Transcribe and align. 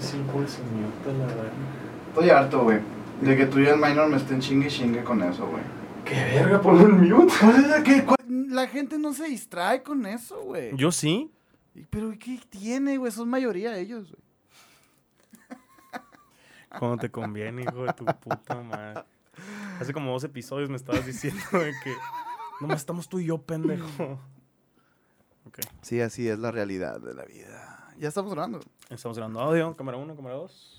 en 0.00 0.26
mute, 0.26 1.12
la 1.18 1.26
verdad. 1.26 1.52
Estoy 2.08 2.30
harto, 2.30 2.62
güey. 2.64 2.80
De 3.20 3.36
que 3.36 3.46
tú 3.46 3.58
y 3.60 3.66
el 3.66 3.76
minor 3.76 4.08
me 4.08 4.16
estén 4.16 4.40
chingue 4.40 4.66
y 4.66 4.70
chingue 4.70 5.04
con 5.04 5.22
eso, 5.22 5.46
güey. 5.46 5.62
¿Qué 6.04 6.14
verga? 6.14 6.60
Ponlo 6.60 6.86
en 6.86 7.08
mute. 7.08 7.32
¿Cuál 7.40 7.56
es 7.56 7.68
la 7.68 7.82
que.? 7.82 8.04
cuál- 8.04 8.16
La 8.48 8.66
gente 8.66 8.98
no 8.98 9.12
se 9.12 9.24
distrae 9.26 9.82
con 9.82 10.04
eso, 10.06 10.42
güey. 10.42 10.76
Yo 10.76 10.90
sí. 10.92 11.30
Pero 11.90 12.12
¿qué 12.18 12.40
tiene, 12.50 12.98
güey? 12.98 13.12
Son 13.12 13.28
mayoría 13.28 13.76
ellos, 13.78 14.10
güey. 14.10 14.22
Cuando 16.78 16.96
te 16.96 17.10
conviene, 17.10 17.62
hijo 17.62 17.84
de 17.84 17.92
tu 17.92 18.04
puta 18.06 18.62
madre. 18.62 19.04
Hace 19.80 19.92
como 19.92 20.12
dos 20.12 20.24
episodios 20.24 20.70
me 20.70 20.76
estabas 20.76 21.04
diciendo 21.06 21.42
de 21.52 21.72
que 21.84 21.94
nomás 22.60 22.78
estamos 22.78 23.08
tú 23.08 23.18
y 23.20 23.26
yo, 23.26 23.38
pendejo. 23.42 24.18
Ok. 25.46 25.58
Sí, 25.82 26.00
así 26.00 26.28
es 26.28 26.38
la 26.38 26.50
realidad 26.50 27.00
de 27.00 27.14
la 27.14 27.24
vida. 27.24 27.81
Ya 27.98 28.08
estamos 28.08 28.32
grabando. 28.32 28.60
Estamos 28.90 29.16
grabando 29.16 29.40
audio, 29.40 29.76
cámara 29.76 29.96
1, 29.98 30.16
cámara 30.16 30.34
2. 30.36 30.78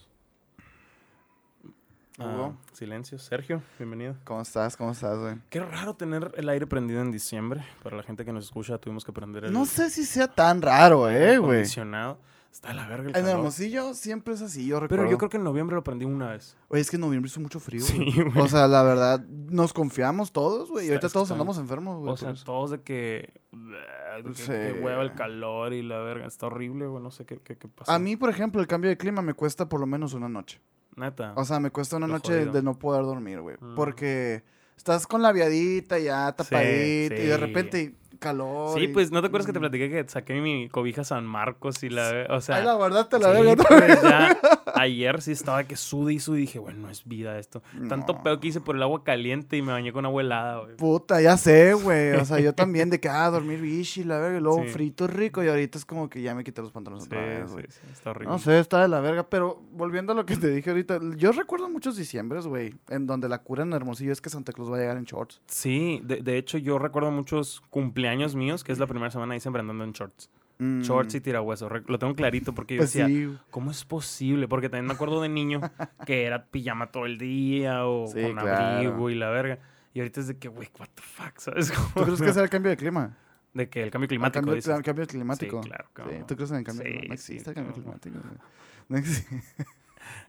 Hugo. 2.19 2.55
silencio. 2.73 3.17
Sergio, 3.17 3.63
bienvenido. 3.79 4.15
¿Cómo 4.23 4.41
estás? 4.41 4.77
¿Cómo 4.77 4.91
estás, 4.91 5.17
güey? 5.17 5.35
Qué 5.49 5.59
raro 5.59 5.95
tener 5.95 6.31
el 6.37 6.47
aire 6.49 6.67
prendido 6.67 7.01
en 7.01 7.11
diciembre. 7.11 7.65
Para 7.81 7.97
la 7.97 8.03
gente 8.03 8.23
que 8.23 8.31
nos 8.31 8.45
escucha, 8.45 8.77
tuvimos 8.77 9.03
que 9.03 9.11
prender 9.11 9.45
el 9.45 9.53
No 9.53 9.65
sé 9.65 9.89
si 9.89 10.05
sea 10.05 10.27
tan 10.27 10.61
raro, 10.61 11.09
eh, 11.09 11.37
güey. 11.37 11.51
acondicionado. 11.51 12.17
Está 12.53 12.71
la 12.71 12.87
verga 12.87 13.09
el 13.09 13.15
En 13.17 13.23
calor. 13.23 13.29
Hermosillo 13.31 13.93
siempre 13.95 14.35
es 14.35 14.41
así, 14.43 14.67
yo 14.67 14.79
recuerdo. 14.79 15.03
Pero 15.05 15.11
yo 15.11 15.17
creo 15.17 15.29
que 15.29 15.37
en 15.37 15.43
noviembre 15.43 15.75
lo 15.75 15.83
prendí 15.83 16.05
una 16.05 16.29
vez. 16.29 16.55
Oye, 16.67 16.81
es 16.81 16.89
que 16.91 16.97
en 16.97 17.01
noviembre 17.01 17.27
hizo 17.27 17.39
mucho 17.41 17.59
frío. 17.59 17.81
Sí, 17.81 17.97
güey. 17.97 18.29
güey. 18.29 18.45
O 18.45 18.47
sea, 18.47 18.67
la 18.67 18.83
verdad, 18.83 19.25
nos 19.27 19.73
confiamos 19.73 20.31
todos, 20.31 20.69
güey. 20.69 20.85
Y 20.85 20.89
ahorita 20.89 21.09
todos 21.09 21.25
está- 21.27 21.33
andamos 21.33 21.57
enfermos, 21.57 21.99
güey. 21.99 22.13
O 22.13 22.15
sea, 22.17 22.27
por 22.29 22.35
eso. 22.35 22.45
todos 22.45 22.69
de 22.71 22.81
que. 22.83 23.33
de 23.51 24.23
que, 24.23 24.33
Sí. 24.35 24.45
que 24.51 24.79
hueva 24.83 25.01
el 25.01 25.13
calor 25.15 25.73
y 25.73 25.81
la 25.81 25.97
verga. 25.97 26.27
Está 26.27 26.45
horrible, 26.45 26.85
güey. 26.85 27.01
No 27.01 27.09
sé 27.09 27.25
qué, 27.25 27.39
qué, 27.39 27.57
qué 27.57 27.67
pasó. 27.67 27.91
A 27.91 27.97
mí, 27.97 28.15
por 28.17 28.29
ejemplo, 28.29 28.61
el 28.61 28.67
cambio 28.67 28.89
de 28.91 28.97
clima 28.97 29.23
me 29.23 29.33
cuesta 29.33 29.67
por 29.67 29.79
lo 29.79 29.87
menos 29.87 30.13
una 30.13 30.29
noche. 30.29 30.61
Neta. 30.95 31.33
O 31.35 31.43
sea, 31.45 31.59
me 31.59 31.71
cuesta 31.71 31.97
una 31.97 32.05
Lo 32.05 32.13
noche 32.13 32.33
jodido. 32.33 32.51
de 32.53 32.61
no 32.61 32.77
poder 32.77 33.01
dormir, 33.03 33.41
güey. 33.41 33.57
Mm. 33.59 33.73
Porque 33.73 34.43
estás 34.77 35.07
con 35.07 35.23
la 35.23 35.31
viadita 35.31 35.97
ya 35.97 36.31
tapadita 36.33 37.15
y 37.15 37.25
de 37.25 37.37
repente 37.37 37.95
calor. 38.23 38.73
sí, 38.77 38.85
y- 38.85 38.87
pues, 38.87 39.11
¿no 39.11 39.21
te 39.21 39.27
acuerdas 39.27 39.45
que 39.45 39.53
te 39.53 39.59
platiqué 39.59 39.89
que 39.89 40.03
saqué 40.07 40.33
mi 40.41 40.69
cobija 40.69 41.03
San 41.03 41.25
Marcos 41.25 41.83
y 41.83 41.89
la. 41.89 42.25
O 42.29 42.41
sea. 42.41 42.55
Ay, 42.57 42.65
la 42.65 42.75
verdad 42.77 43.07
te 43.07 43.19
la 43.19 43.35
sí, 43.35 43.41
verga. 43.43 43.63
pues, 43.67 44.01
ya 44.01 44.37
ayer 44.83 45.21
sí 45.21 45.31
estaba 45.31 45.63
que 45.63 45.75
sudí 45.75 46.15
y 46.15 46.19
sudí 46.19 46.37
y 46.39 46.41
dije, 46.41 46.59
bueno, 46.59 46.79
no 46.81 46.89
es 46.89 47.03
vida 47.05 47.37
esto. 47.39 47.61
Tanto 47.89 48.13
No. 48.13 48.23
pedo 48.23 48.39
que 48.39 48.47
hice 48.49 48.61
por 48.61 48.75
el 48.75 48.83
agua 48.83 49.03
caliente 49.03 49.57
y 49.57 49.61
me 49.61 49.71
bañé 49.71 49.91
con 49.91 50.05
agua 50.05 50.21
helada, 50.21 50.59
güey. 50.61 50.75
Puta, 50.77 51.21
ya 51.21 51.37
sé, 51.37 51.73
güey. 51.73 52.11
O 52.11 52.25
sea, 52.25 52.39
yo 52.39 52.53
también 52.53 52.89
de 52.89 52.99
que, 52.99 53.09
ah, 53.09 53.29
dormir 53.29 53.59
bichi, 53.61 54.03
la 54.03 54.19
verga. 54.19 54.37
Y 54.37 54.41
luego 54.41 54.63
Sí. 54.63 54.69
frito 54.69 55.07
rico. 55.07 55.43
Y 55.43 55.47
ahorita 55.47 55.77
es 55.77 55.85
como 55.85 56.09
que 56.09 56.21
ya 56.21 56.35
me 56.35 56.43
quité 56.43 56.61
los 56.61 56.71
pantalones 56.71 57.03
Sí, 57.05 57.09
otra 57.09 57.21
vez, 57.25 57.51
güey. 57.51 57.65
sí, 57.69 57.79
está 57.91 58.11
horrible. 58.11 58.31
No 58.31 58.39
sé, 58.39 58.59
está 58.59 58.81
de 58.81 58.87
la 58.87 58.99
verga, 58.99 59.23
pero 59.29 59.61
volviendo 59.71 60.11
a 60.13 60.15
lo 60.15 60.25
que 60.25 60.35
te 60.37 60.49
dije 60.49 60.69
ahorita, 60.69 60.99
yo 61.17 61.31
recuerdo 61.31 61.69
muchos 61.69 61.95
diciembres, 61.97 62.45
güey, 62.47 62.73
en 62.89 63.07
donde 63.07 63.29
la 63.29 63.39
cura 63.39 63.63
en 63.63 63.73
Hermosillo 63.73 64.11
es 64.11 64.21
que 64.21 64.29
Santa 64.29 64.51
Claus 64.53 64.71
va 64.71 64.77
a 64.77 64.79
llegar 64.79 64.97
en 64.97 65.05
shorts. 65.05 65.41
Sí, 65.47 66.01
de, 66.03 66.17
de 66.21 66.37
hecho 66.37 66.57
yo 66.57 66.79
recuerdo 66.79 67.11
muchos 67.11 67.61
cumpleaños 67.69 68.35
míos, 68.35 68.63
que 68.63 68.71
es 68.71 68.79
la 68.79 68.87
primera 68.87 69.11
semana 69.11 69.33
de 69.33 69.37
diciembre 69.37 69.61
andando 69.61 69.83
en 69.83 69.91
shorts. 69.91 70.29
Mm. 70.63 70.81
Shorts 70.81 71.15
y 71.15 71.21
tirahueso. 71.21 71.67
Re- 71.69 71.83
Lo 71.87 71.99
tengo 71.99 72.15
clarito 72.15 72.53
porque 72.53 72.75
yo 72.75 72.79
Pues 72.79 72.93
decía, 72.93 73.07
sí, 73.07 73.35
¿cómo 73.51 73.71
es 73.71 73.83
posible? 73.85 74.47
Porque 74.47 74.69
también 74.69 74.85
me 74.87 74.93
acuerdo 74.93 75.21
de 75.21 75.29
niño 75.29 75.61
que 76.07 76.25
era 76.25 76.45
pijama 76.45 76.91
todo 76.91 77.05
el 77.05 77.17
día 77.17 77.85
o 77.85 78.07
Sí, 78.07 78.21
con 78.21 78.33
claro. 78.37 78.75
abrigo 78.77 79.09
y 79.09 79.15
la 79.15 79.29
verga. 79.29 79.59
Y 79.93 79.99
ahorita 79.99 80.21
es 80.21 80.27
de 80.27 80.37
que, 80.37 80.47
güey, 80.47 80.69
what 80.79 80.87
the 80.95 81.01
fuck, 81.01 81.37
¿sabes? 81.39 81.71
¿tú 81.71 81.79
Como- 81.93 82.05
crees 82.05 82.21
que 82.21 82.33
será 82.33 82.43
el 82.45 82.49
cambio 82.49 82.69
de 82.71 82.77
clima? 82.77 83.17
De 83.53 83.69
que 83.69 83.83
el 83.83 83.91
cambio 83.91 84.05
El 84.05 84.09
climático, 84.09 84.39
cambio, 84.39 84.55
dices. 84.55 84.75
el 84.75 84.81
cambio 84.83 85.05
climático. 85.05 85.61
Sí, 85.61 85.69
claro. 85.69 85.85
Sí, 85.85 85.91
cómo. 85.93 86.25
¿Tú 86.25 86.35
crees 86.35 86.51
en 86.51 86.57
el 86.57 86.63
cambio 86.63 86.83
Sí, 86.85 86.89
climático? 86.89 87.13
No 87.13 87.17
sí, 87.17 87.33
existe 87.33 87.49
el 87.51 87.55
cambio 87.55 87.73
cómo 87.73 87.83
climático. 87.99 88.19
No 88.89 88.97
existe. 88.97 89.43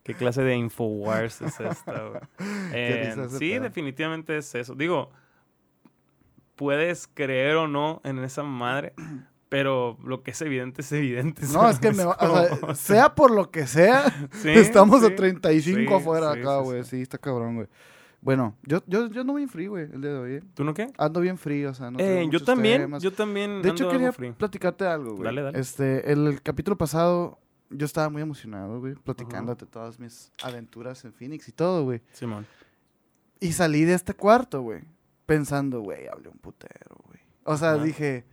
¿Qué 0.05 0.15
clase 0.15 0.43
de 0.43 0.55
Infowars 0.57 1.41
es 1.43 1.59
esta, 1.59 2.03
güey? 2.05 2.21
Eh, 2.73 3.15
sí, 3.31 3.39
pedo. 3.51 3.63
definitivamente 3.65 4.37
es 4.37 4.55
eso. 4.55 4.75
Digo, 4.75 5.11
puedes 6.57 7.07
creer 7.09 7.57
o 7.57 7.67
no 7.67 8.01
en 8.05 8.19
esa 8.21 8.43
madre, 8.43 8.93
pero 9.55 9.97
lo 10.03 10.25
que 10.25 10.33
es 10.33 10.43
evidente 10.43 10.83
es 10.83 10.91
evidente. 10.91 11.47
No, 11.53 11.71
es 11.71 11.79
que 11.79 11.93
me 11.93 12.05
va- 12.05 12.17
o 12.19 12.35
sea, 12.35 12.75
sea 12.75 13.15
por 13.15 13.31
lo 13.31 13.53
que 13.53 13.69
sea, 13.69 14.13
Sí, 14.43 14.49
estamos 14.51 15.01
sí, 15.01 15.07
a 15.07 15.15
35 15.15 15.79
sí, 15.89 15.95
afuera 15.95 16.33
acá, 16.33 16.57
güey. 16.59 16.83
sí. 16.83 17.01
Está 17.03 17.19
cabrón, 17.19 17.55
güey. 17.55 17.69
Bueno, 18.21 18.57
yo, 18.65 18.83
yo, 18.89 19.07
yo 19.07 19.21
ando 19.21 19.35
bien 19.35 19.49
frío, 19.49 19.71
güey, 19.71 19.85
el 19.85 20.01
día 20.01 20.11
de 20.11 20.19
hoy. 20.19 20.33
¿eh? 20.33 20.43
¿Tú 20.55 20.65
no 20.65 20.75
qué? 20.75 20.89
Ando 20.99 21.21
bien 21.21 21.39
frío, 21.39 21.71
o 21.71 21.75
sea, 21.75 21.93
no 21.93 22.01
Eh, 22.01 22.21
tengo 22.23 22.33
yo 22.33 22.43
también, 22.43 22.81
temas. 22.83 23.01
yo 23.03 23.13
también. 23.13 23.63
De 23.63 23.69
hecho, 23.69 23.85
ando 23.85 23.93
quería 23.93 24.13
frío. 24.13 24.35
platicarte 24.35 24.87
algo, 24.87 25.11
güey. 25.13 25.23
Dale, 25.25 25.43
dale. 25.43 25.61
Este, 25.61 26.11
el 26.11 26.43
capítulo 26.43 26.77
pasado, 26.77 27.39
yo 27.71 27.87
estaba 27.87 28.09
muy 28.09 28.23
emocionado, 28.23 28.81
güey, 28.81 28.95
platicándote 28.95 29.67
todas 29.67 30.01
mis 30.01 30.33
aventuras 30.43 31.05
en 31.05 31.13
Phoenix 31.13 31.49
y 31.49 31.53
todo, 31.53 31.85
güey. 31.85 32.01
Simón. 32.13 32.45
Y 33.39 33.53
salí 33.53 33.85
de 33.85 33.95
este 33.95 34.15
cuarto, 34.15 34.63
güey, 34.63 34.81
pensando, 35.27 35.81
güey, 35.83 36.09
hablé 36.09 36.29
un 36.29 36.39
putero, 36.39 36.97
güey. 37.07 37.21
O 37.45 37.57
sea, 37.57 37.77
dije, 37.77 38.25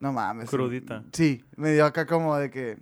no 0.00 0.12
mames. 0.12 0.50
Crudita. 0.50 1.04
Sí, 1.12 1.44
me 1.56 1.72
dio 1.72 1.84
acá 1.84 2.06
como 2.06 2.36
de 2.36 2.50
que 2.50 2.78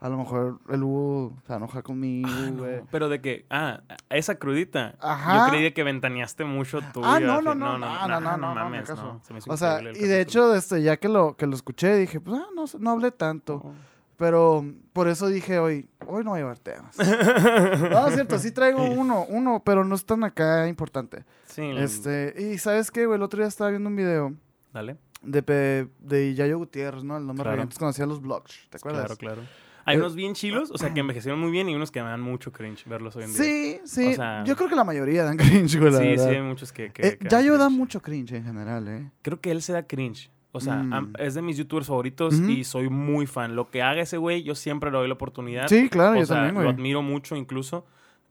a 0.00 0.10
lo 0.10 0.18
mejor 0.18 0.60
el 0.68 0.82
Hugo 0.82 1.32
se 1.46 1.48
va 1.48 1.54
a 1.54 1.58
enojar 1.58 1.82
conmigo, 1.82 2.28
Ah, 2.30 2.50
no, 2.50 2.58
güey. 2.58 2.82
Pero 2.90 3.08
de 3.08 3.22
que, 3.22 3.46
ah, 3.48 3.80
esa 4.10 4.34
crudita. 4.34 4.94
Ajá. 5.00 5.46
Yo 5.46 5.50
creí 5.50 5.62
de 5.62 5.72
que 5.72 5.82
ventaneaste 5.82 6.44
mucho 6.44 6.80
tú. 6.92 7.00
Ah, 7.02 7.18
no, 7.18 7.40
no, 7.40 7.54
no, 7.54 7.78
no, 7.78 8.06
no, 8.06 8.08
no, 8.08 8.20
no, 8.20 8.36
no, 8.36 8.54
mames, 8.54 8.88
no. 8.90 9.22
Se 9.26 9.32
me 9.32 9.40
O 9.48 9.56
sea, 9.56 9.80
y 9.80 10.04
de 10.04 10.20
hecho, 10.20 10.54
este, 10.54 10.82
ya 10.82 10.98
que 10.98 11.08
lo, 11.08 11.36
que 11.36 11.46
lo 11.46 11.56
escuché, 11.56 11.96
dije, 11.96 12.20
pues, 12.20 12.38
ah, 12.38 12.48
no, 12.54 12.66
no 12.78 12.90
hablé 12.90 13.10
tanto. 13.10 13.62
No. 13.64 13.94
Pero 14.16 14.64
por 14.92 15.08
eso 15.08 15.26
dije 15.28 15.58
hoy, 15.58 15.88
hoy 16.06 16.22
no 16.22 16.30
voy 16.30 16.38
a 16.38 16.42
llevar 16.42 16.58
temas. 16.58 16.96
no, 16.98 18.06
es 18.06 18.14
cierto, 18.14 18.38
sí 18.38 18.52
traigo 18.52 18.84
uno, 18.84 19.24
uno, 19.28 19.62
pero 19.64 19.84
no 19.84 19.94
es 19.94 20.04
tan 20.04 20.22
acá 20.22 20.68
importante. 20.68 21.24
Sí, 21.46 21.62
Este, 21.62 22.34
y 22.38 22.58
¿sabes 22.58 22.90
qué, 22.90 23.06
güey? 23.06 23.16
El 23.16 23.22
otro 23.22 23.38
día 23.38 23.48
estaba 23.48 23.70
viendo 23.70 23.88
un 23.88 23.96
video 23.96 24.34
dale. 24.74 24.96
De, 25.24 25.88
de 26.00 26.34
Yayo 26.34 26.58
Gutiérrez, 26.58 27.04
¿no? 27.04 27.16
El 27.16 27.26
nombre 27.26 27.44
Claro. 27.44 27.62
antes 27.62 27.78
conocía 27.78 28.06
los 28.06 28.20
blogs, 28.20 28.66
¿te 28.70 28.76
acuerdas? 28.78 29.04
Claro, 29.06 29.16
claro. 29.16 29.42
Hay 29.86 29.96
Eh, 29.96 29.98
unos 29.98 30.14
bien 30.14 30.32
chilos, 30.34 30.70
o 30.70 30.78
sea, 30.78 30.94
que 30.94 31.00
envejecieron 31.00 31.38
muy 31.40 31.50
bien 31.50 31.68
y 31.68 31.74
unos 31.74 31.90
que 31.90 32.02
me 32.02 32.08
dan 32.08 32.20
mucho 32.22 32.52
cringe 32.52 32.84
verlos 32.86 33.16
hoy 33.16 33.24
en 33.24 33.32
día. 33.34 33.42
Sí, 33.42 33.80
sí. 33.84 34.06
O 34.12 34.14
sea- 34.14 34.44
yo 34.44 34.56
creo 34.56 34.68
que 34.68 34.76
la 34.76 34.84
mayoría 34.84 35.24
dan 35.24 35.36
cringe, 35.68 35.78
güey, 35.78 35.92
la 35.92 35.98
sí, 35.98 36.06
verdad. 36.08 36.28
sí, 36.30 36.34
hay 36.36 36.42
muchos 36.42 36.72
que. 36.72 36.90
que, 36.92 37.06
Eh, 37.06 37.18
que 37.18 37.28
Yayo 37.28 37.58
da 37.58 37.68
mucho 37.68 38.00
cringe 38.00 38.32
en 38.32 38.44
general, 38.44 38.88
¿eh? 38.88 39.10
Creo 39.22 39.40
que 39.40 39.50
él 39.50 39.60
se 39.62 39.72
da 39.72 39.86
cringe. 39.86 40.30
O 40.52 40.60
sea, 40.60 40.76
Mm. 40.76 41.14
es 41.18 41.34
de 41.34 41.42
mis 41.42 41.56
youtubers 41.56 41.88
favoritos 41.88 42.34
y 42.38 42.62
soy 42.62 42.88
muy 42.88 43.26
fan. 43.26 43.56
Lo 43.56 43.70
que 43.70 43.82
haga 43.82 44.02
ese 44.02 44.18
güey, 44.18 44.44
yo 44.44 44.54
siempre 44.54 44.90
le 44.92 44.98
doy 44.98 45.08
la 45.08 45.14
oportunidad. 45.14 45.66
Sí, 45.66 45.88
claro, 45.88 46.12
o 46.12 46.20
yo 46.20 46.26
sea, 46.26 46.36
también, 46.36 46.54
lo 46.54 46.60
güey. 46.62 46.72
admiro 46.72 47.02
mucho 47.02 47.34
incluso. 47.34 47.84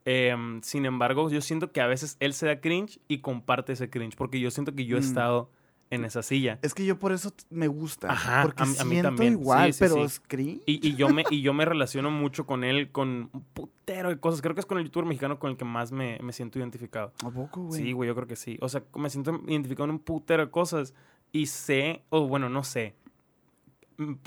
Em, 0.06 0.62
sin 0.64 0.86
embargo, 0.86 1.30
yo 1.30 1.42
siento 1.42 1.72
que 1.74 1.82
a 1.82 1.88
veces 1.88 2.16
él 2.22 2.34
se 2.34 2.46
da 2.46 2.60
cringe 2.62 3.00
y 3.10 3.20
comparte 3.20 3.74
ese 3.74 3.90
cringe. 3.90 4.16
Porque 4.16 4.40
yo 4.40 4.52
siento 4.52 4.74
que 4.74 4.86
yo 4.86 4.96
he 4.98 5.02
Mm. 5.02 5.04
estado 5.04 5.50
en 5.94 6.06
esa 6.06 6.24
silla. 6.24 6.60
Es 6.62 6.74
que 6.74 6.86
yo 6.86 6.98
por 7.00 7.12
eso 7.12 7.32
me 7.50 7.68
gusta. 7.68 8.12
Ajá, 8.12 8.42
porque 8.44 8.64
a 8.64 8.66
mí- 8.66 8.76
a 8.80 8.84
mí 8.84 8.90
siento 8.92 9.08
también. 9.10 9.34
igual, 9.34 9.68
Sí, 9.68 9.74
sí, 9.74 9.80
pero 9.80 10.10
sí. 10.10 10.62
Y, 10.66 10.88
y 10.88 10.96
yo 10.96 11.10
me, 11.10 11.24
y 11.30 11.42
yo 11.42 11.54
me 11.54 11.66
relaciono 11.66 12.10
mucho 12.12 12.46
con 12.46 12.64
él, 12.64 12.92
con 12.92 13.30
un 13.34 13.44
putero 13.54 14.10
de 14.10 14.20
cosas. 14.20 14.42
Creo 14.42 14.54
que 14.56 14.60
es 14.62 14.66
con 14.66 14.78
el 14.78 14.86
youtuber 14.86 15.06
mexicano 15.08 15.40
con 15.40 15.52
el 15.52 15.58
que 15.58 15.66
más 15.66 15.92
me, 15.92 16.20
me 16.22 16.34
siento 16.34 16.60
identificado. 16.60 17.14
¿A 17.24 17.30
poco, 17.30 17.62
güey? 17.64 17.82
Sí, 17.82 17.92
güey, 17.92 18.08
yo 18.08 18.16
creo 18.16 18.28
que 18.28 18.36
sí. 18.36 18.58
O 18.62 18.70
sea, 18.70 18.84
me 18.96 19.10
siento 19.10 19.42
identificado 19.48 19.86
en 19.86 19.92
un 19.92 20.00
putero 20.00 20.46
de 20.46 20.52
cosas 20.52 20.94
y 21.32 21.48
sé, 21.48 22.04
o 22.10 22.28
bueno, 22.28 22.50
no 22.50 22.64
sé. 22.64 22.96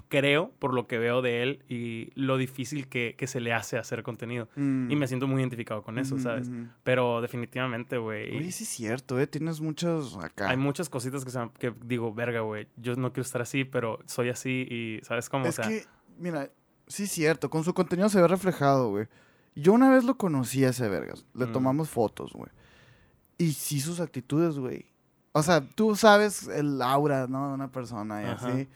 Creo, 0.08 0.50
por 0.58 0.72
lo 0.74 0.86
que 0.86 0.98
veo 0.98 1.22
de 1.22 1.42
él 1.42 1.64
y 1.68 2.10
lo 2.14 2.36
difícil 2.36 2.88
que, 2.88 3.14
que 3.18 3.26
se 3.26 3.40
le 3.40 3.52
hace 3.52 3.78
hacer 3.78 4.02
contenido. 4.02 4.48
Mm. 4.56 4.90
Y 4.90 4.96
me 4.96 5.06
siento 5.08 5.26
muy 5.26 5.40
identificado 5.40 5.82
con 5.82 5.98
eso, 5.98 6.18
¿sabes? 6.18 6.50
Pero 6.84 7.20
definitivamente, 7.20 7.98
güey. 7.98 8.36
Oye, 8.36 8.52
sí 8.52 8.64
es 8.64 8.70
cierto, 8.70 9.18
¿eh? 9.18 9.26
Tienes 9.26 9.60
muchos 9.60 10.16
acá. 10.18 10.48
Hay 10.48 10.56
muchas 10.56 10.88
cositas 10.88 11.24
que, 11.24 11.30
se- 11.30 11.50
que 11.58 11.74
digo, 11.84 12.12
verga, 12.14 12.40
güey. 12.40 12.68
Yo 12.76 12.94
no 12.96 13.12
quiero 13.12 13.22
estar 13.26 13.42
así, 13.42 13.64
pero 13.64 13.98
soy 14.06 14.28
así 14.28 14.66
y, 14.70 15.00
¿sabes 15.04 15.28
cómo? 15.28 15.46
es 15.46 15.58
o 15.58 15.62
sea, 15.62 15.68
que, 15.70 15.84
mira, 16.18 16.50
sí 16.86 17.04
es 17.04 17.10
cierto, 17.10 17.50
con 17.50 17.64
su 17.64 17.74
contenido 17.74 18.08
se 18.08 18.20
ve 18.20 18.28
reflejado, 18.28 18.90
güey. 18.90 19.06
Yo 19.54 19.72
una 19.72 19.90
vez 19.90 20.04
lo 20.04 20.16
conocí 20.16 20.64
a 20.64 20.68
ese 20.68 20.88
vergas. 20.88 21.24
Le 21.34 21.46
Mm. 21.46 21.52
tomamos 21.52 21.88
fotos, 21.88 22.32
güey. 22.32 22.50
Y 23.38 23.52
sí 23.52 23.80
sus 23.80 24.00
actitudes, 24.00 24.58
güey. 24.58 24.86
O 25.32 25.42
sea, 25.42 25.60
tú 25.60 25.94
sabes 25.96 26.48
el 26.48 26.80
aura, 26.80 27.26
¿no? 27.26 27.48
De 27.48 27.54
una 27.54 27.70
persona 27.70 28.22
y 28.22 28.26
Ajá. 28.26 28.48
así. 28.48 28.68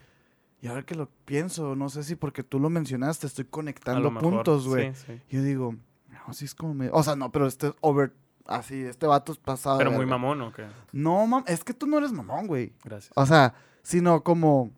Y 0.62 0.66
ahora 0.68 0.82
que 0.84 0.94
lo 0.94 1.08
pienso, 1.24 1.74
no 1.74 1.88
sé 1.88 2.02
si 2.04 2.16
porque 2.16 2.42
tú 2.42 2.58
lo 2.60 2.68
mencionaste, 2.70 3.26
estoy 3.26 3.46
conectando 3.46 4.10
mejor, 4.10 4.30
puntos, 4.30 4.68
güey. 4.68 4.94
sí, 4.94 5.04
sí. 5.06 5.22
Yo 5.30 5.42
digo, 5.42 5.74
no, 6.08 6.32
sí 6.34 6.44
es 6.44 6.54
como 6.54 6.74
me... 6.74 6.90
O 6.92 7.02
sea, 7.02 7.16
no, 7.16 7.30
pero 7.32 7.46
este 7.46 7.68
es 7.68 7.74
over... 7.80 8.12
Así, 8.46 8.82
este 8.82 9.06
vato 9.06 9.30
es 9.32 9.38
pasado. 9.38 9.78
Pero 9.78 9.92
muy 9.92 10.06
mamón, 10.06 10.40
¿o 10.42 10.52
qué? 10.52 10.66
No, 10.92 11.24
mam, 11.26 11.44
es 11.46 11.62
que 11.62 11.72
tú 11.72 11.86
no 11.86 11.98
eres 11.98 12.10
mamón, 12.12 12.46
güey. 12.48 12.72
Gracias. 12.84 13.12
O 13.14 13.24
sea, 13.24 13.54
sino 13.82 14.22
como... 14.24 14.70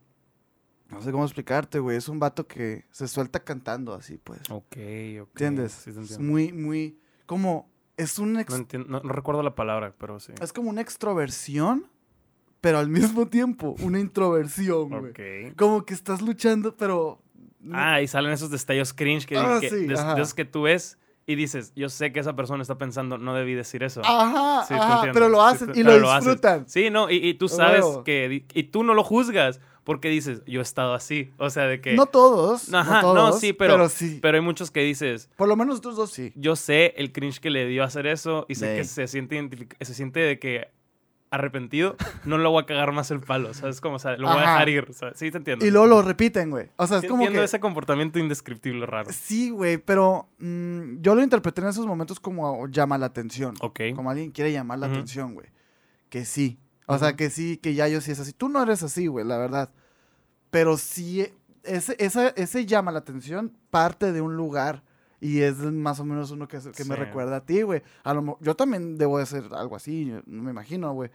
No 0.90 1.00
sé 1.00 1.11
cómo 1.11 1.25
explicarte, 1.25 1.79
güey. 1.79 1.96
Es 1.96 2.06
un 2.08 2.19
vato 2.19 2.46
que 2.46 2.84
se 2.90 3.08
suelta 3.08 3.40
cantando 3.40 3.94
así, 3.94 4.19
pues. 4.19 4.40
Ok, 4.50 4.76
ok. 5.23 5.31
¿Entiendes? 5.31 5.73
Sí, 5.73 5.90
es 5.90 6.19
muy, 6.19 6.52
muy... 6.52 6.99
Como... 7.26 7.70
Es 7.96 8.19
un... 8.19 8.38
ex- 8.38 8.50
No, 8.50 8.56
entiendo- 8.56 8.88
no- 8.90 9.00
no 9.00 9.12
recuerdo 9.12 9.43
la 9.43 9.55
palabra, 9.55 9.94
pero 9.99 10.20
sí. 10.20 10.32
Es 10.40 10.52
como 10.52 10.69
una 10.69 10.82
extroversión, 10.82 11.87
pero 12.62 12.79
al 12.79 12.88
mismo 12.88 13.26
tiempo 13.26 13.75
una 13.82 14.00
introversión, 14.00 14.88
güey. 14.88 15.11
Ok. 15.50 15.56
Como 15.59 15.85
que 15.85 15.93
estás 15.93 16.23
luchando, 16.23 16.75
pero 16.76 17.19
Ah, 17.73 18.00
y 18.03 18.09
salen 18.09 18.32
esos 18.32 18.50
destellos 18.50 18.93
cringe 18.93 19.25
que, 19.26 19.37
Ah, 19.37 19.59
que- 19.61 19.69
sí, 19.70 19.76
de, 19.87 19.94
de 19.94 19.94
esos 20.23 20.35
que 20.35 20.44
tú 20.44 20.62
ves 20.62 20.99
y 21.26 21.37
dices, 21.37 21.73
yo 21.76 21.88
sé 21.88 22.12
que 22.12 22.19
esa 22.19 22.35
persona 22.35 22.61
está 22.62 22.76
pensando, 22.76 23.19
no 23.19 23.35
debí 23.35 23.55
decir 23.55 23.85
eso. 23.85 24.00
Ajá, 24.05 24.64
Sí, 24.67 24.75
ajá, 24.75 25.11
pero 25.12 25.29
lo 25.29 25.38
Sí, 25.49 25.55
hacen 25.55 25.73
te- 25.73 25.81
y 25.81 25.85
pero 25.85 25.99
lo 26.00 26.12
disfrutan. 26.12 26.69
Sí, 26.69 26.91
no, 26.91 27.09
y, 27.09 27.17
y 27.25 27.35
tú 27.35 27.47
A 27.47 27.49
sabes 27.50 27.85
que, 28.05 28.44
y 28.53 28.62
tú 28.65 28.82
no 28.82 28.94
lo 28.94 29.05
juzgas 29.05 29.61
porque 29.85 30.08
dices, 30.08 30.43
yo 30.44 30.58
he 30.58 30.62
estado 30.62 30.93
así. 30.94 31.31
O 31.38 31.50
sea, 31.50 31.67
de 31.69 31.81
que... 31.81 31.94
No 31.94 32.06
todos, 32.06 32.73
Ajá, 32.75 33.03
no 33.03 33.15
no, 33.15 33.26
todos, 33.29 33.41
sí, 33.41 33.53
pero- 33.53 33.88
sí. 33.88 34.19
Pero 34.20 34.38
hay 34.38 34.43
muchos 34.43 34.73
que 34.73 34.81
dices, 34.81 35.31
Por 35.37 35.47
lo 35.47 35.55
menos 35.55 35.75
nosotros 35.75 35.94
dos 35.97 36.11
sí. 36.11 36.32
yo 36.35 36.56
sé 36.56 36.94
el 36.97 37.12
cringe 37.12 37.38
que 37.38 37.50
le 37.50 37.67
dio 37.69 37.85
hacer 37.85 38.08
eso 38.08 38.44
y 38.49 38.56
sé 38.56 38.75
que 38.76 38.82
se 38.85 39.06
siente, 39.06 39.69
se 39.81 39.94
siente 39.94 40.19
de 40.19 40.41
que 40.41 40.69
arrepentido, 41.32 41.96
no 42.25 42.38
lo 42.38 42.50
voy 42.50 42.62
a 42.62 42.67
cagar 42.67 42.93
más 42.93 43.11
el 43.11 43.20
palo, 43.20 43.52
¿sabes? 43.55 43.81
Como, 43.81 43.96
o 43.96 43.99
sea, 43.99 44.17
lo 44.17 44.29
voy 44.29 44.37
a 44.37 44.40
dejar 44.40 44.69
ir, 44.69 44.88
sí 45.14 45.31
te 45.31 45.38
entiendo. 45.38 45.64
Y 45.67 45.70
luego 45.70 45.87
lo 45.88 46.02
repiten, 46.02 46.50
güey. 46.50 46.69
O 46.76 46.87
sea, 46.87 46.99
es 46.99 47.02
Sí 47.02 47.08
como 47.08 47.23
entiendo 47.23 47.40
que... 47.40 47.46
ese 47.46 47.58
comportamiento 47.58 48.19
indescriptible 48.19 48.87
raro. 48.87 49.11
Sí, 49.12 49.50
güey, 49.50 49.79
pero 49.79 50.29
mm, 50.38 51.00
yo 51.00 51.14
lo 51.14 51.23
interpreté 51.23 51.62
en 51.62 51.69
esos 51.69 51.87
momentos 51.87 52.20
como 52.20 52.69
llama 52.69 52.99
la 52.99 53.06
atención. 53.06 53.55
Ok. 53.61 53.81
Como 53.96 54.11
alguien 54.11 54.31
quiere 54.31 54.52
llamar 54.52 54.79
la 54.79 54.87
atención, 54.87 55.34
güey. 55.34 55.49
Que 56.08 56.25
sí. 56.25 56.58
O 56.87 56.99
sea, 56.99 57.17
que 57.17 57.31
sí, 57.31 57.56
que 57.56 57.75
ya 57.75 57.88
yo 57.88 58.00
sí 58.00 58.12
es 58.12 58.20
así. 58.20 58.32
Tú 58.32 58.49
no 58.49 58.62
eres 58.62 58.82
así, 58.82 59.06
güey, 59.06 59.25
la 59.26 59.38
verdad. 59.38 59.70
Pero 60.50 60.76
sí, 60.76 61.26
ese, 61.62 61.96
esa- 61.99 62.29
ese 62.37 62.67
llama 62.67 62.93
la 62.93 62.99
atención 62.99 63.56
parte 63.70 64.12
de 64.12 64.20
un 64.20 64.37
lugar. 64.37 64.82
Y 65.23 65.43
es 65.43 65.59
más 65.59 66.01
o 66.01 66.05
menos 66.05 66.33
uno 66.33 66.49
que, 66.49 66.59
que 66.77 66.85
me 66.85 66.97
recuerda 66.97 67.37
a 67.37 67.47
ti, 67.47 67.63
güey. 67.63 67.81
A 68.03 68.13
lo 68.13 68.39
yo 68.41 68.57
también 68.57 68.99
debo 68.99 69.21
de 69.21 69.27
ser 69.27 69.45
algo 69.53 69.77
así, 69.77 70.07
yo 70.07 70.21
no 70.27 70.43
me 70.43 70.51
imagino, 70.51 70.93
güey. 70.95 71.11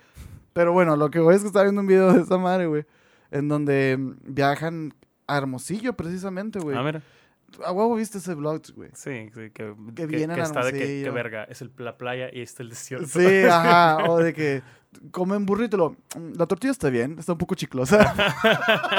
Pero 0.53 0.71
bueno, 0.71 0.95
lo 0.95 1.11
que 1.11 1.19
voy 1.19 1.35
es 1.35 1.41
que 1.41 1.47
estaba 1.47 1.63
viendo 1.63 1.81
un 1.81 1.87
video 1.87 2.13
de 2.13 2.21
esa 2.21 2.37
madre, 2.37 2.67
güey. 2.67 2.85
En 3.31 3.49
donde 3.49 3.97
mm, 3.99 4.33
viajan 4.33 4.93
a 5.27 5.37
Hermosillo, 5.37 5.91
precisamente, 5.91 6.57
güey. 6.57 6.77
A 6.77 6.81
ver. 6.83 7.01
A 7.65 7.71
huevo 7.71 7.95
viste 7.95 8.17
ese 8.17 8.33
vlog, 8.35 8.61
güey. 8.75 8.89
Sí, 8.93 9.29
sí, 9.33 9.49
que, 9.51 9.73
Que 9.95 10.05
vienen 10.05 10.39
a 10.39 10.43
está 10.43 10.63
de 10.65 10.73
que, 10.73 11.01
que 11.03 11.09
verga, 11.09 11.45
es 11.45 11.61
el, 11.61 11.71
la 11.77 11.97
playa 11.97 12.29
y 12.31 12.41
está 12.41 12.61
el 12.63 12.69
desierto. 12.69 13.07
Sí, 13.07 13.43
ajá. 13.49 14.09
O 14.09 14.17
de 14.17 14.33
que 14.33 14.61
comen 15.11 15.45
burrito 15.45 15.77
lo. 15.77 15.91
"Mm, 16.17 16.33
La 16.37 16.45
tortilla 16.45 16.71
está 16.71 16.89
bien, 16.89 17.17
está 17.19 17.31
un 17.33 17.37
poco 17.37 17.55
chiclosa. 17.55 18.13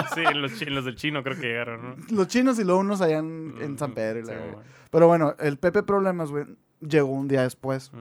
sí, 0.15 0.23
los, 0.35 0.61
los 0.67 0.85
del 0.85 0.97
chino 0.97 1.23
creo 1.23 1.37
que 1.37 1.47
llegaron, 1.47 1.83
¿no? 1.83 1.97
Los 2.17 2.29
chinos 2.29 2.59
y 2.59 2.65
luego 2.65 2.81
unos 2.81 3.01
allá 3.01 3.19
en, 3.19 3.55
en 3.61 3.79
San 3.79 3.93
Pedro. 3.93 4.21
y 4.21 4.23
la 4.25 4.33
Sí, 4.33 4.39
bueno. 4.39 4.63
Pero 4.91 5.07
bueno, 5.07 5.35
el 5.39 5.59
Pepe 5.59 5.83
Problemas, 5.83 6.31
güey, 6.31 6.47
llegó 6.81 7.09
un 7.11 7.29
día 7.29 7.43
después. 7.43 7.93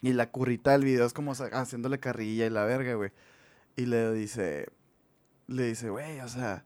Y 0.00 0.12
la 0.12 0.30
currita 0.30 0.70
del 0.72 0.84
video 0.84 1.04
es 1.04 1.12
como 1.12 1.32
haciéndole 1.32 1.98
carrilla 1.98 2.46
y 2.46 2.50
la 2.50 2.64
verga, 2.64 2.94
güey. 2.94 3.10
Y 3.76 3.86
le 3.86 4.12
dice. 4.12 4.68
Le 5.46 5.64
dice, 5.64 5.90
güey, 5.90 6.20
o 6.20 6.28
sea. 6.28 6.64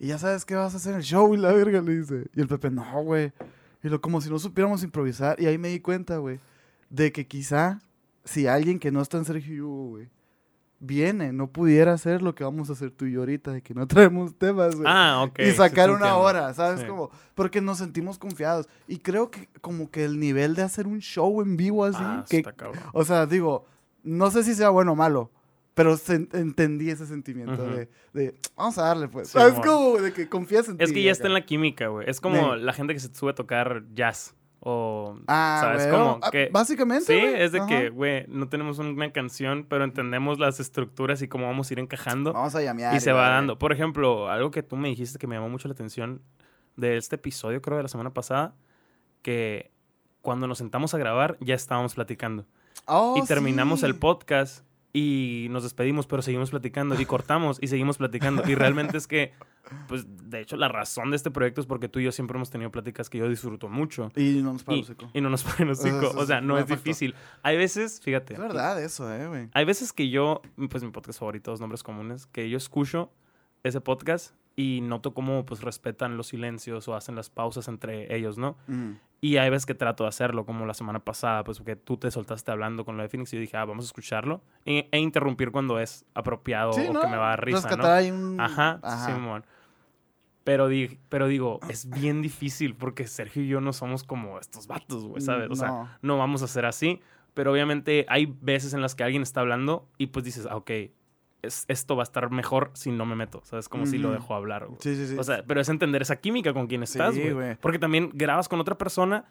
¿Y 0.00 0.08
ya 0.08 0.18
sabes 0.18 0.44
qué 0.44 0.54
vas 0.56 0.74
a 0.74 0.78
hacer 0.78 0.92
en 0.94 0.98
el 0.98 1.04
show? 1.04 1.32
Y 1.34 1.36
la 1.36 1.52
verga 1.52 1.80
le 1.82 1.98
dice. 1.98 2.26
Y 2.34 2.40
el 2.40 2.48
Pepe, 2.48 2.70
no, 2.70 3.02
güey. 3.04 3.32
Y 3.82 3.88
lo 3.88 4.00
como 4.00 4.20
si 4.20 4.30
no 4.30 4.38
supiéramos 4.38 4.82
improvisar. 4.82 5.40
Y 5.40 5.46
ahí 5.46 5.58
me 5.58 5.68
di 5.68 5.78
cuenta, 5.80 6.16
güey, 6.16 6.40
de 6.88 7.12
que 7.12 7.26
quizá 7.26 7.78
si 8.24 8.46
alguien 8.46 8.78
que 8.78 8.90
no 8.90 9.00
está 9.02 9.18
en 9.18 9.24
Sergio 9.26 9.54
y 9.54 9.60
Hugo, 9.60 9.88
güey, 9.90 10.08
viene, 10.78 11.32
no 11.32 11.48
pudiera 11.48 11.92
hacer 11.92 12.22
lo 12.22 12.34
que 12.34 12.42
vamos 12.44 12.70
a 12.70 12.72
hacer 12.72 12.90
tú 12.90 13.04
y 13.04 13.12
yo 13.12 13.20
ahorita, 13.20 13.52
de 13.52 13.62
que 13.62 13.74
no 13.74 13.86
traemos 13.86 14.34
temas, 14.36 14.74
güey. 14.74 14.86
Ah, 14.88 15.22
ok. 15.28 15.38
y 15.40 15.50
sacar 15.52 15.90
una 15.90 15.98
entiendo. 15.98 16.18
hora, 16.20 16.54
¿sabes? 16.54 16.80
Sí. 16.80 16.86
Como, 16.86 17.10
porque 17.34 17.60
nos 17.60 17.76
sentimos 17.78 18.18
confiados. 18.18 18.68
Y 18.88 18.98
creo 19.00 19.30
que 19.30 19.48
como 19.60 19.90
que 19.90 20.04
el 20.06 20.18
nivel 20.18 20.54
de 20.54 20.62
hacer 20.62 20.86
un 20.86 21.00
show 21.00 21.42
en 21.42 21.56
vivo 21.58 21.84
así, 21.84 21.98
Ah, 22.00 22.24
que, 22.28 22.38
está 22.38 22.52
cabrón. 22.54 22.82
o 22.94 23.04
sea, 23.04 23.26
digo, 23.26 23.66
no 24.02 24.30
sé 24.30 24.42
si 24.44 24.54
sea 24.54 24.70
bueno 24.70 24.92
o 24.92 24.96
malo, 24.96 25.30
pero 25.82 25.96
se- 25.96 26.28
entendí 26.34 26.90
ese 26.90 27.06
sentimiento 27.06 27.64
de, 27.64 27.88
de, 28.12 28.34
vamos 28.54 28.76
a 28.76 28.82
darle, 28.82 29.08
pues. 29.08 29.28
Sí, 29.28 29.32
¿Sabes? 29.38 29.54
amor. 29.54 29.66
Como 29.66 29.92
de 29.98 30.12
que 30.12 30.28
confías 30.28 30.68
en 30.68 30.76
ti. 30.76 30.84
Es 30.84 30.92
que 30.92 31.02
ya 31.02 31.10
acá. 31.10 31.12
está 31.12 31.26
en 31.28 31.32
la 31.34 31.40
química, 31.46 31.86
güey. 31.88 32.08
Es 32.10 32.20
como 32.20 32.54
Sí. 32.54 32.60
la 32.60 32.72
gente 32.74 32.92
que 32.92 33.00
se 33.00 33.14
sube 33.14 33.30
a 33.30 33.34
tocar 33.34 33.84
jazz. 33.94 34.34
O. 34.60 35.16
Ah, 35.26 35.58
¿Sabes? 35.62 35.86
güey, 35.86 35.90
Como 35.98 36.18
ah, 36.22 36.30
que- 36.30 36.50
Básicamente, 36.52 37.06
Sí, 37.06 37.18
es 37.18 37.52
de 37.52 37.60
ajá. 37.60 37.66
que, 37.66 37.88
güey, 37.88 38.26
no 38.28 38.46
tenemos 38.50 38.78
una 38.78 39.10
canción, 39.10 39.64
pero 39.66 39.84
entendemos 39.84 40.38
las 40.38 40.60
estructuras 40.60 41.22
y 41.22 41.28
cómo 41.28 41.46
vamos 41.46 41.70
a 41.70 41.72
ir 41.72 41.78
encajando. 41.78 42.34
Vamos 42.34 42.54
a 42.54 42.60
llamear. 42.60 42.94
y 42.94 43.00
se 43.00 43.12
va 43.12 43.30
dando. 43.30 43.58
Por 43.58 43.72
ejemplo, 43.72 44.28
algo 44.28 44.50
que 44.50 44.62
tú 44.62 44.76
me 44.76 44.88
dijiste 44.88 45.18
que 45.18 45.26
me 45.26 45.36
llamó 45.36 45.48
mucho 45.48 45.66
la 45.66 45.72
atención 45.72 46.20
de 46.76 46.98
este 46.98 47.16
episodio, 47.16 47.62
creo, 47.62 47.78
de 47.78 47.84
la 47.84 47.88
semana 47.88 48.12
pasada, 48.12 48.54
que 49.22 49.70
cuando 50.20 50.46
nos 50.46 50.58
sentamos 50.58 50.92
a 50.92 50.98
grabar 50.98 51.38
ya 51.40 51.54
estábamos 51.54 51.94
platicando. 51.94 52.44
Oh, 52.86 53.14
y 53.16 53.26
terminamos 53.26 53.80
sí. 53.80 53.86
el 53.86 53.94
podcast 53.94 54.64
y 54.92 55.46
nos 55.50 55.62
despedimos, 55.62 56.06
pero 56.06 56.22
seguimos 56.22 56.50
platicando 56.50 57.00
y 57.00 57.06
cortamos 57.06 57.58
y 57.60 57.68
seguimos 57.68 57.98
platicando. 57.98 58.42
Y 58.46 58.54
realmente 58.54 58.96
es 58.96 59.06
que, 59.06 59.32
pues, 59.86 60.04
de 60.28 60.40
hecho, 60.40 60.56
la 60.56 60.68
razón 60.68 61.10
de 61.10 61.16
este 61.16 61.30
proyecto 61.30 61.60
es 61.60 61.66
porque 61.66 61.88
tú 61.88 62.00
y 62.00 62.04
yo 62.04 62.12
siempre 62.12 62.36
hemos 62.36 62.50
tenido 62.50 62.70
pláticas 62.70 63.08
que 63.08 63.18
yo 63.18 63.28
disfruto 63.28 63.68
mucho. 63.68 64.10
Y 64.16 64.40
no 64.42 64.52
nos 64.52 64.64
paró 64.64 64.78
Y, 64.78 65.18
y 65.18 65.20
no 65.20 65.30
nos 65.30 65.44
eso 65.44 66.12
O 66.16 66.26
sea, 66.26 66.40
no 66.40 66.58
es 66.58 66.66
difícil. 66.66 67.14
Hay 67.42 67.56
veces, 67.56 68.00
fíjate. 68.02 68.34
Es 68.34 68.40
verdad 68.40 68.82
eso, 68.82 69.12
eh, 69.12 69.28
güey. 69.28 69.48
Hay 69.52 69.64
veces 69.64 69.92
que 69.92 70.08
yo, 70.10 70.42
pues 70.68 70.82
mi 70.82 70.90
podcast 70.90 71.20
favorito, 71.20 71.52
Dos 71.52 71.60
Nombres 71.60 71.82
Comunes, 71.82 72.26
que 72.26 72.50
yo 72.50 72.56
escucho 72.56 73.12
ese 73.62 73.80
podcast 73.80 74.34
y 74.60 74.80
noto 74.80 75.14
cómo 75.14 75.44
pues 75.46 75.62
respetan 75.62 76.16
los 76.16 76.28
silencios 76.28 76.86
o 76.88 76.94
hacen 76.94 77.14
las 77.14 77.30
pausas 77.30 77.68
entre 77.68 78.14
ellos, 78.14 78.36
¿no? 78.38 78.56
Mm. 78.66 78.92
Y 79.22 79.36
hay 79.36 79.50
veces 79.50 79.66
que 79.66 79.74
trato 79.74 80.04
de 80.04 80.08
hacerlo, 80.08 80.44
como 80.46 80.64
la 80.66 80.74
semana 80.74 80.98
pasada, 80.98 81.44
pues 81.44 81.58
porque 81.58 81.76
tú 81.76 81.96
te 81.98 82.10
soltaste 82.10 82.50
hablando 82.50 82.84
con 82.84 82.96
lo 82.96 83.02
de 83.02 83.08
Phoenix 83.08 83.32
y 83.32 83.36
yo 83.36 83.40
dije, 83.40 83.56
ah, 83.56 83.64
vamos 83.64 83.84
a 83.84 83.88
escucharlo 83.88 84.42
e, 84.64 84.88
e 84.90 84.98
interrumpir 84.98 85.50
cuando 85.50 85.78
es 85.78 86.04
apropiado 86.14 86.72
Sí, 86.72 86.86
o 86.88 86.92
¿no? 86.92 87.00
que 87.00 87.06
me 87.06 87.16
va 87.16 87.26
a 87.26 87.30
dar 87.30 87.44
risa, 87.44 87.76
¿no? 87.76 87.84
un... 88.14 88.40
Ajá, 88.40 88.80
Ajá. 88.82 89.06
Simón. 89.14 89.44
Pero, 90.44 90.68
di- 90.68 90.98
pero 91.10 91.26
digo, 91.28 91.60
es 91.68 91.88
bien 91.90 92.22
difícil 92.22 92.74
porque 92.74 93.06
Sergio 93.06 93.42
y 93.42 93.48
yo 93.48 93.60
no 93.60 93.72
somos 93.74 94.04
como 94.04 94.38
estos 94.38 94.66
vatos, 94.66 95.04
güey, 95.04 95.20
¿sabes? 95.20 95.48
O 95.50 95.54
sea, 95.54 95.68
No. 95.68 95.88
no 96.02 96.18
vamos 96.18 96.42
a 96.42 96.48
ser 96.48 96.64
así. 96.64 97.00
Pero 97.34 97.52
obviamente 97.52 98.06
hay 98.08 98.26
veces 98.40 98.74
en 98.74 98.80
las 98.82 98.94
que 98.94 99.04
alguien 99.04 99.22
está 99.22 99.40
hablando 99.40 99.86
y 99.98 100.08
pues 100.08 100.24
dices, 100.24 100.48
ah, 100.50 100.56
ok, 100.56 100.70
es, 101.42 101.64
esto 101.68 101.96
va 101.96 102.02
a 102.02 102.04
estar 102.04 102.30
mejor 102.30 102.70
si 102.74 102.90
no 102.90 103.06
me 103.06 103.14
meto, 103.16 103.40
¿sabes? 103.44 103.68
Como 103.68 103.86
si 103.86 103.98
lo 103.98 104.12
dejo 104.12 104.34
hablar, 104.34 104.66
güey. 104.66 104.78
Sí, 104.82 104.94
sí, 104.96 105.06
sí. 105.08 105.16
O 105.18 105.24
sea, 105.24 105.42
pero 105.46 105.60
es 105.60 105.68
entender 105.68 106.02
esa 106.02 106.16
química 106.16 106.52
con 106.52 106.66
quien 106.66 106.82
estás, 106.82 107.14
Sí, 107.14 107.20
güey. 107.22 107.32
güey. 107.32 107.54
Porque 107.56 107.78
también 107.78 108.10
grabas 108.14 108.48
con 108.48 108.60
otra 108.60 108.76
persona 108.78 109.24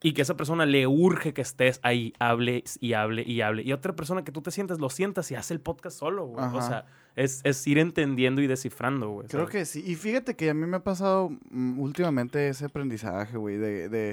y 0.00 0.12
que 0.12 0.22
esa 0.22 0.36
persona 0.36 0.64
le 0.64 0.86
urge 0.86 1.34
que 1.34 1.40
estés 1.42 1.80
ahí, 1.82 2.12
hable 2.20 2.62
y 2.80 2.92
hable 2.92 3.22
y 3.26 3.40
hable. 3.40 3.62
Y 3.64 3.72
otra 3.72 3.96
persona 3.96 4.22
que 4.22 4.30
tú 4.30 4.40
te 4.42 4.52
sientas, 4.52 4.78
lo 4.78 4.90
sientas 4.90 5.28
y 5.32 5.34
hace 5.34 5.54
el 5.54 5.60
podcast 5.60 5.98
solo, 5.98 6.26
güey. 6.26 6.44
O 6.44 6.46
Ajá. 6.46 6.62
sea, 6.62 6.86
es, 7.16 7.40
es 7.42 7.66
ir 7.66 7.78
entendiendo 7.78 8.40
y 8.40 8.46
descifrando, 8.46 9.10
güey. 9.10 9.26
Creo 9.26 9.46
¿sabes? 9.48 9.52
que 9.52 9.64
sí. 9.66 9.82
Y 9.84 9.96
fíjate 9.96 10.36
que 10.36 10.50
a 10.50 10.54
mí 10.54 10.66
me 10.66 10.76
ha 10.76 10.84
pasado 10.84 11.30
mm, 11.50 11.80
últimamente 11.80 12.48
ese 12.48 12.66
aprendizaje, 12.66 13.36
güey, 13.36 13.56
de, 13.56 13.88
de, 13.88 14.12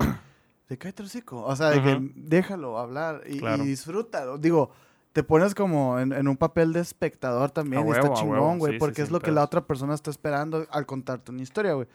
de 0.69 0.77
cállate. 0.79 1.03
O 1.29 1.55
sea, 1.55 1.69
de 1.69 1.83
que 1.83 1.99
déjalo 2.15 2.79
hablar 2.79 3.21
y, 3.27 3.37
Claro. 3.37 3.63
y 3.63 3.67
disfrútalo. 3.67 4.39
Digo, 4.39 4.71
te 5.15 5.23
pones 5.23 5.55
como 5.55 5.97
en, 5.97 6.11
en 6.11 6.27
un 6.27 6.35
papel 6.35 6.73
de 6.73 6.81
espectador 6.81 7.49
también 7.49 7.87
y 7.87 7.91
está 7.91 8.13
chingón, 8.15 8.59
güey, 8.59 8.73
Sí, 8.73 8.75
sí, 8.75 8.79
porque 8.79 9.01
es 9.01 9.11
lo 9.11 9.21
que 9.21 9.31
la 9.31 9.45
otra 9.45 9.65
persona 9.65 9.93
está 9.93 10.11
esperando 10.11 10.67
al 10.69 10.85
contarte 10.85 11.31
una 11.31 11.41
historia, 11.41 11.71
güey. 11.71 11.87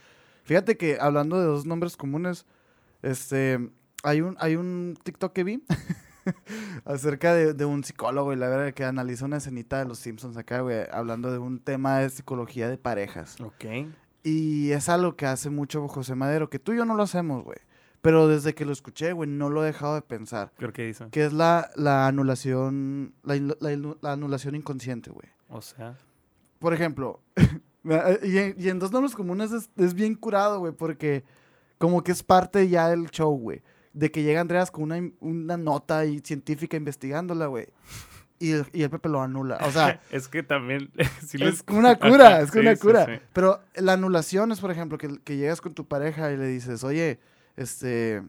Fíjate 0.44 0.78
que 0.78 0.96
hablando 0.98 1.38
de 1.38 1.44
dos 1.44 1.66
nombres 1.66 1.98
comunes, 1.98 2.46
este, 3.02 3.58
hay 4.04 4.22
un, 4.22 4.38
hay 4.40 4.56
un 4.56 4.96
TikTok 5.02 5.34
que 5.34 5.44
vi 5.44 5.62
acerca 6.86 7.34
de, 7.34 7.52
de 7.52 7.66
un 7.66 7.84
psicólogo 7.84 8.32
y 8.32 8.36
la 8.36 8.48
verdad 8.48 8.72
que 8.72 8.84
analiza 8.84 9.26
una 9.26 9.36
escenita 9.36 9.78
de 9.80 9.84
los 9.84 9.98
Simpsons 9.98 10.38
acá, 10.38 10.62
güey, 10.62 10.86
hablando 10.90 11.30
de 11.30 11.36
un 11.36 11.58
tema 11.58 11.98
de 11.98 12.08
psicología 12.08 12.70
de 12.70 12.78
parejas. 12.78 13.38
Ok. 13.42 13.66
Y 14.22 14.70
es 14.70 14.88
algo 14.88 15.16
que 15.16 15.26
hace 15.26 15.50
mucho 15.50 15.86
José 15.88 16.14
Madero, 16.14 16.48
que 16.48 16.58
tú 16.58 16.72
y 16.72 16.78
yo 16.78 16.86
no 16.86 16.94
lo 16.94 17.02
hacemos, 17.02 17.44
güey. 17.44 17.58
Pero 18.02 18.28
desde 18.28 18.54
que 18.54 18.64
lo 18.64 18.72
escuché, 18.72 19.12
güey, 19.12 19.28
no 19.28 19.50
lo 19.50 19.62
he 19.62 19.66
dejado 19.66 19.94
de 19.94 20.02
pensar. 20.02 20.52
Creo 20.56 20.72
que 20.72 20.86
dice. 20.86 21.06
Que 21.10 21.24
es 21.26 21.32
la, 21.34 21.70
la 21.76 22.06
anulación, 22.06 23.14
la, 23.22 24.12
anulación 24.12 24.54
inconsciente, 24.54 25.10
güey. 25.10 25.28
O 25.48 25.60
sea. 25.60 25.98
Por 26.58 26.72
ejemplo, 26.74 27.20
y, 28.22 28.38
en, 28.38 28.54
y 28.58 28.68
en 28.68 28.78
dos 28.78 28.92
nombres 28.92 29.14
comunes 29.14 29.52
es, 29.52 29.70
es 29.76 29.94
bien 29.94 30.14
curado, 30.14 30.58
güey, 30.60 30.72
porque 30.72 31.24
como 31.78 32.02
que 32.02 32.12
es 32.12 32.22
parte 32.22 32.68
ya 32.68 32.88
del 32.88 33.10
show, 33.10 33.36
güey. 33.38 33.62
De 33.92 34.10
que 34.10 34.22
llega 34.22 34.40
Andreas 34.40 34.70
con 34.70 34.84
una, 34.84 35.10
una 35.20 35.56
nota 35.56 36.04
y 36.06 36.20
científica 36.20 36.76
investigándola, 36.76 37.46
güey. 37.46 37.66
Y 38.38 38.52
el, 38.52 38.66
y 38.72 38.82
el 38.82 38.90
Pepe 38.90 39.08
lo 39.10 39.20
anula. 39.20 39.58
O 39.66 39.70
sea, 39.70 40.00
es 40.10 40.28
que 40.28 40.42
también. 40.42 40.90
es 40.96 41.34
les- 41.34 41.62
como 41.62 41.80
una 41.80 41.98
cura, 41.98 42.40
es 42.40 42.50
Sí, 42.50 42.58
una 42.60 42.74
sí, 42.76 42.80
cura. 42.80 43.04
sí. 43.04 43.12
Pero 43.34 43.60
la 43.74 43.92
anulación 43.94 44.52
es, 44.52 44.60
por 44.60 44.70
ejemplo, 44.70 44.96
que, 44.96 45.18
que 45.22 45.36
llegas 45.36 45.60
con 45.60 45.74
tu 45.74 45.86
pareja 45.86 46.32
y 46.32 46.36
le 46.38 46.46
dices, 46.46 46.82
oye, 46.84 47.18
este, 47.56 48.22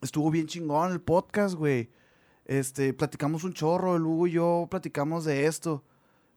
estuvo 0.00 0.30
bien 0.30 0.46
chingón 0.46 0.92
el 0.92 1.00
podcast, 1.00 1.54
güey. 1.54 1.90
Este, 2.44 2.94
platicamos 2.94 3.44
un 3.44 3.52
chorro, 3.52 3.96
el 3.96 4.02
Hugo 4.02 4.26
y 4.26 4.32
yo 4.32 4.66
platicamos 4.70 5.24
de 5.24 5.46
esto. 5.46 5.84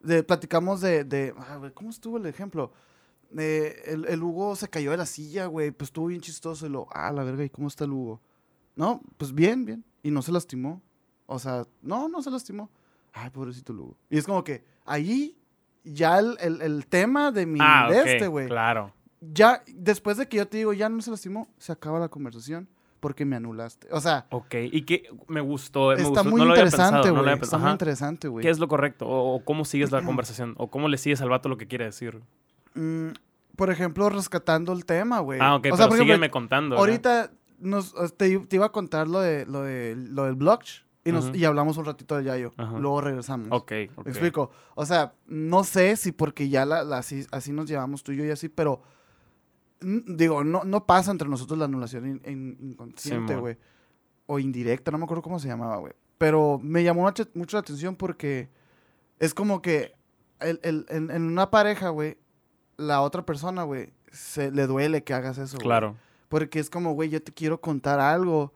De, 0.01 0.23
platicamos 0.23 0.81
de, 0.81 1.03
de 1.03 1.33
ah, 1.37 1.57
güey, 1.57 1.71
¿cómo 1.71 1.89
estuvo 1.89 2.17
el 2.17 2.25
ejemplo? 2.25 2.71
Eh, 3.37 3.81
el, 3.85 4.05
el 4.05 4.21
Hugo 4.23 4.55
se 4.55 4.67
cayó 4.67 4.91
de 4.91 4.97
la 4.97 5.05
silla, 5.05 5.45
güey, 5.45 5.71
pues 5.71 5.87
estuvo 5.89 6.07
bien 6.07 6.21
chistoso. 6.21 6.65
Y 6.65 6.69
lo, 6.69 6.87
ah, 6.91 7.11
la 7.11 7.23
verga, 7.23 7.43
¿y 7.43 7.49
cómo 7.49 7.67
está 7.67 7.85
el 7.85 7.91
Hugo? 7.93 8.21
No, 8.75 9.01
pues 9.17 9.33
bien, 9.33 9.63
bien. 9.65 9.85
Y 10.03 10.11
no 10.11 10.21
se 10.21 10.31
lastimó. 10.31 10.81
O 11.27 11.39
sea, 11.39 11.65
no, 11.81 12.09
no 12.09 12.21
se 12.21 12.31
lastimó. 12.31 12.69
Ay, 13.13 13.29
pobrecito 13.29 13.71
el 13.73 13.79
Hugo. 13.79 13.97
Y 14.09 14.17
es 14.17 14.25
como 14.25 14.43
que 14.43 14.65
ahí 14.85 15.37
ya 15.83 16.19
el, 16.19 16.35
el- 16.41 16.61
el 16.61 16.87
tema 16.87 17.31
de 17.31 17.45
mi, 17.45 17.59
Ah, 17.61 17.87
de 17.89 17.99
este, 18.15 18.27
güey, 18.27 18.47
Claro. 18.47 18.93
Ya, 19.21 19.63
después 19.67 20.17
de 20.17 20.27
que 20.27 20.37
yo 20.37 20.47
te 20.47 20.57
digo, 20.57 20.73
ya 20.73 20.89
no 20.89 21.01
se 21.01 21.11
lastimó, 21.11 21.47
se 21.57 21.71
acaba 21.71 21.99
la 21.99 22.09
conversación 22.09 22.67
porque 22.99 23.25
me 23.25 23.35
anulaste. 23.35 23.87
O 23.91 23.99
sea, 23.99 24.27
Ok, 24.29 24.55
y 24.71 24.83
que 24.83 25.03
me 25.27 25.41
gustó. 25.41 25.87
me 25.89 25.93
está 25.95 26.07
gustó, 26.09 26.23
muy 26.25 26.41
no 26.41 26.47
interesante, 26.49 27.11
no 27.11 27.21
güey. 27.23 27.33
está 27.39 27.57
muy 27.57 27.71
interesante, 27.71 28.27
güey. 28.27 28.43
¿Qué 28.43 28.49
es 28.51 28.59
lo 28.59 28.67
correcto? 28.67 29.07
O, 29.07 29.35
o 29.35 29.45
cómo 29.45 29.65
sigues 29.65 29.91
la 29.91 30.01
conversación? 30.05 30.53
¿O 30.57 30.69
cómo 30.69 30.87
le 30.87 30.97
sigues 30.97 31.21
al 31.21 31.29
vato 31.29 31.49
lo 31.49 31.57
que 31.57 31.67
quiere 31.67 31.85
decir? 31.85 32.21
Mm, 32.75 33.09
por 33.55 33.69
ejemplo, 33.71 34.09
rescatando 34.09 34.71
el 34.73 34.85
tema, 34.85 35.19
güey. 35.19 35.39
Ah, 35.41 35.55
ok, 35.55 35.59
O 35.59 35.63
sea, 35.63 35.71
pero 35.77 35.77
por 35.77 35.83
ejemplo, 35.97 36.03
sígueme 36.05 36.29
contando. 36.31 36.77
Ahorita 36.77 37.31
nos, 37.59 37.93
te, 38.17 38.37
te 38.39 38.55
iba 38.55 38.65
a 38.67 38.71
contar 38.71 39.07
lo, 39.07 39.19
de, 39.19 39.45
lo, 39.45 39.61
de, 39.63 39.95
lo 39.95 40.25
del 40.25 40.35
blog 40.35 40.59
y, 41.03 41.11
nos, 41.11 41.35
y 41.35 41.43
hablamos 41.45 41.77
un 41.77 41.85
ratito 41.85 42.15
de 42.17 42.23
Yayo. 42.25 42.53
Luego 42.79 43.01
regresamos. 43.01 43.47
Ok, 43.51 43.71
ok. 43.95 44.05
¿Me 44.05 44.11
explico? 44.11 44.51
O 44.75 44.85
sea, 44.85 45.13
no 45.27 45.63
sé 45.63 45.95
si 45.95 46.11
porque 46.11 46.49
ya 46.49 46.65
la, 46.65 46.83
la- 46.83 46.99
así, 46.99 47.25
así 47.31 47.51
nos 47.51 47.67
llevamos 47.67 48.03
tú 48.03 48.11
y 48.11 48.17
yo 48.17 48.25
y 48.25 48.29
así, 48.29 48.47
pero 48.47 48.81
digo, 49.81 50.43
no, 50.43 50.63
no 50.63 50.85
pasa 50.85 51.11
entre 51.11 51.27
nosotros 51.27 51.57
la 51.59 51.65
anulación 51.65 52.07
in- 52.07 52.21
in- 52.25 52.57
inconsciente, 52.71 53.35
güey. 53.35 53.57
o 54.27 54.39
indirecta, 54.39 54.91
no 54.91 54.97
me 54.97 55.03
acuerdo 55.03 55.23
cómo 55.23 55.39
se 55.39 55.47
llamaba, 55.49 55.77
güey. 55.77 55.93
Pero 56.17 56.59
me 56.63 56.83
llamó 56.83 57.01
mucho, 57.01 57.25
la 57.57 57.59
atención 57.59 57.95
porque 57.95 58.49
es 59.19 59.33
como 59.33 59.61
que 59.61 59.93
el- 60.39 60.59
el- 60.63 60.85
en, 60.89 61.11
en 61.11 61.23
una 61.23 61.49
pareja, 61.51 61.89
güey, 61.89 62.17
la 62.77 63.01
otra 63.01 63.25
persona, 63.25 63.63
güey, 63.63 63.91
se 64.11 64.51
le 64.51 64.67
duele 64.67 65.03
que 65.03 65.13
hagas 65.13 65.37
eso. 65.37 65.57
Claro. 65.57 65.97
Porque 66.29 66.59
es 66.59 66.69
como, 66.69 66.93
güey, 66.93 67.09
yo 67.09 67.21
te 67.21 67.33
quiero 67.33 67.59
contar 67.59 67.99
algo 67.99 68.53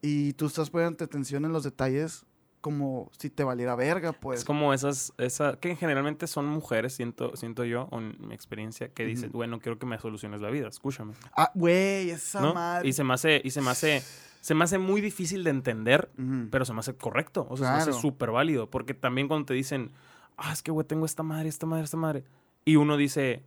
y 0.00 0.32
tú 0.34 0.46
estás 0.46 0.70
poniendo 0.70 1.04
atención 1.04 1.44
en 1.44 1.52
los 1.52 1.64
detalles 1.64 2.24
como 2.62 3.10
si 3.18 3.28
te 3.28 3.44
valiera 3.44 3.74
verga, 3.76 4.12
pues. 4.12 4.38
Es 4.40 4.44
como 4.46 4.72
esas, 4.72 5.12
esa, 5.18 5.58
que 5.60 5.76
generalmente 5.76 6.26
son 6.26 6.46
mujeres, 6.46 6.94
siento, 6.94 7.36
siento 7.36 7.64
yo, 7.64 7.88
en 7.92 8.16
mi 8.26 8.34
experiencia, 8.34 8.88
que 8.88 9.04
dicen, 9.04 9.28
Ujú. 9.28 9.36
bueno, 9.38 9.60
quiero 9.60 9.78
que 9.78 9.84
me 9.84 9.98
soluciones 9.98 10.40
la 10.40 10.48
vida, 10.48 10.68
escúchame. 10.68 11.12
Ah, 11.36 11.50
güey, 11.54 12.08
esa 12.10 12.40
¿no? 12.40 12.54
madre. 12.54 12.88
Y 12.88 12.94
se 12.94 13.04
me 13.04 13.12
hace, 13.12 13.42
y 13.44 13.50
se 13.50 13.60
me 13.60 13.68
hace, 13.70 14.02
se 14.40 14.54
me 14.54 14.64
hace 14.64 14.78
muy 14.78 15.00
difícil 15.02 15.44
de 15.44 15.50
entender, 15.50 16.10
Ujú. 16.18 16.48
pero 16.50 16.64
se 16.64 16.72
me 16.72 16.78
hace 16.80 16.94
correcto. 16.96 17.46
O 17.50 17.56
sea, 17.58 17.66
se 17.66 17.72
me 17.72 17.76
Claro. 17.78 17.90
hace 17.92 18.00
súper 18.00 18.30
válido. 18.30 18.70
Porque 18.70 18.94
también 18.94 19.28
cuando 19.28 19.44
te 19.46 19.54
dicen, 19.54 19.90
ah, 20.38 20.52
es 20.52 20.62
que, 20.62 20.70
güey, 20.70 20.86
tengo 20.86 21.04
esta 21.04 21.22
madre, 21.22 21.48
esta 21.50 21.66
madre, 21.66 21.84
esta 21.84 21.96
madre. 21.98 22.24
Y 22.64 22.76
uno 22.76 22.96
dice, 22.96 23.44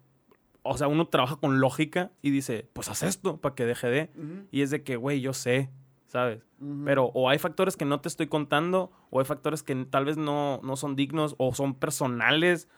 o 0.62 0.78
sea, 0.78 0.88
uno 0.88 1.08
trabaja 1.08 1.38
con 1.38 1.60
lógica 1.62 2.12
y 2.22 2.32
dice, 2.32 2.68
pues 2.74 2.90
haz 2.90 3.04
esto 3.04 3.38
para 3.38 3.56
que 3.56 3.66
deje 3.66 3.88
de. 3.88 4.10
Y 4.52 4.62
es 4.62 4.72
de 4.72 4.84
que, 4.84 4.98
güey, 4.98 5.22
yo 5.22 5.34
sé, 5.34 5.70
¿sabes? 6.16 6.46
ujú. 6.62 6.84
Pero 6.86 7.06
o 7.14 7.28
hay 7.30 7.38
factores 7.40 7.76
que 7.76 7.84
no 7.84 8.00
te 8.00 8.08
estoy 8.08 8.28
contando, 8.28 8.90
o 9.10 9.20
hay 9.20 9.26
factores 9.26 9.64
que 9.64 9.76
tal 9.86 10.06
vez 10.06 10.16
no, 10.16 10.62
no 10.64 10.78
son 10.78 10.96
dignos 10.96 11.36
o 11.38 11.54
son 11.54 11.76
personales 11.76 12.70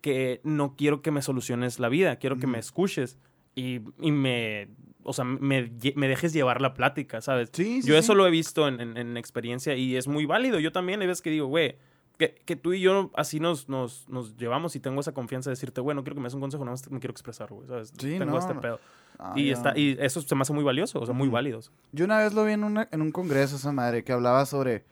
que 0.00 0.40
no 0.44 0.76
quiero 0.76 1.02
que 1.02 1.10
me 1.10 1.20
soluciones 1.22 1.78
la 1.80 1.88
vida, 1.88 2.16
quiero 2.16 2.36
que 2.36 2.46
Ujú. 2.46 2.52
me 2.52 2.58
escuches 2.60 3.18
y, 3.56 3.80
y 4.00 4.12
me, 4.12 4.68
o 5.02 5.12
sea, 5.12 5.24
me, 5.24 5.70
me 5.96 6.08
dejes 6.08 6.32
llevar 6.32 6.60
la 6.60 6.74
plática, 6.74 7.20
¿sabes? 7.20 7.50
Sí, 7.52 7.82
sí, 7.82 7.88
Yo 7.88 7.94
sí. 7.94 7.98
eso 7.98 8.14
lo 8.14 8.24
he 8.26 8.30
visto 8.30 8.68
en, 8.68 8.80
en- 8.80 8.96
en 8.96 9.16
experiencia 9.16 9.74
y 9.74 9.96
es 9.96 10.06
muy 10.08 10.26
válido. 10.26 10.58
Yo 10.60 10.70
también 10.72 11.00
hay 11.00 11.06
veces 11.08 11.22
que 11.22 11.30
digo, 11.30 11.46
güey, 11.48 11.76
que, 12.18 12.34
que 12.46 12.56
tú 12.56 12.72
y 12.72 12.80
yo 12.80 13.10
así 13.14 13.40
nos, 13.40 13.68
nos, 13.68 14.08
nos 14.08 14.36
llevamos 14.36 14.74
y 14.76 14.80
tengo 14.80 15.00
esa 15.00 15.12
confianza 15.12 15.50
de 15.50 15.52
decirte, 15.56 15.80
bueno, 15.80 16.02
quiero 16.02 16.14
que 16.14 16.20
me 16.20 16.26
des 16.26 16.34
un 16.34 16.40
consejo, 16.40 16.64
más 16.64 16.90
me 16.90 16.98
quiero 17.00 17.12
expresar, 17.12 17.48
güey, 17.52 17.66
¿sabes? 17.68 17.92
Sí, 17.98 18.18
tengo 18.18 18.32
no, 18.32 18.38
este 18.38 18.54
no. 18.54 18.60
pedo. 18.60 18.80
Ah, 19.18 19.32
y, 19.36 19.46
ya. 19.46 19.52
está, 19.54 19.78
y 19.78 19.96
eso 20.00 20.20
se 20.20 20.34
me 20.34 20.42
hace 20.42 20.52
muy 20.52 20.62
valioso, 20.64 21.00
o 21.00 21.06
sea, 21.06 21.14
muy 21.14 21.28
válidos. 21.28 21.72
Yo 21.92 22.04
una 22.04 22.18
vez 22.18 22.34
lo 22.34 22.44
vi 22.44 22.52
en, 22.52 22.64
una- 22.64 22.88
en 22.90 23.00
un 23.02 23.12
congreso, 23.12 23.56
esa 23.56 23.72
madre, 23.72 24.04
que 24.04 24.12
hablaba 24.12 24.44
sobre 24.46 24.84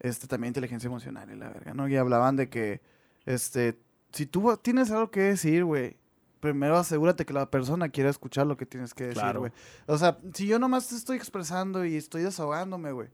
este, 0.00 0.26
también 0.26 0.50
inteligencia 0.50 0.86
emocional 0.86 1.30
y 1.30 1.36
la 1.36 1.48
verga, 1.48 1.72
¿no? 1.74 1.88
Y 1.88 1.96
hablaban 1.96 2.36
de 2.36 2.48
que, 2.50 2.82
este, 3.24 3.78
si 4.12 4.26
tú 4.26 4.56
tienes 4.62 4.90
algo 4.90 5.10
que 5.10 5.20
decir, 5.20 5.64
güey, 5.64 5.96
primero 6.40 6.76
asegúrate 6.76 7.24
que 7.24 7.32
la 7.32 7.50
persona 7.50 7.88
quiera 7.88 8.10
escuchar 8.10 8.46
lo 8.46 8.56
que 8.58 8.66
tienes 8.66 8.92
que 8.92 9.04
decir, 9.04 9.22
Claro. 9.22 9.40
güey. 9.40 9.52
O 9.86 9.96
sea, 9.96 10.18
si 10.34 10.46
yo 10.46 10.58
nomás 10.58 10.88
te 10.88 10.94
estoy 10.96 11.16
expresando 11.16 11.86
y 11.86 11.96
estoy 11.96 12.22
desahogándome, 12.22 12.92
güey, 12.92 13.08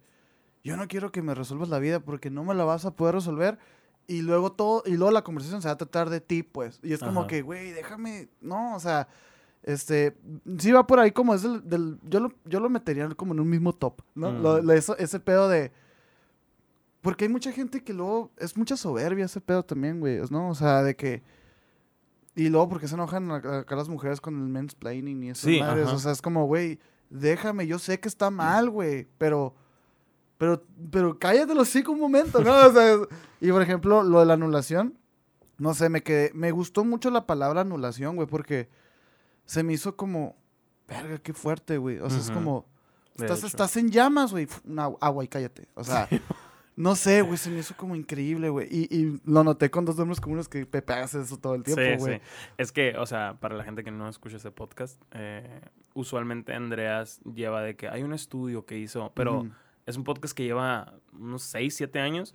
yo 0.65 0.77
no 0.77 0.89
quiero 0.89 1.13
que 1.13 1.23
me 1.23 1.35
resuelvas 1.35 1.69
la 1.69 1.79
vida 1.79 2.01
porque 2.01 2.29
no 2.29 2.43
me 2.43 2.55
la 2.55 2.65
vas 2.65 2.85
a 2.87 2.91
poder 2.97 3.15
resolver. 3.15 3.59
Y 4.09 4.23
luego 4.23 4.51
todo, 4.51 4.83
y 4.85 4.97
luego 4.97 5.13
la 5.13 5.23
conversación 5.23 5.63
se 5.63 5.69
va 5.69 5.75
a 5.75 5.79
tratar 5.79 6.11
de 6.11 6.21
ti, 6.21 6.43
pues. 6.43 6.81
Y 6.83 6.93
es 6.93 6.99
como 6.99 7.21
Ajá. 7.21 7.29
que, 7.29 7.43
güey, 7.43 7.71
déjame, 7.71 8.29
no, 8.41 8.75
o 8.75 8.81
sea, 8.81 9.07
este, 9.63 10.17
sí 10.59 10.73
va 10.73 10.87
por 10.87 10.99
ahí 11.01 11.11
como 11.13 11.35
es 11.35 11.43
del, 11.43 11.69
del- 11.69 11.99
yo, 12.09 12.21
lo, 12.21 12.33
yo 12.45 12.61
lo 12.61 12.69
metería 12.71 13.09
como 13.11 13.33
en 13.35 13.41
un 13.41 13.49
mismo 13.49 13.73
top, 13.75 14.01
¿no? 14.15 14.33
Mm. 14.33 14.43
Lo- 14.43 14.63
lo- 14.63 14.73
eso- 14.73 14.97
ese 14.99 15.21
pedo 15.21 15.49
de, 15.49 15.73
porque 17.01 17.25
hay 17.25 17.29
mucha 17.31 17.53
gente 17.53 17.83
que 17.83 17.93
luego, 17.95 18.31
es 18.39 18.57
mucha 18.57 18.77
soberbia 18.77 19.25
ese 19.25 19.41
pedo 19.41 19.63
también, 19.65 20.01
güey, 20.01 20.21
¿no? 20.31 20.51
O 20.51 20.55
sea, 20.55 20.83
de 20.83 20.97
que, 20.97 21.23
y 22.35 22.49
luego 22.49 22.69
porque 22.69 22.89
se 22.89 22.95
enojan 22.95 23.31
acá 23.31 23.75
las 23.77 23.89
mujeres 23.89 24.21
con 24.21 24.35
el 24.35 24.49
mansplaining 24.49 25.23
y 25.25 25.31
esas 25.31 25.45
Sí, 25.45 25.61
madres, 25.61 25.87
ajá. 25.87 25.97
o 25.97 25.99
sea, 25.99 26.13
es 26.13 26.23
como, 26.23 26.47
güey, 26.47 26.79
déjame, 27.11 27.67
yo 27.67 27.79
sé 27.79 28.01
que 28.01 28.09
está 28.09 28.31
mal, 28.31 28.71
güey, 28.71 29.07
pero... 29.19 29.55
Pero, 30.39 30.63
pero 30.91 31.19
cállate 31.19 31.55
los 31.55 31.69
hocico 31.69 31.93
un 31.93 32.01
momento, 32.01 32.41
¿no? 32.43 32.51
O 32.67 32.73
sea, 32.73 32.97
y 33.43 33.51
por 33.53 33.61
ejemplo, 33.61 34.03
lo 34.03 34.21
de 34.21 34.25
la 34.27 34.33
anulación, 34.33 34.97
no 35.59 35.75
sé, 35.75 35.91
me 35.91 36.03
quedé, 36.03 36.31
me 36.33 36.51
gustó 36.51 36.83
mucho 36.83 37.11
la 37.11 37.27
palabra 37.27 37.61
anulación, 37.61 38.17
güey, 38.17 38.27
porque 38.27 38.71
se 39.45 39.63
me 39.63 39.73
hizo 39.73 39.97
como, 39.97 40.37
verga, 40.89 41.19
qué 41.19 41.33
fuerte, 41.33 41.77
güey. 41.79 41.99
O 41.99 42.09
sea, 42.11 42.19
es 42.21 42.31
como, 42.31 42.67
estás, 43.17 43.45
estás 43.45 43.77
en 43.77 43.91
llamas, 43.91 44.31
güey. 44.33 44.47
Una 44.65 44.85
agua 45.01 45.25
y 45.25 45.29
cállate. 45.29 45.69
O 45.75 45.85
sea, 45.85 46.09
no 46.77 46.95
sé, 46.97 47.23
güey, 47.23 47.37
se 47.37 47.51
me 47.51 47.59
hizo 47.59 47.77
como 47.77 47.95
increíble, 47.97 48.49
güey. 48.49 48.69
Y, 48.71 48.95
y 48.97 49.21
lo 49.25 49.45
noté 49.45 49.71
con 49.71 49.85
dos 49.85 49.97
nombres 49.97 50.21
comunes 50.21 50.49
que 50.49 50.65
Pepe 50.67 50.93
hace 50.95 51.21
eso 51.21 51.37
todo 51.37 51.55
el 51.55 51.63
tiempo, 51.63 51.83
Sí, 51.83 51.97
güey. 51.99 52.17
sí. 52.17 52.23
Es 52.59 52.73
que, 52.73 52.97
o 52.97 53.07
sea, 53.07 53.37
para 53.41 53.55
la 53.57 53.65
gente 53.65 53.85
que 53.85 53.91
no 53.91 54.09
escucha 54.09 54.37
ese 54.37 54.51
podcast, 54.51 55.01
eh, 55.13 55.61
usualmente 55.95 56.55
Andreas 56.55 57.21
lleva 57.35 57.63
de 57.63 57.77
que 57.77 57.89
hay 57.89 58.03
un 58.03 58.13
estudio 58.15 58.65
que 58.65 58.79
hizo, 58.79 59.13
pero 59.15 59.41
Ujú. 59.41 59.51
es 59.87 59.97
un 59.97 60.05
podcast 60.05 60.35
que 60.35 60.45
lleva 60.45 60.95
unos 61.13 61.43
6, 61.43 61.75
7 61.77 61.99
años 62.01 62.35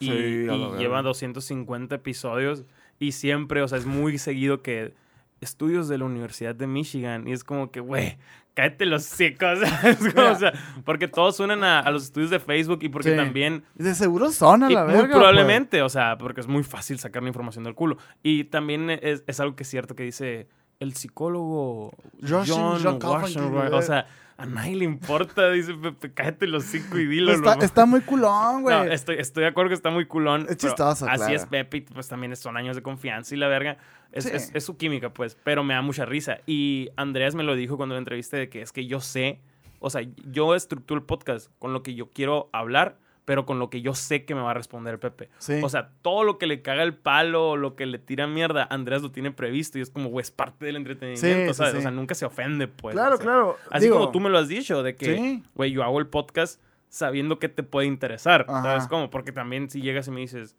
y, 0.00 0.06
Sí, 0.06 0.12
y 0.12 0.76
lleva 0.78 1.02
250 1.02 1.94
episodios 1.94 2.64
y 2.98 3.12
siempre, 3.12 3.62
o 3.62 3.68
sea, 3.68 3.78
es 3.78 3.86
muy 3.86 4.18
seguido 4.18 4.62
que 4.62 4.94
estudios 5.40 5.88
de 5.88 5.98
la 5.98 6.04
Universidad 6.04 6.54
de 6.54 6.66
Michigan 6.66 7.26
y 7.28 7.32
es 7.32 7.44
como 7.44 7.70
que, 7.70 7.80
güey, 7.80 8.16
cállate 8.54 8.86
los 8.86 9.04
Mira. 9.04 9.60
o 10.32 10.34
sea, 10.36 10.52
porque 10.84 11.08
todos 11.08 11.36
suenan 11.36 11.62
a, 11.64 11.80
a 11.80 11.90
los 11.90 12.04
estudios 12.04 12.30
de 12.30 12.40
Facebook 12.40 12.78
y 12.82 12.88
porque 12.88 13.10
Sí. 13.10 13.16
también 13.16 13.64
De 13.74 13.94
seguro 13.94 14.30
son 14.30 14.62
a 14.62 14.70
la 14.70 14.84
muy 14.84 14.92
verga. 14.92 15.00
pues. 15.08 15.16
probablemente, 15.16 15.82
o 15.82 15.88
sea, 15.88 16.16
porque 16.18 16.40
es 16.40 16.46
muy 16.46 16.62
fácil 16.62 16.98
sacar 16.98 17.22
la 17.22 17.28
información 17.28 17.64
del 17.64 17.74
culo. 17.74 17.98
Y 18.22 18.44
también 18.44 18.90
es, 18.90 19.24
es 19.26 19.40
algo 19.40 19.56
que 19.56 19.64
es 19.64 19.68
cierto 19.68 19.94
que 19.94 20.04
dice 20.04 20.48
el 20.80 20.94
psicólogo 20.94 21.92
John, 22.26 22.44
John 22.82 22.98
Kaufman, 22.98 23.22
Washington, 23.22 23.68
que- 23.70 23.74
o 23.74 23.82
sea, 23.82 24.06
a 24.36 24.46
nadie 24.46 24.74
le 24.76 24.84
importa, 24.84 25.48
dice 25.50 25.74
Pepe, 25.74 26.12
cállate 26.12 26.46
los 26.48 26.64
cinco 26.64 26.98
y 26.98 27.06
dilo. 27.06 27.32
Está, 27.32 27.52
loco". 27.54 27.64
está 27.64 27.86
muy 27.86 28.00
culón, 28.00 28.62
güey. 28.62 28.76
No, 28.76 28.82
estoy, 28.84 29.16
estoy 29.18 29.42
de 29.44 29.48
acuerdo 29.50 29.68
que 29.68 29.74
está 29.76 29.90
muy 29.90 30.06
culón. 30.06 30.46
Es 30.48 30.56
chistoso, 30.56 31.06
Así 31.06 31.18
claro. 31.18 31.34
es 31.34 31.46
Pepe, 31.46 31.86
pues 31.94 32.08
también 32.08 32.34
son 32.36 32.56
años 32.56 32.74
de 32.74 32.82
confianza 32.82 33.34
y 33.34 33.38
la 33.38 33.46
verga. 33.48 33.76
Es, 34.12 34.24
Sí. 34.24 34.30
es- 34.34 34.50
es 34.54 34.64
su 34.64 34.76
química, 34.76 35.10
pues, 35.14 35.36
pero 35.44 35.62
me 35.62 35.74
da 35.74 35.82
mucha 35.82 36.04
risa. 36.04 36.38
Y 36.46 36.88
Andreas 36.96 37.34
me 37.36 37.44
lo 37.44 37.54
dijo 37.54 37.76
cuando 37.76 37.94
lo 37.94 37.98
entrevisté 38.00 38.36
de 38.36 38.48
que 38.48 38.60
es 38.62 38.72
que 38.72 38.86
yo 38.86 39.00
sé, 39.00 39.40
o 39.78 39.88
sea, 39.90 40.02
yo 40.30 40.54
estructuro 40.56 40.98
el 41.00 41.06
podcast 41.06 41.50
con 41.60 41.72
lo 41.72 41.82
que 41.84 41.94
yo 41.94 42.10
quiero 42.10 42.48
hablar, 42.52 42.98
pero 43.24 43.46
con 43.46 43.58
lo 43.58 43.70
que 43.70 43.80
yo 43.80 43.94
sé 43.94 44.24
que 44.24 44.34
me 44.34 44.40
va 44.42 44.50
a 44.50 44.54
responder 44.54 44.98
Pepe. 45.00 45.30
Sí. 45.38 45.60
O 45.62 45.68
sea, 45.68 45.90
todo 46.02 46.24
lo 46.24 46.36
que 46.38 46.46
le 46.46 46.60
caga 46.62 46.82
el 46.82 46.94
palo, 46.94 47.56
lo 47.56 47.74
que 47.74 47.86
le 47.86 47.98
tira 47.98 48.26
mierda, 48.26 48.66
Andreas 48.70 49.02
lo 49.02 49.10
tiene 49.12 49.30
previsto 49.30 49.78
y 49.78 49.82
es 49.82 49.90
como, 49.90 50.10
güey, 50.10 50.22
es 50.22 50.30
parte 50.30 50.66
del 50.66 50.76
entretenimiento, 50.76 51.52
Sí, 51.54 51.56
¿sabes? 51.56 51.72
sí. 51.72 51.78
O 51.78 51.82
sea, 51.82 51.90
nunca 51.90 52.14
se 52.14 52.26
ofende, 52.26 52.68
pues. 52.68 52.94
claro, 52.94 53.14
o 53.14 53.16
sea, 53.16 53.24
claro. 53.24 53.56
Así 53.70 53.86
Digo, 53.86 53.96
como 53.98 54.10
tú 54.12 54.20
me 54.20 54.28
lo 54.30 54.38
has 54.38 54.48
dicho, 54.48 54.82
de 54.82 54.94
que, 54.96 55.42
güey, 55.54 55.72
yo 55.72 55.82
hago 55.84 55.98
el 56.00 56.06
podcast 56.06 56.60
sabiendo 56.88 57.38
que 57.38 57.48
te 57.48 57.62
puede 57.62 57.86
interesar, 57.86 58.44
Ajá. 58.48 58.62
¿sabes 58.62 58.86
cómo? 58.88 59.10
Porque 59.10 59.32
también 59.32 59.68
si 59.70 59.80
llegas 59.80 60.06
y 60.08 60.10
me 60.10 60.20
dices, 60.20 60.54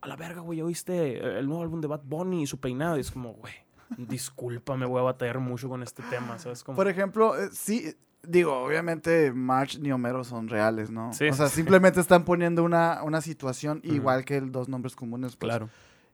a 0.00 0.08
la 0.08 0.16
verga, 0.16 0.40
güey, 0.40 0.60
¿oíste 0.60 1.38
el 1.38 1.46
nuevo 1.46 1.62
álbum 1.62 1.80
de 1.80 1.86
Bad 1.88 2.02
Bunny 2.04 2.42
y 2.42 2.46
su 2.46 2.58
peinado? 2.60 2.96
Y 2.96 3.00
es 3.00 3.10
como, 3.10 3.32
güey, 3.34 3.54
disculpa, 3.96 4.76
me 4.76 4.86
voy 4.86 5.00
a 5.00 5.02
batallar 5.02 5.38
mucho 5.38 5.68
con 5.68 5.82
este 5.82 6.02
tema, 6.10 6.38
¿sabes 6.38 6.62
cómo? 6.62 6.76
Por 6.76 6.88
ejemplo, 6.88 7.36
eh, 7.40 7.48
sí, 7.52 7.94
digo, 8.22 8.56
obviamente 8.58 9.32
March 9.32 9.78
ni 9.78 9.92
Homero 9.92 10.24
son 10.24 10.48
reales, 10.48 10.90
¿no? 10.90 11.12
Sí, 11.12 11.28
o 11.28 11.34
sea, 11.34 11.48
simplemente 11.48 12.00
están 12.00 12.24
poniendo 12.24 12.64
una, 12.64 13.02
una 13.02 13.20
situación 13.20 13.80
igual 13.84 14.24
que 14.24 14.36
el 14.36 14.52
dos 14.52 14.68
nombres 14.68 14.96
comunes. 14.96 15.36
pues. 15.36 15.48
claro. 15.48 15.68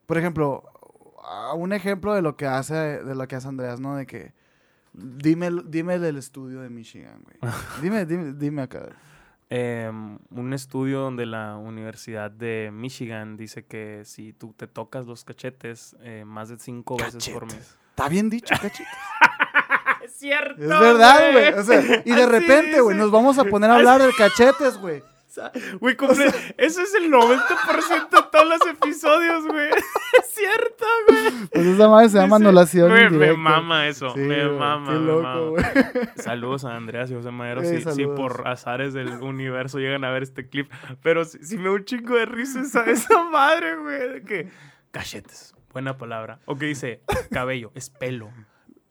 Por 0.07 0.19
ejemplo, 0.19 0.65
un 1.57 1.73
ejemplo 1.73 2.15
de 2.15 2.23
lo 2.23 2.37
que 2.37 2.47
hace, 2.47 2.75
de 2.75 3.15
lo 3.15 3.27
que 3.27 3.37
hace 3.37 3.49
Andreas, 3.49 3.81
¿no? 3.81 3.97
De 3.97 4.07
que 4.07 4.33
dime, 4.93 5.51
dime 5.67 5.95
el 5.95 6.17
estudio 6.17 6.61
de 6.61 6.71
Michigan, 6.71 7.23
güey. 7.23 7.53
dime, 7.83 8.07
dime, 8.07 8.33
dime 8.35 8.63
acá. 8.63 8.91
Em, 9.51 10.19
un 10.31 10.53
estudio 10.53 11.01
donde 11.01 11.27
la 11.27 11.57
Universidad 11.57 12.31
de 12.31 12.71
Michigan 12.73 13.37
dice 13.37 13.65
que 13.65 14.03
si 14.05 14.33
tú 14.33 14.55
te 14.57 14.67
tocas 14.67 15.07
los 15.07 15.23
cachetes 15.25 15.97
eh, 16.01 16.25
más 16.27 16.49
de 16.49 16.59
cinco 16.59 16.97
veces 16.97 17.29
por 17.29 17.47
mes. 17.47 17.77
Está 17.91 18.09
bien 18.09 18.29
dicho, 18.29 18.55
cachito. 18.61 18.89
Es 20.25 20.31
cierto. 20.31 20.63
Es 20.63 20.69
verdad, 20.81 21.33
güey. 21.33 21.53
O 21.53 21.63
sea, 21.65 22.03
y 22.05 22.13
de 22.13 22.27
repente, 22.39 22.81
güey, 22.81 22.97
nos 22.97 23.11
vamos 23.11 23.39
a 23.39 23.45
poner 23.45 23.71
a 23.71 23.77
hablar 23.77 24.01
de 24.01 24.13
cachetes, 24.13 24.79
güey. 24.79 25.03
sea, 25.29 25.51
Güey, 25.81 25.97
cumple... 25.97 26.27
Ese 26.57 26.83
es 26.83 26.95
el 26.95 27.11
90% 27.11 28.11
de 28.11 28.23
todos 28.31 28.47
los 28.49 28.67
episodios, 28.71 29.47
güey. 29.47 29.71
Es 30.19 30.31
cierto, 30.33 30.85
güey. 31.09 31.49
Pues 31.53 31.67
esa 31.67 31.89
madre 31.89 32.09
se 32.09 32.19
llama 32.19 32.37
anulación 32.37 32.89
güey, 32.89 33.11
Me 33.11 33.37
mama 33.37 33.89
eso. 33.89 34.13
Sí, 34.15 34.21
me 34.21 34.47
güey, 34.47 34.59
mama. 34.59 34.93
Qué 34.93 34.99
loco, 34.99 35.51
güey. 35.51 35.65
Saludos 36.17 36.65
a 36.65 36.77
Andreas 36.77 37.11
y 37.11 37.15
José 37.15 37.31
Madero. 37.31 37.63
Si, 37.65 38.07
por 38.07 38.47
azares 38.47 38.95
del 38.95 39.09
universo 39.23 39.79
llegan 39.79 40.05
a 40.05 40.11
ver 40.11 40.23
este 40.23 40.49
clip. 40.49 40.71
Pero 41.03 41.25
si, 41.25 41.39
si 41.45 41.59
me 41.59 41.65
da 41.65 41.73
un 41.73 41.85
chingo 41.85 42.15
de 42.15 42.27
risa 42.27 42.61
esa, 42.61 42.85
esa 42.85 43.25
madre, 43.25 43.77
güey. 43.77 44.09
de 44.15 44.23
Que 44.23 44.49
cachetes. 44.93 45.55
Buena 45.73 45.99
palabra. 45.99 46.39
O 46.47 46.57
que 46.57 46.67
dice 46.67 47.01
cabello. 47.33 47.73
Es 47.75 47.91
pelo. 47.91 48.31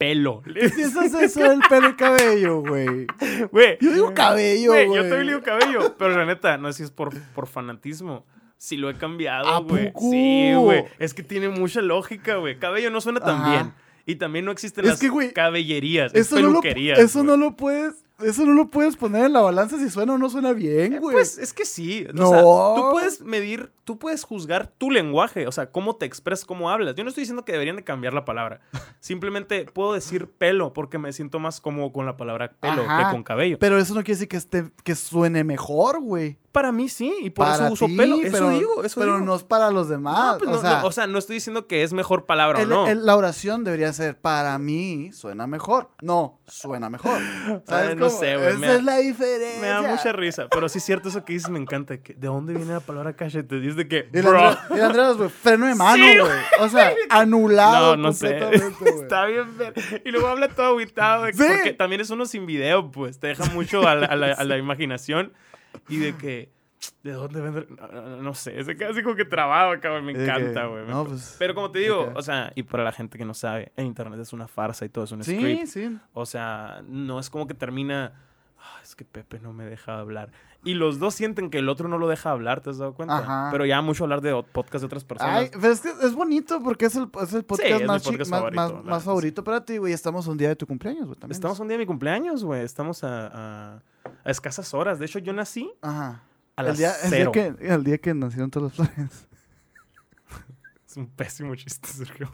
Pelo. 0.04 0.42
¿Qué 0.42 0.70
piensas 0.70 1.14
eso 1.14 1.40
del 1.40 1.62
pelo 1.70 1.90
y 1.90 1.94
cabello, 1.96 2.60
güey? 2.60 3.08
Güey. 3.52 3.78
Yo 3.80 3.94
digo 3.94 4.14
cabello, 4.14 4.72
Güey, 4.74 4.88
yo 4.88 5.02
también 5.04 5.28
digo 5.28 5.42
cabello. 5.42 5.96
Pero 5.98 6.18
la 6.18 6.26
neta, 6.26 6.58
no 6.58 6.70
sé 6.74 6.80
si 6.80 6.84
es 6.84 6.92
por, 6.92 7.18
por 7.34 7.48
fanatismo. 7.48 8.26
Si 8.58 8.76
lo 8.76 8.90
he 8.90 8.96
¿A 8.96 8.98
cambiado, 8.98 9.64
güey. 9.64 9.94
Sí, 9.98 10.54
güey. 10.56 10.84
Es 11.00 11.14
que 11.14 11.24
tiene 11.24 11.48
mucha 11.48 11.82
lógica, 11.82 12.36
güey. 12.36 12.60
Cabello 12.60 12.90
no 12.90 13.00
suena 13.00 13.22
tan 13.22 13.36
Ajá. 13.36 13.50
bien. 13.52 13.74
Y 14.06 14.16
también 14.16 14.44
no 14.44 14.52
existen 14.52 14.84
Es 14.84 14.92
las 14.92 15.00
que, 15.00 15.32
cabellerías. 15.32 16.14
Es 16.14 16.28
Eso 16.28 16.42
no, 16.42 16.50
lo, 16.50 16.62
eso 16.62 17.24
no 17.24 17.38
lo 17.38 17.56
puedes, 17.56 18.04
eso 18.26 18.46
no 18.46 18.54
lo 18.54 18.70
puedes 18.70 18.96
poner 18.96 19.26
en 19.26 19.34
la 19.34 19.42
balanza 19.42 19.78
si 19.78 19.90
suena 19.90 20.14
o 20.14 20.18
no 20.18 20.30
suena 20.30 20.54
bien, 20.54 21.00
güey. 21.00 21.14
Pues 21.14 21.38
es 21.38 21.54
que 21.54 21.66
sí. 21.66 22.06
No. 22.14 22.30
O 22.30 22.34
sea, 22.34 22.42
tú 22.42 22.92
puedes 22.92 23.22
medir, 23.22 23.72
tú 23.84 23.98
puedes 23.98 24.24
juzgar 24.24 24.68
tu 24.78 24.92
lenguaje, 24.92 25.48
o 25.48 25.52
sea, 25.52 25.72
cómo 25.72 25.96
te 25.96 26.06
expresas, 26.06 26.46
cómo 26.46 26.70
hablas. 26.70 26.96
Yo 26.96 27.04
no 27.04 27.10
estoy 27.10 27.24
diciendo 27.24 27.46
que 27.46 27.52
deberían 27.52 27.76
de 27.76 27.84
cambiar 27.84 28.14
la 28.14 28.26
palabra. 28.26 28.62
Simplemente 29.00 29.66
puedo 29.66 29.94
decir 29.94 30.28
pelo 30.30 30.74
porque 30.74 30.98
me 30.98 31.14
siento 31.14 31.40
más 31.40 31.62
cómodo 31.62 31.92
con 31.92 32.06
la 32.06 32.18
palabra 32.18 32.54
pelo 32.60 32.84
Ajá. 32.84 33.06
que 33.06 33.12
con 33.12 33.24
cabello. 33.24 33.58
Pero 33.60 33.78
eso 33.78 33.94
no 33.94 34.02
quiere 34.02 34.16
decir 34.16 34.28
que, 34.28 34.38
esté, 34.38 34.72
que 34.84 34.96
suene 34.96 35.44
mejor, 35.44 36.02
güey. 36.02 36.38
Para 36.54 36.72
mí 36.72 36.88
sí, 36.88 37.12
y 37.22 37.32
por 37.32 37.48
Para 37.48 37.66
eso 37.66 37.74
uso 37.74 37.86
ti, 37.88 37.98
pelo. 37.98 38.16
Eso 38.22 38.32
pero, 38.32 38.50
digo, 38.52 38.84
eso 38.84 39.00
pero 39.00 39.14
digo. 39.16 39.26
no 39.26 39.36
es 39.36 39.44
para 39.44 39.72
los 39.72 39.90
demás. 39.90 40.34
No, 40.34 40.38
pues 40.38 40.50
o, 40.50 40.54
no, 40.54 40.62
sea, 40.62 40.80
no, 40.82 40.88
o 40.88 40.92
sea, 40.92 41.08
no 41.08 41.18
estoy 41.18 41.34
diciendo 41.34 41.66
que 41.68 41.82
es 41.84 41.94
mejor 41.94 42.26
palabra 42.28 42.62
el- 42.62 42.72
o 42.72 42.76
no. 42.86 42.88
el- 42.88 43.06
la 43.06 43.16
oración 43.18 43.64
debería 43.64 43.92
ser 43.92 44.18
para 44.20 44.56
mí 44.60 45.12
suena 45.14 45.48
mejor. 45.48 45.90
No, 46.02 46.40
suena 46.48 46.90
mejor. 46.92 47.20
¿Sabes 47.68 47.90
Ay, 47.90 47.96
no 47.96 48.06
cómo? 48.08 48.20
sé, 48.20 48.38
güey, 48.38 48.50
Esa 48.50 48.60
da- 48.68 48.74
es 48.76 48.84
la 48.84 48.98
diferencia. 48.98 49.62
me 49.62 49.68
da 49.68 49.82
mucha 49.82 50.12
risa, 50.14 50.48
pero 50.50 50.70
sí 50.70 50.78
es 50.78 50.84
cierto 50.86 51.10
eso 51.10 51.26
que 51.26 51.34
dices, 51.34 51.50
me 51.50 51.58
encanta. 51.60 51.98
Que, 51.98 52.14
¿De 52.14 52.28
dónde 52.28 52.54
viene 52.54 52.72
la 52.74 52.80
palabra 52.82 53.14
cachete? 53.16 53.60
Dice 53.60 53.88
que, 53.88 54.08
Y 54.14 54.18
el 54.20 54.24
bro. 54.24 54.38
Andrés, 54.40 54.58
y 54.70 54.74
el 54.76 54.82
Andrés, 54.84 55.18
güey, 55.18 55.30
freno 55.30 55.66
de 55.66 55.74
mano, 55.76 56.04
Sí, 56.06 56.20
güey. 56.20 56.32
O 56.60 56.70
sea, 56.70 56.94
anulado 57.10 57.98
No, 57.98 58.04
no 58.04 58.14
sé. 58.14 58.38
completamente, 58.40 58.92
güey. 58.92 59.02
Está 59.04 59.26
bien. 59.26 59.48
Y 60.06 60.12
luego 60.12 60.28
habla 60.28 60.50
todo 60.50 60.76
aguitado. 60.78 61.24
de 61.24 61.32
que- 61.32 61.38
Sí. 61.38 61.44
Porque 61.48 61.74
también 61.74 62.00
es 62.02 62.12
uno 62.12 62.28
sin 62.28 62.46
video, 62.46 62.92
pues. 62.92 63.20
Te 63.20 63.26
deja 63.28 63.46
mucho 63.46 63.88
a 63.88 63.96
la, 63.96 64.06
a 64.06 64.16
la- 64.16 64.34
a 64.34 64.44
la 64.44 64.58
imaginación. 64.60 65.34
Y 65.90 65.98
de 66.00 66.16
que... 66.18 66.52
¿De 67.02 67.12
dónde 67.14 67.40
vendrá? 67.40 67.66
No, 68.22 68.34
sé. 68.34 68.62
Se 68.64 68.76
queda 68.76 68.90
así 68.90 69.02
como 69.04 69.16
que 69.16 69.24
trabado, 69.24 69.80
cabrón. 69.80 70.04
Me 70.06 70.12
encanta, 70.12 70.66
güey. 70.66 70.86
no, 70.86 71.06
pues, 71.06 71.36
Pero 71.40 71.56
como 71.56 71.72
te 71.72 71.80
digo, 71.80 72.12
o 72.14 72.22
sea, 72.22 72.52
y 72.56 72.64
para 72.64 72.84
la 72.84 72.92
gente 72.92 73.18
que 73.18 73.24
no 73.24 73.34
sabe, 73.34 73.72
en 73.78 73.86
internet 73.86 74.20
es 74.20 74.34
una 74.34 74.48
farsa 74.50 74.84
y 74.86 74.90
todo 74.90 75.06
es 75.06 75.12
un 75.14 75.24
Sí, 75.24 75.38
script. 75.38 75.66
sí. 75.68 75.98
O 76.14 76.26
sea, 76.26 76.82
no 76.88 77.20
es 77.20 77.30
como 77.30 77.48
que 77.48 77.54
termina... 77.54 78.14
"Ah, 78.60 78.80
es 78.84 78.96
que 78.96 79.06
Pepe 79.06 79.40
no 79.40 79.54
me 79.54 79.66
deja 79.66 79.98
hablar. 80.00 80.32
Y 80.66 80.76
los 80.76 80.98
dos 80.98 81.14
sienten 81.14 81.50
que 81.50 81.58
el 81.60 81.68
otro 81.68 81.90
no 81.90 81.98
lo 81.98 82.08
deja 82.08 82.32
hablar, 82.32 82.62
¿te 82.62 82.70
has 82.70 82.78
dado 82.78 82.94
cuenta? 82.94 83.18
Ajá. 83.18 83.50
Pero 83.52 83.66
ya 83.66 83.82
mucho 83.82 84.06
hablar 84.06 84.22
de 84.22 84.32
podcast 84.54 84.82
de 84.82 84.86
otras 84.86 85.04
personas. 85.04 85.36
Ay, 85.36 85.50
pero 85.52 85.74
es 85.74 85.82
que 85.82 85.90
es 85.90 86.14
bonito 86.16 86.62
porque 86.64 86.86
es 86.86 86.96
el, 86.96 87.10
es 87.22 87.34
el 87.34 87.44
podcast, 87.44 87.70
es 87.70 87.82
mi 87.82 87.88
más, 87.88 88.04
podcast 88.04 88.30
favorito, 88.30 88.56
más- 88.62 88.84
más 88.86 89.04
favorito 89.04 89.44
para 89.44 89.66
ti, 89.66 89.78
güey. 89.78 89.92
Estamos 89.92 90.26
un 90.28 90.38
día 90.38 90.48
de 90.50 90.56
tu 90.56 90.66
cumpleaños, 90.66 91.06
güey. 91.08 91.20
también. 91.20 91.36
Estamos 91.36 91.60
un 91.60 91.68
día 91.68 91.78
de 91.78 91.84
mi 91.84 91.88
cumpleaños, 91.88 92.44
güey. 92.46 92.62
Estamos 92.64 93.04
a, 93.04 93.28
a- 93.28 93.82
a 94.24 94.32
escasas 94.32 94.74
horas. 94.74 95.00
De 95.00 95.06
hecho, 95.06 95.20
yo 95.20 95.34
nací 95.34 95.70
Ajá. 95.82 96.24
a 96.56 96.62
el 96.62 96.68
las 96.70 96.78
día, 96.78 96.94
el, 97.04 97.10
día 97.10 97.20
cero. 97.20 97.32
que, 97.34 97.56
el 97.60 97.84
día 97.84 97.98
que 97.98 98.14
nacieron 98.14 98.50
todas 98.50 98.78
las 98.78 98.88
flores. 98.90 99.28
Es 100.88 100.98
un 100.98 101.08
pésimo 101.08 101.56
chiste, 101.56 101.88
Sergio. 101.88 102.30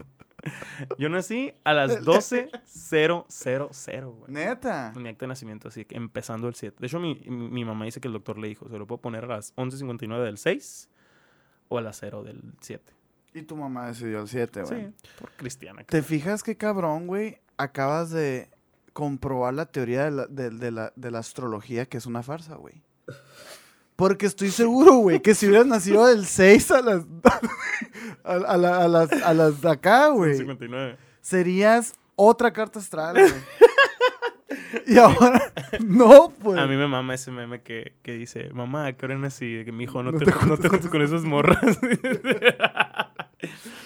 Yo 0.98 1.10
nací 1.10 1.54
a 1.64 1.74
las 1.74 2.02
12.000, 2.04 4.06
güey. 4.06 4.32
Neta. 4.32 4.94
Mi 4.96 5.10
acta 5.10 5.26
de 5.26 5.28
nacimiento, 5.28 5.68
así 5.68 5.86
que 5.86 5.96
empezando 5.96 6.48
el 6.48 6.56
7. 6.56 6.78
De 6.80 6.88
hecho, 6.88 7.00
mi, 7.00 7.16
mi- 7.26 7.50
mi 7.50 7.66
mamá 7.66 7.86
dice 7.86 8.00
que 8.02 8.08
el 8.08 8.14
doctor 8.14 8.38
le 8.38 8.48
dijo, 8.48 8.68
¿se 8.70 8.78
lo 8.78 8.88
puedo 8.88 9.02
poner 9.02 9.26
a 9.26 9.28
las 9.28 9.56
11.59 9.56 10.24
del 10.24 10.38
6 10.38 10.90
o 11.68 11.78
a 11.78 11.82
las 11.82 11.98
0 12.00 12.24
del 12.24 12.42
7? 12.62 12.94
Y 13.34 13.44
tu 13.44 13.56
mamá 13.56 13.88
decidió 13.88 14.22
el 14.22 14.28
7, 14.28 14.64
güey. 14.64 14.86
Sí, 14.88 14.94
por 15.20 15.32
cristiana. 15.32 15.84
¿Te 15.84 16.02
fijas 16.02 16.44
qué 16.44 16.58
cabrón, 16.58 17.08
güey? 17.08 17.40
Acabas 17.58 18.10
de 18.10 18.50
comprobar 18.94 19.54
la 19.54 19.66
teoría 19.68 20.06
de 20.06 20.12
la, 20.12 20.28
de, 20.28 20.50
de 20.50 20.72
la, 20.72 20.92
de 20.96 21.12
la 21.12 21.20
astrología 21.20 21.86
que 21.86 21.98
es 21.98 22.06
una 22.06 22.24
farsa, 22.24 22.56
güey. 22.56 22.82
Porque 24.00 24.28
estoy 24.28 24.50
seguro, 24.50 24.96
güey, 24.96 25.20
que 25.22 25.36
si 25.36 25.46
hubieras 25.46 25.68
nacido 25.68 26.06
del 26.08 26.26
6 26.26 26.72
a 26.72 26.82
las. 26.82 27.04
a, 28.24 28.34
a 28.34 28.56
la- 28.58 28.78
a 28.86 28.88
las, 28.88 29.12
a 29.12 29.34
las 29.34 29.62
de 29.62 29.70
acá, 29.70 30.08
güey. 30.08 30.38
59. 30.38 30.96
Serías 31.20 31.96
otra 32.16 32.54
carta 32.54 32.80
astral, 32.80 33.18
güey. 33.20 33.34
y 34.88 34.98
ahora. 34.98 35.52
No, 35.86 36.32
pues. 36.42 36.58
A 36.58 36.66
mí 36.66 36.78
me 36.78 36.88
mama 36.88 37.14
ese 37.14 37.30
meme 37.32 37.62
que, 37.62 37.92
que 38.02 38.14
dice, 38.14 38.50
mamá, 38.54 38.86
¿a 38.86 38.94
qué 38.94 39.06
hora 39.06 39.18
nací? 39.18 39.64
Que 39.66 39.74
mi 39.74 39.84
hijo 39.84 40.02
no, 40.02 40.14
No 40.14 40.18
te, 40.20 40.24
te 40.26 40.32
no 40.46 40.58
te 40.58 40.70
juntes 40.70 40.90
con 40.90 41.02
esas 41.02 41.26
morras. 41.26 41.60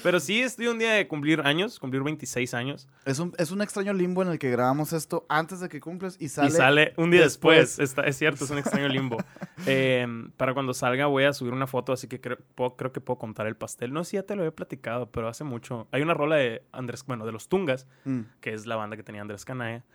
Pero 0.01 0.19
sí, 0.19 0.41
estoy 0.41 0.67
un 0.67 0.79
día 0.79 0.93
de 0.93 1.07
cumplir 1.07 1.41
años, 1.41 1.79
cumplir 1.79 2.01
26 2.03 2.53
años. 2.53 2.87
Es 3.05 3.19
un, 3.19 3.33
es 3.37 3.51
un 3.51 3.61
extraño 3.61 3.93
limbo 3.93 4.21
en 4.23 4.29
el 4.29 4.39
que 4.39 4.49
grabamos 4.49 4.93
esto 4.93 5.25
antes 5.29 5.59
de 5.59 5.69
que 5.69 5.79
cumples 5.79 6.17
y 6.19 6.29
sale. 6.29 6.47
y 6.47 6.51
sale 6.51 6.93
un 6.97 7.11
día 7.11 7.21
después. 7.21 7.77
después. 7.77 7.89
Está- 7.89 8.03
es 8.03 8.17
cierto, 8.17 8.45
es 8.45 8.49
un 8.51 8.57
extraño 8.57 8.87
limbo. 8.87 9.17
Eh, 9.65 10.05
para 10.35 10.53
cuando 10.53 10.73
salga 10.73 11.05
voy 11.05 11.23
a 11.23 11.31
subir 11.31 11.53
una 11.53 11.67
foto, 11.67 11.93
así 11.93 12.07
que 12.09 12.19
creo, 12.19 12.37
puedo- 12.55 12.75
creo 12.75 12.91
que 12.91 12.99
puedo 12.99 13.17
contar 13.17 13.47
el 13.47 13.55
pastel. 13.55 13.93
No 13.93 14.03
sé 14.03 14.09
si 14.11 14.17
ya 14.17 14.23
te 14.23 14.35
lo 14.35 14.41
había 14.41 14.53
platicado, 14.53 15.09
pero 15.09 15.29
hace 15.29 15.45
mucho. 15.45 15.87
Hay 15.91 16.01
una 16.01 16.13
rola 16.13 16.35
de 16.35 16.63
Andrés, 16.73 17.05
bueno, 17.05 17.25
de 17.25 17.31
los 17.31 17.47
Tungas, 17.47 17.87
Mm. 18.03 18.21
que 18.41 18.53
es 18.53 18.65
la 18.65 18.75
banda 18.75 18.97
que 18.97 19.03
tenía 19.03 19.21
Andrés 19.21 19.45
Canaya, 19.45 19.85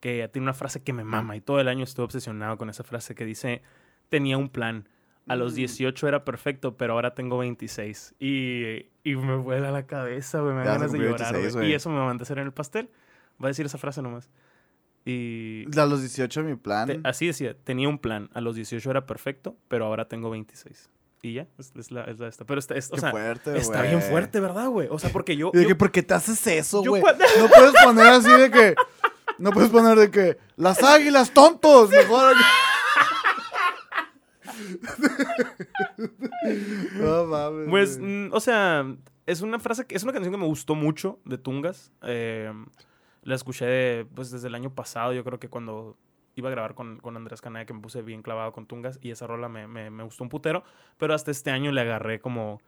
que 0.00 0.26
tiene 0.32 0.44
una 0.44 0.54
frase 0.54 0.82
que 0.82 0.94
me 0.94 1.04
mama 1.04 1.36
y 1.36 1.42
todo 1.42 1.60
el 1.60 1.68
año 1.68 1.84
estuve 1.84 2.04
obsesionado 2.04 2.56
con 2.56 2.70
esa 2.70 2.82
frase 2.82 3.14
que 3.14 3.26
dice, 3.26 3.60
tenía 4.08 4.38
un 4.38 4.48
plan. 4.48 4.88
A 5.30 5.36
los 5.36 5.52
Mm. 5.52 5.56
18 5.56 6.08
era 6.08 6.24
perfecto, 6.24 6.76
pero 6.76 6.94
ahora 6.94 7.14
tengo 7.14 7.38
26. 7.38 8.14
Y, 8.18 8.86
y 9.04 9.14
me 9.16 9.36
vuela 9.36 9.70
la 9.70 9.86
cabeza, 9.86 10.40
güey. 10.40 10.54
Me 10.54 10.64
dan 10.64 10.78
ganas 10.78 10.92
de 10.92 10.98
llorar, 10.98 11.32
26, 11.32 11.54
güey. 11.56 11.70
Y 11.70 11.74
eso 11.74 11.88
me 11.90 12.00
manda 12.00 12.22
a 12.22 12.24
hacer 12.24 12.38
en 12.38 12.46
el 12.46 12.52
pastel. 12.52 12.90
Va 13.42 13.46
a 13.46 13.48
decir 13.48 13.64
esa 13.66 13.78
frase 13.78 14.02
nomás. 14.02 14.28
Y 15.04 15.64
A 15.78 15.86
los 15.86 16.00
18 16.00 16.42
mi 16.42 16.56
plan. 16.56 16.86
te- 16.88 17.00
así 17.04 17.26
decía, 17.26 17.54
tenía 17.64 17.88
un 17.88 17.98
plan. 17.98 18.28
A 18.34 18.40
los 18.40 18.54
18 18.56 18.90
era 18.90 19.06
perfecto, 19.06 19.56
pero 19.68 19.86
ahora 19.86 20.08
tengo 20.08 20.30
26. 20.30 20.90
Y 21.22 21.34
ya, 21.34 21.46
es, 21.58 21.72
es 21.76 21.90
la, 21.90 22.04
es 22.04 22.18
la 22.18 22.28
esta. 22.28 22.44
Pero 22.44 22.58
está, 22.58 22.74
es- 22.74 22.90
o 22.90 22.94
Qué 22.94 23.00
sea, 23.00 23.10
fuerte, 23.10 23.56
está 23.56 23.82
bien 23.82 24.02
fuerte, 24.02 24.40
¿verdad, 24.40 24.68
güey? 24.68 24.88
O 24.90 24.98
sea, 24.98 25.10
porque 25.10 25.36
yo... 25.36 25.52
Yo- 25.54 25.66
que, 25.66 25.74
¿por 25.74 25.90
qué 25.92 26.02
te 26.02 26.14
haces 26.14 26.46
eso, 26.46 26.82
güey? 26.82 27.02
cuando- 27.02 27.24
No 27.38 27.48
puedes 27.48 27.74
poner 27.84 28.06
así 28.08 28.30
de 28.30 28.50
que. 28.50 28.74
No 29.38 29.52
puedes 29.52 29.70
poner 29.70 29.96
de 29.98 30.10
que. 30.10 30.38
Las 30.56 30.82
águilas, 30.82 31.32
tontos. 31.32 31.90
Mejor. 31.90 32.34
no 36.94 37.26
mames. 37.26 37.68
Pues, 37.68 37.98
mm, 38.00 38.28
o 38.32 38.40
sea, 38.40 38.86
es 39.26 39.40
una 39.42 39.58
frase, 39.58 39.86
que- 39.86 39.94
es 39.94 40.02
una 40.02 40.12
canción 40.12 40.32
que 40.32 40.38
me 40.40 40.46
gustó 40.46 40.74
mucho 40.74 41.18
de 41.24 41.38
Tungas. 41.38 41.92
Eh, 42.02 42.52
la 43.22 43.34
escuché 43.34 43.66
de, 43.66 44.06
pues, 44.14 44.30
desde 44.30 44.48
el 44.48 44.54
año 44.54 44.74
pasado, 44.74 45.12
yo 45.12 45.24
creo 45.24 45.38
que 45.38 45.48
cuando 45.48 45.96
iba 46.36 46.48
a 46.48 46.52
grabar 46.52 46.74
con, 46.74 46.98
con 46.98 47.16
Andrés 47.16 47.40
Canaya, 47.40 47.66
que 47.66 47.74
me 47.74 47.80
puse 47.80 48.02
bien 48.02 48.22
clavado 48.22 48.52
con 48.52 48.66
Tungas, 48.66 48.98
y 49.02 49.10
esa 49.10 49.26
rola 49.26 49.48
me, 49.48 49.66
me- 49.66 49.90
me 49.90 50.02
gustó 50.04 50.24
un 50.24 50.30
putero, 50.30 50.64
pero 50.96 51.14
hasta 51.14 51.30
este 51.30 51.50
año 51.50 51.70
le 51.72 51.80
agarré 51.82 52.20
como 52.20 52.60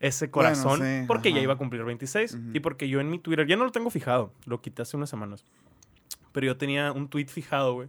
ese 0.00 0.26
Bueno, 0.28 0.32
corazón, 0.32 0.80
sí, 0.80 1.04
porque 1.06 1.32
ya 1.32 1.40
iba 1.40 1.54
a 1.54 1.58
cumplir 1.58 1.82
26, 1.84 2.34
Ujú. 2.34 2.42
y 2.54 2.60
porque 2.60 2.88
yo 2.88 3.00
en 3.00 3.10
mi 3.10 3.18
Twitter, 3.18 3.46
ya 3.46 3.56
no 3.56 3.64
lo 3.64 3.72
tengo 3.72 3.90
fijado, 3.90 4.32
lo 4.46 4.60
quité 4.62 4.82
hace 4.82 4.96
unas 4.96 5.10
semanas, 5.10 5.44
pero 6.32 6.46
yo 6.46 6.56
tenía 6.56 6.92
un 6.92 7.08
tweet 7.08 7.26
fijado, 7.26 7.74
güey, 7.74 7.88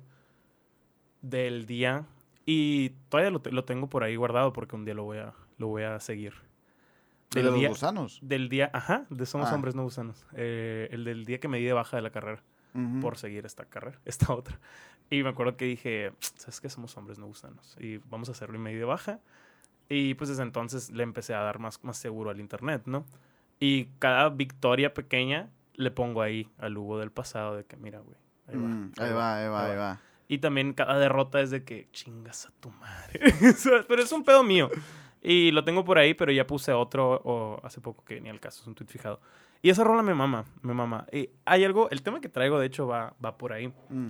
del 1.21 1.65
día, 1.67 2.05
y 2.51 2.89
todavía 3.09 3.29
lo, 3.31 3.41
lo 3.51 3.63
tengo 3.63 3.87
por 3.89 4.03
ahí 4.03 4.15
guardado, 4.15 4.53
porque 4.53 4.75
un 4.75 4.85
día 4.85 4.93
lo 4.95 5.03
voy 5.03 5.19
a, 5.19 5.33
lo 5.57 5.67
voy 5.67 5.83
a 5.83 5.99
seguir. 5.99 6.33
¿De 7.31 7.41
Del 7.41 7.45
los 7.51 7.59
día, 7.59 7.69
gusanos. 7.69 8.19
del 8.23 8.49
día, 8.49 8.71
ajá, 8.73 9.05
de 9.11 9.25
Somos 9.27 9.49
Ah. 9.51 9.55
Hombres 9.55 9.75
No 9.75 9.83
Gusanos. 9.83 10.25
Eh, 10.33 10.87
el 10.91 11.03
del 11.03 11.25
día 11.25 11.39
que 11.39 11.47
me 11.47 11.59
di 11.59 11.65
de 11.65 11.73
baja 11.73 11.95
de 11.97 12.01
la 12.01 12.09
carrera 12.09 12.41
Ujú. 12.73 13.01
por 13.01 13.17
seguir 13.19 13.45
esta 13.45 13.65
carrera, 13.65 13.99
esta 14.05 14.33
otra. 14.33 14.59
Y 15.11 15.21
me 15.21 15.29
acuerdo 15.29 15.55
que 15.55 15.65
dije, 15.65 16.11
¿sabes 16.19 16.59
qué? 16.59 16.69
Somos 16.69 16.97
hombres 16.97 17.19
no 17.19 17.27
gusanos. 17.27 17.75
Y 17.79 17.97
vamos 18.09 18.29
a 18.29 18.31
hacerlo 18.31 18.55
y 18.55 18.59
me 18.59 18.71
di 18.71 18.77
de 18.77 18.85
baja. 18.85 19.19
Y 19.89 20.15
pues 20.15 20.29
desde 20.29 20.41
entonces 20.43 20.89
le 20.91 21.03
empecé 21.03 21.35
a 21.35 21.41
dar 21.41 21.59
más, 21.59 21.83
más 21.83 21.97
seguro 21.97 22.29
al 22.31 22.39
internet, 22.39 22.83
¿no? 22.85 23.05
Y 23.59 23.85
cada 23.99 24.29
victoria 24.29 24.93
pequeña 24.95 25.49
le 25.75 25.91
pongo 25.91 26.21
ahí 26.23 26.49
al 26.57 26.77
Hugo 26.77 26.97
del 26.99 27.11
pasado 27.11 27.55
de 27.57 27.65
que, 27.65 27.77
mira, 27.77 27.99
güey. 27.99 28.17
Ahí 28.47 28.55
Mm, 28.57 28.91
ahí 28.97 29.13
va, 29.13 29.37
ahí 29.37 29.49
va, 29.49 29.65
ahí 29.65 29.75
va. 29.77 29.99
Y 30.29 30.37
también 30.37 30.73
cada 30.73 30.97
derrota 30.99 31.41
es 31.41 31.49
de 31.49 31.63
que 31.65 31.89
chingas 31.91 32.45
a 32.45 32.51
tu 32.59 32.69
madre. 32.69 33.19
Pero 33.87 34.01
es 34.01 34.11
un 34.11 34.23
pedo 34.23 34.43
mío. 34.43 34.69
Y 35.21 35.49
lo 35.51 35.65
tengo 35.65 35.83
por 35.83 35.97
ahí, 35.97 36.13
pero 36.13 36.31
ya 36.31 36.47
puse 36.47 36.71
otro 36.71 37.19
o 37.25 37.59
hace 37.65 37.81
poco 37.81 38.05
que 38.05 38.21
ni 38.21 38.29
al 38.29 38.39
caso, 38.39 38.61
es 38.61 38.67
un 38.67 38.75
tweet 38.75 38.87
fijado. 38.87 39.19
Y 39.61 39.69
esa 39.69 39.83
rola 39.83 40.01
me 40.01 40.13
mama, 40.13 40.45
me 40.61 40.73
mama. 40.73 41.05
Y 41.11 41.29
hay 41.43 41.65
algo, 41.65 41.89
el 41.89 42.03
tema 42.03 42.21
que 42.21 42.29
traigo 42.29 42.57
de 42.57 42.67
hecho 42.67 42.87
va, 42.87 43.15
va 43.23 43.37
por 43.37 43.51
ahí. 43.51 43.73
Mm. 43.89 44.09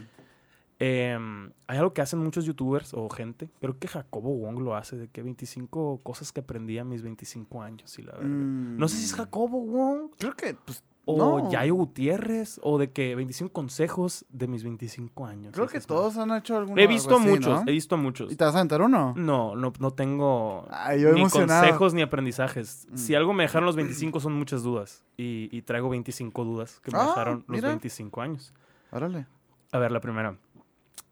em, 0.78 1.52
hay 1.68 1.78
algo 1.78 1.94
que 1.94 2.02
hacen 2.02 2.20
muchos 2.20 2.46
youtubers 2.46 2.94
o 2.94 3.10
gente. 3.10 3.50
Creo 3.60 3.80
que 3.80 3.88
Jacobo 3.88 4.36
Wong 4.36 4.60
lo 4.60 4.76
hace, 4.76 4.98
de 4.98 5.08
que 5.08 5.24
25 5.24 6.02
cosas 6.04 6.32
que 6.32 6.42
aprendí 6.42 6.78
a 6.78 6.84
mis 6.84 7.02
25 7.02 7.64
años. 7.64 7.98
Y 7.98 8.04
la 8.04 8.12
verdad. 8.12 8.28
No 8.28 8.88
sé 8.88 8.98
si 8.98 9.06
es 9.06 9.14
Mm, 9.14 9.18
Jacobo 9.18 9.62
Wong 9.62 10.12
Creo 10.20 10.36
que, 10.36 10.54
pues, 10.54 10.84
o 11.16 11.40
no. 11.42 11.50
Yayo 11.52 11.76
Gutiérrez 11.76 12.60
o 12.64 12.78
de 12.78 12.92
que 12.92 13.16
25 13.16 13.52
consejos 13.54 14.26
de 14.30 14.48
mis 14.48 14.64
25 14.64 15.26
años. 15.26 15.54
Creo 15.54 15.68
que 15.68 15.80
todos 15.82 16.18
han 16.18 16.32
hecho 16.36 16.58
alguna 16.58 16.82
He 16.82 16.88
visto 16.88 17.20
muchos, 17.20 17.62
he 17.68 17.72
visto 17.72 17.98
muchos. 17.98 18.32
¿Y 18.32 18.36
te 18.36 18.44
vas 18.46 18.56
a 18.56 18.60
aventar 18.60 18.82
uno? 18.82 19.14
No, 19.18 19.56
no, 19.56 19.74
no 19.80 19.92
tengo 19.92 20.68
Ay, 20.72 21.02
yo 21.02 21.12
ni 21.14 21.22
emocionado. 21.22 21.62
consejos 21.62 21.94
ni 21.94 22.02
aprendizajes. 22.02 22.88
Si 22.96 23.14
Mm. 23.14 23.16
algo 23.18 23.34
me 23.34 23.44
dejaron 23.44 23.66
los 23.66 23.76
25 23.76 24.20
son 24.20 24.34
muchas 24.34 24.64
dudas. 24.64 25.04
Y, 25.18 25.50
y 25.52 25.62
traigo 25.64 25.90
25 25.90 26.44
dudas 26.46 26.80
que 26.82 26.92
me 26.92 26.98
Ah, 27.00 27.08
dejaron 27.08 27.40
los 27.48 27.58
mira. 27.58 27.70
25 27.70 28.22
años. 28.22 28.54
Órale. 28.92 29.26
A 29.72 29.78
ver, 29.80 29.92
la 29.92 30.00
primera. 30.00 30.36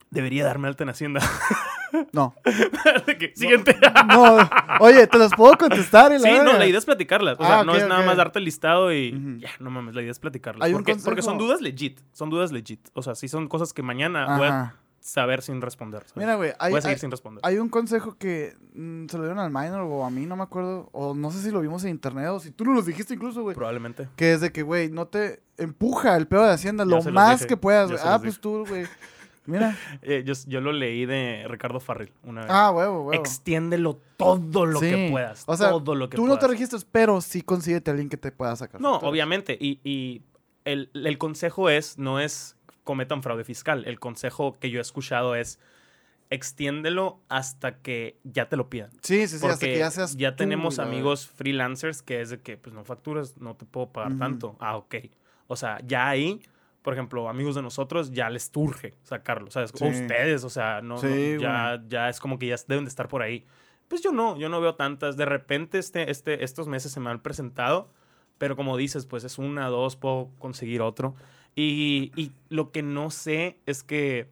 Debería 0.09 0.45
darme 0.45 0.67
alta 0.67 0.83
en 0.83 0.89
Hacienda. 0.89 1.19
No. 2.13 2.33
Siguiente. 3.35 3.75
No. 4.07 4.37
Oye, 4.79 5.07
te 5.07 5.17
las 5.17 5.33
puedo 5.33 5.57
contestar 5.57 6.11
y 6.11 6.19
la 6.19 6.29
Sí, 6.29 6.37
no, 6.43 6.53
la 6.53 6.65
idea 6.67 6.77
es 6.79 6.85
platicarlas. 6.85 7.39
O 7.39 7.43
Ah, 7.43 7.47
sea, 7.47 7.63
no 7.63 7.73
ok, 7.73 7.77
es 7.79 7.87
nada 7.87 8.05
más 8.05 8.17
darte 8.17 8.39
el 8.39 8.45
listado 8.45 8.91
y 8.93 9.39
ya, 9.39 9.49
no 9.59 9.69
mames, 9.71 9.95
la 9.95 10.01
idea 10.01 10.11
es 10.11 10.19
platicarlas. 10.19 10.69
Porque, 10.71 10.95
porque 11.03 11.21
son 11.21 11.37
dudas 11.37 11.61
legit. 11.61 11.99
Son 12.13 12.29
dudas 12.29 12.51
legit. 12.51 12.87
O 12.93 13.01
sea, 13.01 13.15
sí 13.15 13.27
son 13.27 13.47
cosas 13.47 13.73
que 13.73 13.81
mañana 13.83 14.37
voy 14.37 14.47
a 14.47 14.61
Ajá. 14.61 14.75
saber 14.99 15.41
sin 15.41 15.61
responder. 15.61 16.01
¿sabes? 16.01 16.15
Mira, 16.17 16.35
güey, 16.35 16.51
hay, 16.59 16.71
voy 16.71 16.79
a 16.79 16.81
seguir 16.81 16.95
hay- 16.95 16.99
sin 16.99 17.11
responder. 17.11 17.41
hay 17.45 17.57
un 17.57 17.69
consejo 17.69 18.17
que 18.17 18.55
mm, 18.73 19.07
se 19.07 19.17
lo 19.17 19.23
dieron 19.23 19.39
al 19.39 19.51
minor 19.51 19.81
o 19.81 20.05
a 20.05 20.09
mí, 20.09 20.25
no 20.25 20.35
me 20.35 20.43
acuerdo. 20.43 20.89
O 20.91 21.13
no 21.13 21.31
sé 21.31 21.41
si 21.41 21.51
lo 21.51 21.61
vimos 21.61 21.83
en 21.83 21.91
internet 21.91 22.27
o 22.29 22.39
si 22.39 22.51
tú 22.51 22.65
no 22.65 22.73
los 22.73 22.85
dijiste 22.85 23.13
incluso, 23.13 23.41
güey. 23.41 23.55
Probablemente. 23.55 24.07
Que 24.15 24.33
es 24.33 24.41
de 24.41 24.51
que, 24.51 24.63
güey, 24.63 24.89
no 24.89 25.07
te 25.07 25.41
empuja 25.57 26.15
el 26.17 26.27
pedo 26.27 26.43
de 26.45 26.51
Hacienda 26.53 26.83
Ya 26.83 26.89
lo 26.89 27.11
más 27.11 27.39
dije, 27.39 27.47
que 27.47 27.57
puedas, 27.57 27.91
Ah, 28.03 28.17
pues 28.19 28.33
dije. 28.33 28.41
tú, 28.41 28.65
güey. 28.67 28.85
Mira. 29.47 29.75
Eh, 30.03 30.23
yo, 30.25 30.33
yo 30.45 30.61
lo 30.61 30.71
leí 30.71 31.05
de 31.05 31.45
Ricardo 31.49 31.79
Farril 31.79 32.11
una 32.23 32.41
vez. 32.41 32.49
Ah, 32.51 32.71
huevo, 32.71 33.03
huevo. 33.03 33.13
Extiéndelo 33.13 33.99
todo 34.15 34.65
lo 34.65 34.79
que 34.79 35.09
puedas. 35.11 35.43
O 35.47 35.57
sea, 35.57 35.69
todo 35.69 35.95
lo 35.95 36.09
que 36.09 36.15
Tú 36.15 36.27
no 36.27 36.37
te 36.37 36.47
registras, 36.47 36.85
pero 36.85 37.19
sí 37.21 37.41
consíguete 37.41 37.89
a 37.89 37.93
alguien 37.93 38.09
que 38.09 38.17
te 38.17 38.31
pueda 38.31 38.55
sacar. 38.55 38.79
No, 38.79 38.97
obviamente. 38.97 39.57
Y, 39.59 39.79
y 39.83 40.21
el, 40.65 40.91
el 40.93 41.17
consejo 41.17 41.69
es, 41.69 41.97
no 41.97 42.19
es 42.19 42.55
cometan 42.83 43.23
fraude 43.23 43.43
fiscal. 43.43 43.83
El 43.85 43.99
consejo 43.99 44.57
que 44.59 44.69
yo 44.69 44.79
he 44.79 44.81
escuchado 44.81 45.35
es 45.35 45.59
extiéndelo 46.29 47.19
hasta 47.29 47.77
que 47.77 48.17
ya 48.23 48.49
te 48.49 48.57
lo 48.57 48.69
pidan. 48.69 48.91
Sí, 49.01 49.27
sí, 49.27 49.39
sí, 49.39 49.45
hasta 49.45 49.65
que 49.65 49.77
ya 49.77 49.91
seas 49.91 50.17
ya 50.17 50.31
tú, 50.31 50.37
tenemos 50.37 50.79
amigos 50.79 51.27
freelancers 51.27 52.01
que 52.01 52.21
es 52.21 52.29
de 52.29 52.39
que, 52.41 52.57
pues 52.57 52.73
no 52.73 52.83
facturas, 52.83 53.37
no 53.37 53.55
te 53.55 53.65
puedo 53.65 53.89
pagar 53.91 54.17
tanto. 54.17 54.55
Ah, 54.59 54.77
ok. 54.77 54.95
O 55.47 55.55
sea, 55.55 55.79
ya 55.85 56.09
ahí, 56.09 56.41
por 56.87 56.93
ejemplo, 56.93 57.27
amigos 57.27 57.53
de 57.53 57.61
nosotros, 57.61 58.13
ya 58.13 58.29
les 58.29 58.49
turge 58.49 58.93
sacarlo. 59.03 59.51
¿Sabes? 59.51 59.73
O 59.73 59.77
Sí. 59.77 59.83
ustedes, 59.87 60.45
o 60.45 60.49
sea, 60.49 60.79
no, 60.81 60.95
no, 60.95 61.01
Sí, 61.01 61.35
ya, 61.37 61.83
ya 61.89 62.07
es 62.07 62.21
como 62.21 62.39
que 62.39 62.47
ya 62.47 62.55
deben 62.65 62.85
de 62.85 62.87
estar 62.87 63.09
por 63.09 63.21
ahí. 63.21 63.43
Pues 63.89 64.01
yo 64.01 64.13
no, 64.13 64.37
yo 64.37 64.47
no 64.47 64.61
veo 64.61 64.75
tantas. 64.75 65.17
De 65.17 65.25
repente 65.25 65.79
este, 65.79 66.09
este, 66.09 66.45
estos 66.45 66.69
meses 66.69 66.93
se 66.93 67.01
me 67.01 67.09
han 67.09 67.19
presentado, 67.21 67.89
pero 68.37 68.55
como 68.55 68.77
dices, 68.77 69.05
pues 69.05 69.25
es 69.25 69.37
una, 69.37 69.67
dos, 69.67 69.97
puedo 69.97 70.29
conseguir 70.39 70.81
otro. 70.81 71.13
Y, 71.55 72.13
y 72.15 72.31
lo 72.47 72.71
que 72.71 72.83
no 72.83 73.11
sé 73.11 73.57
es 73.65 73.83
que 73.83 74.29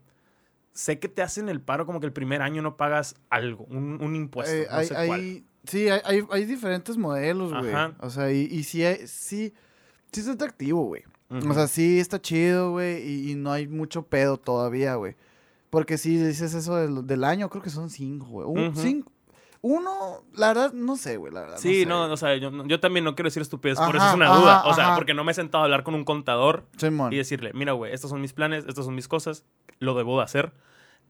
sé 0.72 0.98
que 0.98 1.10
te 1.10 1.24
hacen 1.24 1.50
el 1.50 1.60
paro 1.60 1.86
como 1.86 2.00
que 2.00 2.06
el 2.06 2.14
primer 2.14 2.42
año 2.42 2.62
no 2.62 2.78
pagas 2.78 3.16
algo, 3.30 3.66
un, 3.66 4.02
un 4.02 4.16
impuesto. 4.16 4.56
Eh, 4.56 4.66
no 4.72 4.78
hay, 4.78 4.86
sé 4.88 4.94
cuál. 4.94 5.20
hay- 5.20 5.46
sí, 5.66 5.90
hay, 5.90 6.22
hay, 6.32 6.46
diferentes 6.46 6.96
modelos, 6.96 7.52
güey. 7.54 7.74
O 8.00 8.10
sea, 8.10 8.32
y, 8.32 8.44
y 8.50 8.64
sí, 8.64 8.82
sí, 9.08 9.54
sí 10.14 10.22
es 10.22 10.30
atractivo, 10.30 10.86
güey. 10.86 11.04
Ujú. 11.30 11.50
O 11.50 11.54
sea, 11.54 11.68
sí 11.68 12.00
está 12.00 12.22
chido, 12.22 12.72
güey, 12.72 13.02
y, 13.02 13.32
y 13.32 13.36
no 13.36 13.52
hay 13.52 13.68
mucho 13.68 14.04
pedo 14.04 14.38
todavía, 14.38 14.96
güey. 14.96 15.16
Porque 15.70 15.98
si 15.98 16.18
dices 16.18 16.54
eso 16.54 16.76
del, 16.76 17.06
del 17.08 17.24
año, 17.24 17.50
creo 17.50 17.62
que 17.64 17.70
son 17.70 17.90
cinco, 17.90 18.26
güey. 18.28 18.48
Un- 18.48 18.68
Ujú. 18.72 18.80
cinco- 18.82 19.12
uno, 19.62 20.24
la 20.36 20.50
verdad, 20.50 20.74
no 20.74 20.96
sé, 20.96 21.18
güey, 21.18 21.34
la 21.34 21.42
verdad. 21.42 21.58
Sí, 21.58 21.82
sé. 21.82 21.86
no, 21.88 22.04
o 22.12 22.18
sea, 22.18 22.36
yo, 22.38 22.52
yo 22.68 22.80
también 22.80 23.04
no 23.04 23.16
quiero 23.16 23.28
decir 23.28 23.42
estupidez, 23.42 23.80
por 23.80 23.96
eso 23.96 23.98
Ajá, 24.04 24.10
es 24.10 24.16
una 24.16 24.28
ajá, 24.32 24.40
duda. 24.40 24.64
O 24.68 24.74
sea, 24.76 24.86
ajá. 24.90 24.96
porque 24.96 25.16
no 25.16 25.24
me 25.24 25.32
he 25.32 25.36
sentado 25.36 25.64
a 25.64 25.66
hablar 25.66 25.84
con 25.84 25.96
un 25.96 26.06
contador 26.06 26.68
y 27.10 27.16
decirle, 27.16 27.52
mira, 27.54 27.72
güey, 27.74 27.92
estos 27.92 28.12
son 28.12 28.22
mis 28.22 28.32
planes, 28.34 28.66
estas 28.68 28.86
son 28.86 28.94
mis 28.94 29.08
cosas, 29.08 29.44
lo 29.80 29.96
debo 29.96 30.18
de 30.20 30.24
hacer. 30.24 30.54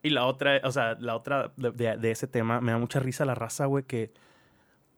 Y 0.04 0.12
la 0.12 0.26
otra, 0.26 0.62
o 0.64 0.72
sea, 0.72 0.96
la 1.02 1.18
otra 1.18 1.52
de, 1.58 1.72
de- 1.72 1.98
de 1.98 2.12
ese 2.12 2.28
tema, 2.28 2.62
me 2.62 2.72
da 2.72 2.78
mucha 2.78 3.02
risa 3.02 3.26
la 3.26 3.36
raza, 3.36 3.66
güey, 3.66 3.84
que 3.84 4.14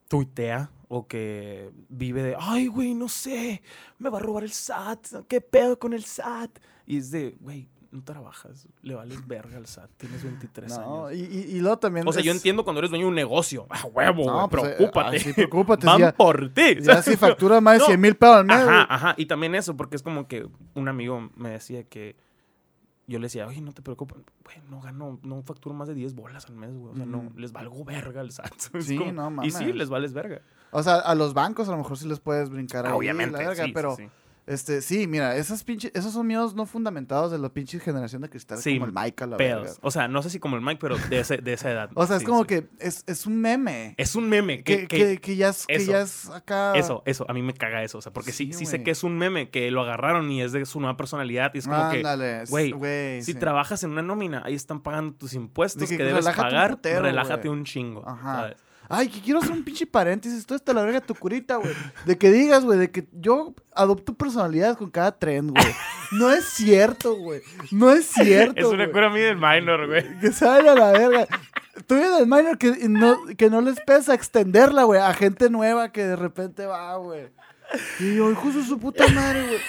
tuitea 0.08 0.70
o 0.88 1.08
que 1.08 1.70
vive 1.90 2.24
de, 2.24 2.36
ay, 2.40 2.68
güey, 2.68 2.94
no 2.94 3.10
sé, 3.10 3.62
me 4.00 4.10
va 4.10 4.20
a 4.20 4.22
robar 4.22 4.44
el 4.44 4.52
SAT, 4.52 5.08
¿qué 5.28 5.42
pedo 5.42 5.78
con 5.80 5.94
el 5.94 6.04
SAT? 6.06 6.60
Y 6.86 6.98
es 6.98 7.12
de, 7.12 7.36
güey, 7.42 7.68
no 7.92 8.04
trabajas, 8.04 8.68
le 8.82 8.96
vales 8.96 9.26
verga 9.28 9.58
al 9.58 9.66
SAT, 9.66 9.90
tienes 9.98 10.24
23 10.24 10.70
No, 10.78 11.08
años. 11.08 11.20
y, 11.20 11.24
y, 11.26 11.56
y 11.58 11.60
luego 11.60 11.80
también. 11.80 12.08
O 12.08 12.12
sea, 12.14 12.22
yo 12.22 12.32
entiendo 12.32 12.64
cuando 12.64 12.80
eres 12.80 12.90
dueño 12.92 13.06
de 13.06 13.10
un 13.10 13.16
negocio. 13.16 13.66
¡A 13.70 13.86
huevo, 13.88 14.26
No, 14.26 14.50
pues, 14.50 14.64
eh, 14.64 14.76
preocúpate. 14.78 15.20
sí, 15.20 15.34
preocúpate, 15.34 15.86
Van 15.86 16.00
ya- 16.00 16.14
por 16.16 16.54
ti. 16.54 16.78
Ya 16.82 17.02
si 17.02 17.16
factura 17.16 17.60
más 17.62 17.76
de 17.76 17.80
No. 17.80 17.86
100 17.88 18.02
mil 18.02 18.16
pesos 18.16 18.36
al 18.38 18.46
mes. 18.46 18.58
Ajá, 18.58 18.88
ajá. 18.90 19.16
Y 19.18 19.26
también 19.26 19.56
eso, 19.56 19.76
porque 19.78 19.96
es 19.96 20.04
como 20.04 20.28
que 20.28 20.48
un 20.74 20.88
amigo 20.88 21.30
me 21.36 21.50
decía 21.52 21.84
que 21.86 22.16
yo 23.08 23.20
le 23.20 23.26
decía, 23.28 23.48
oye, 23.48 23.62
no 23.62 23.72
te 23.72 23.82
preocupes, 23.82 24.18
güey, 24.44 24.58
no 24.70 24.82
gano, 24.82 25.18
no 25.24 25.42
facturo 25.42 25.74
más 25.74 25.88
de 25.88 25.94
10 25.94 26.14
bolas 26.14 26.46
al 26.48 26.56
mes, 26.56 26.76
güey. 26.76 26.92
O 26.94 26.96
sea, 26.96 27.06
no, 27.06 27.32
les 27.38 27.54
valgo 27.54 27.84
verga 27.86 28.20
al 28.22 28.32
SAT. 28.32 28.54
Sí, 28.82 28.98
como- 28.98 29.12
no 29.32 29.44
Y 29.46 29.52
sí, 29.52 29.60
mames. 29.62 29.76
les 29.76 29.90
vales 29.90 30.14
verga. 30.14 30.42
O 30.72 30.84
sea, 30.84 30.96
a 30.98 31.16
los 31.16 31.34
bancos 31.34 31.68
a 31.70 31.72
lo 31.72 31.78
mejor 31.78 31.98
sí 31.98 32.08
les 32.08 32.20
puedes 32.20 32.50
brincar 32.50 32.86
ahí, 32.86 32.92
Obviamente, 32.94 33.32
la 33.42 33.48
verga, 33.50 33.64
sí, 33.66 33.72
pero 33.74 33.96
sí, 33.96 34.04
sí. 34.04 34.10
Este 34.48 34.82
sí, 34.82 35.06
mira, 35.08 35.36
esas 35.36 35.64
pinches 35.64 35.92
esos 35.94 36.14
son 36.14 36.26
miedos 36.26 36.56
no 36.56 36.66
fundamentados 36.66 37.32
de 37.32 37.38
la 37.38 37.50
pinche 37.50 37.80
generación 37.80 38.22
de 38.22 38.30
cristal 38.30 38.58
Sí, 38.58 38.74
como 38.80 38.86
el 38.86 38.94
Mike 38.94 39.24
a 39.24 39.28
la 39.28 39.38
verga. 39.38 39.62
Pedos. 39.64 39.78
O 39.82 39.92
sea, 39.92 40.08
no 40.08 40.24
sé 40.24 40.30
si 40.30 40.40
como 40.40 40.56
el 40.56 40.62
Mike, 40.62 40.80
pero 40.82 40.98
de, 40.98 41.20
ese, 41.20 41.38
de 41.38 41.54
esa 41.54 41.70
edad. 41.72 41.90
O 41.96 42.08
sea, 42.08 42.16
es 42.16 42.22
Sí, 42.22 42.26
como 42.26 42.42
sí. 42.42 42.48
que 42.48 42.68
es, 42.80 43.04
es 43.08 43.26
un 43.28 43.40
meme. 43.40 43.94
Es 43.98 44.16
un 44.16 44.28
meme. 44.30 44.64
que, 44.64 44.80
Que, 44.82 44.88
que, 44.88 44.98
que- 44.98 45.18
que 45.22 45.36
ya 45.36 45.50
es, 45.50 45.66
que 45.68 45.86
ya 45.86 46.02
es 46.02 46.30
acá. 46.30 46.74
Eso, 46.76 47.04
eso, 47.06 47.26
a 47.30 47.34
mí 47.34 47.42
me 47.42 47.54
caga 47.54 47.84
eso. 47.84 47.98
O 47.98 48.02
sea, 48.02 48.12
porque 48.14 48.32
sí, 48.32 48.54
Sí, 48.54 48.66
sé 48.66 48.82
que 48.84 48.92
es 48.92 49.04
un 49.04 49.18
meme, 49.18 49.50
que 49.50 49.70
lo 49.72 49.82
agarraron 49.82 50.32
y 50.32 50.42
es 50.42 50.52
de 50.54 50.66
su 50.66 50.80
nueva 50.80 50.96
personalidad. 50.98 51.52
Y 51.54 51.60
es 51.60 51.68
como 51.68 51.90
que, 51.92 51.98
Ándale, 51.98 52.44
es- 52.44 52.50
güey, 52.50 53.22
Si 53.24 53.34
trabajas 53.34 53.84
en 53.84 53.92
una 53.92 54.02
nómina, 54.02 54.42
ahí 54.46 54.54
están 54.56 54.82
pagando 54.82 55.14
tus 55.14 55.34
impuestos 55.34 55.82
De 55.82 55.88
que 55.88 55.98
que, 55.98 56.04
debes 56.04 56.26
un 56.26 56.34
pagar. 56.34 56.72
putero, 56.72 57.02
relájate 57.02 57.50
un 57.50 57.66
chingo. 57.66 58.08
Ajá. 58.08 58.36
¿sabes? 58.36 58.58
Ay, 58.90 59.10
que 59.10 59.20
quiero 59.20 59.40
hacer 59.40 59.52
un 59.52 59.64
pinche 59.64 59.86
paréntesis. 59.86 60.46
Todo 60.46 60.56
está 60.56 60.74
la 60.74 60.84
verga 60.84 61.02
tu 61.02 61.14
curita, 61.16 61.58
güey. 61.58 61.74
De 62.06 62.18
que 62.18 62.32
digas, 62.32 62.64
güey, 62.64 62.80
de 62.80 62.92
que 62.92 63.08
yo 63.14 63.54
adopto 63.76 64.14
personalidad 64.14 64.78
con 64.78 64.90
cada 64.90 65.12
tren, 65.18 65.50
güey. 65.50 65.66
No 66.12 66.32
es 66.32 66.46
cierto, 66.46 67.16
güey. 67.16 67.42
No 67.72 67.92
es 67.92 68.08
cierto. 68.08 68.60
Es 68.60 68.66
una 68.66 68.86
güey. 68.86 68.92
cura 68.92 69.08
a 69.08 69.10
mí 69.10 69.20
del 69.20 69.38
minor, 69.38 69.88
güey. 69.88 70.20
Que 70.20 70.32
sale 70.32 70.70
a 70.70 70.76
la 70.76 70.92
verga. 70.92 71.28
Tú 71.86 71.96
eres 71.96 72.12
el 72.20 72.28
minor 72.28 72.58
que 72.58 72.72
no, 72.90 73.18
que 73.38 73.50
no 73.50 73.62
les 73.62 73.80
pesa 73.82 74.14
extenderla, 74.14 74.84
güey, 74.84 75.00
a 75.00 75.14
gente 75.14 75.50
nueva 75.50 75.92
que 75.92 76.04
de 76.06 76.16
repente 76.16 76.66
va, 76.66 76.96
güey. 76.98 77.28
Y 78.00 78.16
yo, 78.16 78.32
hijo 78.32 78.50
de 78.52 78.64
su 78.64 78.80
puta 78.80 79.08
madre, 79.10 79.46
güey. 79.48 79.60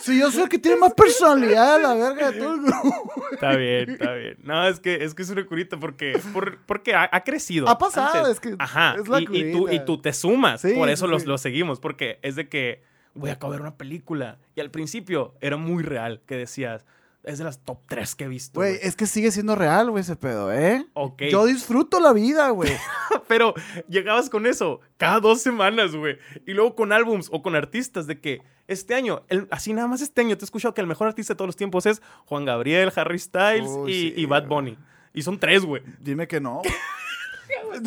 Si 0.00 0.18
yo 0.20 0.30
soy 0.30 0.44
el 0.44 0.48
que 0.48 0.58
tiene 0.58 0.76
más 0.78 0.94
personalidad, 0.94 1.80
la 1.82 1.94
verga 1.94 2.30
de 2.30 2.38
todo 2.38 2.54
el 2.54 2.60
grupo. 2.62 3.12
Está 3.32 3.56
bien, 3.56 3.90
está 3.90 4.12
bien. 4.14 4.36
No, 4.42 4.66
es 4.68 4.78
que 4.80 5.02
es, 5.04 5.14
que 5.14 5.22
es 5.22 5.30
una 5.30 5.44
curita 5.46 5.78
porque, 5.78 6.20
por- 6.32 6.58
porque 6.66 6.94
ha, 6.94 7.08
ha 7.10 7.24
crecido. 7.24 7.68
Ha 7.68 7.76
pasado, 7.78 8.14
Antes- 8.24 8.32
es 8.34 8.40
que 8.40 8.54
Ajá. 8.58 8.94
es 9.00 9.08
la 9.08 9.20
y, 9.20 9.24
y 9.30 9.52
tú, 9.52 9.68
y 9.68 9.84
tú 9.84 10.00
te 10.00 10.12
sumas. 10.12 10.60
Sí, 10.60 10.74
por 10.74 10.88
eso 10.88 11.06
sí, 11.06 11.10
los, 11.12 11.26
los 11.26 11.40
seguimos. 11.40 11.80
Porque 11.80 12.18
es 12.22 12.36
de 12.36 12.48
que, 12.48 12.82
voy 13.14 13.30
a 13.30 13.34
acabar 13.34 13.60
una 13.60 13.76
película. 13.76 14.38
Y 14.54 14.60
al 14.60 14.70
principio 14.70 15.34
era 15.40 15.56
muy 15.56 15.82
real 15.82 16.20
que 16.26 16.36
decías, 16.36 16.84
es 17.26 17.36
de 17.38 17.44
las 17.44 17.58
top 17.58 17.78
3 17.88 18.14
que 18.14 18.24
he 18.24 18.28
visto. 18.28 18.58
Güey, 18.60 18.78
es 18.80 18.96
que 18.96 19.06
sigue 19.06 19.30
siendo 19.30 19.54
real, 19.54 19.90
güey, 19.90 20.00
ese 20.00 20.16
pedo, 20.16 20.52
¿eh? 20.52 20.86
Ok. 20.94 21.24
Yo 21.30 21.44
disfruto 21.44 22.00
la 22.00 22.12
vida, 22.14 22.48
güey. 22.50 22.72
Pero 23.28 23.52
llegabas 23.88 24.30
con 24.30 24.46
eso 24.46 24.80
cada 24.96 25.20
dos 25.20 25.42
semanas, 25.42 25.94
güey. 25.94 26.18
Y 26.46 26.52
luego 26.52 26.74
con 26.74 26.92
álbums 26.92 27.28
o 27.32 27.42
con 27.42 27.54
artistas 27.54 28.06
de 28.06 28.20
que 28.20 28.40
este 28.68 28.94
año, 28.94 29.22
el- 29.28 29.48
así 29.50 29.72
nada 29.72 29.88
más 29.88 30.00
este 30.00 30.20
año, 30.22 30.36
te 30.38 30.44
he 30.44 30.46
escuchado 30.46 30.72
que 30.72 30.80
el 30.80 30.86
mejor 30.86 31.08
artista 31.08 31.34
de 31.34 31.38
todos 31.38 31.48
los 31.48 31.56
tiempos 31.56 31.84
es 31.86 32.00
Juan 32.26 32.44
Gabriel, 32.44 32.92
Harry 32.96 33.18
Styles 33.18 33.70
y, 33.88 33.92
sí, 33.92 34.14
y 34.16 34.26
Bad. 34.26 34.46
Bunny. 34.46 34.78
Y 35.12 35.22
son 35.22 35.38
tres, 35.40 35.64
güey. 35.64 35.82
Dime 36.00 36.28
que 36.28 36.40
no. 36.40 36.62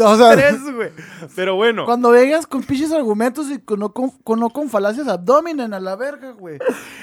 o 0.05 0.15
sea, 0.17 0.31
Tres, 0.35 0.61
güey. 0.73 0.89
Pero 1.35 1.55
bueno. 1.55 1.85
cuando 1.85 2.11
vengas 2.11 2.45
con 2.47 2.63
pinches 2.63 2.91
argumentos 2.91 3.49
y 3.49 3.59
con 3.59 3.79
no 3.79 3.93
con, 3.93 4.09
con- 4.23 4.39
no 4.39 4.49
con 4.49 4.69
falacias 4.69 5.07
abdominen 5.07 5.73
a 5.73 5.79
la 5.79 5.95
verga, 5.95 6.31
güey. 6.31 6.57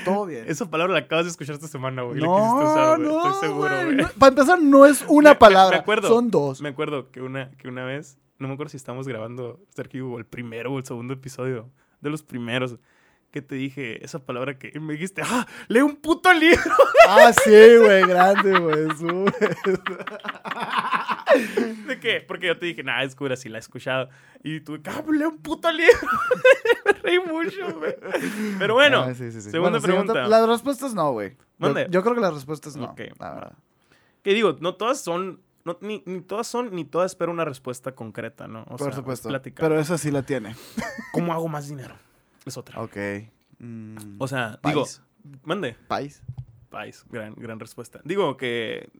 Todo 0.04 0.26
bien. 0.26 0.44
Esa 0.48 0.68
palabra 0.70 0.94
la 0.94 1.00
acabas 1.00 1.24
de 1.26 1.30
escuchar 1.30 1.54
esta 1.56 1.68
semana, 1.68 2.02
güey. 2.02 2.20
la 2.20 2.26
no, 2.26 2.36
quisiste 2.36 2.64
usar, 2.64 2.98
güey. 2.98 3.08
no, 3.08 3.30
Estoy 3.30 3.48
seguro, 3.48 3.74
güey, 3.84 3.96
no- 3.96 4.08
para 4.18 4.28
empezar, 4.28 4.62
no 4.62 4.86
es 4.86 5.04
una 5.08 5.30
Me- 5.30 5.36
palabra. 5.36 5.76
me 5.76 5.80
acuerdo. 5.82 6.08
Son 6.08 6.30
dos. 6.30 6.60
Me 6.60 6.68
acuerdo 6.70 7.10
que 7.10 7.20
una, 7.20 7.50
que 7.52 7.68
una 7.68 7.84
vez, 7.84 8.18
no 8.38 8.48
me 8.48 8.54
acuerdo 8.54 8.70
si 8.70 8.76
estábamos 8.76 9.06
grabando, 9.08 9.60
Sergio, 9.74 10.18
el 10.18 10.26
primero 10.26 10.72
o 10.72 10.78
el 10.78 10.84
segundo 10.84 11.14
episodio, 11.14 11.70
de 12.00 12.10
los 12.10 12.22
primeros, 12.22 12.76
que 13.30 13.42
te 13.42 13.54
dije 13.54 14.04
esa 14.04 14.18
palabra 14.24 14.58
que 14.58 14.78
me 14.80 14.94
dijiste, 14.94 15.22
¡ah! 15.24 15.46
¡Lee 15.68 15.80
un 15.82 15.96
puto 15.96 16.32
libro! 16.32 16.60
Ah, 17.08 17.32
sí, 17.32 17.50
güey, 17.50 18.04
grande, 18.04 18.58
güey. 18.58 18.88
¿De 21.86 22.00
qué? 22.00 22.24
Porque 22.26 22.46
yo 22.48 22.58
te 22.58 22.66
dije, 22.66 22.82
nah, 22.82 23.02
es 23.02 23.14
cura, 23.14 23.36
si 23.36 23.48
la 23.48 23.58
he 23.58 23.60
escuchado. 23.60 24.08
Y 24.42 24.60
tú, 24.60 24.80
¡ah! 24.86 25.02
¡Lee 25.10 25.24
un 25.24 25.38
puto 25.38 25.70
libro! 25.70 25.96
me 26.84 26.92
reí 26.92 27.18
mucho, 27.20 27.78
güey. 27.78 27.94
Pero 28.58 28.74
bueno, 28.74 29.02
Ah, 29.02 29.14
sí, 29.14 29.30
sí, 29.30 29.40
sí. 29.40 29.50
segunda 29.50 29.78
Bueno, 29.78 29.82
pregunta. 30.04 30.26
Las 30.26 30.48
respuestas 30.48 30.94
no, 30.94 31.12
güey. 31.12 31.36
Yo, 31.58 31.86
yo 31.88 32.02
creo 32.02 32.14
que 32.14 32.20
las 32.20 32.34
respuestas 32.34 32.76
no. 32.76 32.86
Ok, 32.86 33.00
la 33.18 33.34
verdad. 33.34 33.52
Que 34.22 34.34
digo, 34.34 34.56
no 34.60 34.74
todas 34.74 35.00
son, 35.00 35.40
no, 35.64 35.78
ni, 35.80 36.02
ni 36.06 36.20
todas 36.22 36.46
son, 36.48 36.74
ni 36.74 36.84
todas 36.84 37.12
espero 37.12 37.30
una 37.30 37.44
respuesta 37.44 37.92
concreta, 37.94 38.48
¿no? 38.48 38.62
O 38.62 38.76
Por 38.76 38.88
sea, 38.88 38.92
supuesto. 38.92 39.28
platicar. 39.28 39.68
Pero 39.68 39.80
esa 39.80 39.96
sí 39.98 40.10
la 40.10 40.22
tiene. 40.22 40.56
¿Cómo 41.12 41.32
hago 41.32 41.46
más 41.48 41.68
dinero? 41.68 41.94
Es 42.46 42.56
otra. 42.56 42.80
Ok. 42.80 42.96
Mm, 43.58 44.16
O 44.18 44.26
sea, 44.28 44.58
País. 44.62 44.74
digo, 45.24 45.38
mande. 45.44 45.76
país. 45.88 46.22
País, 46.70 47.04
gran, 47.10 47.34
gran 47.34 47.60
respuesta. 47.60 48.00
Digo 48.04 48.36
que 48.36 48.90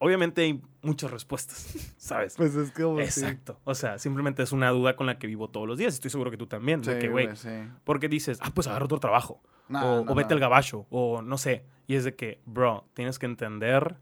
obviamente 0.00 0.42
hay 0.42 0.62
muchas 0.82 1.10
respuestas, 1.10 1.94
¿sabes? 1.98 2.34
Pues 2.36 2.54
es 2.54 2.70
que 2.72 2.82
como 2.82 2.98
sí. 2.98 3.04
Exacto. 3.04 3.60
O 3.64 3.74
sea, 3.74 3.98
simplemente 3.98 4.42
es 4.42 4.52
una 4.52 4.70
duda 4.70 4.96
con 4.96 5.06
la 5.06 5.18
que 5.18 5.26
vivo 5.26 5.48
todos 5.50 5.66
los 5.66 5.78
días. 5.78 5.94
Estoy 5.94 6.10
seguro 6.10 6.30
que 6.30 6.36
tú 6.36 6.46
también. 6.46 6.80
de 6.82 6.94
Sí, 6.94 6.98
que, 7.00 7.08
güey, 7.08 7.34
sí. 7.36 7.48
porque 7.84 8.08
dices, 8.08 8.38
ah, 8.42 8.50
pues 8.54 8.66
agarra 8.66 8.84
otro 8.84 9.00
trabajo. 9.00 9.42
No, 9.68 10.00
o, 10.00 10.04
no, 10.04 10.12
o 10.12 10.14
vete 10.14 10.30
no. 10.30 10.34
al 10.34 10.40
gabacho. 10.40 10.86
O 10.90 11.22
no 11.22 11.38
sé. 11.38 11.64
Y 11.86 11.94
es 11.94 12.04
de 12.04 12.14
que, 12.14 12.40
bro, 12.46 12.88
tienes 12.94 13.18
que 13.18 13.26
entender 13.26 13.96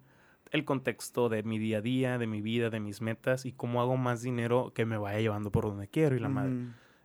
el 0.53 0.65
contexto 0.65 1.29
de 1.29 1.43
mi 1.43 1.59
día 1.59 1.79
a 1.79 1.81
día, 1.81 2.19
de 2.19 2.27
mi 2.29 2.41
vida, 2.41 2.71
de 2.71 2.79
mis 2.81 3.01
metas 3.01 3.45
y 3.47 3.53
cómo 3.53 3.81
hago 3.81 3.97
más 3.97 4.23
dinero 4.23 4.73
que 4.75 4.85
me 4.87 4.97
vaya 4.97 5.19
llevando 5.21 5.51
por 5.51 5.65
donde 5.65 5.89
quiero 5.89 6.15
y 6.17 6.21
la 6.21 6.29
madre. 6.29 6.55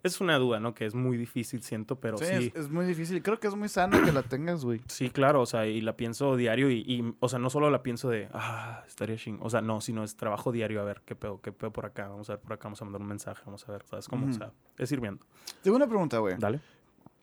Es 0.03 0.19
una 0.19 0.37
duda, 0.37 0.59
¿no? 0.59 0.73
Que 0.73 0.85
es 0.85 0.95
muy 0.95 1.15
difícil, 1.17 1.61
siento, 1.61 1.99
pero 1.99 2.17
Sí, 2.17 2.25
sí. 2.25 2.51
Es, 2.55 2.65
es 2.65 2.69
muy 2.71 2.85
difícil. 2.85 3.21
Creo 3.21 3.39
que 3.39 3.47
es 3.47 3.55
muy 3.55 3.69
sano 3.69 4.03
que 4.03 4.11
la 4.11 4.23
tengas, 4.23 4.65
güey. 4.65 4.81
Sí, 4.87 5.09
claro, 5.09 5.41
o 5.41 5.45
sea, 5.45 5.67
y 5.67 5.79
la 5.81 5.95
pienso 5.95 6.35
diario 6.35 6.69
y, 6.71 6.79
y, 6.79 7.13
o 7.19 7.29
sea, 7.29 7.39
no 7.39 7.49
solo 7.49 7.69
la 7.69 7.83
pienso 7.83 8.09
de, 8.09 8.27
ah, 8.33 8.83
estaría 8.87 9.15
ching, 9.17 9.37
o 9.41 9.49
sea, 9.49 9.61
no, 9.61 9.79
sino 9.81 10.03
es 10.03 10.15
trabajo 10.15 10.51
diario, 10.51 10.81
a 10.81 10.83
ver, 10.83 11.01
qué 11.05 11.15
pedo, 11.15 11.39
qué 11.41 11.51
pedo 11.51 11.71
por 11.71 11.85
acá, 11.85 12.07
vamos 12.07 12.29
a 12.29 12.33
ver 12.33 12.41
por 12.41 12.53
acá, 12.53 12.63
vamos 12.65 12.81
a 12.81 12.85
mandar 12.85 13.01
un 13.01 13.07
mensaje, 13.07 13.41
vamos 13.45 13.67
a 13.67 13.71
ver, 13.71 13.83
¿sabes 13.85 14.07
cómo? 14.07 14.25
Ujú. 14.25 14.35
O 14.35 14.37
sea, 14.37 14.51
es 14.77 14.91
ir 14.91 14.99
viendo. 14.99 15.23
Tengo 15.61 15.77
una 15.77 15.87
pregunta, 15.87 16.17
güey. 16.17 16.35
Dale. 16.39 16.59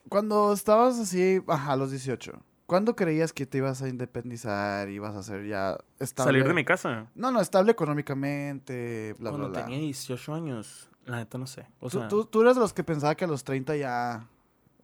Cuando 0.09 0.53
estabas 0.53 0.99
así, 0.99 1.43
ajá, 1.49 1.73
a 1.73 1.77
los 1.77 1.91
18, 1.91 2.33
¿cuándo 2.67 2.95
creías 2.97 3.33
que 3.33 3.45
te 3.45 3.59
ibas 3.59 3.83
a 3.83 3.89
independizar 3.89 4.89
y 4.89 4.95
ibas 4.95 5.15
a 5.17 5.23
ser 5.23 5.47
ya 5.47 5.77
estable? 5.99 6.31
Salir 6.33 6.47
de 6.49 6.55
mi 6.55 6.65
casa. 6.65 7.11
No, 7.15 7.31
no, 7.31 7.41
estable 7.41 7.73
económicamente, 7.73 9.15
bla, 9.19 9.31
Cuando 9.31 9.49
bla, 9.49 9.59
bla. 9.61 9.67
tenía 9.67 9.81
18 9.81 10.35
años, 10.35 10.89
la 11.09 11.17
neta 11.19 11.39
no 11.39 11.47
sé. 11.47 11.67
O 11.81 11.89
tú, 11.91 11.99
sea, 11.99 12.09
tú, 12.09 12.25
tú 12.25 12.43
eres 12.43 12.55
de 12.55 12.61
los 12.61 12.73
que 12.73 12.85
pensaba 12.85 13.15
que 13.15 13.25
a 13.25 13.29
los 13.29 13.43
30 13.45 13.77
ya 13.77 14.29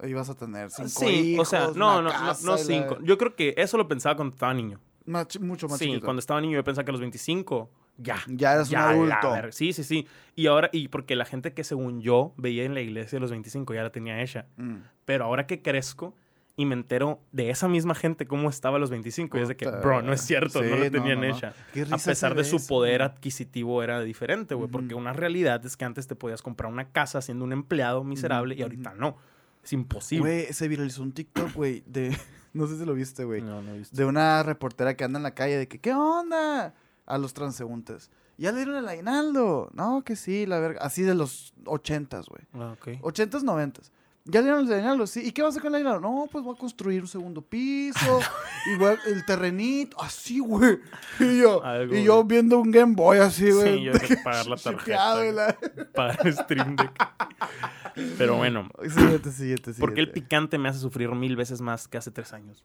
ibas 0.05 0.29
a 0.31 0.35
tener 0.35 0.71
cinco 0.71 0.89
sí, 0.89 1.07
hijos, 1.07 1.47
o 1.49 1.51
sea, 1.51 1.67
no, 1.77 2.03
no, 2.03 2.03
no, 2.03 2.11
no 2.11 2.33
y 2.33 2.45
la- 2.45 2.59
cinco. 2.59 2.99
Yo 3.03 3.17
creo 3.19 3.35
que 3.37 3.55
eso 3.57 3.77
lo 3.77 3.87
pensaba 3.87 4.17
cuando 4.17 4.35
estaba 4.35 4.53
niño. 4.55 4.81
más 5.07 5.39
mucho 5.41 5.69
más 5.69 5.79
Sí, 5.79 5.87
chiquito. 5.87 6.05
cuando 6.05 6.21
estaba 6.21 6.41
niño 6.41 6.57
yo 6.57 6.65
pensaba 6.65 6.85
que 6.85 6.91
a 6.91 6.93
los 6.93 7.01
25, 7.01 7.71
ya. 7.99 8.17
Ya 8.27 8.55
eras 8.55 8.69
un 8.69 8.75
la 8.75 8.91
adulto. 8.91 9.31
verga. 9.31 9.53
Sí, 9.53 9.73
sí, 9.73 9.85
sí. 9.85 10.07
Y 10.35 10.47
ahora, 10.49 10.69
y 10.73 10.89
porque 10.89 11.15
la 11.15 11.25
gente 11.25 11.53
que 11.55 11.63
según 11.63 12.01
yo 12.01 12.33
veía 12.37 12.65
en 12.65 12.75
la 12.75 12.81
iglesia 12.81 13.19
a 13.19 13.21
los 13.21 13.31
25 13.31 13.73
ya 13.75 13.83
la 13.83 13.91
tenía 13.93 14.21
hecha. 14.21 14.47
Mm. 14.57 14.77
Pero 15.05 15.25
ahora 15.27 15.47
que 15.47 15.63
crezco 15.63 16.15
y 16.57 16.67
me 16.67 16.75
entero 16.75 17.21
de 17.33 17.51
esa 17.51 17.69
misma 17.69 17.95
gente 17.95 18.27
cómo 18.27 18.49
estaba 18.49 18.77
a 18.77 18.81
los 18.81 18.90
25, 18.90 19.38
y 19.38 19.40
es 19.40 19.49
de 19.49 19.57
que, 19.57 19.69
bro, 19.69 20.03
no 20.03 20.12
es 20.12 20.21
cierto, 20.21 20.62
sí, 20.62 20.69
no 20.71 20.77
la 20.77 20.85
no, 20.85 20.90
tenían 20.90 21.21
no, 21.21 21.29
no. 21.29 21.37
hecha. 21.37 21.53
Qué 21.73 21.83
A 21.90 21.99
pesar 21.99 22.35
de 22.35 22.45
su 22.45 22.57
eso, 22.57 22.69
poder 22.69 23.03
adquisitivo 23.03 23.83
era 23.83 24.01
diferente, 24.01 24.55
güey. 24.55 24.71
Porque 24.71 24.95
una 24.95 25.12
realidad 25.12 25.64
es 25.67 25.77
que 25.77 25.85
antes 25.85 26.07
te 26.07 26.14
podías 26.14 26.43
comprar 26.43 26.71
una 26.71 26.90
casa 26.90 27.21
siendo 27.23 27.45
un 27.45 27.53
empleado 27.53 28.05
miserable 28.05 28.55
y 28.55 28.62
ahorita 28.62 28.95
no. 28.95 29.17
Es 29.64 29.73
imposible. 29.73 30.21
Güey, 30.21 30.53
se 30.53 30.69
viralizó 30.69 31.03
un 31.03 31.12
TikTok, 31.12 31.53
güey, 31.55 31.83
de... 31.87 32.17
No 32.53 32.69
sé 32.69 32.79
si 32.79 32.85
lo 32.85 32.95
viste, 32.95 33.25
güey. 33.25 33.43
No, 33.43 33.62
no 33.62 33.75
he 33.75 33.79
visto. 33.79 33.97
De 33.97 34.05
una 34.05 34.40
reportera 34.45 34.95
que 34.95 35.03
anda 35.03 35.19
en 35.19 35.25
la 35.25 35.35
calle 35.35 35.59
de 35.59 35.67
que, 35.67 35.81
¿qué 35.81 35.93
onda? 35.93 36.73
A 37.05 37.19
los 37.19 37.35
transeúntes. 37.35 38.12
¿Ya 38.38 38.53
le 38.53 38.59
dieron 38.59 38.77
el 38.77 38.88
aguinaldo? 38.88 39.71
No, 39.75 40.03
que 40.05 40.14
sí, 40.14 40.47
la 40.47 40.61
verga. 40.61 40.81
Así 40.81 41.03
de 41.03 41.17
los 41.17 41.53
ochentas, 41.67 42.27
güey. 42.27 42.43
Ah, 42.53 42.77
ok. 42.79 43.01
Ochentas, 43.03 43.43
noventas. 43.43 43.90
¿Ya 44.27 44.41
le 44.41 44.47
dieron 44.47 44.67
el 44.67 44.73
aguinaldo? 44.73 45.07
Sí. 45.07 45.21
¿Y 45.23 45.33
qué 45.33 45.43
vas 45.43 45.49
a 45.49 45.51
hacer 45.51 45.63
con 45.63 45.71
el 45.75 45.77
aguinaldo? 45.77 46.01
No, 46.01 46.27
pues 46.33 46.43
voy 46.43 46.55
a 46.55 46.59
construir 46.59 47.03
un 47.03 47.09
segundo 47.09 47.43
piso. 47.43 48.21
y 48.75 48.79
voy 48.79 48.93
a- 48.95 49.09
el 49.11 49.25
terrenito. 49.27 50.01
Así, 50.01 50.39
güey. 50.39 50.79
Y 51.21 51.41
yo, 51.41 51.63
Algo, 51.63 51.95
y 51.95 52.05
yo 52.05 52.25
viendo 52.25 52.59
un 52.59 52.71
Game 52.71 52.95
Boy 52.95 53.19
así, 53.19 53.51
güey. 53.51 53.79
Sí, 53.79 53.85
yo 53.85 53.93
tengo 53.93 54.09
que 54.09 54.17
pagar 54.25 54.47
la 54.47 54.57
tarjeta. 54.57 55.23
la- 55.33 55.57
Para 55.95 56.15
el 56.15 56.35
Stream 56.35 56.75
Deck. 56.75 56.93
Pero 58.19 58.37
bueno, 58.37 58.69
Siguiente, 58.89 59.31
siguiente, 59.31 59.75
¿por 59.75 59.93
qué 59.95 60.01
el 60.01 60.07
siguiente. 60.07 60.13
picante 60.23 60.59
me 60.59 60.69
hace 60.71 60.79
sufrir 60.81 61.11
mil 61.11 61.37
veces 61.37 61.61
más 61.61 61.87
que 61.87 61.99
hace 61.99 62.11
tres 62.11 62.33
años? 62.33 62.65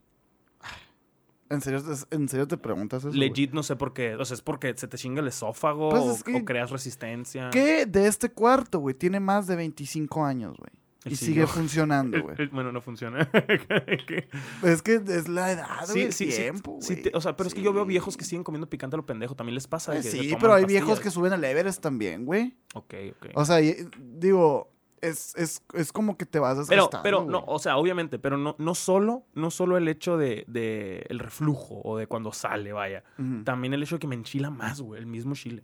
¿En 1.49 1.61
serio, 1.61 1.81
te- 1.83 2.15
¿En 2.15 2.29
serio 2.29 2.47
te 2.47 2.57
preguntas 2.57 3.03
eso? 3.03 3.15
Legit 3.15 3.51
no 3.53 3.63
sé 3.63 3.75
por 3.75 3.93
qué. 3.93 4.15
O 4.15 4.23
sea, 4.23 4.35
es 4.35 4.41
porque 4.41 4.73
se 4.77 4.87
te 4.87 4.97
chinga 4.97 5.19
el 5.21 5.27
esófago 5.27 5.89
Pues 5.89 6.03
o, 6.03 6.11
es 6.13 6.23
que- 6.23 6.35
o 6.37 6.45
creas 6.45 6.69
resistencia. 6.71 7.49
¿Qué 7.51 7.85
de 7.85 8.07
este 8.07 8.29
cuarto, 8.29 8.79
güey? 8.79 8.95
Tiene 8.95 9.19
más 9.19 9.45
de 9.47 9.55
25 9.55 10.23
años, 10.23 10.55
güey. 10.57 10.71
El 11.05 11.13
Y 11.13 11.15
sí, 11.15 11.27
sigue 11.27 11.47
funcionando, 11.47 12.21
güey. 12.21 12.47
bueno, 12.51 12.71
no 12.73 12.81
funciona. 12.81 13.29
Es 14.63 14.81
que 14.81 14.95
es 14.95 15.27
la 15.29 15.51
edad, 15.51 15.87
güey, 15.91 16.09
tiempo, 16.09 16.77
sí 16.81 16.93
güey. 16.95 17.03
te- 17.03 17.11
o 17.17 17.21
sea, 17.21 17.35
pero 17.35 17.47
es 17.47 17.53
que 17.53 17.61
yo 17.61 17.71
veo 17.73 17.83
Sí. 17.83 17.89
viejos 17.89 18.17
que 18.17 18.25
siguen 18.25 18.43
comiendo 18.43 18.69
picante 18.69 18.95
a 18.95 18.97
lo 18.97 19.05
pendejo. 19.05 19.35
También 19.35 19.55
les 19.55 19.67
pasa. 19.67 19.93
Eh, 19.97 20.01
que 20.01 20.09
sí, 20.09 20.35
pero 20.39 20.53
hay 20.53 20.65
viejos 20.65 20.99
que 20.99 21.09
suben 21.09 21.31
al 21.33 21.43
Everest 21.43 21.81
también, 21.81 22.25
güey. 22.25 22.57
Ok, 22.73 22.93
ok. 23.11 23.27
O 23.35 23.45
sea, 23.45 23.57
digo, 23.97 24.71
es, 25.01 25.33
es, 25.37 25.63
es 25.73 25.91
como 25.93 26.17
que 26.17 26.25
te 26.25 26.39
vas 26.39 26.55
Pero, 26.67 26.83
desgastando, 26.83 27.03
pero 27.03 27.23
no, 27.25 27.43
o 27.47 27.59
sea, 27.59 27.77
obviamente, 27.77 28.19
pero 28.19 28.37
no, 28.37 28.55
no 28.59 28.75
solo, 28.75 29.23
no 29.33 29.49
solo 29.51 29.77
el 29.77 29.87
hecho 29.87 30.17
de, 30.17 30.43
de 30.47 31.05
el 31.09 31.19
reflujo 31.19 31.81
o 31.85 31.97
de 31.97 32.07
cuando 32.07 32.33
sale, 32.33 32.73
vaya. 32.73 33.03
También 33.45 33.73
el 33.73 33.81
hecho 33.83 33.95
de 33.95 33.99
que 33.99 34.07
me 34.07 34.15
enchila 34.15 34.49
más, 34.49 34.81
güey, 34.81 34.99
el 34.99 35.07
mismo 35.07 35.33
chile. 35.35 35.63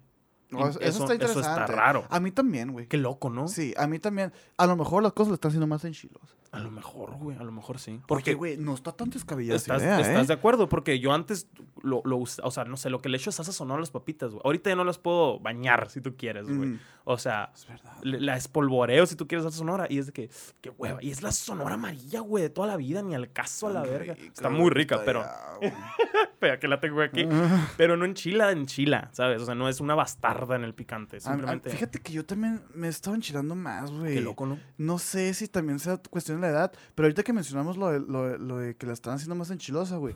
No, 0.52 0.68
eso, 0.68 0.80
eso 0.80 0.88
está 1.04 1.04
eso 1.06 1.14
interesante. 1.14 1.42
está 1.42 1.66
raro. 1.68 2.06
A 2.10 2.20
mí 2.20 2.32
también, 2.32 2.72
güey. 2.72 2.88
Qué 2.88 2.98
loco, 2.98 3.30
¿no? 3.30 3.48
Sí, 3.48 3.74
a 3.78 3.88
mí 3.88 4.00
también. 4.00 4.32
A 4.58 4.66
lo 4.68 4.76
mejor 4.76 5.04
las 5.04 5.14
cosas 5.14 5.30
le 5.32 5.36
están 5.36 5.50
haciendo 5.50 5.68
más 5.68 5.84
enchilos. 5.86 6.22
A 6.52 6.60
lo 6.60 6.72
mejor, 6.72 7.12
güey, 7.18 7.36
a 7.38 7.44
lo 7.44 7.52
mejor 7.52 7.80
sí. 7.80 8.00
Porque, 8.08 8.34
güey, 8.34 8.56
no 8.56 8.74
está 8.76 8.94
tan 8.94 9.10
descabellada 9.10 9.58
esa 9.58 9.74
¿Estás, 9.76 9.82
idea, 9.84 10.00
estás 10.00 10.24
¿eh? 10.24 10.28
de 10.28 10.34
acuerdo? 10.34 10.70
Porque 10.70 11.00
yo 11.02 11.12
antes 11.12 11.50
lo, 11.82 12.02
lo 12.06 12.20
o 12.20 12.26
sea, 12.52 12.64
no 12.64 12.78
sé, 12.78 12.90
lo 12.90 13.02
que 13.02 13.10
le 13.10 13.18
echo 13.18 13.30
es 13.30 13.36
salsa 13.36 13.52
sonora 13.52 13.80
a 13.80 13.82
las 13.82 13.92
papitas, 13.92 14.32
güey. 14.32 14.42
Ahorita 14.46 14.70
ya 14.70 14.78
no 14.78 14.86
las 14.86 14.98
puedo 14.98 15.38
bañar 15.42 15.90
si 15.90 16.00
tú 16.00 16.16
quieres, 16.16 16.46
güey. 16.46 16.70
Mm, 16.70 16.80
O 17.04 17.18
sea, 17.18 17.52
es 17.54 17.68
verdad. 17.68 17.98
le- 18.04 18.22
la 18.22 18.38
espolvoreo 18.38 19.06
si 19.06 19.18
tú 19.18 19.28
quieres 19.28 19.44
salsa 19.44 19.58
sonora 19.58 19.88
y 19.90 19.98
es 20.00 20.06
de 20.06 20.14
que, 20.14 20.30
qué 20.62 20.70
hueva. 20.70 21.04
Y 21.04 21.12
es 21.12 21.22
la 21.24 21.34
sonora 21.34 21.74
amarilla, 21.76 22.22
güey, 22.22 22.44
de 22.44 22.50
toda 22.50 22.68
la 22.68 22.78
vida, 22.78 23.02
ni 23.02 23.16
al 23.16 23.34
caso 23.34 23.68
a 23.68 23.72
la 23.72 23.82
verga. 23.82 24.14
Está 24.14 24.48
muy 24.50 24.70
rica, 24.70 24.96
está 24.96 25.06
pero, 25.06 25.24
ya, 25.24 25.74
espera, 26.32 26.58
que 26.58 26.70
la 26.70 26.80
tengo 26.80 27.02
aquí. 27.02 27.28
Pero 27.78 27.98
no 27.98 28.06
enchila, 28.06 28.52
enchila, 28.52 29.10
¿sabes? 29.12 29.42
O 29.42 29.46
sea, 29.46 29.56
no 29.56 29.68
es 29.68 29.82
una 29.82 29.96
bastarda 29.96 30.35
en 30.56 30.63
el 30.63 30.74
picante. 30.74 31.17
A- 31.17 31.19
a- 31.19 31.21
Simplemente, 31.21 31.69
fíjate 31.69 32.00
que 32.00 32.13
yo 32.13 32.26
también 32.26 32.62
me 32.74 32.88
he 32.88 32.89
estado 32.89 33.15
enchilando 33.15 33.56
más, 33.56 33.91
güey. 33.91 34.13
qué 34.15 34.21
loco, 34.21 34.45
¿no? 34.45 34.60
No 34.78 35.00
sé 35.00 35.34
si 35.34 35.48
también 35.48 35.80
sea 35.80 35.98
cuestión 35.98 36.39
de 36.41 36.48
la 36.48 36.54
edad, 36.54 36.71
pero 36.93 37.06
ahorita 37.08 37.24
que 37.24 37.34
mencionamos 37.34 37.78
lo 37.78 37.89
de, 37.91 38.00
lo 38.00 38.28
de- 38.30 38.38
lo 38.39 38.58
de 38.58 38.76
que 38.76 38.86
la 38.86 38.93
están 38.93 39.13
haciendo 39.15 39.36
más 39.36 39.50
enchilosa, 39.52 39.98
güey. 39.98 40.15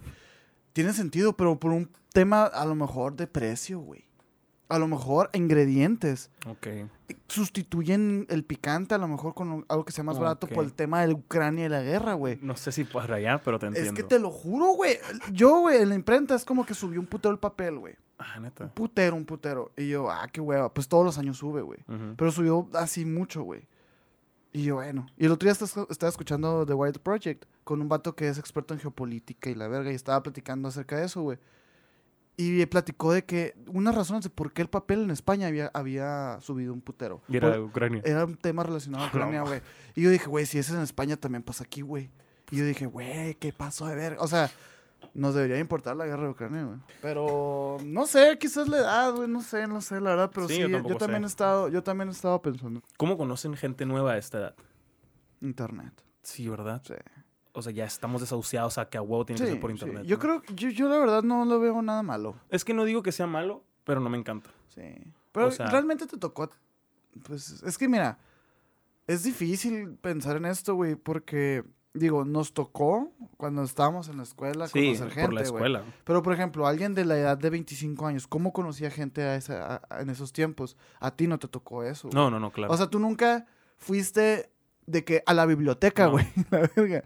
Tiene 0.74 0.94
sentido, 0.94 1.34
pero 1.36 1.60
por 1.60 1.72
un 1.72 1.90
tema 2.14 2.44
a 2.46 2.66
lo 2.66 2.76
mejor 2.76 3.16
de 3.16 3.28
precio, 3.28 3.80
güey. 3.80 4.06
A 4.70 4.78
lo 4.78 4.88
mejor 4.88 5.32
ingredientes 5.34 6.30
Ok. 6.48 6.68
sustituyen 7.28 8.26
el 8.30 8.44
picante 8.44 8.94
a 8.96 8.98
lo 8.98 9.08
mejor 9.08 9.34
con 9.34 9.66
algo 9.68 9.86
que 9.86 9.92
sea 9.92 10.04
más 10.04 10.20
barato 10.20 10.48
por 10.48 10.64
el 10.64 10.74
tema 10.74 11.06
de 11.06 11.14
Ucrania 11.14 11.66
y 11.66 11.70
la 11.70 11.82
guerra, 11.82 12.14
güey. 12.14 12.38
No 12.42 12.56
sé 12.56 12.72
si 12.72 12.84
para 12.84 13.16
allá, 13.16 13.42
pero 13.44 13.58
te 13.60 13.68
entiendo. 13.68 13.92
Es 13.92 13.96
que 13.96 14.04
te 14.04 14.20
lo 14.20 14.30
juro, 14.32 14.68
güey. 14.74 14.98
Yo, 15.32 15.62
güey, 15.62 15.82
en 15.82 15.90
la 15.90 15.96
imprenta 15.96 16.36
es 16.36 16.46
como 16.46 16.66
que 16.66 16.74
subió 16.74 17.00
un 17.00 17.08
putero 17.08 17.32
el 17.34 17.40
papel, 17.40 17.78
güey. 17.80 17.96
Ah, 18.20 18.34
Un 18.38 18.44
neta. 18.44 18.68
putero, 18.74 19.16
un 19.16 19.26
putero. 19.26 19.72
Y 19.78 19.88
yo, 19.90 20.12
ah, 20.12 20.28
qué 20.32 20.42
hueva. 20.42 20.74
Pues 20.74 20.88
todos 20.88 21.06
los 21.06 21.18
años 21.18 21.38
sube, 21.38 21.62
güey. 21.62 21.80
Ujú. 21.88 22.16
Pero 22.18 22.32
subió 22.32 22.70
así 22.74 23.06
mucho, 23.06 23.44
güey. 23.44 23.68
Y 24.52 24.64
yo, 24.64 24.76
bueno. 24.76 25.08
Y 25.18 25.26
el 25.26 25.32
otro 25.32 25.46
día 25.48 25.54
estaba, 25.54 26.10
escuchando 26.10 26.66
The 26.66 26.74
Wild 26.74 27.00
Project 27.00 27.46
con 27.64 27.82
un 27.82 27.88
vato 27.90 28.16
que 28.16 28.28
es 28.28 28.38
experto 28.38 28.74
en 28.74 28.80
geopolítica 28.80 29.50
y 29.50 29.56
la 29.56 29.68
verga. 29.68 29.92
Y 29.92 29.96
estaba 29.96 30.22
platicando 30.22 30.68
acerca 30.68 30.98
de 30.98 31.06
eso, 31.06 31.22
güey. 31.22 31.38
Y 32.36 32.66
platicó 32.68 33.12
de 33.12 33.26
que 33.26 33.54
unas 33.68 33.94
razones 33.94 34.24
de 34.24 34.30
por 34.30 34.54
qué 34.54 34.62
el 34.62 34.70
papel 34.70 35.04
en 35.04 35.12
España 35.12 35.48
había, 35.48 35.70
había 35.74 36.40
subido 36.42 36.74
un 36.74 36.80
putero. 36.82 37.22
Y 37.28 37.36
era 37.38 37.52
de 37.52 37.60
Ucrania. 37.60 38.02
era 38.06 38.24
un 38.26 38.38
tema 38.38 38.64
relacionado 38.64 39.04
a 39.04 39.08
Ucrania, 39.10 39.42
güey. 39.42 39.62
Y 39.94 40.02
yo 40.04 40.10
dije, 40.10 40.28
güey, 40.28 40.46
si 40.46 40.58
ese 40.58 40.72
es 40.72 40.78
en 40.78 40.84
España, 40.84 41.18
también 41.18 41.44
pasa 41.44 41.66
aquí, 41.66 41.82
güey. 41.82 42.10
Y 42.50 42.58
yo 42.58 42.66
dije, 42.66 42.86
güey, 42.86 43.36
¿qué 43.36 43.52
pasó 43.54 43.88
de 43.88 43.96
ver? 43.96 44.16
O 44.20 44.28
sea, 44.28 44.50
nos 45.14 45.34
debería 45.36 45.60
importar 45.60 45.96
la 45.96 46.06
guerra 46.06 46.24
de 46.24 46.30
Ucrania, 46.30 46.64
güey. 46.64 46.80
Pero 47.02 47.78
no 47.84 48.06
sé, 48.06 48.38
quizás 48.40 48.68
la 48.68 48.78
edad, 48.78 49.14
güey, 49.14 49.28
no 49.28 49.42
sé, 49.42 49.68
no 49.68 49.82
sé, 49.82 50.00
la 50.02 50.12
verdad. 50.12 50.32
Pero 50.34 50.48
Sí, 50.48 50.56
sí, 50.56 50.62
yo 50.62 50.98
también 50.98 51.22
sé. 51.24 51.26
he 51.26 51.28
estado, 51.28 51.68
yo 51.70 51.84
también 51.84 52.10
he 52.10 52.12
estado 52.12 52.42
pensando. 52.42 52.82
¿Cómo 52.98 53.18
conocen 53.18 53.56
gente 53.56 53.86
nueva 53.86 54.14
a 54.14 54.18
esta 54.18 54.38
edad? 54.40 54.56
Internet. 55.42 55.94
Sí, 56.22 56.48
¿verdad? 56.50 56.82
Sí. 56.86 56.94
O 57.54 57.62
sea, 57.62 57.72
ya 57.72 57.86
estamos 57.86 58.22
desahuciados 58.22 58.78
a 58.78 58.90
que 58.90 58.98
a 58.98 59.02
huevo 59.02 59.26
tiene 59.26 59.42
que 59.42 59.48
ser 59.48 59.60
por 59.60 59.72
sí. 59.72 59.74
internet. 59.78 60.04
Yo 60.06 60.18
¿no? 60.18 60.22
creo, 60.22 60.42
yo, 60.56 60.70
yo 60.70 60.88
la 60.90 60.98
verdad 60.98 61.24
no 61.24 61.46
lo 61.46 61.60
veo 61.60 61.82
nada 61.82 62.04
malo. 62.04 62.36
Es 62.50 62.64
que 62.64 62.74
no 62.74 62.86
digo 62.86 63.02
que 63.02 63.12
sea 63.12 63.28
malo, 63.28 63.64
pero 63.84 64.00
no 64.00 64.10
me 64.10 64.18
encanta. 64.18 64.50
Sí. 64.70 64.82
Pero 65.32 65.48
O 65.48 65.52
sea- 65.52 65.68
realmente 65.70 66.06
te 66.06 66.18
tocó. 66.18 66.50
Pues 67.24 67.64
es 67.64 67.78
que 67.78 67.88
mira, 67.88 68.20
es 69.08 69.24
difícil 69.24 69.96
pensar 69.96 70.38
en 70.38 70.46
esto, 70.46 70.76
güey, 70.76 70.96
porque, 70.96 71.64
digo, 71.94 72.24
nos 72.26 72.54
tocó 72.54 73.12
cuando 73.38 73.64
estábamos 73.64 74.08
en 74.10 74.18
la 74.18 74.24
escuela 74.24 74.68
Sí, 74.68 74.86
conocer 74.98 75.10
gente, 75.10 75.22
por 75.26 75.34
la 75.34 75.42
escuela. 75.42 75.84
Pero, 76.04 76.22
por 76.22 76.34
ejemplo, 76.34 76.68
alguien 76.68 76.94
de 76.96 77.06
la 77.06 77.18
edad 77.18 77.38
de 77.38 77.50
25 77.50 78.06
años, 78.06 78.28
¿cómo 78.28 78.54
conocía 78.54 78.92
gente 78.92 79.24
a 79.24 79.36
esa, 79.36 79.82
a- 79.90 80.02
en 80.02 80.10
esos 80.10 80.32
tiempos? 80.34 80.78
A 81.00 81.12
ti 81.12 81.28
no 81.28 81.40
te 81.40 81.48
tocó 81.48 81.84
eso. 81.84 82.10
No, 82.14 82.30
no, 82.30 82.40
no, 82.40 82.52
claro. 82.52 82.72
O 82.74 82.78
sea, 82.78 82.88
tú 82.88 83.00
nunca 83.00 83.48
fuiste 83.78 84.52
de 84.86 85.04
que 85.04 85.24
a 85.26 85.34
la 85.34 85.46
biblioteca, 85.46 86.06
No. 86.06 86.12
güey. 86.12 86.26
La 86.52 86.70
verga. 86.76 87.04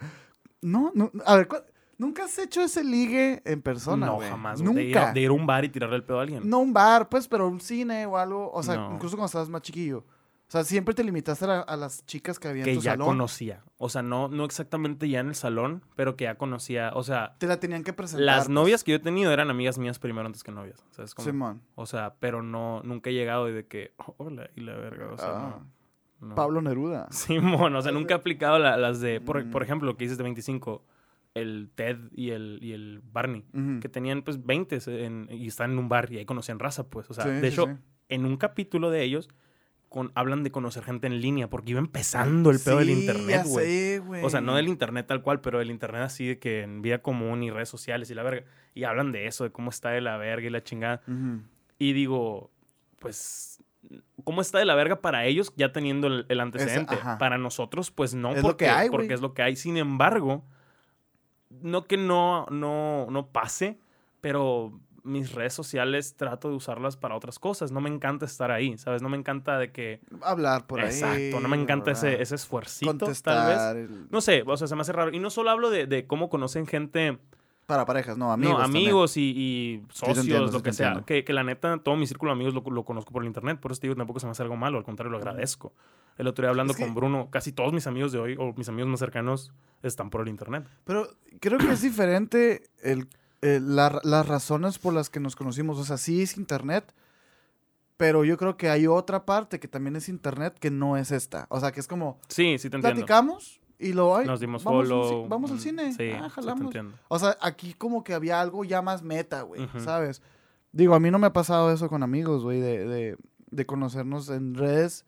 No, 0.61 0.91
no, 0.95 1.11
a 1.25 1.35
ver, 1.37 1.47
¿cu- 1.47 1.57
Nunca 1.97 2.25
has 2.25 2.37
hecho 2.39 2.61
ese 2.63 2.83
ligue 2.83 3.41
en 3.45 3.61
persona, 3.61 4.07
no, 4.07 4.19
jamás. 4.19 4.61
güey. 4.61 4.73
De 4.75 4.81
ir, 4.83 4.87
Nunca. 4.95 5.09
a, 5.09 5.13
de 5.13 5.21
ir 5.21 5.29
a 5.29 5.31
un 5.33 5.45
bar 5.45 5.63
y 5.63 5.69
tirarle 5.69 5.95
el 5.97 6.03
pedo 6.03 6.19
a 6.19 6.23
alguien. 6.23 6.41
No 6.49 6.59
un 6.59 6.73
bar, 6.73 7.07
pues, 7.07 7.27
pero 7.27 7.47
un 7.47 7.61
cine 7.61 8.05
o 8.07 8.17
algo. 8.17 8.51
O 8.51 8.63
sea, 8.63 8.75
No. 8.75 8.95
incluso 8.95 9.15
cuando 9.15 9.27
estabas 9.27 9.47
más 9.47 9.61
chiquillo. 9.61 10.03
O 10.53 10.57
sea, 10.57 10.63
siempre 10.65 10.93
te 10.93 11.03
limitaste 11.03 11.45
a, 11.45 11.47
la- 11.47 11.59
a 11.61 11.75
las 11.75 12.05
chicas 12.05 12.37
que 12.37 12.47
había 12.47 12.61
en 12.63 12.69
que 12.69 12.75
tu 12.75 12.81
ya 12.81 12.91
salón. 12.91 13.07
conocía. 13.07 13.63
O 13.77 13.89
sea, 13.89 14.03
no, 14.03 14.27
no 14.27 14.45
exactamente 14.45 15.09
ya 15.09 15.19
en 15.19 15.29
el 15.29 15.35
salón, 15.35 15.83
pero 15.95 16.15
que 16.15 16.25
ya 16.25 16.35
conocía. 16.35 16.91
O 16.93 17.01
sea, 17.01 17.35
Te 17.39 17.47
la 17.47 17.59
tenían 17.59 17.83
que 17.83 17.91
presentar. 17.91 18.23
las 18.23 18.37
pues. 18.45 18.49
novias 18.49 18.83
que 18.83 18.91
yo 18.91 18.97
he 18.97 18.99
tenido 18.99 19.31
eran 19.31 19.49
amigas 19.49 19.79
mías 19.79 19.97
primero 19.97 20.27
antes 20.27 20.43
que 20.43 20.51
novias. 20.51 20.85
¿Sabes 20.91 21.15
cómo? 21.15 21.25
Simón. 21.25 21.61
O 21.73 21.87
sea, 21.87 22.13
pero 22.19 22.43
no, 22.43 22.83
nunca 22.83 23.09
he 23.09 23.13
llegado 23.13 23.49
y 23.49 23.53
de 23.53 23.65
que, 23.65 23.93
"Oh, 23.97 24.13
hola, 24.19 24.47
y 24.55 24.61
la 24.61 24.75
verga. 24.75 25.11
O 25.11 25.17
sea, 25.17 25.29
Ah, 25.31 25.59
no, 26.19 26.27
no. 26.29 26.35
Pablo 26.35 26.61
Neruda. 26.61 27.07
Simón, 27.11 27.75
o 27.75 27.81
sea, 27.81 27.91
nunca 27.91 28.13
he 28.13 28.17
aplicado 28.17 28.59
la- 28.59 28.77
las 28.77 29.01
de, 29.01 29.21
por, 29.21 29.43
Mm. 29.43 29.49
por 29.49 29.63
ejemplo, 29.63 29.87
lo 29.87 29.97
que 29.97 30.03
dices 30.05 30.19
de 30.19 30.23
25, 30.23 30.85
el 31.33 31.71
Ted 31.73 31.97
y 32.11 32.29
el, 32.29 32.59
y 32.61 32.73
el 32.73 33.01
Barney, 33.11 33.43
que 33.81 33.89
tenían 33.89 34.21
pues 34.21 34.45
20 34.45 34.77
en- 34.85 35.27
y 35.31 35.47
están 35.47 35.71
en 35.71 35.79
un 35.79 35.89
bar 35.89 36.11
y 36.11 36.19
ahí 36.19 36.25
conocían 36.25 36.59
raza, 36.59 36.87
pues. 36.91 37.09
O 37.09 37.15
sea, 37.15 37.23
Sí, 37.23 37.29
de 37.31 37.39
sí, 37.41 37.47
hecho, 37.47 37.65
sí. 37.65 37.71
en 38.09 38.25
un 38.25 38.37
capítulo 38.37 38.91
de 38.91 39.01
ellos 39.01 39.29
con, 39.93 40.11
hablan 40.15 40.41
de 40.41 40.49
conocer 40.49 40.83
gente 40.83 41.05
en 41.05 41.21
línea, 41.21 41.51
porque 41.51 41.69
iba 41.69 41.79
empezando 41.79 42.49
el 42.49 42.59
pedo 42.59 42.79
del 42.79 42.89
internet, 42.89 43.43
güey. 43.45 44.23
O 44.23 44.29
sea, 44.31 44.41
no 44.41 44.55
del 44.55 44.67
internet 44.67 45.05
tal 45.05 45.21
cual, 45.21 45.39
pero 45.39 45.59
del 45.59 45.69
internet 45.69 46.01
así 46.01 46.25
de 46.25 46.39
que 46.39 46.63
en 46.63 46.81
vida 46.81 47.03
común 47.03 47.43
y 47.43 47.51
redes 47.51 47.69
sociales 47.69 48.09
y 48.09 48.15
la 48.15 48.23
verga. 48.23 48.43
Y 48.73 48.85
hablan 48.85 49.11
de 49.11 49.27
eso, 49.27 49.43
de 49.43 49.51
cómo 49.51 49.69
está 49.69 49.91
de 49.91 50.01
la 50.01 50.17
verga 50.17 50.47
y 50.47 50.49
la 50.49 50.63
chingada. 50.63 51.03
Ujú. 51.07 51.43
Y 51.77 51.93
digo, 51.93 52.49
pues, 52.97 53.63
¿cómo 54.23 54.41
está 54.41 54.57
de 54.57 54.65
la 54.65 54.73
verga 54.73 54.99
para 54.99 55.25
ellos 55.25 55.53
ya 55.57 55.71
teniendo 55.71 56.07
el, 56.07 56.25
el 56.27 56.39
antecedente? 56.39 56.97
para 57.19 57.37
nosotros, 57.37 57.91
pues 57.91 58.15
no, 58.15 58.31
Es 58.31 58.37
lo 58.37 58.41
porque, 58.41 58.65
que 58.65 58.71
hay, 58.71 58.89
porque 58.89 59.13
es 59.13 59.21
lo 59.21 59.35
que 59.35 59.43
hay. 59.43 59.55
Sin 59.55 59.77
embargo, 59.77 60.43
no 61.61 61.85
que 61.85 61.97
no, 61.97 62.47
no, 62.49 63.05
no 63.11 63.27
pase, 63.27 63.77
pero 64.21 64.73
mis 65.03 65.33
redes 65.33 65.53
sociales 65.53 66.15
trato 66.15 66.49
de 66.49 66.55
usarlas 66.55 66.95
para 66.97 67.15
otras 67.15 67.37
cosas. 67.39 67.71
No 67.71 67.81
me 67.81 67.89
encanta 67.89 68.25
estar 68.25 68.51
ahí, 68.51 68.77
¿sabes? 68.77 69.01
No 69.01 69.09
me 69.09 69.17
encanta 69.17 69.57
de 69.57 69.71
que... 69.71 69.99
Hablar 70.21 70.65
por 70.65 70.79
ahí. 70.79 70.87
Exacto, 70.87 71.39
no 71.41 71.47
me 71.49 71.57
encanta 71.61 71.91
ese, 71.91 72.21
ese 72.21 72.35
esfuercito, 72.35 73.11
tal 73.23 73.47
vez. 73.75 73.89
El- 73.91 74.07
No 74.09 74.21
sé, 74.21 74.43
o 74.45 74.55
sea, 74.57 74.67
se 74.67 74.75
me 74.75 74.81
hace 74.81 74.93
raro. 74.93 75.11
Y 75.13 75.19
no 75.19 75.29
solo 75.29 75.49
hablo 75.49 75.69
de, 75.69 75.87
de 75.87 76.07
cómo 76.07 76.29
conocen 76.29 76.65
gente, 76.65 77.17
Para 77.65 77.85
parejas, 77.85 78.17
no, 78.17 78.31
amigos. 78.31 78.57
no, 78.59 78.63
amigos 78.63 79.17
y, 79.17 79.21
y 79.35 79.83
socios, 79.93 80.19
entiendo, 80.19 80.51
lo 80.51 80.63
que 80.63 80.71
sea. 80.73 81.03
Que, 81.05 81.23
que 81.25 81.33
la 81.33 81.43
neta, 81.43 81.77
todo 81.79 81.95
mi 81.97 82.07
círculo 82.07 82.31
de 82.31 82.35
amigos 82.35 82.53
lo, 82.53 82.61
lo 82.71 82.83
conozco 82.85 83.11
por 83.11 83.23
el 83.23 83.27
internet. 83.27 83.59
Por 83.59 83.71
eso 83.71 83.81
te 83.81 83.87
digo, 83.87 83.95
tampoco 83.97 84.19
se 84.21 84.25
me 84.25 84.31
hace 84.31 84.43
algo 84.43 84.55
malo. 84.55 84.77
Al 84.77 84.83
contrario, 84.85 85.11
lo 85.11 85.17
agradezco. 85.17 85.73
El 86.17 86.27
otro 86.27 86.43
día 86.43 86.49
hablando 86.51 86.71
Es 86.73 86.77
que- 86.77 86.85
con 86.85 86.93
Bruno, 86.95 87.29
casi 87.29 87.51
todos 87.51 87.73
mis 87.73 87.87
amigos 87.87 88.11
de 88.11 88.19
hoy, 88.19 88.35
o 88.39 88.53
mis 88.55 88.69
amigos 88.69 88.89
más 88.89 88.99
cercanos, 88.99 89.51
están 89.81 90.09
por 90.09 90.21
el 90.21 90.29
internet. 90.29 90.65
Pero 90.85 91.07
creo 91.41 91.57
que 91.57 91.71
es 91.71 91.81
diferente 91.81 92.63
el, 92.83 93.07
la- 93.61 93.99
las 94.03 94.27
razones 94.27 94.79
por 94.79 94.93
las 94.93 95.09
que 95.09 95.19
nos 95.19 95.35
conocimos. 95.35 95.77
O 95.79 95.83
sea, 95.83 95.97
sí 95.97 96.21
es 96.21 96.37
internet, 96.37 96.93
pero 97.97 98.23
yo 98.23 98.37
creo 98.37 98.57
que 98.57 98.69
hay 98.69 98.87
otra 98.87 99.25
parte 99.25 99.59
que 99.59 99.67
también 99.67 99.95
es 99.95 100.09
internet 100.09 100.57
que 100.59 100.71
no 100.71 100.97
es 100.97 101.11
esta. 101.11 101.45
O 101.49 101.59
sea, 101.59 101.71
que 101.71 101.79
es 101.79 101.87
como, 101.87 102.19
Sí, 102.27 102.57
sí 102.57 102.69
te 102.69 102.77
entiendo. 102.77 102.81
platicamos 103.05 103.59
y 103.79 103.93
lo 103.93 104.15
hay. 104.15 104.25
Nos 104.25 104.39
dimos 104.39 104.63
vamos, 104.63 104.89
al 104.89 105.27
vamos 105.29 105.51
al 105.51 105.57
mm, 105.57 105.59
cine. 105.59 105.93
Sí, 105.93 106.11
ah, 106.11 106.15
sí 106.17 106.23
te 106.23 106.29
jalamos. 106.29 106.75
o 107.07 107.19
sea, 107.19 107.37
aquí 107.41 107.73
como 107.73 108.03
que 108.03 108.13
había 108.13 108.39
algo 108.41 108.63
ya 108.63 108.81
más 108.81 109.03
meta, 109.03 109.41
güey. 109.43 109.67
¿sabes? 109.79 110.21
Digo, 110.71 110.95
a 110.95 110.99
mí 110.99 111.11
no 111.11 111.19
me 111.19 111.27
ha 111.27 111.33
pasado 111.33 111.71
eso 111.71 111.87
con 111.89 112.01
amigos, 112.01 112.43
güey, 112.43 112.59
de, 112.59 112.85
de, 112.85 113.17
de 113.51 113.65
conocernos 113.65 114.29
en 114.29 114.55
redes 114.55 115.05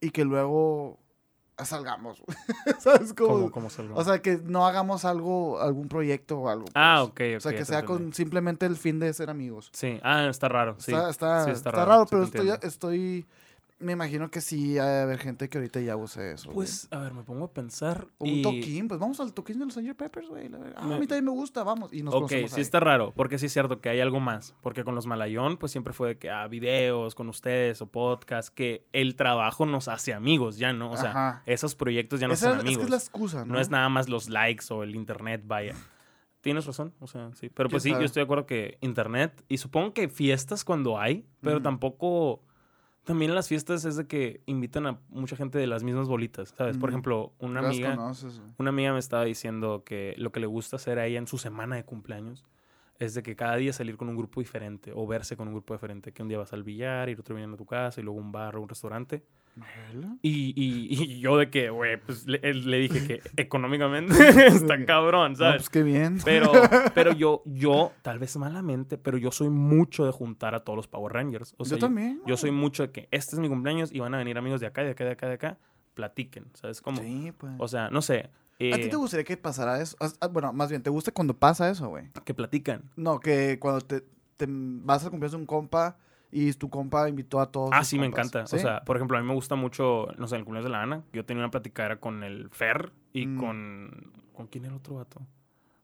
y 0.00 0.10
que 0.10 0.24
luego 0.24 0.98
salgamos, 1.64 2.20
güey. 2.20 2.36
¿sabes? 2.80 3.12
¿Cómo? 3.14 3.50
O 3.94 4.04
sea, 4.04 4.20
que 4.20 4.38
no 4.44 4.66
hagamos 4.66 5.04
algo, 5.04 5.60
algún 5.60 5.88
proyecto 5.88 6.40
o 6.40 6.48
algo. 6.48 6.66
ah, 6.74 7.06
pues. 7.14 7.32
ok, 7.32 7.34
ok. 7.34 7.36
O 7.36 7.40
sea, 7.40 7.58
que 7.58 7.64
sea 7.64 7.80
entendí. 7.80 8.02
con 8.04 8.12
simplemente 8.14 8.66
el 8.66 8.76
fin 8.76 8.98
de 8.98 9.12
ser 9.12 9.30
amigos. 9.30 9.70
Sí, 9.72 9.98
ah, 10.02 10.26
está 10.28 10.48
raro. 10.48 10.76
Sí, 10.78 10.92
está, 10.92 11.10
está, 11.10 11.44
sí, 11.44 11.50
está 11.50 11.70
raro, 11.70 12.06
sí 12.06 12.30
pero 12.32 12.54
estoy... 12.62 13.26
Me 13.80 13.92
imagino 13.92 14.30
que 14.30 14.42
sí 14.42 14.76
ha 14.78 14.84
de 14.84 15.00
haber 15.02 15.18
gente 15.18 15.48
que 15.48 15.56
ahorita 15.56 15.80
ya 15.80 15.96
use 15.96 16.32
eso. 16.32 16.48
güey. 16.50 16.54
Pues, 16.56 16.86
a 16.90 16.98
ver, 16.98 17.14
me 17.14 17.22
pongo 17.22 17.46
a 17.46 17.52
pensar. 17.52 18.06
O 18.18 18.26
y... 18.26 18.36
un 18.36 18.42
toquín, 18.42 18.88
pues 18.88 19.00
vamos 19.00 19.18
al 19.20 19.32
toquín 19.32 19.58
de 19.58 19.64
los 19.64 19.72
Sgt. 19.74 19.94
Peppers, 19.96 20.28
güey. 20.28 20.50
Ah, 20.76 20.84
Me- 20.86 20.94
a 20.96 20.98
mí 20.98 21.06
también 21.06 21.24
me 21.24 21.30
gusta, 21.30 21.62
vamos. 21.64 21.90
Y 21.92 22.02
nos 22.02 22.14
Ok, 22.14 22.28
sí 22.28 22.34
ahí. 22.36 22.60
está 22.60 22.78
raro, 22.78 23.12
porque 23.16 23.38
sí 23.38 23.46
es 23.46 23.52
cierto 23.54 23.80
que 23.80 23.88
hay 23.88 24.00
algo 24.00 24.20
más. 24.20 24.54
Porque 24.60 24.84
con 24.84 24.94
los 24.94 25.06
Malayón, 25.06 25.56
pues 25.56 25.72
siempre 25.72 25.94
fue 25.94 26.08
de 26.08 26.18
que, 26.18 26.28
ah, 26.30 26.46
videos 26.46 27.14
con 27.14 27.28
ustedes 27.30 27.80
o 27.80 27.86
podcast, 27.86 28.50
que 28.54 28.86
el 28.92 29.16
trabajo 29.16 29.64
nos 29.64 29.88
hace 29.88 30.12
amigos, 30.12 30.58
ya, 30.58 30.74
¿no? 30.74 30.92
O 30.92 30.96
sea, 30.98 31.10
Ajá. 31.10 31.42
esos 31.46 31.74
proyectos 31.74 32.20
ya 32.20 32.28
no 32.28 32.34
Esa 32.34 32.50
son 32.50 32.58
es, 32.58 32.58
es 32.58 32.66
amigos. 32.66 32.78
que 32.80 32.84
es 32.84 32.90
la 32.90 32.96
excusa, 32.98 33.44
¿no? 33.46 33.54
¿no? 33.54 33.60
es 33.60 33.70
nada 33.70 33.88
más 33.88 34.10
los 34.10 34.28
likes 34.28 34.66
o 34.74 34.82
el 34.82 34.94
internet, 34.94 35.42
vaya. 35.46 35.74
Tienes 36.42 36.66
razón, 36.66 36.92
o 37.00 37.06
sea, 37.06 37.30
sí. 37.34 37.48
Pero 37.48 37.68
pues 37.70 37.82
sí, 37.82 37.90
yo 37.90 38.00
estoy 38.00 38.20
de 38.20 38.24
acuerdo 38.24 38.44
que 38.46 38.78
internet, 38.82 39.42
y 39.48 39.56
supongo 39.58 39.92
que 39.94 40.08
fiestas 40.10 40.64
cuando 40.64 40.98
hay, 40.98 41.24
pero 41.40 41.62
tampoco. 41.62 42.42
También 43.04 43.34
las 43.34 43.48
fiestas 43.48 43.84
es 43.84 43.96
de 43.96 44.06
que 44.06 44.42
invitan 44.46 44.86
a 44.86 45.00
mucha 45.08 45.34
gente 45.34 45.58
de 45.58 45.66
las 45.66 45.82
mismas 45.82 46.06
bolitas, 46.06 46.54
¿sabes? 46.56 46.76
Por 46.76 46.90
ejemplo, 46.90 47.32
una 47.38 47.60
amiga. 47.60 47.96
conoces. 47.96 48.40
Una 48.58 48.70
amiga 48.70 48.92
me 48.92 48.98
estaba 48.98 49.24
diciendo 49.24 49.82
que 49.84 50.14
lo 50.18 50.32
que 50.32 50.40
le 50.40 50.46
gusta 50.46 50.76
hacer 50.76 50.98
a 50.98 51.06
ella 51.06 51.18
en 51.18 51.26
su 51.26 51.38
semana 51.38 51.76
de 51.76 51.84
cumpleaños 51.84 52.44
es 53.00 53.14
de 53.14 53.22
que 53.24 53.34
cada 53.34 53.56
día 53.56 53.72
salir 53.72 53.96
con 53.96 54.08
un 54.08 54.16
grupo 54.16 54.40
diferente 54.40 54.92
o 54.94 55.04
verse 55.06 55.36
con 55.36 55.48
un 55.48 55.54
grupo 55.54 55.74
diferente. 55.74 56.12
Que 56.12 56.22
un 56.22 56.28
día 56.28 56.38
vas 56.38 56.52
al 56.52 56.62
billar 56.62 57.08
y 57.08 57.12
el 57.12 57.20
otro 57.20 57.34
viene 57.34 57.52
a 57.52 57.56
tu 57.56 57.66
casa 57.66 58.00
y 58.00 58.04
luego 58.04 58.20
un 58.20 58.30
bar 58.30 58.54
o 58.56 58.62
un 58.62 58.68
restaurante. 58.68 59.24
Y, 60.22 60.52
y- 60.54 61.02
y 61.02 61.18
yo 61.20 61.36
de 61.36 61.50
que, 61.50 61.70
güey, 61.70 61.96
pues 62.00 62.26
le, 62.26 62.38
le 62.54 62.78
dije 62.78 63.06
que 63.06 63.20
económicamente 63.42 64.14
está 64.46 64.84
cabrón, 64.84 65.32
No, 65.32 65.38
¿sabes? 65.38 65.56
pues 65.62 65.70
qué 65.70 65.82
bien. 65.82 66.18
Pero, 66.24 66.52
pero 66.94 67.12
yo, 67.12 67.42
yo, 67.46 67.92
tal 68.02 68.18
vez 68.18 68.36
malamente, 68.36 68.96
pero 68.98 69.18
yo 69.18 69.32
soy 69.32 69.50
mucho 69.50 70.06
de 70.06 70.12
juntar 70.12 70.54
a 70.54 70.60
todos 70.60 70.76
los 70.76 70.86
Power 70.86 71.12
Rangers. 71.12 71.54
O 71.58 71.64
sea, 71.64 71.78
yo 71.78 71.80
también. 71.80 72.20
Yo 72.26 72.36
soy 72.36 72.50
mucho 72.52 72.84
de 72.84 72.92
que 72.92 73.08
este 73.10 73.34
es 73.34 73.40
mi 73.40 73.48
cumpleaños 73.48 73.92
y 73.92 73.98
van 73.98 74.14
a 74.14 74.18
venir 74.18 74.38
amigos 74.38 74.60
de 74.60 74.66
acá, 74.68 74.82
de 74.82 74.90
acá, 74.90 75.04
de 75.04 75.10
acá, 75.12 75.26
de 75.28 75.34
acá. 75.34 75.58
Platiquen, 75.94 76.44
¿sabes? 76.54 76.80
Como, 76.80 77.00
Sí, 77.02 77.32
pues. 77.36 77.52
o 77.58 77.66
sea, 77.66 77.90
no 77.90 78.02
sé. 78.02 78.30
¿A 78.72 78.76
ti 78.76 78.82
eh, 78.84 78.88
te 78.88 78.96
gustaría 78.96 79.24
que 79.24 79.36
pasara 79.36 79.80
eso? 79.80 79.96
Ah, 80.20 80.28
Bueno, 80.28 80.52
más 80.52 80.68
bien, 80.68 80.82
¿te 80.82 80.90
gusta 80.90 81.12
cuando 81.12 81.34
pasa 81.34 81.70
eso, 81.70 81.88
güey? 81.88 82.10
que 82.24 82.34
platican. 82.34 82.90
No, 82.96 83.18
que 83.18 83.58
cuando 83.58 83.80
te, 83.80 84.02
te 84.36 84.46
vas 84.48 85.02
cumpleaños 85.04 85.32
de 85.32 85.38
un 85.38 85.46
compa 85.46 85.96
y 86.30 86.52
tu 86.52 86.68
compa 86.68 87.08
invitó 87.08 87.40
a 87.40 87.50
todos. 87.50 87.70
Ah, 87.72 87.84
sí, 87.84 87.98
me 87.98 88.06
encanta. 88.06 88.46
¿Sí? 88.46 88.56
O 88.56 88.58
sea, 88.58 88.82
por 88.84 88.96
ejemplo, 88.96 89.16
a 89.16 89.20
mí 89.20 89.26
me 89.26 89.34
gusta 89.34 89.56
mucho, 89.56 90.08
no 90.18 90.26
sé, 90.28 90.36
el 90.36 90.44
cumpleaños 90.44 90.64
de 90.66 90.70
la 90.70 90.82
Ana. 90.82 91.02
Yo 91.12 91.24
tenía 91.24 91.42
una 91.42 91.50
platicadera 91.50 91.98
con 92.00 92.22
el 92.22 92.50
Fer 92.50 92.92
y 93.12 93.26
Mm. 93.26 93.38
con... 93.38 94.12
¿Con 94.34 94.46
quién 94.46 94.64
era 94.64 94.76
otro 94.76 94.94
vato? 94.96 95.20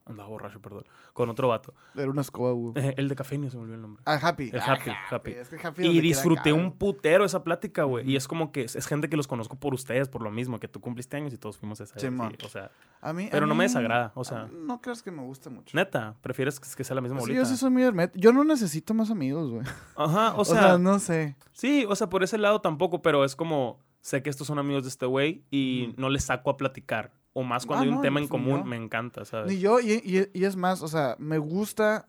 Andaba 0.09 0.29
borracho, 0.29 0.61
perdón. 0.63 0.85
Con 1.13 1.29
otro 1.31 1.49
vato. 1.49 1.75
Era 1.97 2.09
una 2.09 2.21
escoba, 2.21 2.53
güey. 2.53 2.73
Eh, 2.77 2.95
el 2.97 3.09
de 3.09 3.17
cafeína, 3.17 3.51
se 3.51 3.57
me 3.57 3.65
olvidó 3.65 3.75
el 3.75 3.83
nombre. 3.83 4.03
Ah, 4.07 4.21
Happy. 4.23 4.51
El 4.53 4.61
Ah, 4.61 4.75
Happy, 4.75 4.91
Happy. 5.11 5.31
Es 5.33 5.49
que 5.49 5.57
Happy 5.67 5.85
Y 5.85 6.01
disfruté 6.01 6.53
un 6.53 6.71
putero 6.73 7.25
esa 7.25 7.43
plática, 7.43 7.83
güey. 7.83 8.09
Y 8.09 8.15
es 8.15 8.29
como 8.29 8.53
que 8.53 8.63
es, 8.63 8.77
es 8.77 8.87
gente 8.87 9.09
que 9.09 9.17
los 9.17 9.27
conozco 9.27 9.57
por 9.57 9.75
ustedes, 9.75 10.09
por 10.09 10.23
lo 10.23 10.31
mismo, 10.31 10.61
que 10.61 10.69
tú 10.69 10.81
cumpliste 10.81 11.17
años 11.17 11.33
y 11.35 11.39
todos 11.39 11.59
fuimos 11.59 11.81
a 11.81 11.85
esa. 11.85 11.99
Simón. 11.99 12.37
sí, 12.39 12.47
o 12.47 12.49
sea, 12.49 12.71
A 13.01 13.13
mí, 13.13 13.27
a 13.27 13.31
pero 13.31 13.47
no 13.49 13.57
me 13.57 13.65
desagrada, 13.65 14.13
o 14.15 14.23
sea. 14.23 14.49
No 14.53 14.81
creas 14.81 15.03
que 15.03 15.11
me 15.11 15.23
gusta 15.23 15.51
mucho. 15.51 15.77
neta, 15.77 16.15
prefieres 16.21 16.61
que, 16.61 16.85
sea 16.85 16.95
la 16.95 17.01
misma 17.01 17.19
Sí, 17.19 17.23
bolita. 17.23 17.39
yo 17.41 17.45
sí 17.45 17.57
soy 17.57 17.71
muy 17.71 17.83
hermético. 17.83 18.21
Yo 18.21 18.33
no 18.33 18.45
necesito 18.45 18.95
más 18.95 19.11
amigos, 19.11 19.51
güey. 19.51 19.65
Ajá, 19.97 20.35
o 20.37 20.41
O 20.43 20.45
sea, 20.45 20.61
sea, 20.63 20.79
no 20.79 21.01
sé. 21.01 21.35
sí, 21.51 21.85
o 21.89 21.97
sea, 21.97 22.09
por 22.09 22.23
ese 22.23 22.39
lado 22.39 22.61
tampoco, 22.61 23.03
pero 23.03 23.25
es 23.25 23.35
como, 23.35 23.81
sé 24.01 24.23
que 24.23 24.31
estos 24.31 24.47
son 24.47 24.61
amigos 24.61 24.85
de 24.85 24.91
este 24.91 25.07
güey 25.07 25.43
y 25.51 25.95
no 25.97 26.11
les 26.11 26.23
saco 26.23 26.51
a 26.51 26.57
platicar. 26.57 27.13
O 27.39 27.43
más 27.43 27.67
cuando 27.67 27.83
Ah, 27.83 27.85
hay 27.85 27.89
un 27.91 27.97
no, 27.97 28.01
tema 28.01 28.19
en 28.19 28.29
común, 28.29 28.61
yo. 28.61 28.65
me 28.65 28.77
encanta, 28.77 29.27
¿sabes? 29.27 29.53
Ni 29.53 29.59
yo, 29.59 29.79
y, 29.79 29.93
y- 29.93 30.31
y 30.33 30.45
es 30.47 30.57
más, 30.57 30.81
o 30.81 30.89
sea, 30.89 31.17
me 31.19 31.37
gusta. 31.37 32.09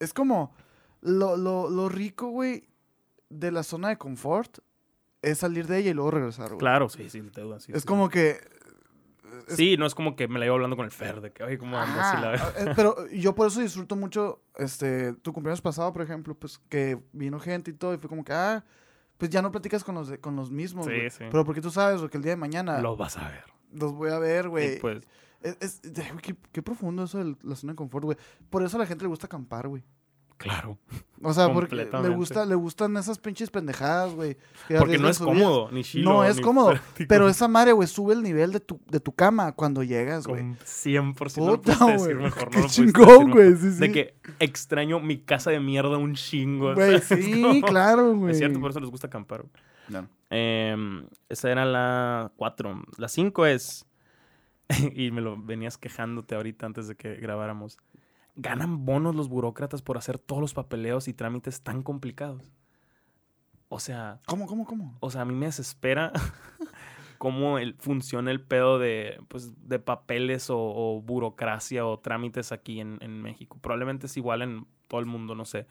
Es 0.00 0.12
como 0.12 0.52
lo, 1.00 1.36
lo, 1.36 1.70
lo 1.70 1.88
rico, 1.88 2.28
güey, 2.28 2.64
de 3.30 3.52
la 3.52 3.62
zona 3.62 3.90
de 3.90 3.96
confort 3.96 4.58
es 5.22 5.38
salir 5.38 5.68
de 5.68 5.78
ella 5.78 5.90
y 5.90 5.94
luego 5.94 6.10
regresar, 6.10 6.48
güey. 6.48 6.58
Claro, 6.58 6.88
sí, 6.88 7.08
sí, 7.08 7.22
te 7.22 7.40
dudas, 7.40 7.62
sí, 7.62 7.72
Es 7.72 7.82
sí. 7.82 7.86
como 7.86 8.08
que. 8.08 8.40
es- 9.48 9.56
Sí, 9.56 9.76
no 9.76 9.86
es 9.86 9.94
como 9.94 10.16
que 10.16 10.26
me 10.26 10.38
la 10.40 10.46
iba 10.46 10.54
hablando 10.56 10.74
con 10.76 10.84
el 10.86 10.90
Fer, 10.90 11.20
de 11.20 11.32
que, 11.32 11.44
oye, 11.44 11.56
¿cómo 11.58 11.78
andas? 11.78 12.18
Y 12.18 12.20
la 12.20 12.34
eh, 12.34 12.72
pero 12.74 12.96
yo 13.10 13.34
por 13.36 13.46
eso 13.46 13.60
disfruto 13.60 13.94
mucho 13.94 14.42
este 14.56 15.12
tu 15.14 15.32
cumpleaños 15.32 15.60
pasado, 15.62 15.92
por 15.92 16.02
ejemplo, 16.02 16.34
pues 16.34 16.58
que 16.68 17.00
vino 17.12 17.38
gente 17.38 17.70
y 17.70 17.74
todo 17.74 17.94
y 17.94 17.98
fue 17.98 18.08
como 18.08 18.24
que 18.24 18.32
ah, 18.32 18.64
pues 19.18 19.30
ya 19.30 19.40
no 19.40 19.52
platicas 19.52 19.84
con 19.84 19.94
los 19.94 20.08
de- 20.08 20.18
con 20.18 20.34
los 20.34 20.50
mismos, 20.50 20.86
Sí, 20.86 20.92
güey. 20.92 21.10
sí. 21.10 21.24
Pero 21.30 21.44
porque 21.44 21.60
tú 21.60 21.70
sabes 21.70 21.98
güey, 22.00 22.10
que 22.10 22.16
el 22.16 22.22
día 22.24 22.32
de 22.32 22.36
mañana 22.36 22.80
Lo 22.80 22.96
vas 22.96 23.16
a 23.16 23.28
ver. 23.28 23.44
Los 23.78 23.92
voy 23.92 24.10
a 24.10 24.18
ver, 24.18 24.46
Y 24.46 24.48
güey. 24.48 24.78
pues, 24.80 25.02
Es, 25.42 25.56
es- 25.60 25.80
qué, 26.22 26.34
qué 26.52 26.62
profundo 26.62 27.04
eso 27.04 27.18
de 27.22 27.36
la 27.42 27.54
zona 27.56 27.72
de 27.74 27.76
confort, 27.76 28.04
güey. 28.04 28.16
Por 28.50 28.62
eso 28.62 28.76
a 28.76 28.80
la 28.80 28.86
gente 28.86 29.04
le 29.04 29.08
gusta 29.08 29.26
acampar, 29.26 29.68
güey. 29.68 29.82
claro. 30.38 30.78
O 31.22 31.32
sea, 31.32 31.50
porque 31.54 31.74
le 31.76 32.08
gusta 32.10 32.44
le 32.44 32.54
gustan 32.54 32.94
esas 32.98 33.18
pinches 33.18 33.48
pendejadas, 33.50 34.14
güey. 34.14 34.36
que 34.68 34.76
Porque 34.76 34.98
no 34.98 35.08
es 35.08 35.18
cómodo, 35.18 35.70
ni 35.70 35.82
chilo. 35.82 36.12
No 36.12 36.24
es 36.24 36.36
ni 36.36 36.42
cómodo, 36.42 36.70
práctico. 36.72 37.08
Pero 37.08 37.28
esa 37.28 37.48
madre, 37.48 37.72
güey, 37.72 37.88
sube 37.88 38.12
el 38.12 38.22
nivel 38.22 38.52
de 38.52 38.60
tu, 38.60 38.78
de 38.90 39.00
tu 39.00 39.12
cama 39.12 39.52
cuando 39.52 39.82
llegas, 39.82 40.26
güey. 40.26 40.42
Con 40.42 40.56
100% 40.58 41.36
no 41.38 41.46
lo 41.52 41.62
Puta, 41.62 41.78
pudiste 41.78 41.92
decir 42.02 42.16
mejor. 42.16 42.50
Qué 42.50 42.56
No 42.58 42.62
lo 42.64 42.68
chingón, 42.68 43.30
güey, 43.30 43.50
mejor. 43.50 43.56
sí, 43.62 43.72
sí. 43.72 43.78
De 43.80 43.92
que 43.92 44.14
extraño 44.38 45.00
mi 45.00 45.18
casa 45.18 45.50
de 45.50 45.60
mierda 45.60 45.96
un 45.96 46.14
chingo. 46.14 46.74
Güey, 46.74 46.98
sí, 47.02 47.40
Como- 47.42 47.60
claro, 47.66 48.14
güey. 48.16 48.32
Es 48.32 48.38
cierto, 48.38 48.60
por 48.60 48.70
eso 48.70 48.80
les 48.80 48.90
gusta 48.90 49.06
acampar. 49.06 49.42
güey. 49.42 49.52
No. 49.88 50.08
Em, 50.36 51.06
esa 51.28 51.52
era 51.52 51.64
la 51.64 52.32
4. 52.36 52.82
La 52.98 53.06
5 53.06 53.46
es. 53.46 53.86
y 54.96 55.12
me 55.12 55.20
lo 55.20 55.40
venías 55.40 55.78
quejándote 55.78 56.34
ahorita 56.34 56.66
antes 56.66 56.88
de 56.88 56.96
que 56.96 57.14
grabáramos. 57.14 57.78
Ganan 58.34 58.84
bonos 58.84 59.14
los 59.14 59.28
burócratas 59.28 59.80
por 59.80 59.96
hacer 59.96 60.18
todos 60.18 60.40
los 60.40 60.52
papeleos 60.52 61.06
y 61.06 61.14
trámites 61.14 61.62
tan 61.62 61.84
complicados. 61.84 62.52
O 63.68 63.78
sea, 63.78 64.18
¿Cómo, 64.26 64.48
cómo, 64.48 64.66
cómo? 64.66 64.96
o 64.98 65.08
sea, 65.08 65.20
a 65.20 65.24
mí 65.24 65.34
me 65.34 65.46
desespera 65.46 66.12
cómo 67.18 67.58
el, 67.58 67.74
funciona 67.74 68.32
el 68.32 68.40
pedo 68.40 68.80
de, 68.80 69.20
pues, 69.28 69.52
de 69.68 69.78
papeles 69.78 70.50
o, 70.50 70.58
o 70.58 71.00
burocracia 71.00 71.86
o 71.86 72.00
trámites 72.00 72.50
aquí 72.50 72.80
en, 72.80 72.98
en 73.02 73.22
México. 73.22 73.56
Probablemente 73.60 74.06
es 74.06 74.16
igual 74.16 74.42
en 74.42 74.66
todo 74.88 74.98
el 74.98 75.06
mundo, 75.06 75.36
no 75.36 75.44
sé. 75.44 75.68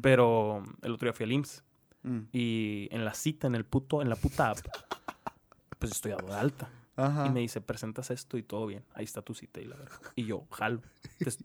Pero 0.00 0.64
el 0.80 0.92
otro 0.92 1.06
día 1.06 1.12
fui 1.12 1.24
al 1.24 1.32
IMSS 1.32 1.65
Mm. 2.06 2.28
y 2.32 2.88
en 2.92 3.04
la 3.04 3.14
cita, 3.14 3.46
en 3.48 3.56
el 3.56 3.64
puto, 3.64 4.00
en 4.00 4.08
la 4.08 4.16
puta 4.16 4.50
app, 4.50 4.58
pues 5.78 5.92
estoy 5.92 6.12
dado 6.12 6.28
de 6.28 6.34
alta. 6.34 6.70
Ajá. 6.96 7.26
Y 7.26 7.30
me 7.30 7.40
dice, 7.40 7.60
presentas 7.60 8.10
esto 8.10 8.38
y 8.38 8.42
todo 8.42 8.66
bien. 8.66 8.82
Ahí 8.94 9.04
está 9.04 9.20
tu 9.20 9.34
cita 9.34 9.60
y 9.60 9.66
la 9.66 9.76
verdad. 9.76 9.98
Y 10.14 10.24
yo, 10.24 10.46
jalo. 10.50 10.80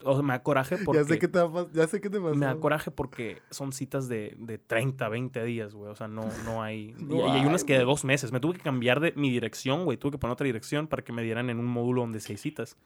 O 0.05 0.13
sea, 0.13 0.23
me 0.23 0.31
da 0.31 0.43
coraje 0.43 0.77
porque... 0.77 1.01
Ya 1.03 1.07
sé 1.07 1.19
qué 1.19 1.27
te, 1.27 1.39
va 1.41 1.61
a 1.61 1.67
ya 1.73 1.87
sé 1.87 1.99
qué 1.99 2.09
te 2.09 2.21
pasó. 2.21 2.35
Me 2.35 2.45
da 2.45 2.55
coraje 2.55 2.89
porque 2.89 3.41
son 3.49 3.73
citas 3.73 4.07
de, 4.07 4.33
de 4.39 4.57
30, 4.57 5.09
20 5.09 5.43
días, 5.43 5.73
güey. 5.73 5.91
O 5.91 5.95
sea, 5.95 6.07
no, 6.07 6.29
no 6.45 6.63
hay... 6.63 6.95
No 6.97 7.15
y, 7.15 7.19
y 7.19 7.39
hay 7.39 7.45
unas 7.45 7.65
que 7.65 7.77
de 7.77 7.83
dos 7.83 8.05
meses. 8.05 8.31
Me 8.31 8.39
tuve 8.39 8.53
que 8.53 8.61
cambiar 8.61 9.01
de 9.01 9.11
mi 9.17 9.29
dirección, 9.29 9.83
güey. 9.83 9.97
Tuve 9.97 10.11
que 10.11 10.17
poner 10.19 10.33
otra 10.33 10.45
dirección 10.45 10.87
para 10.87 11.03
que 11.03 11.11
me 11.11 11.21
dieran 11.21 11.49
en 11.49 11.59
un 11.59 11.65
módulo 11.65 12.01
donde 12.01 12.21
seis 12.21 12.39
citas. 12.39 12.77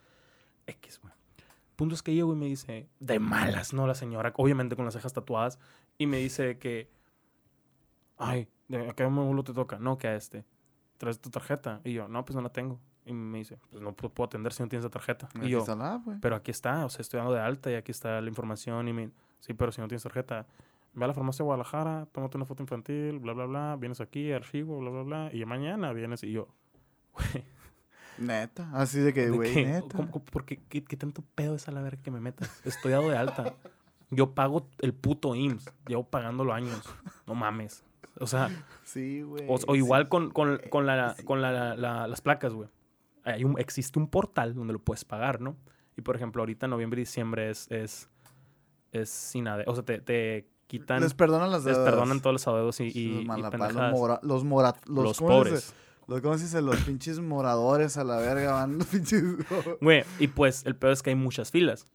X, 0.66 1.00
güey. 1.04 1.14
Punto 1.76 1.94
es 1.94 2.02
que 2.02 2.16
llego 2.16 2.34
y 2.34 2.38
me 2.38 2.46
dice, 2.46 2.88
de 3.00 3.20
malas, 3.20 3.74
¿no? 3.74 3.86
La 3.86 3.96
señora, 3.96 4.34
obviamente 4.38 4.76
con 4.76 4.86
las 4.86 4.94
cejas 4.94 5.14
tatuadas. 5.14 5.60
Y 5.98 6.08
me 6.08 6.18
dice 6.18 6.58
que, 6.58 6.90
ay, 8.18 8.48
¿de 8.68 8.90
¿a 8.90 8.94
qué 8.94 9.08
módulo 9.08 9.44
te 9.44 9.54
toca? 9.54 9.78
No, 9.80 9.98
que 9.98 10.08
a 10.08 10.16
este. 10.16 10.46
¿Traes 10.98 11.20
tu 11.20 11.30
tarjeta? 11.30 11.82
Y 11.84 11.94
yo, 11.94 12.08
no, 12.08 12.24
pues 12.26 12.36
no 12.36 12.42
la 12.42 12.50
tengo. 12.50 12.80
Y 13.06 13.14
me 13.14 13.38
dice, 13.40 13.58
pues 13.70 13.82
no 13.84 13.96
pu- 13.96 14.10
puedo 14.12 14.26
atender 14.26 14.52
si 14.54 14.64
no 14.64 14.70
tienes 14.70 14.84
la 14.84 14.90
tarjeta. 14.90 15.28
Aquí 15.36 15.48
Y 15.48 15.50
yo, 15.50 15.64
la 15.68 16.02
pero 16.22 16.36
aquí 16.36 16.50
está, 16.52 16.86
o 16.86 16.90
sea, 16.90 17.02
estoy 17.02 17.20
dando 17.20 17.34
de 17.34 17.40
alta 17.42 17.70
y 17.70 17.76
aquí 17.76 17.92
está 17.92 18.20
la 18.22 18.28
información 18.30 18.88
y 18.88 18.94
me... 18.94 19.12
Sí, 19.42 19.54
pero 19.54 19.72
si 19.72 19.80
no 19.82 19.88
tienes 19.88 20.02
tarjeta, 20.02 20.48
ve 20.94 21.04
a 21.06 21.08
la 21.08 21.14
farmacia 21.14 21.44
de 21.44 21.46
Guadalajara, 21.46 22.08
tómate 22.12 22.38
una 22.38 22.46
foto 22.48 22.64
infantil, 22.64 23.20
bla, 23.20 23.34
bla, 23.34 23.46
bla, 23.46 23.76
vienes 23.80 24.02
aquí, 24.02 24.32
archivo, 24.32 24.80
bla, 24.80 24.90
bla, 24.90 25.04
bla, 25.04 25.30
y 25.34 25.46
mañana 25.46 25.94
vienes 25.94 26.24
y 26.24 26.32
yo, 26.32 26.48
güey, 27.14 27.46
Neta. 28.18 28.72
Así 28.74 29.00
de 29.02 29.14
que, 29.14 29.26
¿de 29.26 29.30
güey, 29.32 29.54
neta. 29.66 29.98
¿Cómo- 29.98 30.10
cómo- 30.10 30.26
por 30.26 30.46
qué, 30.46 30.58
qué, 30.70 30.84
qué 30.84 30.98
tanto 30.98 31.22
pedo 31.36 31.54
es 31.56 31.68
a 31.68 31.72
la 31.72 31.82
verga 31.84 32.02
que 32.02 32.10
me 32.10 32.20
metas? 32.22 32.66
Estoy 32.66 32.94
dado 32.94 33.08
de 33.10 33.18
alta. 33.18 33.54
Yo 34.10 34.32
pago 34.34 34.68
el 34.80 34.94
puto 34.96 35.36
IMSS, 35.36 35.72
llevo 35.88 36.06
pagándolo 36.10 36.54
años, 36.54 36.82
no 37.28 37.36
mames. 37.36 37.84
O 38.20 38.28
sea, 38.28 38.50
Sí, 38.84 39.22
güey. 39.22 39.46
o, 39.48 39.54
o 39.56 39.58
sí. 39.58 39.66
igual 39.74 40.08
con, 40.10 40.32
con, 40.32 40.60
con, 40.70 40.86
la, 40.86 41.16
sí. 41.16 41.24
con 41.24 41.42
la- 41.42 41.76
la- 41.76 42.08
las 42.08 42.22
placas, 42.22 42.54
güey. 42.54 42.70
Hay 43.24 43.44
un, 43.44 43.60
existe 43.60 43.98
un 44.00 44.08
portal 44.08 44.54
donde 44.54 44.74
lo 44.74 44.80
puedes 44.80 45.04
pagar, 45.04 45.42
¿no? 45.42 45.58
Y 45.98 46.02
por 46.02 46.16
ejemplo, 46.16 46.42
ahorita 46.42 46.68
noviembre 46.68 47.02
y 47.02 47.04
diciembre 47.04 47.50
es, 47.50 47.70
es, 47.72 48.10
es 48.92 49.10
sin 49.10 49.48
O 49.48 49.74
sea, 49.76 49.84
te, 49.84 50.00
te 50.00 50.48
quitan, 50.68 51.02
Les 51.02 51.14
perdonan 51.14 51.52
las 51.52 51.64
les 51.66 51.76
deudas. 51.76 51.90
perdonan 51.92 52.22
todos 52.22 52.34
los 52.34 52.48
adeudos 52.48 52.80
y, 52.82 52.86
y, 52.86 52.90
y 52.90 53.24
los, 53.26 53.38
mora- 53.74 54.20
los 54.22 54.44
mora- 54.44 54.76
los, 54.86 55.04
Los 55.04 55.18
pobres. 55.18 55.74
Los, 56.08 56.22
¿Cómo 56.22 56.38
se 56.38 56.44
dice? 56.44 56.62
Los 56.62 56.78
pinches 56.82 57.20
moradores 57.20 57.98
a 57.98 58.04
la 58.04 58.18
verga 58.18 58.52
van 58.54 58.78
los 58.78 58.88
pinches... 58.88 59.24
Güey, 59.82 60.04
y 60.20 60.28
pues 60.28 60.64
el 60.66 60.76
peor 60.76 60.94
es 60.94 61.02
que 61.02 61.10
hay 61.10 61.16
muchas 61.16 61.50
filas. 61.50 61.88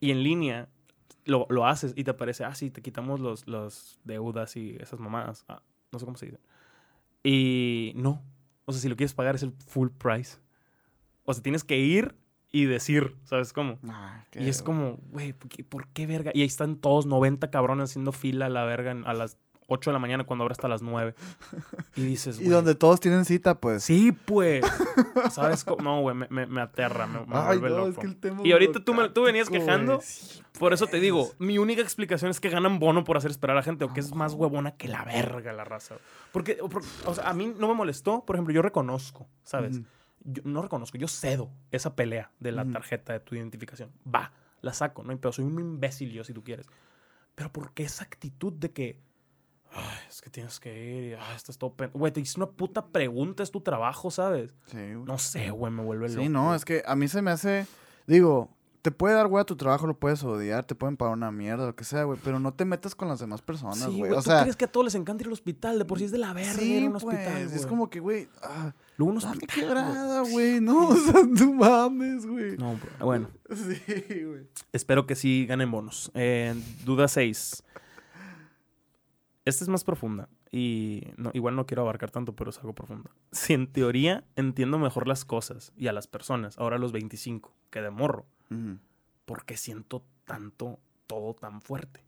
Y 0.00 0.12
en 0.12 0.22
línea 0.22 0.68
lo, 1.24 1.46
lo 1.50 1.66
haces 1.66 1.92
y 1.96 2.04
te 2.04 2.10
aparece, 2.12 2.44
ah, 2.44 2.54
sí, 2.54 2.70
te 2.70 2.80
quitamos 2.82 3.20
los, 3.20 3.46
los 3.46 3.98
deudas 4.04 4.56
y 4.56 4.76
esas 4.80 4.98
mamadas. 5.00 5.44
Ah, 5.48 5.62
no 5.92 5.98
sé 5.98 6.04
cómo 6.04 6.16
se 6.16 6.26
dice. 6.26 6.38
Y 7.22 7.92
no. 7.96 8.22
O 8.64 8.72
sea, 8.72 8.80
si 8.80 8.88
lo 8.88 8.96
quieres 8.96 9.14
pagar 9.14 9.34
es 9.34 9.42
el 9.42 9.52
full 9.52 9.88
price. 9.90 10.38
O 11.24 11.32
sea, 11.34 11.42
tienes 11.42 11.64
que 11.64 11.78
ir 11.78 12.14
y 12.50 12.64
decir, 12.64 13.16
¿sabes 13.24 13.52
cómo? 13.52 13.78
Qué 14.30 14.42
Y 14.42 14.48
es 14.48 14.62
como, 14.62 14.98
güey, 15.10 15.32
¿por 15.34 15.48
por 15.66 15.88
qué 15.88 16.06
verga? 16.06 16.30
Y 16.34 16.40
ahí 16.40 16.46
están 16.46 16.76
todos 16.76 17.04
90 17.06 17.50
cabrones 17.50 17.90
haciendo 17.90 18.12
fila 18.12 18.46
a 18.46 18.48
la 18.50 18.64
verga 18.64 18.90
en- 18.92 19.06
a 19.06 19.12
las 19.12 19.36
8 19.70 19.90
de 19.90 19.92
la 19.92 19.98
mañana 19.98 20.24
cuando 20.24 20.44
abre 20.44 20.52
hasta 20.52 20.66
las 20.66 20.82
9. 20.82 21.14
Y 21.96 22.02
dices, 22.04 22.36
Y 22.38 22.44
güey. 22.44 22.50
donde 22.52 22.74
todos 22.74 23.00
tienen 23.00 23.24
cita, 23.24 23.54
pues. 23.60 23.84
Sí, 23.84 24.12
pues. 24.12 24.64
¿Sabes 25.30 25.64
cómo? 25.64 25.82
No, 25.82 26.00
güey, 26.00 26.16
me, 26.16 26.26
me, 26.30 26.46
me 26.46 26.60
aterra, 26.60 27.06
me, 27.06 27.20
me 27.20 27.26
Ay, 27.36 27.58
vuelve 27.58 27.70
no, 27.70 27.76
loco. 27.86 27.90
es 27.90 27.98
que 27.98 28.06
el 28.06 28.16
tema 28.16 28.40
Y 28.44 28.52
ahorita 28.52 28.80
tú, 28.84 28.94
me, 28.94 29.08
tú 29.10 29.22
venías 29.22 29.50
quejando. 29.50 30.00
sí, 30.02 30.40
Por 30.58 30.72
eso 30.72 30.86
te 30.86 31.00
digo, 31.00 31.26
pues. 31.26 31.40
mi 31.40 31.58
única 31.58 31.82
explicación 31.82 32.30
es 32.30 32.40
que 32.40 32.48
ganan 32.48 32.78
bono 32.78 33.04
por 33.04 33.16
hacer 33.16 33.30
esperar 33.30 33.56
a 33.56 33.60
la 33.60 33.62
gente, 33.62 33.84
o 33.84 33.92
que 33.92 34.00
es 34.00 34.14
más 34.14 34.32
huevona 34.34 34.72
que 34.76 34.88
la 34.88 35.04
verga 35.04 35.52
la 35.52 35.64
raza. 35.64 35.96
Porque, 36.32 36.58
o 37.04 37.14
sea, 37.14 37.28
a 37.28 37.34
mí 37.34 37.52
no 37.58 37.68
me 37.68 37.74
molestó, 37.74 38.24
por 38.24 38.36
ejemplo, 38.36 38.54
yo 38.54 38.62
reconozco, 38.62 39.28
¿sabes? 39.44 39.80
Yo 40.24 40.42
no 40.44 40.62
reconozco, 40.62 40.98
yo 40.98 41.08
cedo 41.08 41.50
esa 41.70 41.94
pelea 41.94 42.30
de 42.40 42.52
la 42.52 42.64
tarjeta 42.64 43.12
de 43.12 43.20
tu 43.20 43.34
identificación. 43.34 43.90
Va, 44.12 44.32
la 44.62 44.72
saco, 44.72 45.02
no 45.04 45.10
hay 45.12 45.16
pedo, 45.18 45.32
soy 45.32 45.44
un 45.44 45.58
imbécil 45.60 46.10
yo 46.10 46.24
si 46.24 46.32
tú 46.32 46.42
quieres. 46.42 46.66
Pero 47.34 47.52
¿por 47.52 47.72
qué 47.72 47.84
esa 47.84 48.04
actitud 48.04 48.52
de 48.52 48.72
que, 48.72 48.98
ay, 49.72 49.98
es 50.08 50.20
que 50.20 50.30
tienes 50.30 50.58
que 50.60 50.84
ir 50.84 51.04
y, 51.04 51.14
ay, 51.14 51.36
estás 51.36 51.58
todo 51.58 51.72
pen-". 51.74 51.90
Güey, 51.92 52.12
te 52.12 52.20
hice 52.20 52.38
una 52.38 52.48
puta 52.50 52.86
pregunta, 52.86 53.42
es 53.42 53.50
tu 53.50 53.60
trabajo, 53.60 54.10
¿sabes? 54.10 54.54
Sí, 54.66 54.76
güey. 54.76 55.04
No 55.04 55.18
sé, 55.18 55.50
güey, 55.50 55.72
me 55.72 55.82
vuelve 55.82 56.08
loco. 56.08 56.22
Sí, 56.22 56.28
no, 56.28 56.54
es 56.54 56.64
que 56.64 56.82
a 56.86 56.94
mí 56.96 57.08
se 57.08 57.22
me 57.22 57.30
hace. 57.30 57.66
Digo, 58.06 58.50
te 58.80 58.90
puede 58.92 59.14
dar 59.16 59.26
güey 59.26 59.42
a 59.42 59.44
tu 59.44 59.56
trabajo, 59.56 59.86
lo 59.86 59.98
puedes 59.98 60.22
odiar, 60.22 60.64
te 60.64 60.74
pueden 60.74 60.96
pagar 60.96 61.12
una 61.12 61.30
mierda, 61.32 61.66
lo 61.66 61.74
que 61.76 61.84
sea, 61.84 62.04
güey, 62.04 62.18
pero 62.22 62.38
no 62.38 62.54
te 62.54 62.64
metas 62.64 62.94
con 62.94 63.08
las 63.08 63.18
demás 63.18 63.42
personas, 63.42 63.80
Sí, 63.80 63.98
güey. 63.98 64.12
o 64.12 64.16
¿tú 64.16 64.22
sea, 64.22 64.42
crees 64.42 64.56
que 64.56 64.64
a 64.66 64.72
todos 64.72 64.84
les 64.84 64.94
encanta 64.94 65.24
ir 65.24 65.26
al 65.26 65.32
hospital? 65.32 65.78
De 65.78 65.84
por 65.84 65.98
sí 65.98 66.04
es 66.04 66.12
de 66.12 66.18
la 66.18 66.32
verga 66.32 66.52
ir 66.52 66.58
sí, 66.78 66.84
a 66.84 66.86
un 66.86 66.92
pues, 66.92 67.04
hospital, 67.04 67.36
es 67.42 67.56
güey. 67.56 67.68
como 67.68 67.90
que, 67.90 68.00
güey, 68.00 68.28
ah, 68.42 68.72
Luego 68.96 69.12
un 69.12 69.18
dame 69.18 69.32
hospital, 69.34 69.54
quebrada, 69.60 70.22
güey, 70.22 70.60
no, 70.60 70.88
o 70.88 70.96
sea, 70.96 71.22
no 71.28 71.52
mames, 71.54 72.24
güey. 72.26 72.56
No, 72.56 72.76
bro, 72.76 73.06
bueno, 73.06 73.28
Sí, 73.54 74.24
güey. 74.24 74.46
espero 74.72 75.06
que 75.06 75.16
sí 75.16 75.44
ganen 75.46 75.70
bonos. 75.70 76.10
Eh, 76.14 76.54
duda 76.84 77.08
6. 77.08 77.64
Esta 79.48 79.64
es 79.64 79.70
más 79.70 79.82
profunda 79.82 80.28
y 80.52 81.04
no, 81.16 81.30
igual 81.32 81.56
no 81.56 81.64
quiero 81.64 81.80
abarcar 81.80 82.10
tanto, 82.10 82.36
pero 82.36 82.50
es 82.50 82.58
algo 82.58 82.74
profunda. 82.74 83.10
Si 83.32 83.54
en 83.54 83.66
teoría 83.66 84.24
entiendo 84.36 84.78
mejor 84.78 85.08
las 85.08 85.24
cosas 85.24 85.72
y 85.74 85.86
a 85.86 85.92
las 85.94 86.06
personas, 86.06 86.58
ahora 86.58 86.76
a 86.76 86.78
los 86.78 86.92
25, 86.92 87.54
que 87.70 87.80
de 87.80 87.90
morro, 87.90 88.26
Ujú. 88.50 88.78
¿por 89.24 89.46
qué 89.46 89.56
siento 89.56 90.04
tanto, 90.26 90.78
todo 91.06 91.34
tan 91.34 91.62
fuerte? 91.62 92.04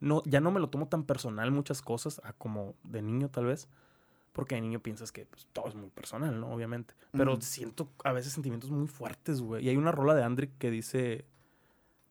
No, 0.00 0.22
ya 0.24 0.40
no 0.40 0.50
me 0.50 0.60
lo 0.60 0.70
tomo 0.70 0.88
tan 0.88 1.04
personal 1.04 1.50
muchas 1.50 1.82
cosas, 1.82 2.22
a 2.24 2.32
como 2.32 2.74
de 2.84 3.02
niño 3.02 3.28
tal 3.28 3.44
vez, 3.44 3.68
porque 4.32 4.54
de 4.54 4.62
niño 4.62 4.80
piensas 4.80 5.12
que 5.12 5.26
pues, 5.26 5.46
todo 5.52 5.68
es 5.68 5.74
muy 5.74 5.90
personal, 5.90 6.40
¿no? 6.40 6.50
Obviamente. 6.52 6.94
Pero 7.12 7.38
siento 7.42 7.90
a 8.02 8.12
veces 8.12 8.32
sentimientos 8.32 8.70
muy 8.70 8.86
fuertes, 8.86 9.42
güey. 9.42 9.66
Y 9.66 9.68
hay 9.68 9.76
una 9.76 9.92
rola 9.92 10.14
de 10.14 10.22
Andrick 10.22 10.56
que 10.56 10.70
dice 10.70 11.26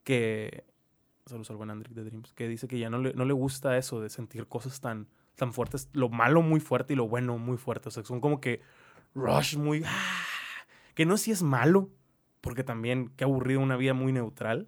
que... 0.03 0.65
Saludos 1.27 1.49
al 1.51 1.57
buen 1.57 1.69
Andrick 1.69 1.93
de 1.93 2.03
Dreams. 2.03 2.33
Que 2.33 2.47
dice 2.47 2.67
que 2.67 2.79
ya 2.79 2.89
no 2.89 2.97
le, 2.99 3.13
no 3.13 3.25
le 3.25 3.33
gusta 3.33 3.77
eso 3.77 4.01
de 4.01 4.09
sentir 4.09 4.47
cosas 4.47 4.79
tan, 4.81 5.07
tan 5.35 5.53
fuertes. 5.53 5.89
Lo 5.93 6.09
malo 6.09 6.41
muy 6.41 6.59
fuerte 6.59 6.93
y 6.93 6.95
lo 6.95 7.07
bueno 7.07 7.37
muy 7.37 7.57
fuerte. 7.57 7.89
O 7.89 7.91
sea, 7.91 8.03
son 8.03 8.19
como 8.21 8.39
que 8.41 8.61
rush 9.13 9.57
muy... 9.57 9.83
¡ah! 9.85 10.13
Que 10.95 11.05
no 11.05 11.17
si 11.17 11.31
es 11.31 11.43
malo, 11.43 11.89
porque 12.41 12.63
también 12.63 13.11
qué 13.17 13.23
aburrido 13.25 13.59
una 13.59 13.77
vida 13.77 13.93
muy 13.93 14.11
neutral. 14.13 14.67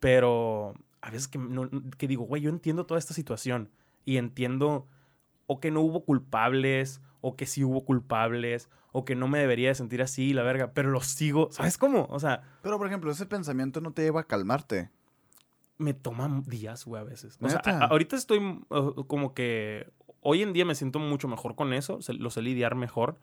Pero 0.00 0.74
a 1.00 1.10
veces 1.10 1.28
que, 1.28 1.38
no- 1.38 1.68
que 1.96 2.06
digo, 2.06 2.24
güey, 2.24 2.42
yo 2.42 2.50
entiendo 2.50 2.86
toda 2.86 2.98
esta 2.98 3.14
situación 3.14 3.70
y 4.04 4.16
entiendo 4.18 4.86
o 5.46 5.60
que 5.60 5.70
no 5.70 5.80
hubo 5.80 6.04
culpables 6.04 7.00
o 7.20 7.34
que 7.36 7.46
sí 7.46 7.64
hubo 7.64 7.84
culpables 7.84 8.68
o 8.92 9.04
que 9.04 9.14
no 9.16 9.28
me 9.28 9.38
debería 9.38 9.68
de 9.68 9.74
sentir 9.74 10.02
así, 10.02 10.32
la 10.32 10.42
verga, 10.42 10.72
pero 10.72 10.90
lo 10.90 11.00
sigo, 11.00 11.48
¿sabes 11.50 11.76
cómo? 11.78 12.06
O 12.10 12.20
sea, 12.20 12.42
Pero, 12.62 12.78
por 12.78 12.86
ejemplo, 12.86 13.10
ese 13.10 13.26
pensamiento 13.26 13.80
no 13.80 13.92
te 13.92 14.02
lleva 14.02 14.20
a 14.22 14.24
calmarte. 14.24 14.90
Me 15.78 15.94
toma 15.94 16.42
días, 16.46 16.84
güey, 16.84 17.00
a 17.00 17.04
veces. 17.04 17.38
O 17.40 17.48
sea, 17.48 17.60
ahorita 17.86 18.16
estoy 18.16 18.38
uh, 18.68 19.04
como 19.06 19.32
que 19.34 19.90
hoy 20.20 20.42
en 20.42 20.52
día 20.52 20.64
me 20.64 20.74
siento 20.74 20.98
mucho 20.98 21.28
mejor 21.28 21.54
con 21.54 21.72
eso, 21.72 22.02
se- 22.02 22.14
lo 22.14 22.30
sé 22.30 22.42
lidiar 22.42 22.74
mejor, 22.74 23.18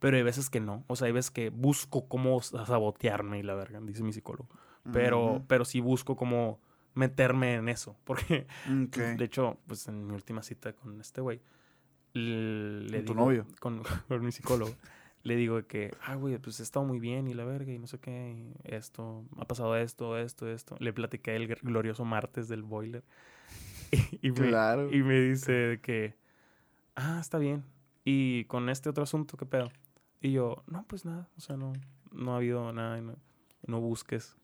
pero 0.00 0.16
hay 0.16 0.22
veces 0.22 0.50
que 0.50 0.60
no. 0.60 0.84
O 0.88 0.96
sea, 0.96 1.06
hay 1.06 1.12
veces 1.12 1.30
que 1.30 1.50
busco 1.50 2.08
cómo 2.08 2.40
sabotearme 2.42 3.38
y 3.38 3.42
la 3.42 3.54
verga, 3.54 3.80
dice 3.82 4.02
mi 4.02 4.12
psicólogo. 4.12 4.48
Pero, 4.92 5.44
pero 5.46 5.64
sí 5.64 5.80
busco 5.80 6.16
como 6.16 6.58
meterme 6.94 7.54
en 7.54 7.68
eso, 7.68 7.96
porque 8.04 8.46
Ok. 8.66 8.96
De 8.96 9.24
hecho, 9.24 9.58
pues 9.66 9.86
en 9.88 10.06
mi 10.06 10.14
última 10.14 10.42
cita 10.42 10.72
con 10.72 11.00
este 11.00 11.20
güey, 11.20 11.40
le 12.14 12.86
¿Con 12.98 13.04
tu 13.04 13.12
digo- 13.12 13.24
novio? 13.24 13.46
Con, 13.60 13.82
con 14.08 14.24
mi 14.24 14.32
psicólogo. 14.32 14.72
Le 15.22 15.36
digo 15.36 15.66
que, 15.66 15.90
ah, 16.02 16.14
güey, 16.14 16.38
pues 16.38 16.60
he 16.60 16.62
estado 16.62 16.84
muy 16.86 16.98
bien 16.98 17.28
y 17.28 17.34
la 17.34 17.44
verga 17.44 17.72
y 17.72 17.78
no 17.78 17.86
sé 17.86 17.98
qué, 17.98 18.32
y 18.32 18.54
esto, 18.64 19.24
ha 19.38 19.44
pasado 19.44 19.76
esto, 19.76 20.16
esto, 20.18 20.48
esto. 20.48 20.76
Le 20.78 20.92
platiqué 20.92 21.36
el 21.36 21.46
glorioso 21.56 22.04
martes 22.04 22.48
del 22.48 22.62
boiler. 22.62 23.04
Y, 23.92 24.28
y 24.28 24.30
me, 24.30 24.48
Claro. 24.48 24.88
y 24.94 25.02
me 25.02 25.20
dice 25.20 25.80
que, 25.82 26.14
ah, 26.94 27.18
está 27.20 27.38
bien. 27.38 27.64
Y 28.04 28.44
con 28.44 28.68
este 28.68 28.88
otro 28.88 29.02
asunto, 29.02 29.36
¿qué 29.36 29.46
pedo? 29.46 29.68
Y 30.20 30.30
yo, 30.32 30.62
no, 30.68 30.84
pues 30.86 31.04
nada, 31.04 31.28
o 31.36 31.40
sea, 31.40 31.56
no, 31.56 31.72
no 32.12 32.34
ha 32.34 32.36
habido 32.36 32.72
nada, 32.72 32.98
y 32.98 33.02
no, 33.02 33.16
no 33.66 33.80
busques, 33.80 34.36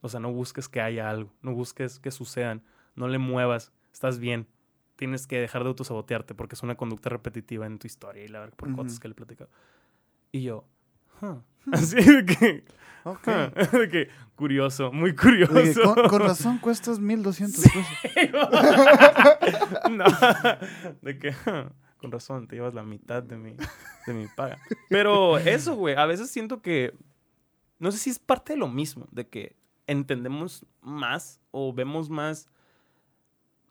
o 0.00 0.08
sea, 0.08 0.18
no 0.18 0.32
busques 0.32 0.68
que 0.68 0.80
haya 0.80 1.08
algo, 1.10 1.32
no 1.42 1.54
busques 1.54 2.00
que 2.00 2.10
sucedan, 2.10 2.62
no 2.96 3.06
le 3.06 3.18
muevas, 3.18 3.72
estás 3.92 4.18
bien. 4.18 4.48
Tienes 4.96 5.26
que 5.28 5.38
dejar 5.38 5.62
de 5.62 5.68
autosabotearte 5.68 6.34
porque 6.34 6.54
es 6.56 6.62
una 6.62 6.74
conducta 6.76 7.08
repetitiva 7.08 7.66
en 7.66 7.78
tu 7.78 7.86
historia 7.86 8.24
y 8.24 8.28
la 8.28 8.40
verdad, 8.40 8.56
por 8.56 8.72
cosas 8.74 8.94
Ujú. 8.94 9.00
que 9.00 9.08
le 9.08 9.12
he 9.12 9.16
platicado. 9.16 9.50
Y 10.32 10.42
yo, 10.42 10.64
huh. 11.20 11.42
Así 11.72 11.96
de 11.96 12.24
que, 12.24 12.64
Ok. 13.04 13.26
huh, 13.28 13.76
de 13.78 13.88
que, 13.88 14.08
curioso, 14.34 14.90
muy 14.92 15.10
De 15.10 15.16
que 15.16 15.22
curioso. 15.46 15.94
con, 15.94 16.08
con 16.08 16.22
razón 16.22 16.58
cuestas 16.62 16.98
1200 16.98 17.62
pesos. 17.64 17.86
no, 19.90 20.04
de 21.02 21.18
que, 21.18 21.28
huh, 21.30 21.70
con 21.98 22.10
razón, 22.10 22.48
te 22.48 22.56
llevas 22.56 22.74
la 22.74 22.82
mitad 22.82 23.22
de 23.22 23.36
mi, 23.36 23.54
de 24.06 24.14
mi 24.14 24.26
paga. 24.28 24.58
Pero 24.88 25.38
eso, 25.38 25.74
güey, 25.76 25.94
a 25.96 26.06
veces 26.06 26.30
siento 26.30 26.62
que, 26.62 26.94
no 27.78 27.92
sé 27.92 27.98
si 27.98 28.10
es 28.10 28.18
parte 28.18 28.54
de 28.54 28.58
lo 28.58 28.68
mismo, 28.68 29.06
de 29.10 29.28
que 29.28 29.56
entendemos 29.86 30.64
más 30.80 31.40
o 31.50 31.72
vemos 31.72 32.08
más, 32.10 32.48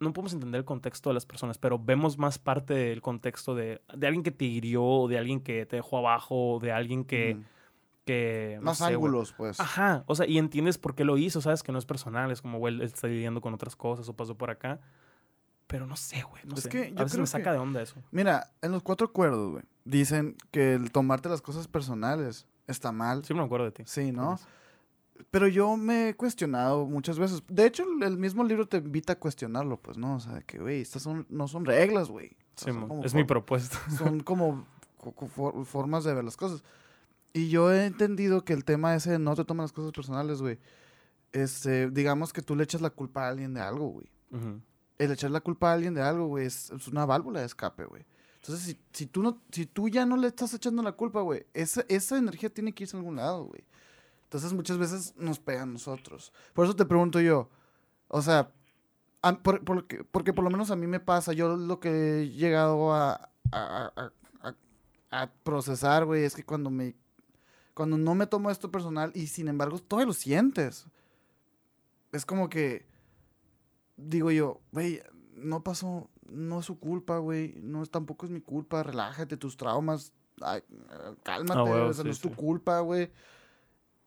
no 0.01 0.11
podemos 0.13 0.33
entender 0.33 0.59
el 0.59 0.65
contexto 0.65 1.09
de 1.09 1.13
las 1.13 1.25
personas, 1.25 1.57
pero 1.57 1.79
vemos 1.79 2.17
más 2.17 2.37
parte 2.39 2.73
del 2.73 3.01
contexto 3.01 3.55
de, 3.55 3.81
de 3.95 4.07
alguien 4.07 4.23
que 4.23 4.31
te 4.31 4.45
hirió, 4.45 4.83
o 4.83 5.07
de 5.07 5.17
alguien 5.17 5.39
que 5.41 5.65
te 5.65 5.77
dejó 5.77 5.99
abajo, 5.99 6.55
o 6.55 6.59
de 6.59 6.71
alguien 6.73 7.05
que... 7.05 7.35
Mm. 7.35 7.43
que 8.05 8.55
no 8.59 8.65
Más 8.65 8.77
sé, 8.79 8.83
güey. 8.85 8.95
ángulos, 8.95 9.33
pues. 9.37 9.59
Ajá, 9.59 10.03
o 10.07 10.15
sea, 10.15 10.25
y 10.27 10.37
entiendes 10.39 10.77
por 10.77 10.95
qué 10.95 11.05
lo 11.05 11.17
hizo, 11.17 11.39
sabes 11.39 11.61
que 11.63 11.71
no 11.71 11.77
es 11.79 11.85
personal, 11.85 12.31
es 12.31 12.41
como, 12.41 12.57
güey, 12.57 12.73
él 12.73 12.81
está 12.81 13.07
lidiando 13.07 13.39
con 13.41 13.53
otras 13.53 13.75
cosas 13.75 14.09
o 14.09 14.13
pasó 14.15 14.35
por 14.35 14.49
acá. 14.49 14.79
Pero 15.67 15.85
no 15.87 15.95
sé, 15.95 16.21
güey, 16.23 16.43
no 16.45 16.55
Es 16.55 16.63
sé. 16.63 16.69
que 16.69 16.77
a 16.79 16.87
yo 16.89 16.95
veces 16.95 17.11
creo 17.13 17.21
me 17.21 17.27
saca 17.27 17.43
que- 17.45 17.51
de 17.51 17.57
onda 17.59 17.81
eso. 17.81 17.95
Mira, 18.11 18.51
en 18.61 18.71
los 18.71 18.83
cuatro 18.83 19.07
acuerdos, 19.07 19.51
güey, 19.51 19.63
dicen 19.85 20.35
que 20.51 20.73
el 20.73 20.91
tomarte 20.91 21.29
las 21.29 21.41
cosas 21.41 21.67
personales 21.69 22.45
está 22.67 22.91
mal. 22.91 23.23
Siempre 23.23 23.41
me 23.43 23.45
acuerdo 23.45 23.65
de 23.67 23.71
ti. 23.71 23.83
Sí, 23.85 24.11
¿no? 24.11 24.37
Pero 25.30 25.47
yo 25.47 25.78
me 25.78 26.09
he 26.09 26.15
cuestionado 26.15 26.86
muchas 26.86 27.19
veces. 27.19 27.43
De 27.47 27.65
hecho, 27.65 27.84
el- 28.01 28.17
mismo 28.17 28.43
libro 28.43 28.67
te 28.67 28.78
invita 28.78 29.13
a 29.13 29.19
cuestionarlo, 29.19 29.78
pues, 29.82 29.97
¿no? 29.97 30.15
O 30.15 30.19
sea, 30.19 30.41
que, 30.41 30.57
güey, 30.59 30.82
estas 30.82 31.03
son, 31.03 31.26
no 31.30 31.47
son 31.47 31.65
reglas, 31.65 32.09
güey. 32.09 32.30
O 32.55 32.59
sea, 32.63 32.74
Sí, 32.74 32.80
es 33.03 33.13
mi 33.13 33.24
propuesta. 33.24 33.78
Son 33.97 34.19
como 34.24 34.65
co- 34.97 35.11
co- 35.13 35.28
for- 35.28 35.65
formas 35.65 36.03
de 36.03 36.13
ver 36.13 36.24
las 36.24 36.38
cosas. 36.38 36.63
Y 37.34 37.49
yo 37.49 37.72
he 37.72 37.86
entendido 37.86 38.43
que 38.43 38.53
el 38.53 38.65
tema 38.65 38.95
ese 38.95 39.11
de 39.11 39.19
no 39.19 39.36
te 39.36 39.45
tomas 39.45 39.65
las 39.65 39.72
cosas 39.74 39.91
personales, 39.91 40.41
güey. 40.41 40.59
Este, 41.32 41.89
digamos 41.89 42.34
que 42.34 42.41
tú 42.41 42.55
le 42.55 42.63
echas 42.63 42.82
la 42.82 42.89
culpa 42.89 43.26
a 43.26 43.30
alguien 43.30 43.53
de 43.53 43.61
algo, 43.61 43.88
güey. 43.88 44.07
Ujú. 44.32 44.59
El 44.97 45.11
echar 45.11 45.32
la 45.32 45.39
culpa 45.41 45.69
a 45.72 45.74
alguien 45.74 45.93
de 45.93 46.01
algo, 46.01 46.28
güey, 46.28 46.45
es, 46.45 46.72
es 46.72 46.88
una 46.88 47.05
válvula 47.05 47.39
de 47.39 47.45
escape, 47.45 47.86
güey. 47.86 48.05
Entonces, 48.36 48.65
si, 48.65 48.80
si, 48.91 49.05
tú 49.07 49.22
no, 49.24 49.41
si 49.51 49.65
tú 49.65 49.88
ya 49.88 50.05
no 50.05 50.17
le 50.17 50.28
estás 50.28 50.53
echando 50.53 50.82
la 50.84 50.91
culpa, 50.93 51.22
güey, 51.22 51.45
esa, 51.53 51.86
esa 51.88 52.17
energía 52.17 52.49
tiene 52.49 52.74
que 52.74 52.84
irse 52.84 52.97
a 52.97 52.99
algún 52.99 53.15
lado, 53.15 53.45
güey. 53.45 53.63
Entonces, 54.32 54.53
muchas 54.53 54.77
veces 54.77 55.13
nos 55.17 55.39
pega 55.39 55.63
a 55.63 55.65
nosotros. 55.65 56.32
Por 56.53 56.63
eso 56.65 56.73
te 56.73 56.86
pregunto 56.86 57.19
yo, 57.19 57.49
o 58.07 58.21
sea, 58.21 58.49
a- 59.21 59.38
por- 59.43 59.61
porque, 59.65 60.05
porque 60.05 60.32
por 60.32 60.45
lo 60.45 60.49
menos 60.49 60.71
a 60.71 60.77
mí 60.77 60.88
me 60.88 61.01
pasa, 61.01 61.34
yo 61.34 61.57
lo 61.57 61.82
que 61.82 62.21
he 62.21 62.29
llegado 62.29 62.93
a, 62.93 63.29
a, 63.51 64.11
a- 65.11 65.27
procesar, 65.43 66.05
güey, 66.05 66.23
es 66.23 66.34
que 66.34 66.45
cuando 66.45 66.69
me 66.69 66.95
cuando 67.73 67.97
no 67.97 68.15
me 68.15 68.25
tomo 68.27 68.49
esto 68.51 68.71
personal 68.71 69.11
y 69.15 69.27
sin 69.27 69.49
embargo 69.49 69.79
todavía 69.79 70.07
lo 70.07 70.13
sientes. 70.13 70.86
Es 72.13 72.25
como 72.25 72.47
que 72.49 72.86
digo 73.97 74.32
yo, 74.32 74.61
güey, 74.71 75.01
no 75.36 75.61
pasó, 75.63 76.09
no 76.29 76.59
es 76.61 76.65
su 76.65 76.79
culpa, 76.79 77.17
güey, 77.17 77.55
no 77.61 77.84
es 77.84 77.89
tampoco 77.89 78.25
es 78.25 78.32
mi 78.32 78.39
culpa, 78.41 78.84
relájate 78.84 79.36
tus 79.36 79.57
traumas, 79.57 80.13
ay, 80.41 80.61
cálmate, 81.23 81.59
Ah, 81.59 81.63
huevo, 81.63 81.89
o 81.89 81.93
sea, 81.93 82.03
no 82.05 82.11
es 82.11 82.19
tu 82.19 82.29
sí. 82.29 82.36
culpa, 82.36 82.79
güey. 82.79 83.11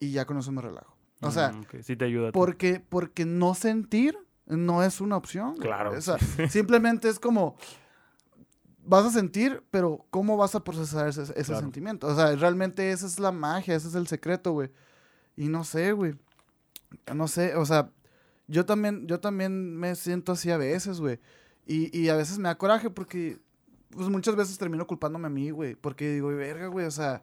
Y 0.04 0.12
ya 0.12 0.24
con 0.26 0.38
eso 0.38 0.50
me 0.52 0.62
relajo. 0.62 0.96
O 1.20 1.30
sea, 1.30 1.52
Mm, 1.52 1.60
ok, 1.62 1.74
sí 1.82 1.96
te 1.96 2.04
ayuda. 2.04 2.32
porque 2.32 2.80
porque 2.86 3.24
no 3.24 3.54
sentir 3.54 4.16
no 4.46 4.82
es 4.82 5.00
una 5.00 5.16
opción. 5.16 5.56
Claro, 5.56 5.92
O 5.92 6.00
sea, 6.00 6.16
simplemente 6.50 7.08
es 7.08 7.18
como 7.18 7.56
vas 8.86 9.04
a 9.06 9.10
sentir, 9.10 9.62
pero 9.70 10.04
¿cómo 10.10 10.36
vas 10.36 10.54
a 10.54 10.62
procesar 10.62 11.08
ese, 11.08 11.22
ese 11.22 11.44
Claro. 11.44 11.60
sentimiento? 11.60 12.06
O 12.06 12.14
sea, 12.14 12.34
realmente 12.36 12.90
esa 12.90 13.06
es 13.06 13.18
la 13.18 13.32
magia, 13.32 13.74
ese 13.74 13.88
es 13.88 13.94
el 13.94 14.06
secreto, 14.06 14.52
güey. 14.52 14.70
Y 15.36 15.48
no 15.48 15.64
sé, 15.64 15.92
güey. 15.92 16.14
No 17.14 17.26
sé, 17.26 17.56
o 17.56 17.64
sea, 17.64 17.90
yo 18.46 18.66
también, 18.66 19.06
yo 19.06 19.18
también 19.20 19.74
me 19.76 19.94
siento 19.96 20.32
así 20.32 20.50
a 20.50 20.58
veces, 20.58 21.00
güey. 21.00 21.18
Y, 21.66 21.96
y 21.98 22.10
a 22.10 22.16
veces 22.16 22.38
me 22.38 22.48
da 22.48 22.58
coraje 22.58 22.90
porque, 22.90 23.38
pues 23.88 24.08
muchas 24.10 24.36
veces 24.36 24.58
termino 24.58 24.86
culpándome 24.86 25.26
a 25.26 25.30
mí, 25.30 25.50
güey. 25.50 25.74
Porque 25.76 26.12
digo, 26.12 26.28
verga, 26.28 26.66
güey, 26.66 26.84
o 26.86 26.90
sea, 26.90 27.22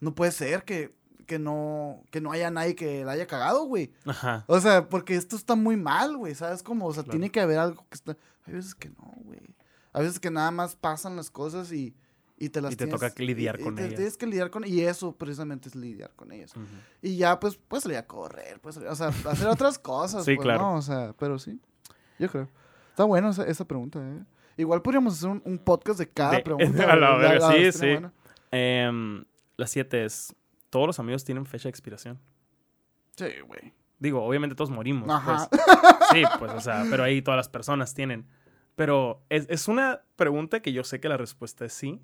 no 0.00 0.14
puede 0.14 0.32
ser 0.32 0.64
que, 0.64 0.94
que, 1.26 1.38
no, 1.38 2.02
que 2.10 2.20
no 2.20 2.32
haya 2.32 2.50
nadie 2.50 2.74
que 2.74 3.04
la 3.04 3.12
haya 3.12 3.26
cagado, 3.26 3.64
güey. 3.64 3.92
Ajá. 4.06 4.44
O 4.46 4.60
sea, 4.60 4.88
porque 4.88 5.14
esto 5.16 5.36
está 5.36 5.54
muy 5.56 5.76
mal, 5.76 6.16
güey, 6.16 6.34
¿sabes? 6.34 6.62
Como, 6.62 6.86
o 6.86 6.92
sea, 6.94 7.02
Claro. 7.02 7.18
tiene 7.18 7.30
que 7.30 7.40
haber 7.40 7.58
algo 7.58 7.84
que 7.88 7.94
está... 7.94 8.16
Hay 8.46 8.54
veces 8.54 8.74
que 8.74 8.88
no, 8.90 9.12
güey. 9.24 9.40
A 9.92 10.00
veces 10.00 10.18
que 10.18 10.30
nada 10.30 10.50
más 10.50 10.74
pasan 10.76 11.16
las 11.16 11.30
cosas 11.30 11.70
y, 11.72 11.94
y 12.38 12.48
te 12.48 12.60
las 12.60 12.72
Y 12.72 12.76
te 12.76 12.84
tienes- 12.86 12.94
toca 13.00 13.14
que 13.14 13.22
lidiar 13.24 13.58
y- 13.58 13.62
y 13.62 13.64
con 13.64 13.74
te- 13.76 13.82
ellas. 13.84 13.94
Tienes 13.96 14.16
que 14.16 14.26
lidiar 14.26 14.50
con... 14.50 14.66
Y 14.66 14.80
eso 14.80 15.12
precisamente 15.16 15.68
es 15.68 15.74
lidiar 15.76 16.10
con 16.16 16.32
ellas. 16.32 16.52
Y 17.00 17.16
ya, 17.16 17.38
pues, 17.38 17.56
puedes 17.56 17.82
salir 17.84 17.98
a 17.98 18.06
correr, 18.06 18.60
puedes 18.60 18.76
salir- 18.76 18.88
o 18.90 18.94
sea, 18.96 19.08
hacer 19.30 19.48
otras 19.48 19.78
cosas, 19.78 20.24
Sí, 20.24 20.34
pues, 20.36 20.44
claro. 20.44 20.62
¿no? 20.62 20.74
O 20.76 20.82
sea, 20.82 21.14
pero 21.18 21.38
sí, 21.38 21.60
yo 22.18 22.28
creo. 22.30 22.48
Está 22.90 23.04
bueno 23.04 23.30
esa, 23.30 23.44
esa 23.46 23.64
pregunta, 23.66 24.00
¿eh? 24.00 24.24
Igual 24.56 24.82
podríamos 24.82 25.14
hacer 25.14 25.30
un, 25.30 25.42
un 25.46 25.58
podcast 25.58 25.98
de 25.98 26.08
cada 26.10 26.32
De- 26.32 26.42
pregunta. 26.42 26.84
a 26.92 26.96
la 26.96 27.10
güey. 27.16 27.22
verga, 27.22 27.52
sí, 27.52 27.72
sí. 27.72 27.96
Em, 28.50 29.24
la 29.56 29.66
siete 29.66 30.04
es, 30.04 30.34
todos 30.72 30.86
los 30.86 30.98
amigos 30.98 31.22
tienen 31.22 31.44
fecha 31.44 31.64
de 31.64 31.68
expiración. 31.70 32.18
Sí, 33.14 33.26
güey. 33.46 33.74
Digo, 33.98 34.24
obviamente 34.24 34.56
todos 34.56 34.70
morimos. 34.70 35.08
Ajá. 35.10 35.48
pues. 35.50 35.62
Sí, 36.12 36.22
pues, 36.38 36.50
o 36.52 36.60
sea, 36.60 36.84
pero 36.90 37.04
ahí 37.04 37.20
todas 37.20 37.36
las 37.36 37.48
personas 37.50 37.92
tienen. 37.94 38.26
Pero 38.74 39.22
es, 39.28 39.46
es 39.50 39.68
una 39.68 40.00
pregunta 40.16 40.60
que 40.60 40.72
yo 40.72 40.82
sé 40.82 40.98
que 40.98 41.08
la 41.10 41.18
respuesta 41.18 41.66
es 41.66 41.74
sí. 41.74 42.00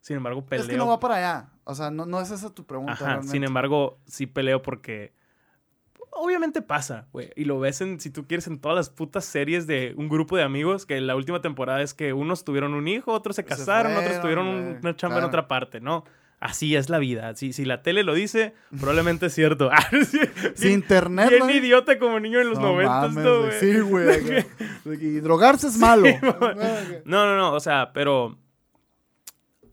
Sin 0.00 0.16
embargo, 0.16 0.46
peleo. 0.46 0.64
Es 0.64 0.70
que 0.70 0.76
no 0.76 0.86
va 0.86 1.00
para 1.00 1.16
allá. 1.16 1.48
O 1.64 1.74
sea, 1.74 1.90
no, 1.90 2.06
no 2.06 2.20
es 2.20 2.30
esa 2.30 2.54
tu 2.54 2.64
pregunta. 2.64 2.92
Ajá, 2.92 3.04
realmente. 3.06 3.32
sin 3.32 3.42
embargo, 3.42 3.98
sí 4.06 4.26
peleo 4.26 4.62
porque 4.62 5.12
obviamente 6.12 6.62
pasa, 6.62 7.08
güey. 7.12 7.30
Y 7.36 7.44
lo 7.44 7.58
ves 7.58 7.80
en, 7.80 8.00
si 8.00 8.10
tú 8.10 8.26
quieres, 8.26 8.46
en 8.46 8.58
todas 8.60 8.76
las 8.76 8.90
putas 8.90 9.24
series 9.24 9.66
de 9.66 9.94
un 9.96 10.08
grupo 10.08 10.36
de 10.36 10.42
amigos 10.44 10.86
que 10.86 11.00
la 11.00 11.16
última 11.16 11.40
temporada 11.42 11.82
es 11.82 11.92
que 11.92 12.12
unos 12.12 12.44
tuvieron 12.44 12.72
un 12.74 12.88
hijo, 12.88 13.12
otros 13.12 13.36
se 13.36 13.42
Se 13.42 13.48
casaron, 13.48 13.96
otros 13.96 14.20
tuvieron 14.20 14.46
un- 14.46 14.78
una 14.82 14.96
chamba 14.96 15.18
en 15.18 15.24
otra 15.24 15.48
parte, 15.48 15.80
¿no? 15.80 16.04
Así 16.38 16.76
es 16.76 16.90
la 16.90 16.98
vida. 16.98 17.34
Si, 17.34 17.52
si 17.54 17.64
la 17.64 17.82
tele 17.82 18.02
lo 18.02 18.12
dice, 18.14 18.54
probablemente 18.78 19.26
es 19.26 19.34
cierto. 19.34 19.70
Ah, 19.72 19.88
sí, 20.04 20.18
Si 20.54 20.68
internet. 20.70 21.30
Bien 21.30 21.46
¿no? 21.46 21.50
idiota 21.50 21.98
como 21.98 22.20
niño 22.20 22.40
en 22.40 22.50
los 22.50 22.58
No 22.58 22.72
noventas, 22.72 23.12
mames, 23.14 23.24
¿no, 23.24 23.40
güey. 23.40 23.52
Sí, 23.60 23.80
güey. 23.80 24.46
Y 25.00 25.20
drogarse 25.20 25.68
es 25.68 25.78
malo. 25.78 26.06
No, 27.04 27.24
no, 27.26 27.36
no, 27.36 27.52
o 27.54 27.60
sea, 27.60 27.92
pero 27.94 28.38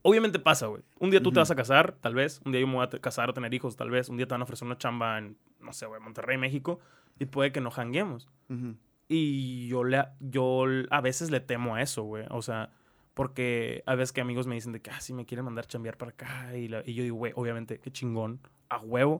obviamente 0.01 0.39
pasa, 0.39 0.67
güey. 0.67 0.83
Un 0.99 1.09
día 1.11 1.19
tú 1.21 1.31
te 1.31 1.35
Ujú. 1.35 1.41
vas 1.41 1.51
a 1.51 1.55
casar, 1.55 1.97
tal 2.01 2.15
vez. 2.15 2.41
Un 2.45 2.51
día 2.51 2.61
yo 2.61 2.67
me 2.67 2.75
voy 2.75 2.83
a 2.85 2.89
te- 2.89 2.99
casar 2.99 3.29
o 3.29 3.33
tener 3.33 3.53
hijos, 3.53 3.75
tal 3.75 3.89
vez. 3.89 4.09
Un 4.09 4.17
día 4.17 4.25
te 4.27 4.33
van 4.33 4.41
a 4.41 4.43
ofrecer 4.45 4.65
una 4.65 4.77
chamba 4.77 5.17
en, 5.17 5.37
no 5.59 5.73
sé, 5.73 5.85
güey, 5.85 6.01
Monterrey, 6.01 6.37
México. 6.37 6.79
Y 7.19 7.25
puede 7.25 7.51
que 7.51 7.61
no 7.61 7.71
janguemos. 7.71 8.27
Ujú. 8.49 8.75
Y 9.07 9.67
yo, 9.67 9.83
le, 9.83 10.03
yo 10.19 10.63
a 10.89 11.01
veces 11.01 11.29
le 11.29 11.39
temo 11.39 11.75
a 11.75 11.81
eso, 11.81 12.03
güey. 12.03 12.25
O 12.29 12.41
sea, 12.41 12.69
porque 13.13 13.83
a 13.85 13.95
veces 13.95 14.11
que 14.11 14.21
amigos 14.21 14.47
me 14.47 14.55
dicen 14.55 14.71
de 14.71 14.81
que, 14.81 14.89
ah, 14.91 14.99
sí, 15.01 15.13
me 15.13 15.25
quieren 15.25 15.45
mandar 15.45 15.67
chambear 15.67 15.97
para 15.97 16.11
acá. 16.11 16.55
Y, 16.57 16.67
la- 16.67 16.83
y 16.85 16.93
yo 16.93 17.03
digo, 17.03 17.17
güey, 17.17 17.33
obviamente, 17.35 17.79
qué 17.79 17.91
chingón, 17.91 18.39
a 18.69 18.79
huevo. 18.79 19.19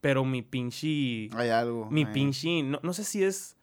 Pero 0.00 0.24
mi 0.24 0.42
pinche... 0.42 1.28
Hay 1.34 1.48
algo. 1.50 1.88
Mi 1.90 2.04
pinche... 2.06 2.62
No, 2.64 2.80
no 2.82 2.92
sé 2.92 3.04
si 3.04 3.22
es 3.22 3.56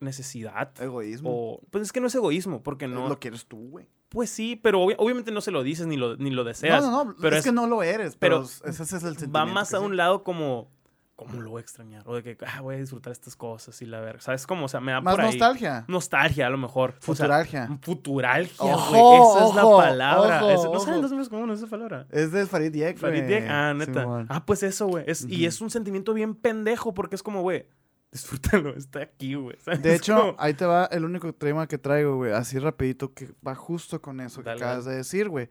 necesidad 0.00 0.70
Egoísmo. 0.80 1.30
o... 1.32 1.60
Pues 1.70 1.82
es 1.84 1.92
que 1.92 2.00
no 2.00 2.06
es 2.08 2.14
egoísmo, 2.14 2.62
porque 2.62 2.86
no... 2.88 3.08
Lo 3.08 3.18
quieres 3.18 3.46
tú, 3.46 3.68
güey. 3.70 3.86
Pues 4.10 4.30
sí, 4.30 4.56
pero 4.56 4.80
obvia- 4.80 4.96
obviamente 4.98 5.32
no 5.32 5.40
se 5.40 5.50
lo 5.50 5.62
dices 5.62 5.86
ni 5.86 5.96
lo, 5.96 6.16
ni 6.16 6.30
lo 6.30 6.44
deseas. 6.44 6.82
No, 6.84 6.90
no, 6.90 7.04
no. 7.06 7.16
pero 7.20 7.34
es, 7.36 7.40
es- 7.40 7.44
que 7.46 7.52
no 7.52 7.66
lo 7.66 7.82
eres. 7.82 8.16
Pero, 8.16 8.44
pero 8.60 8.70
ese, 8.70 8.82
es 8.84 8.92
el 8.92 9.00
sentimiento. 9.00 9.32
Va 9.32 9.46
más 9.46 9.74
a 9.74 9.80
un 9.80 9.96
lado 9.96 10.22
como, 10.22 10.68
¿cómo 11.16 11.40
lo 11.40 11.50
voy 11.50 11.60
a 11.60 11.62
extrañar? 11.62 12.02
O 12.06 12.14
de 12.16 12.22
que, 12.22 12.36
ah, 12.46 12.60
voy 12.60 12.74
a 12.74 12.78
disfrutar 12.78 13.12
estas 13.12 13.36
cosas 13.36 13.80
y 13.82 13.86
la 13.86 14.00
verga. 14.00 14.20
¿Sabes 14.20 14.46
cómo? 14.46 14.64
O 14.66 14.68
sea, 14.68 14.80
me 14.80 14.92
da 14.92 15.00
Más 15.00 15.14
por 15.14 15.20
ahí. 15.24 15.30
nostalgia. 15.30 15.84
Nostalgia, 15.88 16.46
a 16.46 16.50
lo 16.50 16.58
mejor. 16.58 16.90
O 16.90 16.92
sea, 16.92 17.00
Futuralgia. 17.26 17.78
futuralgia, 17.82 18.56
güey. 18.58 18.72
Ojo, 18.74 19.36
Esa 19.36 19.48
es 19.48 19.54
la 19.54 19.64
ojo, 19.66 19.76
palabra. 19.78 20.40
no 20.40 20.80
saben 20.80 21.00
los 21.02 21.10
nombres 21.10 21.28
comunes 21.28 21.58
esa 21.58 21.66
palabra. 21.68 22.06
es 22.10 22.32
de 22.32 22.46
Farid 22.46 22.72
Diek. 22.72 22.98
Farid 22.98 23.24
Diek. 23.24 23.44
Ah, 23.48 23.72
neta. 23.74 24.02
Simón. 24.02 24.26
Ah, 24.28 24.44
pues 24.44 24.62
eso, 24.62 24.86
güey. 24.86 25.04
Es- 25.06 25.24
Y 25.28 25.46
es 25.46 25.60
un 25.60 25.70
sentimiento 25.70 26.14
bien 26.14 26.34
pendejo 26.34 26.94
porque 26.94 27.14
es 27.16 27.22
como, 27.22 27.42
güey, 27.42 27.66
disfrútalo, 28.12 28.70
está 28.76 29.02
aquí, 29.02 29.34
güey. 29.34 29.56
De 29.80 29.94
hecho, 29.94 30.34
ahí 30.38 30.54
te 30.54 30.64
va 30.66 30.86
el 30.86 31.04
único 31.04 31.32
tema 31.32 31.66
que 31.68 31.78
traigo, 31.78 32.16
güey. 32.16 32.32
Así 32.32 32.58
rapidito 32.58 33.14
que 33.14 33.30
va 33.46 33.54
justo 33.54 34.02
con 34.02 34.20
eso 34.20 34.42
que 34.42 34.50
acabas 34.50 34.84
de 34.84 34.96
decir, 34.96 35.28
güey. 35.28 35.48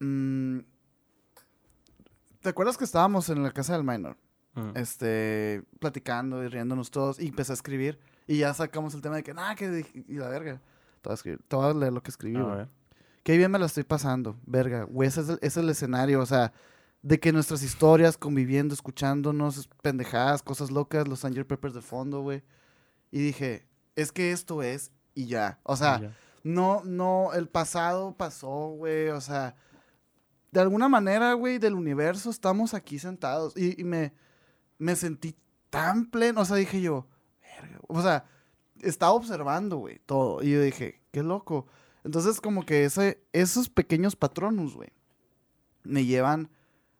Mm, 0.00 0.58
¿Te 2.46 2.50
acuerdas 2.50 2.78
que 2.78 2.84
estábamos 2.84 3.28
en 3.28 3.42
la 3.42 3.50
casa 3.50 3.72
del 3.72 3.82
minor? 3.82 4.16
Mm. 4.54 4.76
Este, 4.76 5.64
platicando 5.80 6.44
y 6.44 6.46
riéndonos 6.46 6.92
todos. 6.92 7.18
Y 7.18 7.26
empecé 7.26 7.50
a 7.50 7.54
escribir. 7.54 7.98
Y 8.28 8.38
ya 8.38 8.54
sacamos 8.54 8.94
el 8.94 9.00
tema 9.00 9.16
de 9.16 9.24
que, 9.24 9.34
nada, 9.34 9.56
que... 9.56 9.84
Y 10.06 10.14
la 10.14 10.28
verga. 10.28 10.60
Te 11.02 11.08
voy 11.08 11.10
a 11.10 11.14
escribir. 11.14 11.40
Te 11.48 11.56
voy 11.56 11.68
a 11.68 11.74
leer 11.74 11.92
lo 11.92 12.04
que 12.04 12.12
escribí, 12.12 12.36
A 12.36 12.42
güey. 12.42 12.56
ver. 12.58 12.68
Qué 13.24 13.36
bien 13.36 13.50
me 13.50 13.58
la 13.58 13.66
estoy 13.66 13.82
pasando, 13.82 14.38
verga. 14.46 14.84
Güey, 14.84 15.08
ese 15.08 15.22
es, 15.22 15.28
el, 15.28 15.34
ese 15.38 15.46
es 15.46 15.56
el 15.56 15.68
escenario, 15.70 16.20
o 16.20 16.26
sea, 16.26 16.52
de 17.02 17.18
que 17.18 17.32
nuestras 17.32 17.64
historias, 17.64 18.16
conviviendo, 18.16 18.74
escuchándonos, 18.74 19.68
pendejadas, 19.82 20.40
cosas 20.44 20.70
locas, 20.70 21.08
los 21.08 21.18
Sanger 21.18 21.48
Peppers 21.48 21.74
de 21.74 21.82
fondo, 21.82 22.20
güey. 22.20 22.44
Y 23.10 23.18
dije, 23.18 23.66
es 23.96 24.12
que 24.12 24.30
esto 24.30 24.62
es 24.62 24.92
y 25.16 25.26
ya. 25.26 25.58
O 25.64 25.74
sea, 25.74 25.98
Ya. 26.00 26.16
no, 26.44 26.82
no, 26.84 27.32
el 27.34 27.48
pasado 27.48 28.16
pasó, 28.16 28.68
güey, 28.68 29.08
o 29.08 29.20
sea, 29.20 29.56
de 30.56 30.62
alguna 30.62 30.88
manera, 30.88 31.34
güey, 31.34 31.58
del 31.58 31.74
universo 31.74 32.30
estamos 32.30 32.72
aquí 32.72 32.98
sentados. 32.98 33.54
Y, 33.58 33.78
y 33.78 33.84
me, 33.84 34.14
me 34.78 34.96
sentí 34.96 35.36
tan 35.68 36.06
pleno. 36.06 36.40
O 36.40 36.44
sea, 36.46 36.56
dije 36.56 36.80
yo, 36.80 37.06
"Verga", 37.42 37.78
o 37.88 38.00
sea, 38.00 38.24
estaba 38.80 39.12
observando, 39.12 39.76
güey, 39.76 40.00
todo. 40.06 40.42
Y 40.42 40.52
yo 40.52 40.62
dije, 40.62 41.02
qué 41.12 41.22
loco. 41.22 41.66
Entonces, 42.04 42.40
como 42.40 42.64
que 42.64 42.84
ese, 42.84 43.22
esos 43.34 43.68
pequeños 43.68 44.16
patronos, 44.16 44.74
güey, 44.74 44.88
me 45.82 46.06
llevan, 46.06 46.50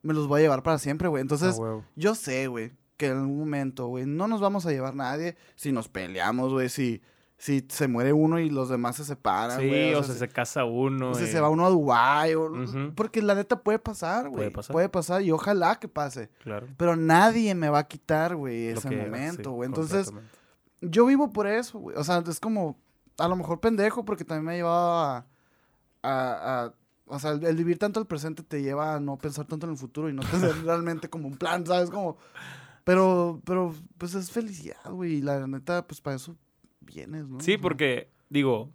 me 0.02 0.12
los 0.12 0.28
voy 0.28 0.40
a 0.40 0.42
llevar 0.42 0.62
para 0.62 0.78
siempre, 0.78 1.09
güey. 1.09 1.22
Entonces, 1.22 1.57
Ah, 1.59 1.80
yo 1.96 2.14
sé, 2.14 2.48
güey, 2.48 2.72
que 2.98 3.07
en 3.07 3.18
algún 3.18 3.38
momento, 3.38 3.86
güey, 3.86 4.04
no 4.04 4.28
nos 4.28 4.42
vamos 4.42 4.66
a 4.66 4.70
llevar 4.70 4.94
nadie 4.94 5.34
si 5.54 5.72
nos 5.72 5.88
peleamos, 5.88 6.52
güey, 6.52 6.68
si, 6.68 7.00
si 7.39 7.64
se 7.68 7.87
muere 7.87 8.12
uno 8.14 8.39
y 8.41 8.49
los 8.49 8.68
demás 8.70 8.97
se 8.97 9.05
separan, 9.05 9.61
Sí, 9.61 9.93
o, 9.95 10.03
sea, 10.03 10.14
se 10.14 10.28
casa 10.28 10.64
uno. 10.64 11.11
o 11.11 11.14
sea, 11.14 11.26
se 11.26 11.39
va 11.41 11.51
uno 11.51 11.66
a 11.66 11.68
Dubái. 11.70 12.34
o-. 12.34 12.51
Porque 12.95 13.20
la 13.20 13.34
neta 13.34 13.61
puede 13.62 13.78
pasar, 13.78 14.24
güey. 14.28 14.37
Puede 14.37 14.51
pasar. 14.53 14.72
Puede 14.72 14.89
pasar 14.89 15.22
y 15.22 15.30
ojalá 15.32 15.78
que 15.78 15.87
pase. 15.89 16.30
Claro. 16.43 16.66
Pero 16.78 16.97
nadie 16.97 17.55
me 17.55 17.68
va 17.68 17.80
a 17.80 17.87
quitar, 17.89 18.37
güey, 18.37 18.68
ese 18.68 18.89
que- 18.89 18.97
momento, 18.97 19.51
sí, 19.51 19.55
güey. 19.55 19.66
Entonces, 19.66 20.12
yo 20.80 21.05
vivo 21.07 21.32
por 21.32 21.47
eso, 21.47 21.78
güey. 21.78 21.97
O 21.97 22.05
sea, 22.05 22.22
es 22.26 22.41
como, 22.41 22.78
a 23.18 23.28
lo 23.28 23.37
mejor 23.37 23.61
pendejo, 23.61 24.05
porque 24.05 24.24
también 24.24 24.45
me 24.47 24.53
ha 24.53 24.57
llevado 24.57 24.93
a. 24.95 25.26
a- 26.03 26.64
a- 26.64 26.74
o 27.09 27.18
sea, 27.20 27.32
el, 27.32 27.45
el 27.45 27.55
vivir 27.57 27.78
tanto 27.78 28.01
el 28.01 28.07
presente 28.07 28.43
te 28.43 28.62
lleva 28.62 28.95
a 28.97 29.01
no 29.01 29.16
pensar 29.16 29.47
tanto 29.47 29.66
en 29.66 29.72
el 29.72 29.78
futuro 29.78 30.09
y 30.09 30.12
no 30.12 30.22
tener 30.22 30.55
realmente 30.64 31.09
como 31.11 31.28
un 31.28 31.37
plan, 31.37 31.64
¿sabes? 31.66 31.91
Como. 31.91 32.16
Pero, 32.82 33.41
pero, 33.45 33.74
pues 33.99 34.14
es 34.14 34.30
felicidad, 34.30 34.91
güey. 34.91 35.14
Y 35.16 35.22
la 35.22 35.47
neta, 35.47 35.87
pues 35.87 36.01
para 36.01 36.16
eso 36.16 36.34
vienes, 36.87 37.28
¿no? 37.28 37.41
Sí, 37.41 37.59
porque, 37.59 38.09
digo, 38.28 38.72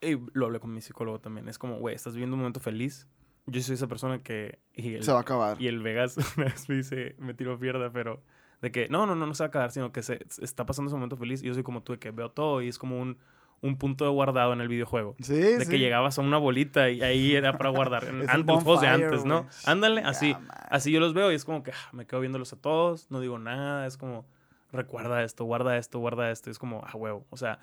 y 0.00 0.18
lo 0.32 0.46
hablé 0.46 0.60
con 0.60 0.72
mi 0.72 0.80
psicólogo 0.80 1.20
también. 1.20 1.48
Es 1.48 1.58
como, 1.58 1.78
güey, 1.78 1.94
estás 1.94 2.14
viviendo 2.14 2.34
un 2.34 2.40
momento 2.40 2.60
feliz. 2.60 3.06
Yo 3.46 3.60
soy 3.60 3.74
esa 3.74 3.86
persona 3.86 4.22
que. 4.22 4.58
Y 4.74 4.94
el, 4.94 5.04
Se 5.04 5.12
va 5.12 5.18
a 5.18 5.22
acabar. 5.22 5.60
y 5.60 5.68
el 5.68 5.82
Vegas 5.82 6.16
una 6.36 6.46
vez 6.46 6.68
me 6.68 6.76
dice, 6.76 7.16
me 7.18 7.34
tiró 7.34 7.58
mierda, 7.58 7.92
pero 7.92 8.22
de 8.62 8.72
que 8.72 8.88
no, 8.88 9.06
no, 9.06 9.14
no, 9.14 9.26
no 9.26 9.34
se 9.34 9.42
va 9.42 9.46
a 9.46 9.48
acabar, 9.48 9.70
sino 9.70 9.92
que 9.92 10.02
se, 10.02 10.20
se 10.28 10.44
está 10.44 10.66
pasando 10.66 10.88
ese 10.88 10.96
momento 10.96 11.16
feliz. 11.16 11.42
Y 11.42 11.46
yo 11.46 11.54
soy 11.54 11.62
como 11.62 11.82
tú, 11.82 11.92
de 11.92 11.98
que 11.98 12.10
veo 12.10 12.30
todo 12.30 12.62
y 12.62 12.68
es 12.68 12.78
como 12.78 13.00
un, 13.00 13.18
un 13.60 13.76
punto 13.76 14.04
de 14.04 14.10
guardado 14.10 14.52
en 14.52 14.60
el 14.60 14.68
videojuego. 14.68 15.16
Sí, 15.20 15.34
De 15.34 15.64
sí. 15.64 15.70
que 15.70 15.78
llegabas 15.78 16.18
a 16.18 16.22
una 16.22 16.38
bolita 16.38 16.90
y 16.90 17.02
ahí 17.02 17.34
era 17.34 17.56
para 17.56 17.70
guardar. 17.70 18.04
En, 18.06 18.46
los 18.46 18.62
juegos 18.62 18.80
de 18.80 18.88
antes, 18.88 19.24
¿no? 19.24 19.46
Ándale, 19.64 20.02
así. 20.02 20.36
Así 20.48 20.90
yo 20.92 21.00
los 21.00 21.14
veo 21.14 21.32
y 21.32 21.34
es 21.34 21.44
como 21.44 21.62
que 21.62 21.72
ah, 21.72 21.90
me 21.92 22.06
quedo 22.06 22.20
viéndolos 22.20 22.52
a 22.52 22.56
todos, 22.60 23.10
no 23.10 23.20
digo 23.20 23.38
nada, 23.38 23.86
es 23.86 23.96
como, 23.96 24.26
recuerda 24.72 25.22
esto, 25.22 25.44
guarda 25.44 25.76
esto, 25.78 25.98
guarda 25.98 26.30
esto, 26.30 26.50
es 26.50 26.58
como, 26.58 26.82
ah, 26.84 26.96
huevo. 26.96 27.26
O 27.30 27.36
sea, 27.36 27.58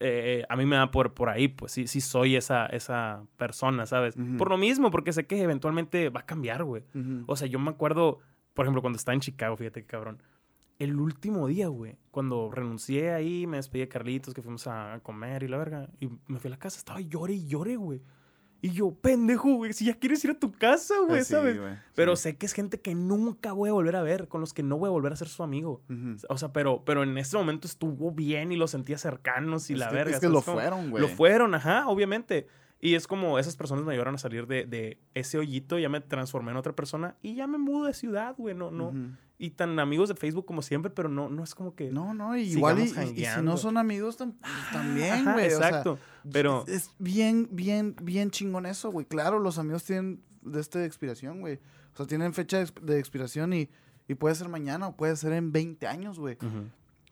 eh, 0.00 0.44
a 0.48 0.56
mí 0.56 0.64
me 0.64 0.76
da 0.76 0.90
por, 0.90 1.14
por 1.14 1.28
ahí, 1.28 1.48
pues 1.48 1.72
sí, 1.72 1.86
sí 1.86 2.00
soy 2.00 2.36
esa, 2.36 2.66
esa 2.66 3.24
persona, 3.36 3.86
¿sabes? 3.86 4.14
Por 4.36 4.48
lo 4.48 4.56
mismo, 4.56 4.90
porque 4.90 5.12
sé 5.12 5.26
que 5.26 5.42
eventualmente 5.42 6.08
va 6.10 6.20
a 6.20 6.26
cambiar, 6.26 6.64
güey. 6.64 6.84
O 7.26 7.36
sea, 7.36 7.48
yo 7.48 7.58
me 7.58 7.70
acuerdo, 7.70 8.20
por 8.54 8.64
ejemplo, 8.64 8.80
cuando 8.80 8.96
estaba 8.96 9.14
en 9.14 9.20
Chicago, 9.20 9.56
fíjate 9.56 9.82
qué 9.82 9.86
cabrón. 9.86 10.22
El 10.78 11.00
último 11.00 11.48
día, 11.48 11.66
güey, 11.66 11.96
cuando 12.12 12.50
renuncié 12.52 13.10
ahí, 13.10 13.48
me 13.48 13.56
despedí 13.56 13.80
de 13.80 13.88
Carlitos, 13.88 14.34
que 14.34 14.42
fuimos 14.42 14.68
a 14.68 15.00
comer 15.02 15.42
y 15.42 15.48
la 15.48 15.58
verga, 15.58 15.88
y 15.98 16.08
me 16.28 16.38
fui 16.38 16.48
a 16.48 16.52
la 16.52 16.58
casa, 16.58 16.78
estaba 16.78 17.00
llore 17.00 17.34
y 17.34 17.46
llore, 17.46 17.74
güey. 17.76 18.00
Y 18.60 18.70
yo, 18.70 18.90
pendejo, 18.92 19.54
güey, 19.54 19.72
si 19.72 19.84
ya 19.84 19.94
quieres 19.94 20.24
ir 20.24 20.32
a 20.32 20.38
tu 20.38 20.50
casa, 20.52 20.94
güey, 20.96 21.08
Pues 21.10 21.26
sí, 21.28 21.32
¿sabes? 21.34 21.60
güey, 21.60 21.74
Pero 21.94 22.16
sé 22.16 22.36
que 22.36 22.44
es 22.46 22.52
gente 22.52 22.80
que 22.80 22.94
nunca 22.94 23.52
voy 23.52 23.68
a 23.68 23.72
volver 23.72 23.94
a 23.94 24.02
ver, 24.02 24.26
con 24.26 24.40
los 24.40 24.52
que 24.52 24.62
no 24.64 24.76
voy 24.78 24.88
a 24.88 24.90
volver 24.90 25.12
a 25.12 25.16
ser 25.16 25.28
su 25.28 25.42
amigo. 25.44 25.82
O 26.28 26.36
sea, 26.38 26.52
pero, 26.52 26.82
pero 26.84 27.02
en 27.04 27.16
ese 27.18 27.36
momento 27.36 27.66
estuvo 27.68 28.10
bien 28.10 28.50
y 28.50 28.56
los 28.56 28.72
sentía 28.72 28.98
cercanos 28.98 29.70
y 29.70 29.74
Es 29.74 29.78
la 29.78 29.88
que- 29.90 29.94
verga. 29.94 30.10
Es 30.10 30.16
que 30.20 30.26
¿sabes 30.26 30.32
lo 30.34 30.42
fueron, 30.42 30.90
güey. 30.90 31.00
Lo 31.02 31.08
fueron, 31.08 31.54
ajá, 31.54 31.86
obviamente. 31.88 32.48
Y 32.80 32.94
es 32.94 33.06
como 33.06 33.38
esas 33.38 33.56
personas 33.56 33.84
me 33.84 33.92
ayudaron 33.92 34.14
a 34.14 34.18
salir 34.18 34.46
de, 34.46 34.64
de 34.64 35.00
ese 35.14 35.36
hoyito, 35.38 35.78
ya 35.78 35.88
me 35.88 36.00
transformé 36.00 36.50
en 36.52 36.56
otra 36.58 36.74
persona 36.74 37.16
y 37.22 37.34
ya 37.34 37.46
me 37.48 37.58
mudo 37.58 37.86
de 37.86 37.92
ciudad, 37.94 38.34
güey. 38.38 38.54
No, 38.54 38.70
no. 38.70 38.92
Y 39.40 39.50
tan 39.50 39.78
amigos 39.78 40.08
de 40.08 40.16
Facebook 40.16 40.46
como 40.46 40.62
siempre, 40.62 40.90
pero 40.90 41.08
no, 41.08 41.28
no 41.28 41.44
es 41.44 41.54
como 41.54 41.74
que. 41.76 41.90
No, 41.92 42.12
no, 42.12 42.36
igual 42.36 42.80
y, 42.80 42.88
sigamos 42.88 43.12
y- 43.12 43.22
y 43.22 43.24
si 43.26 43.40
no 43.42 43.56
son 43.56 43.76
amigos 43.76 44.18
tam- 44.18 44.34
pues, 44.40 44.52
también, 44.72 45.12
Ajá, 45.12 45.32
güey. 45.34 45.46
o 45.52 45.58
sea, 45.58 45.68
exacto. 45.68 45.98
pero. 46.32 46.64
Es, 46.66 46.90
bien, 46.98 47.48
bien, 47.52 47.94
bien 48.02 48.30
chingón 48.32 48.66
eso, 48.66 48.90
güey. 48.90 49.06
Claro, 49.06 49.38
los 49.38 49.58
amigos 49.58 49.84
tienen 49.84 50.20
de 50.42 50.60
este 50.60 50.80
de 50.80 50.86
expiración, 50.86 51.40
güey. 51.40 51.60
O 51.94 51.96
sea, 51.96 52.06
tienen 52.06 52.34
fecha 52.34 52.58
de, 52.58 52.64
exp- 52.66 52.80
de 52.80 52.98
expiración 52.98 53.52
y, 53.52 53.70
y 54.08 54.14
puede 54.14 54.34
ser 54.34 54.48
mañana 54.48 54.88
o 54.88 54.96
puede 54.96 55.14
ser 55.16 55.32
en 55.32 55.52
20 55.52 55.86
años, 55.86 56.18
güey. 56.18 56.36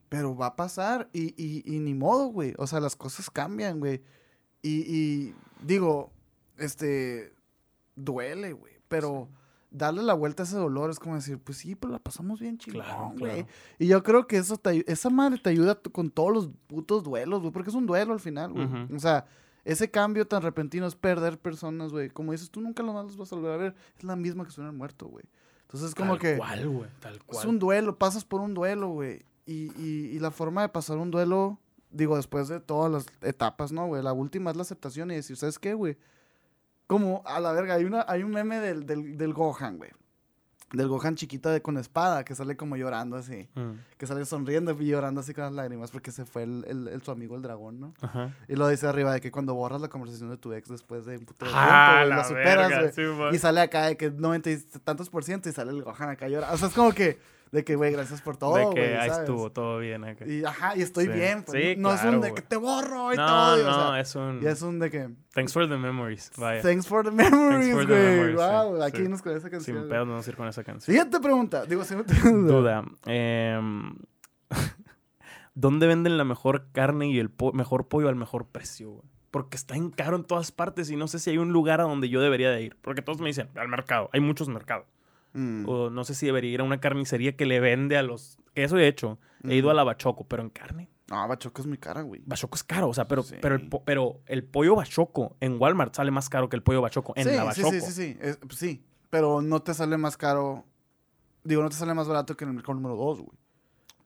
Pero 0.08 0.36
va 0.36 0.46
a 0.46 0.56
pasar 0.56 1.08
y, 1.12 1.34
y, 1.40 1.62
y 1.64 1.78
ni 1.78 1.94
modo, 1.94 2.26
güey. 2.28 2.54
O 2.58 2.66
sea, 2.66 2.80
las 2.80 2.96
cosas 2.96 3.30
cambian, 3.30 3.78
güey. 3.78 4.02
Y, 4.62 4.82
y 4.92 5.34
digo, 5.64 6.12
este, 6.58 7.32
duele, 7.94 8.52
güey. 8.52 8.72
Pero 8.88 9.28
darle 9.70 10.02
la 10.02 10.14
vuelta 10.14 10.42
a 10.42 10.46
ese 10.46 10.56
dolor 10.56 10.90
es 10.90 10.98
como 10.98 11.14
decir, 11.16 11.38
pues 11.38 11.58
sí, 11.58 11.74
pero 11.74 11.92
la 11.92 11.98
pasamos 11.98 12.40
bien 12.40 12.56
chingón, 12.58 12.82
Claro, 12.82 13.12
güey. 13.18 13.32
claro. 13.42 13.48
Y 13.78 13.86
yo 13.88 14.02
creo 14.02 14.26
que 14.26 14.36
eso 14.38 14.56
te, 14.56 14.90
esa 14.90 15.10
madre 15.10 15.38
te 15.38 15.50
ayuda 15.50 15.74
con 15.92 16.10
todos 16.10 16.32
los 16.32 16.50
putos 16.66 17.02
duelos, 17.04 17.40
güey. 17.40 17.52
Porque 17.52 17.70
es 17.70 17.76
un 17.76 17.86
duelo 17.86 18.12
al 18.12 18.20
final, 18.20 18.52
güey. 18.52 18.68
O 18.94 18.98
sea, 18.98 19.26
ese 19.64 19.90
cambio 19.90 20.26
tan 20.26 20.42
repentino 20.42 20.86
es 20.86 20.94
perder 20.94 21.38
personas, 21.38 21.92
güey. 21.92 22.08
Como 22.10 22.32
dices, 22.32 22.50
tú 22.50 22.60
nunca 22.60 22.82
más 22.82 23.04
los 23.04 23.16
vas 23.16 23.32
a 23.32 23.36
volver 23.36 23.52
a 23.52 23.56
ver. 23.56 23.74
Es 23.98 24.04
la 24.04 24.16
misma 24.16 24.44
que 24.44 24.52
hubieran 24.52 24.76
muerto, 24.76 25.06
güey. 25.08 25.24
Entonces 25.62 25.88
es 25.88 25.94
como 25.94 26.12
tal 26.12 26.18
que... 26.20 26.36
cual, 26.38 26.68
güey. 26.68 26.90
Tal 27.00 27.22
cual. 27.24 27.38
Es 27.40 27.44
un 27.44 27.58
duelo, 27.58 27.98
pasas 27.98 28.24
por 28.24 28.40
un 28.40 28.54
duelo, 28.54 28.88
güey. 28.90 29.24
Y, 29.46 29.72
y, 29.80 30.10
y 30.12 30.18
la 30.20 30.30
forma 30.30 30.62
de 30.62 30.68
pasar 30.68 30.96
un 30.98 31.10
duelo, 31.10 31.58
digo, 31.90 32.16
después 32.16 32.48
de 32.48 32.60
todas 32.60 32.90
las 32.90 33.06
etapas, 33.20 33.72
¿no, 33.72 33.86
güey? 33.86 34.02
La 34.02 34.12
última 34.12 34.50
es 34.50 34.56
la 34.56 34.62
aceptación 34.62 35.10
y 35.10 35.14
decir, 35.16 35.36
¿sabes 35.36 35.58
qué, 35.58 35.74
güey? 35.74 35.96
Como, 36.86 37.22
a 37.26 37.40
la 37.40 37.52
verga, 37.52 37.74
hay, 37.74 37.84
una, 37.84 38.04
hay 38.08 38.22
un 38.22 38.30
meme 38.30 38.60
del, 38.60 38.86
del, 38.86 39.16
del 39.16 39.32
Gohan, 39.32 39.76
güey. 39.78 39.90
Del 40.72 40.88
Gohan 40.88 41.14
chiquito 41.14 41.48
de, 41.48 41.62
con 41.62 41.78
espada, 41.78 42.24
que 42.24 42.34
sale 42.34 42.56
como 42.56 42.76
llorando 42.76 43.16
así. 43.16 43.48
Mm. 43.54 43.70
Que 43.96 44.06
sale 44.06 44.24
sonriendo 44.24 44.76
y 44.80 44.86
llorando 44.88 45.20
así 45.20 45.32
con 45.32 45.44
las 45.44 45.52
lágrimas 45.52 45.92
porque 45.92 46.10
se 46.10 46.24
fue 46.24 46.42
el, 46.42 46.64
el- 46.66 46.88
el- 46.88 47.02
su 47.02 47.12
amigo 47.12 47.36
el 47.36 47.42
dragón, 47.42 47.78
¿no? 47.78 47.94
Ajá. 48.00 48.34
Y 48.48 48.56
lo 48.56 48.66
dice 48.68 48.86
arriba 48.88 49.12
de 49.12 49.20
que 49.20 49.30
cuando 49.30 49.54
borras 49.54 49.80
la 49.80 49.88
conversación 49.88 50.28
de 50.28 50.36
tu 50.38 50.52
ex 50.52 50.68
después 50.68 51.06
de 51.06 51.18
un 51.18 51.24
puto 51.24 51.46
Ah, 51.52 51.98
tiempo, 51.98 52.08
la 52.10 52.16
la 52.16 52.24
superas, 52.24 52.68
verga, 52.68 52.92
sí. 52.92 53.02
Y 53.36 53.38
sale 53.38 53.60
acá 53.60 53.86
de 53.86 53.96
que 53.96 54.10
90 54.10 54.50
y 54.50 54.56
tantos 54.82 55.08
por 55.08 55.22
ciento 55.22 55.48
y 55.48 55.52
sale 55.52 55.70
el 55.70 55.82
Gohan 55.84 56.08
acá 56.10 56.28
llorando. 56.28 56.54
O 56.54 56.58
sea, 56.58 56.66
es 56.68 56.74
como 56.74 56.92
que, 56.92 57.20
de 57.56 57.64
que, 57.64 57.74
güey, 57.74 57.90
gracias 57.92 58.22
por 58.22 58.36
todo, 58.36 58.56
de 58.56 58.74
que 58.74 58.96
ahí 58.96 59.08
¿sabes? 59.08 59.18
estuvo 59.28 59.50
todo 59.50 59.78
bien 59.78 60.04
acá. 60.04 60.24
Y, 60.26 60.44
ajá, 60.44 60.76
y 60.76 60.82
estoy 60.82 61.06
Sí. 61.06 61.10
bien. 61.12 61.42
pues, 61.42 61.60
Sí, 61.60 61.74
no 61.76 61.92
es 61.92 62.00
claro, 62.00 62.16
un 62.16 62.22
de 62.22 62.34
que 62.34 62.42
te 62.42 62.56
borro 62.56 63.12
y 63.12 63.16
no, 63.16 63.26
todo. 63.26 63.58
y, 63.58 63.60
o 63.62 63.64
no, 63.64 63.90
sea, 63.92 64.00
es 64.00 64.14
un. 64.14 64.40
y 64.42 64.46
es 64.46 64.62
un 64.62 64.78
de 64.78 64.90
que... 64.90 65.08
Thanks 65.34 65.52
for 65.52 65.68
the 65.68 65.76
memories. 65.76 66.30
Vaya. 66.36 66.62
Thanks 66.62 66.86
for 66.86 67.04
the 67.04 67.10
memories, 67.10 67.74
güey. 67.74 68.28
sí, 68.30 68.34
wow, 68.34 68.82
aquí 68.82 69.02
nos 69.08 69.22
con 69.22 69.36
esa 69.36 69.50
canción. 69.50 69.78
Sin 69.80 69.88
pedos 69.88 70.06
no 70.06 70.16
a 70.16 70.20
ir 70.20 70.36
con 70.36 70.46
esa 70.48 70.62
canción. 70.62 70.82
Siguiente 70.94 71.18
pregunta. 71.20 71.64
Digo, 71.66 71.82
si 71.84 71.96
no 71.96 72.04
te 72.04 72.14
duda. 72.14 72.52
Duda. 72.52 72.84
em, 73.06 73.94
¿Dónde 75.54 75.86
venden 75.86 76.18
la 76.18 76.24
mejor 76.24 76.66
carne 76.72 77.08
y 77.08 77.18
el 77.18 77.30
po- 77.30 77.52
mejor 77.52 77.88
pollo 77.88 78.08
al 78.08 78.16
mejor 78.16 78.46
precio, 78.46 78.90
güey? 78.90 79.04
Porque 79.30 79.56
está 79.56 79.74
en 79.76 79.90
caro 79.90 80.16
en 80.16 80.24
todas 80.24 80.52
partes 80.52 80.90
y 80.90 80.96
no 80.96 81.08
sé 81.08 81.18
si 81.18 81.30
hay 81.30 81.38
un 81.38 81.52
lugar 81.52 81.80
a 81.80 81.84
donde 81.84 82.08
yo 82.08 82.20
debería 82.20 82.50
de 82.50 82.62
ir. 82.62 82.76
Porque 82.80 83.02
todos 83.02 83.20
me 83.20 83.28
dicen, 83.28 83.48
al 83.56 83.68
mercado. 83.68 84.08
Hay 84.12 84.20
muchos 84.20 84.48
mercados. 84.48 84.86
Mm. 85.38 85.68
O 85.68 85.90
no 85.90 86.02
sé 86.04 86.14
si 86.14 86.24
debería 86.26 86.50
ir 86.50 86.60
a 86.60 86.64
una 86.64 86.80
carnicería 86.80 87.36
que 87.36 87.44
le 87.46 87.60
vende 87.60 87.96
a 87.96 88.02
los... 88.02 88.38
Eso 88.54 88.78
he 88.78 88.86
hecho. 88.88 89.18
He 89.44 89.54
ido 89.56 89.66
Ujú. 89.66 89.70
a 89.72 89.74
la 89.74 89.84
Bachoco, 89.84 90.26
pero 90.26 90.42
en 90.42 90.48
carne. 90.50 90.88
No, 91.10 91.28
Bachoco 91.28 91.60
es 91.60 91.66
muy 91.68 91.76
cara, 91.78 92.00
güey. 92.02 92.22
Bachoco 92.24 92.56
es 92.56 92.64
caro, 92.64 92.88
o 92.88 92.94
sea, 92.94 93.06
pero, 93.06 93.22
Sí. 93.22 93.36
pero, 93.40 93.54
el, 93.54 93.68
po- 93.68 93.84
pero 93.84 94.22
el 94.26 94.42
pollo 94.44 94.74
Bachoco 94.74 95.36
en 95.40 95.60
Walmart 95.60 95.94
sale 95.94 96.10
más 96.10 96.28
caro 96.30 96.48
que 96.48 96.56
el 96.56 96.62
pollo 96.62 96.80
Bachoco 96.80 97.12
en 97.16 97.24
sí, 97.24 97.30
la 97.30 97.52
sí, 97.52 97.62
Bachoco. 97.62 97.70
sí, 97.70 97.80
sí, 97.80 97.92
sí, 97.92 98.16
es- 98.20 98.38
pues 98.38 98.56
sí. 98.56 98.82
Pero 99.10 99.40
no 99.42 99.60
te 99.60 99.72
sale 99.74 99.96
más 99.98 100.16
caro. 100.16 100.64
Digo, 101.44 101.62
no 101.62 101.68
te 101.68 101.76
sale 101.76 101.94
más 101.94 102.08
barato 102.08 102.36
que 102.36 102.44
en 102.44 102.48
el 102.50 102.54
mercado 102.56 102.74
número 102.74 102.96
2, 102.96 103.18
güey. 103.20 103.38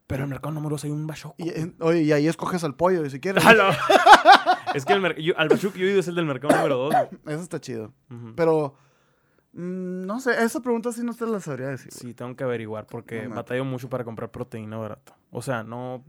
Pero 0.07 0.25
en 0.25 0.25
el 0.25 0.31
mercado 0.31 0.53
número 0.53 0.75
2 0.75 0.85
hay 0.85 0.91
un 0.91 1.07
Bachoco. 1.07 1.37
Y, 1.39 1.49
en- 1.51 1.77
oye, 1.81 2.03
y 2.03 2.13
ahí 2.13 2.27
escoges 2.27 2.65
al 2.65 2.75
pollo, 2.75 3.09
si 3.09 3.21
quieres. 3.21 3.47
¡Hala! 3.47 3.71
es 4.75 4.85
que 4.85 4.93
el 4.93 5.15
yo- 5.23 5.39
al 5.39 5.49
Bachoco 5.49 5.73
que 5.75 5.79
yo 5.81 5.87
he 5.87 5.91
ido 5.93 6.01
es 6.01 6.09
el 6.09 6.17
del 6.17 6.27
mercado 6.27 6.55
número 6.57 6.77
2. 6.77 6.95
Eso 7.29 7.41
está 7.41 7.61
chido. 7.61 7.95
Pero, 8.37 8.75
mm, 8.75 8.90
no 9.53 10.21
sé, 10.21 10.43
esa 10.43 10.61
pregunta 10.61 10.93
sí 10.93 11.03
no 11.03 11.15
te 11.15 11.27
la 11.27 11.41
sabría 11.41 11.69
decir. 11.69 11.93
Sí, 11.93 12.15
tengo 12.15 12.37
que 12.37 12.45
averiguar 12.45 12.87
porque 12.87 13.27
No, 13.27 13.35
batallo 13.35 13.65
mucho 13.65 13.89
para 13.89 14.05
comprar 14.05 14.31
proteína 14.31 14.77
barata. 14.77 15.17
O 15.31 15.43
sea, 15.43 15.65
no 15.65 16.05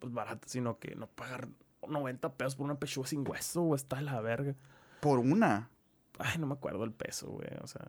pues, 0.00 0.12
barata, 0.12 0.46
sino 0.48 0.78
que 0.78 0.94
no 0.94 1.06
pagar 1.08 1.48
90 1.86 2.34
pesos 2.34 2.56
por 2.56 2.64
una 2.64 2.78
pechuga 2.78 3.06
sin 3.06 3.28
hueso, 3.28 3.62
güey. 3.62 3.76
Está 3.76 3.96
de 3.96 4.02
la 4.02 4.20
verga. 4.20 4.54
Por 5.00 5.18
una. 5.18 5.70
Ay, 6.18 6.38
no 6.38 6.46
me 6.46 6.54
acuerdo 6.54 6.84
el 6.84 6.92
peso, 6.92 7.28
güey. 7.28 7.48
O 7.62 7.66
sea, 7.66 7.82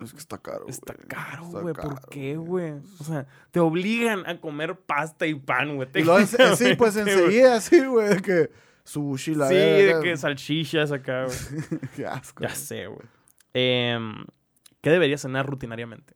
Es 0.00 0.12
que 0.12 0.18
está 0.18 0.38
caro, 0.38 0.66
está 0.68 0.94
caro, 0.94 1.44
güey. 1.44 1.74
¿Por 1.74 2.08
qué, 2.08 2.36
güey? 2.36 2.72
O 2.98 3.04
sea, 3.04 3.26
te 3.50 3.60
obligan 3.60 4.26
a 4.26 4.40
comer 4.40 4.78
pasta 4.80 5.26
y 5.26 5.34
pan, 5.34 5.76
güey. 5.76 5.88
Eh, 5.92 6.04
sí, 6.56 6.74
pues 6.74 6.96
enseguida, 6.96 7.60
sí, 7.60 7.84
güey, 7.84 8.08
de 8.08 8.22
que 8.22 8.50
sushi, 8.84 9.34
la 9.34 9.48
Sí, 9.48 9.54
de 9.54 10.00
que 10.02 10.16
salchichas 10.16 10.90
acá, 10.90 11.26
güey. 11.26 11.38
Qué 11.96 12.06
asco. 12.06 12.42
ya 12.42 12.54
sé, 12.54 12.86
güey. 12.86 13.06
Em, 13.52 14.24
¿Qué 14.84 14.90
deberías 14.90 15.22
cenar 15.22 15.46
rutinariamente? 15.46 16.14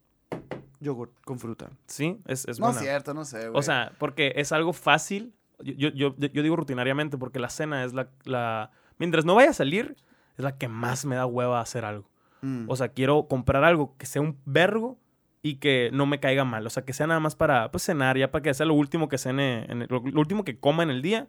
Yogur 0.81 1.11
con 1.25 1.39
fruta. 1.41 1.71
Sí, 1.87 2.19
es, 2.27 2.47
es 2.47 2.61
no 2.61 2.67
buena. 2.67 2.81
es 2.81 2.87
cierto, 2.87 3.15
no 3.15 3.25
sé, 3.25 3.49
güey. 3.49 3.59
O 3.59 3.63
sea, 3.63 3.93
porque 3.99 4.35
es 4.37 4.53
algo 4.53 4.73
fácil. 4.73 5.33
Yo, 5.61 5.73
yo, 5.89 5.89
yo, 5.91 6.15
yo 6.17 6.43
digo 6.43 6.55
rutinariamente 6.55 7.19
porque 7.19 7.41
la 7.41 7.49
cena 7.49 7.83
es 7.85 7.95
la, 7.95 8.11
la... 8.25 8.71
Mientras 8.99 9.25
no 9.25 9.35
vaya 9.35 9.51
a 9.51 9.55
salir, 9.55 9.97
es 10.37 10.45
la 10.45 10.57
que 10.57 10.69
más 10.69 11.05
me 11.07 11.17
da 11.17 11.27
hueva 11.27 11.61
hacer 11.61 11.85
algo. 11.85 12.09
Mm. 12.43 12.67
O 12.69 12.77
sea, 12.77 12.89
quiero 12.91 13.27
comprar 13.27 13.65
algo 13.65 13.97
que 13.97 14.07
sea 14.07 14.23
un 14.23 14.39
vergo 14.45 14.99
y 15.43 15.57
que 15.57 15.91
no 15.93 16.07
me 16.07 16.21
caiga 16.21 16.45
mal. 16.45 16.65
O 16.67 16.71
sea, 16.71 16.85
que 16.85 16.93
sea 16.93 17.07
nada 17.09 17.19
más 17.21 17.35
para 17.35 17.71
pues, 17.73 17.83
cenar, 17.85 18.17
ya 18.19 18.31
para 18.31 18.43
que 18.43 18.55
sea 18.55 18.67
lo 18.67 18.75
último 18.75 19.09
que 19.09 19.19
cene, 19.19 19.65
en 19.69 19.83
el- 19.83 19.89
lo, 19.91 20.01
último 20.21 20.45
que 20.45 20.61
coma 20.61 20.83
en 20.85 20.91
el 20.91 21.01
día 21.03 21.27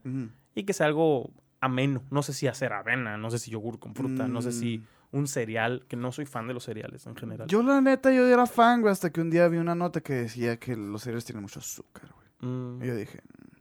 y 0.54 0.64
que 0.64 0.74
sea 0.74 0.86
algo 0.86 1.32
ameno. 1.62 2.04
No 2.12 2.22
sé 2.22 2.34
si 2.34 2.48
hacer 2.48 2.74
avena, 2.74 3.18
no 3.18 3.32
sé 3.32 3.40
si 3.40 3.50
yogur 3.50 3.80
con 3.80 3.96
fruta, 3.96 4.28
no 4.28 4.42
sé 4.44 4.52
si 4.52 4.78
Mm. 4.80 4.84
Un 5.12 5.28
cereal, 5.28 5.86
que 5.88 5.96
no 5.96 6.12
soy 6.12 6.26
fan 6.26 6.48
de 6.48 6.54
los 6.54 6.64
cereales 6.64 7.06
en 7.08 7.16
general. 7.16 7.48
Yo, 7.48 7.64
la 7.64 7.82
neta, 7.82 8.12
yo 8.14 8.28
era 8.28 8.46
fan, 8.46 8.82
güey, 8.82 8.92
hasta 8.92 9.10
que 9.12 9.22
un 9.22 9.30
día 9.30 9.48
vi 9.48 9.58
una 9.58 9.74
nota 9.76 10.02
que 10.02 10.14
decía 10.14 10.58
que 10.58 10.76
los 10.76 11.02
cereales 11.02 11.26
tienen 11.26 11.42
mucho 11.44 11.60
azúcar, 11.60 12.10
güey. 12.14 12.52
Mm. 12.52 12.84
Y 12.84 12.88
yo 12.88 12.96
dije, 12.96 13.20
mm, 13.22 13.56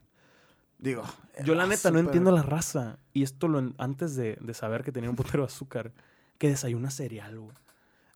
digo. 0.77 1.03
Yo 1.43 1.55
la 1.55 1.65
neta 1.65 1.89
no 1.91 1.99
entiendo 1.99 2.31
la 2.31 2.43
raza. 2.43 2.99
Y 3.13 3.23
esto 3.23 3.47
lo 3.47 3.59
en- 3.59 3.73
antes 3.77 4.15
de, 4.15 4.37
de 4.41 4.53
saber 4.53 4.83
que 4.83 4.91
tenía 4.91 5.09
un 5.09 5.15
putero 5.15 5.39
de 5.43 5.47
azúcar. 5.47 5.91
Que 6.37 6.47
desayuna 6.49 6.89
cereal, 6.89 7.37
güey. 7.39 7.55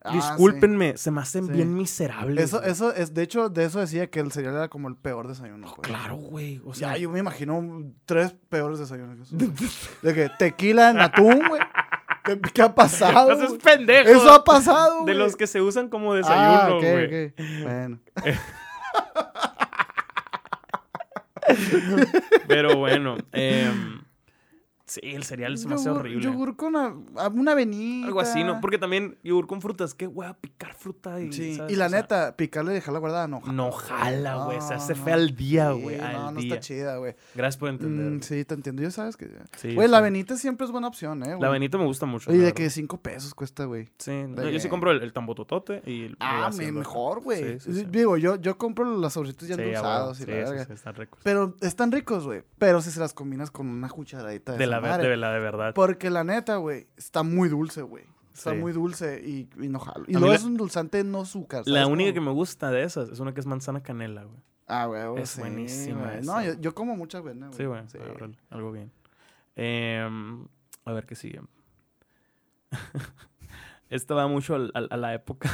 Ah, 0.06 0.12
sí. 0.12 0.18
Discúlpenme, 0.18 0.98
se 0.98 1.12
me 1.12 1.22
hacen 1.22 1.48
Sí. 1.48 1.54
bien 1.54 1.74
miserables. 1.74 2.44
Eso, 2.46 2.60
güey. 2.60 2.72
eso 2.72 2.94
es, 2.94 3.14
de 3.14 3.22
hecho, 3.24 3.50
de 3.50 3.64
eso 3.66 3.80
decía 3.80 4.10
que 4.10 4.20
el 4.20 4.32
cereal 4.32 4.56
era 4.56 4.68
como 4.70 4.88
el 4.90 4.96
peor 4.98 5.28
desayuno. 5.28 5.68
güey. 5.70 5.82
Claro, 5.82 6.16
güey. 6.18 6.62
O 6.66 6.74
sea, 6.74 6.98
yo 6.98 7.10
me 7.10 7.20
imagino 7.20 7.92
tres 8.06 8.36
peores 8.50 8.80
desayunos. 8.80 9.30
que 9.30 9.36
güey. 9.38 9.52
De 10.02 10.14
que 10.14 10.30
tequila 10.38 10.90
en 10.92 11.00
atún, 11.00 11.42
güey. 11.48 11.62
¿Qué, 12.24 12.40
qué 12.54 12.62
ha 12.62 12.74
pasado? 12.74 13.32
Eso 13.32 13.56
es 13.56 13.62
pendejo. 13.64 14.10
Eso 14.10 14.32
ha 14.34 14.44
pasado, 14.44 15.02
güey. 15.02 15.14
De 15.14 15.20
los 15.20 15.36
que 15.36 15.48
se 15.48 15.62
usan 15.62 15.90
como 15.90 16.14
Ah, 16.14 16.18
desayuno, 16.18 16.80
güey. 16.80 17.26
ok. 17.28 17.34
Bueno. 17.64 18.00
Pero 22.48 22.78
bueno, 22.78 23.18
em, 23.32 24.03
sí, 24.94 25.02
el 25.04 25.24
cereal 25.24 25.58
se 25.58 25.68
me 25.68 25.76
hace 25.76 25.90
horrible. 25.90 26.24
Yogur 26.24 26.56
con 26.56 26.76
a- 26.76 26.94
a- 27.18 27.28
una 27.30 27.54
avenida. 27.54 28.08
Algo 28.08 28.20
así, 28.20 28.44
¿no? 28.44 28.60
Porque 28.62 28.78
también 28.78 29.18
yogur 29.24 29.48
con 29.48 29.62
frutas, 29.62 29.96
güey, 29.98 30.30
a 30.30 30.34
picar 30.34 30.74
fruta 30.74 31.20
y. 31.22 31.32
Sí, 31.32 31.56
¿sabes? 31.56 31.72
y 31.72 31.76
la 31.76 31.88
O 31.88 31.90
sea, 31.90 32.02
neta, 32.02 32.36
picarle 32.36 32.72
y 32.72 32.76
dejarla 32.76 33.00
guardada 33.00 33.28
no 33.28 33.42
jala. 33.42 33.54
No 33.54 33.72
jala, 33.72 34.36
güey. 34.46 34.62
Se 34.62 34.70
No, 34.70 34.76
hace 34.76 34.96
no. 34.96 35.04
fea 35.04 35.14
al 35.16 35.36
día, 35.36 35.74
Sí, 35.74 35.82
güey. 35.82 35.98
No, 35.98 36.06
al 36.06 36.34
no 36.36 36.42
día. 36.42 36.54
está 36.54 36.60
chida, 36.60 36.98
güey. 36.98 37.16
Gracias 37.36 37.58
por 37.58 37.70
entender. 37.70 38.12
Mm, 38.12 38.22
sí, 38.22 38.46
te 38.46 38.54
entiendo. 38.54 38.82
Ya 38.82 38.92
sabes 38.92 39.18
que. 39.18 39.30
Sí, 39.58 39.74
Güey, 39.76 39.88
la 39.88 39.98
sí. 39.98 40.02
avenita 40.02 40.38
siempre 40.38 40.66
es 40.66 40.72
buena 40.72 40.88
opción, 40.88 41.24
¿eh? 41.24 41.38
La 41.40 41.48
avenita 41.48 41.78
me 41.78 41.86
gusta 41.86 42.06
mucho. 42.06 42.32
La 42.32 42.38
de 42.38 42.54
que 42.54 42.70
cinco 42.70 43.02
pesos 43.02 43.34
cuesta, 43.34 43.66
güey. 43.66 43.90
Sí, 43.98 44.12
no, 44.28 44.48
yo 44.50 44.60
sí 44.60 44.70
compro 44.70 44.92
el, 44.92 45.02
el 45.02 45.14
tambototote 45.14 45.82
y... 45.86 46.04
el- 46.06 46.18
Ah, 46.20 46.50
me- 46.56 46.72
mejor, 46.72 47.22
güey. 47.22 47.60
Sí, 47.60 47.72
sí, 47.72 47.80
sí. 47.80 47.88
Digo, 47.90 48.18
yo, 48.18 48.36
yo 48.36 48.58
compro 48.58 48.86
los 48.86 49.14
sabritos 49.14 49.48
ya 49.48 49.56
Sí, 49.56 49.62
endulzados 49.62 50.20
y 50.20 50.24
sí, 50.24 50.30
la 50.32 50.46
sí, 50.46 50.52
verga. 50.52 50.66
sí, 50.66 50.74
están 50.74 50.96
ricos. 50.96 51.20
Pero 51.24 51.56
están 51.62 51.92
ricos, 51.92 52.26
güey. 52.26 52.44
Pero 52.58 52.82
si 52.82 52.92
se 52.92 53.00
las 53.00 53.14
combinas 53.14 53.52
con 53.52 53.68
una 53.68 53.90
cucharadita 53.90 54.54
de, 54.54 54.68
la, 54.68 54.80
madre. 54.90 55.10
de 55.10 55.18
la 55.18 55.32
de 55.32 55.40
verdad. 55.40 55.74
Porque 55.74 56.10
la 56.10 56.24
neta, 56.24 56.58
güey, 56.58 56.88
está 56.98 57.24
muy 57.24 57.50
dulce, 57.50 57.82
güey. 57.82 58.06
Está 58.34 58.52
Sí. 58.52 58.58
muy 58.58 58.72
dulce 58.72 59.22
y, 59.24 59.48
y 59.64 59.70
no 59.70 59.80
jalo. 59.80 60.06
Y 60.08 60.14
luego 60.14 60.30
la- 60.30 60.36
es 60.36 60.44
un 60.44 60.58
dulzante 60.58 61.04
no 61.04 61.22
azúcar. 61.22 61.64
La 61.68 61.82
¿sabes 61.82 61.94
única 61.94 62.14
que 62.14 62.22
me 62.22 62.32
gusta 62.32 62.72
de 62.72 62.84
esas 62.84 63.10
es 63.10 63.20
una 63.20 63.34
que 63.34 63.40
es 63.40 63.46
manzana 63.46 63.84
canela, 63.84 64.24
güey. 64.24 64.40
Ah, 64.68 64.86
güey, 64.88 65.22
es 65.22 65.30
sí, 65.30 65.40
buenísima 65.42 66.16
esa, 66.16 66.32
No, 66.34 66.42
yo, 66.44 66.54
yo 66.60 66.74
como 66.74 66.96
mucha 66.96 67.20
avena, 67.20 67.48
güey. 67.48 67.58
Sí, 67.58 67.66
güey. 67.66 67.82
Sí. 67.90 67.98
Algo 68.50 68.72
bien. 68.72 68.92
Em, 69.56 70.48
a 70.86 70.92
ver 70.94 71.06
qué 71.06 71.16
sigue. 71.16 71.42
Esta 73.90 74.16
va 74.16 74.28
mucho 74.28 74.56
a 74.74 74.98
la 74.98 75.14
época. 75.14 75.50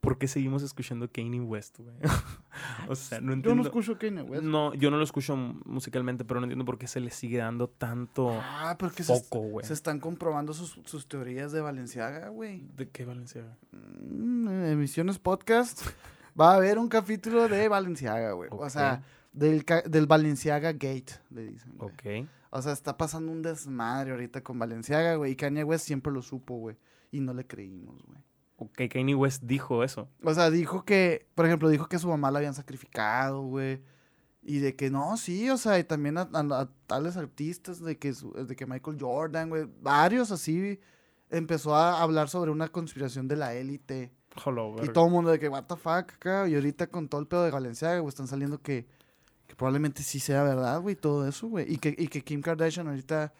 ¿Por 0.00 0.16
qué 0.16 0.28
seguimos 0.28 0.62
escuchando 0.62 1.10
Kanye 1.12 1.40
West, 1.40 1.78
güey? 1.78 1.94
o 2.88 2.94
sea, 2.96 3.20
no 3.20 3.28
Yo 3.28 3.32
entiendo. 3.34 3.54
no 3.56 3.62
escucho 3.68 3.98
Kanye 3.98 4.22
West. 4.22 4.42
No, 4.44 4.72
yo 4.74 4.90
no 4.90 4.96
lo 4.96 5.04
escucho 5.04 5.36
musicalmente, 5.36 6.24
pero 6.24 6.40
no 6.40 6.44
entiendo 6.46 6.64
por 6.64 6.78
qué 6.78 6.86
se 6.86 7.00
le 7.00 7.10
sigue 7.10 7.38
dando 7.38 7.68
tanto 7.68 8.30
Ah, 8.42 8.76
porque 8.78 9.02
foco, 9.04 9.40
güey. 9.40 9.66
se 9.66 9.74
están 9.74 10.00
comprobando 10.00 10.54
sus, 10.54 10.80
sus 10.84 11.06
teorías 11.06 11.52
de 11.52 11.60
Valenciaga, 11.60 12.28
güey. 12.30 12.66
¿De 12.76 12.88
qué 12.88 13.04
Valenciaga? 13.04 13.56
Mm, 13.72 14.48
en 14.48 14.64
Emisiones 14.66 15.18
Podcast 15.18 15.82
va 16.40 16.52
a 16.52 16.56
haber 16.56 16.78
un 16.78 16.88
capítulo 16.88 17.46
de 17.48 17.68
Valenciaga, 17.68 18.32
güey. 18.32 18.48
O 18.52 18.70
sea, 18.70 19.02
del, 19.32 19.64
del 19.86 20.06
Valenciaga 20.06 20.72
Gate, 20.72 21.12
le 21.30 21.44
dicen. 21.46 21.72
güey. 21.76 21.90
Ok. 22.24 22.28
O 22.52 22.62
sea, 22.62 22.72
está 22.72 22.96
pasando 22.96 23.30
un 23.30 23.42
desmadre 23.42 24.12
ahorita 24.12 24.42
con 24.42 24.58
Valenciaga, 24.58 25.14
güey. 25.16 25.32
Y 25.32 25.36
Kanye 25.36 25.62
West 25.62 25.86
siempre 25.86 26.10
lo 26.12 26.22
supo, 26.22 26.56
güey. 26.56 26.76
Y 27.12 27.20
no 27.20 27.34
le 27.34 27.46
creímos, 27.46 28.02
güey. 28.06 28.18
Ok, 28.62 28.82
Kanye 28.90 29.14
West 29.14 29.42
dijo 29.44 29.82
eso. 29.82 30.06
O 30.22 30.34
sea, 30.34 30.50
dijo 30.50 30.84
que, 30.84 31.26
por 31.34 31.46
ejemplo, 31.46 31.68
dijo 31.70 31.88
que 31.88 31.98
su 31.98 32.08
mamá 32.08 32.30
la 32.30 32.38
habían 32.40 32.54
sacrificado, 32.54 33.40
güey. 33.42 33.80
Y 34.42 34.58
de 34.58 34.76
que 34.76 34.90
no, 34.90 35.16
sí, 35.16 35.48
o 35.50 35.56
sea, 35.56 35.78
y 35.78 35.84
también 35.84 36.18
a, 36.18 36.28
a- 36.32 36.60
a 36.60 36.68
tales 36.86 37.16
artistas, 37.16 37.80
de 37.82 37.98
que, 37.98 38.12
su- 38.14 38.32
de 38.32 38.54
que 38.56 38.66
Michael 38.66 38.98
Jordan, 39.00 39.48
güey, 39.48 39.66
varios 39.80 40.30
así, 40.30 40.78
empezó 41.30 41.74
a 41.74 42.02
hablar 42.02 42.28
sobre 42.28 42.50
una 42.50 42.68
conspiración 42.68 43.28
de 43.28 43.36
la 43.36 43.54
élite. 43.54 44.12
Jolo, 44.36 44.76
Y 44.82 44.88
todo 44.88 45.06
el 45.06 45.10
mundo 45.12 45.30
de 45.30 45.38
que, 45.38 45.48
what 45.48 45.64
the 45.64 45.76
fuck, 45.76 46.12
acá. 46.14 46.46
Y 46.48 46.54
ahorita 46.54 46.86
con 46.88 47.08
todo 47.08 47.20
el 47.20 47.26
pedo 47.26 47.44
de 47.44 47.50
Valenciaga, 47.50 47.98
güey, 48.00 48.08
están 48.10 48.28
saliendo 48.28 48.60
que, 48.62 48.86
que 49.46 49.54
probablemente 49.56 50.02
sí 50.02 50.20
sea 50.20 50.42
verdad, 50.42 50.80
güey, 50.80 50.96
todo 50.96 51.26
eso, 51.26 51.48
güey. 51.48 51.72
Y 51.72 51.78
que, 51.78 51.94
y 51.96 52.08
que 52.08 52.22
Kim 52.22 52.40
Kardashian 52.42 52.86
ahorita 52.88 53.32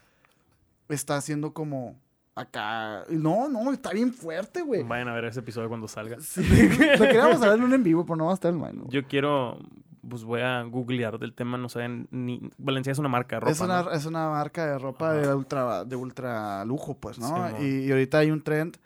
está 0.89 1.17
haciendo 1.17 1.53
como 1.55 1.97
acá. 2.41 3.05
No, 3.09 3.49
no, 3.49 3.73
está 3.73 3.91
bien 3.91 4.13
fuerte, 4.13 4.63
güey. 4.63 4.83
Vayan 4.83 5.09
a 5.09 5.15
ver 5.15 5.27
ese 5.27 5.41
episodio 5.41 5.69
cuando 5.69 5.89
salga. 5.89 6.19
Sí, 6.21 6.43
lo 6.99 7.05
queríamos 7.07 7.37
hablar 7.37 7.57
en 7.57 7.65
un 7.65 7.75
en 7.75 7.83
vivo, 7.83 8.05
pero 8.05 8.17
no 8.17 8.27
va 8.27 8.33
a 8.33 8.35
estar 8.35 8.53
el 8.53 8.59
man. 8.59 8.85
Yo 8.89 9.07
quiero, 9.07 9.59
pues 10.09 10.25
voy 10.25 10.41
a 10.41 10.63
googlear 10.63 11.19
del 11.19 11.35
tema, 11.35 11.59
no 11.59 11.69
saben 11.69 12.09
ni... 12.11 12.51
Valencia 12.59 12.91
es 12.91 12.99
una 12.99 13.09
marca 13.09 13.37
de 13.37 13.41
ropa, 13.41 13.53
es, 13.53 13.61
una, 13.61 13.83
¿no? 13.83 13.91
es 13.93 14.07
una 14.07 14.29
marca 14.31 14.67
de 14.67 14.79
ropa 14.79 15.13
de 15.13 15.35
ultra, 15.35 15.85
de 15.85 15.97
ultra 15.97 16.65
lujo, 16.65 16.95
pues, 16.99 17.19
¿no? 17.19 17.49
Sí, 17.59 17.65
y, 17.65 17.87
y 17.87 17.91
ahorita 17.91 18.19
hay 18.19 18.31
un 18.31 18.43
trend 18.43 18.77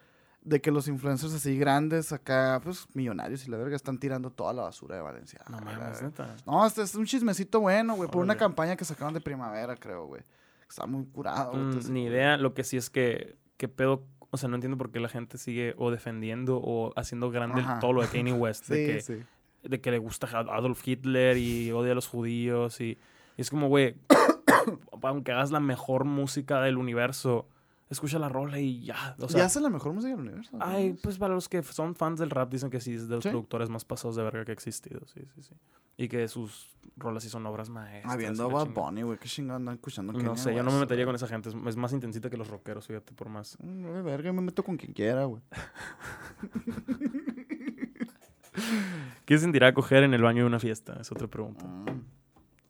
de 0.44 0.61
que 0.61 0.70
los 0.70 0.88
influencers 0.88 1.32
así 1.32 1.59
grandes, 1.59 2.12
acá, 2.12 2.61
pues, 2.62 2.86
millonarios 2.94 3.46
y 3.46 3.50
la 3.50 3.57
verga, 3.57 3.74
están 3.74 3.98
tirando 3.98 4.30
toda 4.30 4.52
la 4.52 4.62
basura 4.62 4.94
de 4.96 5.02
Valencia. 5.02 5.40
No 5.48 5.59
mames, 5.59 6.02
neta. 6.02 6.36
No, 6.46 6.64
este 6.66 6.82
es 6.82 6.94
un 6.94 7.07
chismecito 7.07 7.61
bueno, 7.61 7.96
güey, 7.96 8.11
por 8.11 8.22
una 8.22 8.36
campaña 8.36 8.76
que 8.76 8.84
sacaron 8.84 9.14
de 9.14 9.20
primavera, 9.20 9.74
creo, 9.76 10.07
güey. 10.07 10.22
Está 10.68 10.86
muy 10.86 11.07
curado. 11.07 11.55
Mm, 11.55 11.92
ni 11.92 12.05
idea, 12.05 12.36
lo 12.36 12.52
que 12.52 12.62
sí 12.62 12.76
es 12.76 12.90
que, 12.90 13.36
que 13.57 13.68
pedo, 13.68 14.05
o 14.30 14.36
sea, 14.36 14.48
no 14.48 14.57
entiendo 14.57 14.76
por 14.78 14.90
qué 14.90 15.00
la 15.00 15.09
gente 15.09 15.38
sigue 15.38 15.74
o 15.78 15.90
defendiendo 15.90 16.59
o 16.62 16.92
haciendo 16.96 17.30
grande 17.30 17.61
el- 17.61 17.66
Ajá. 17.66 17.78
todo 17.78 17.92
lo 17.92 18.02
de 18.02 18.09
Kanye 18.09 18.32
West, 18.32 18.68
de, 18.68 18.76
Sí, 18.86 18.92
que, 18.92 19.00
sí. 19.22 19.68
de 19.68 19.80
que 19.80 19.90
le 19.90 19.98
gusta 19.98 20.26
Adolf 20.38 20.86
Hitler 20.86 21.36
y 21.36 21.70
odia 21.72 21.92
a 21.92 21.94
los 21.94 22.09
judíos 22.09 22.80
y, 22.80 22.98
y 23.36 23.40
es 23.40 23.50
como, 23.50 23.68
güey, 23.68 23.94
aunque 25.02 25.32
hagas 25.32 25.50
la 25.50 25.61
mejor 25.61 26.05
música 26.05 26.61
del 26.61 26.76
universo, 26.78 27.46
escucha 27.91 28.18
la 28.18 28.28
rola 28.28 28.59
y 28.59 28.85
ya, 28.85 29.14
o 29.20 29.28
sea, 29.28 29.41
y 29.41 29.43
hace 29.45 29.61
la 29.61 29.70
mejor 29.70 29.93
música 29.93 30.11
del 30.16 30.20
universo. 30.20 30.57
¿no? 30.57 30.64
Ay, 30.64 30.95
pues 31.03 31.18
para 31.18 31.35
los 31.35 31.49
que 31.49 31.62
son 31.62 31.95
fans 31.95 32.18
del 32.18 32.30
rap 32.30 32.51
dicen 32.51 32.70
que 32.70 32.80
sí 32.80 32.95
es 32.95 33.09
de 33.09 33.16
los 33.16 33.22
Sí. 33.22 33.28
productores 33.30 33.68
más 33.70 33.85
pasados 33.85 34.16
de 34.16 34.22
verga 34.22 34.45
que 34.45 34.53
ha 34.53 34.55
existido, 34.55 35.01
sí, 35.07 35.20
sí, 35.35 35.43
sí. 35.43 35.55
Y 35.97 36.09
que 36.09 36.26
sus 36.26 36.70
rolas 36.97 37.22
sí 37.22 37.28
son 37.28 37.47
obras 37.47 37.68
maestras. 37.70 38.16
La 38.37 38.47
Bad 38.47 38.64
chingada. 38.64 38.87
Bunny, 38.89 39.03
güey, 39.03 39.18
qué 39.18 39.28
chingada 39.28 39.57
andan 39.57 39.74
escuchando. 39.76 40.12
No 40.12 40.37
sé, 40.37 40.55
yo 40.55 40.62
no 40.64 40.72
me 40.72 40.80
metería 40.80 41.05
con 41.07 41.14
esa 41.14 41.28
gente, 41.28 41.51
es, 41.51 41.55
es 41.55 41.76
más 41.76 41.93
intensita 41.93 42.28
que 42.30 42.37
los 42.37 42.49
rockeros, 42.49 42.87
fíjate, 42.87 43.12
por 43.12 43.28
más. 43.28 43.57
Mm, 43.62 43.85
vale 43.85 44.03
verga, 44.03 44.32
me 44.32 44.41
meto 44.43 44.64
con 44.64 44.76
quien 44.76 44.93
quiera, 44.93 45.24
güey. 45.24 45.43
¿Qué 49.24 49.39
sentirá 49.39 49.72
coger 49.74 50.03
en 50.05 50.14
el 50.14 50.22
baño 50.22 50.43
de 50.43 50.47
una 50.49 50.59
fiesta? 50.61 50.97
Es 51.01 51.11
otra 51.12 51.26
pregunta. 51.28 51.64
Mm, 51.64 52.03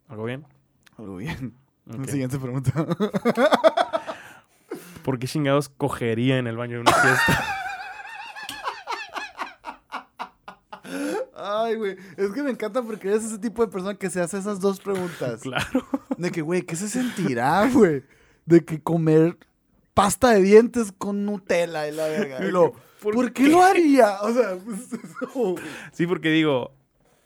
¿Algo 0.08 0.24
bien? 0.24 0.44
algo 0.96 1.16
bien. 1.16 1.54
Ok. 1.88 2.06
Siguiente 2.06 2.38
pregunta. 2.38 2.72
¿Por 5.04 5.18
qué 5.18 5.26
chingados 5.26 5.68
cogería 5.68 6.38
en 6.38 6.46
el 6.46 6.56
baño 6.56 6.76
de 6.76 6.80
una 6.80 6.92
fiesta? 6.92 7.44
Ay, 11.36 11.74
güey. 11.76 11.96
Es 12.16 12.30
que 12.32 12.42
me 12.42 12.50
encanta 12.50 12.82
porque 12.82 13.08
eres 13.08 13.22
ese 13.22 13.38
tipo 13.38 13.64
de 13.64 13.70
persona 13.70 13.94
que 13.96 14.08
se 14.08 14.22
hace 14.22 14.38
esas 14.38 14.60
dos 14.60 14.80
preguntas. 14.80 15.42
claro. 15.42 15.86
De 16.16 16.30
que, 16.30 16.40
güey, 16.40 16.62
¿qué 16.62 16.74
se 16.74 16.88
sentirá, 16.88 17.68
güey? 17.68 18.02
De 18.46 18.64
que 18.64 18.80
comer 18.80 19.36
pasta 19.92 20.30
de 20.30 20.40
dientes 20.40 20.90
con 20.96 21.26
Nutella 21.26 21.86
y 21.86 21.92
la 21.92 22.06
verga. 22.06 22.48
Y 22.48 22.50
¿por, 23.02 23.32
qué? 23.34 23.48
lo 23.48 23.62
haría? 23.62 24.22
O 24.22 24.32
sea, 24.32 24.56
pues, 24.56 24.90
eso. 24.90 25.54
Sí, 25.92 26.06
porque 26.06 26.30
digo, 26.30 26.72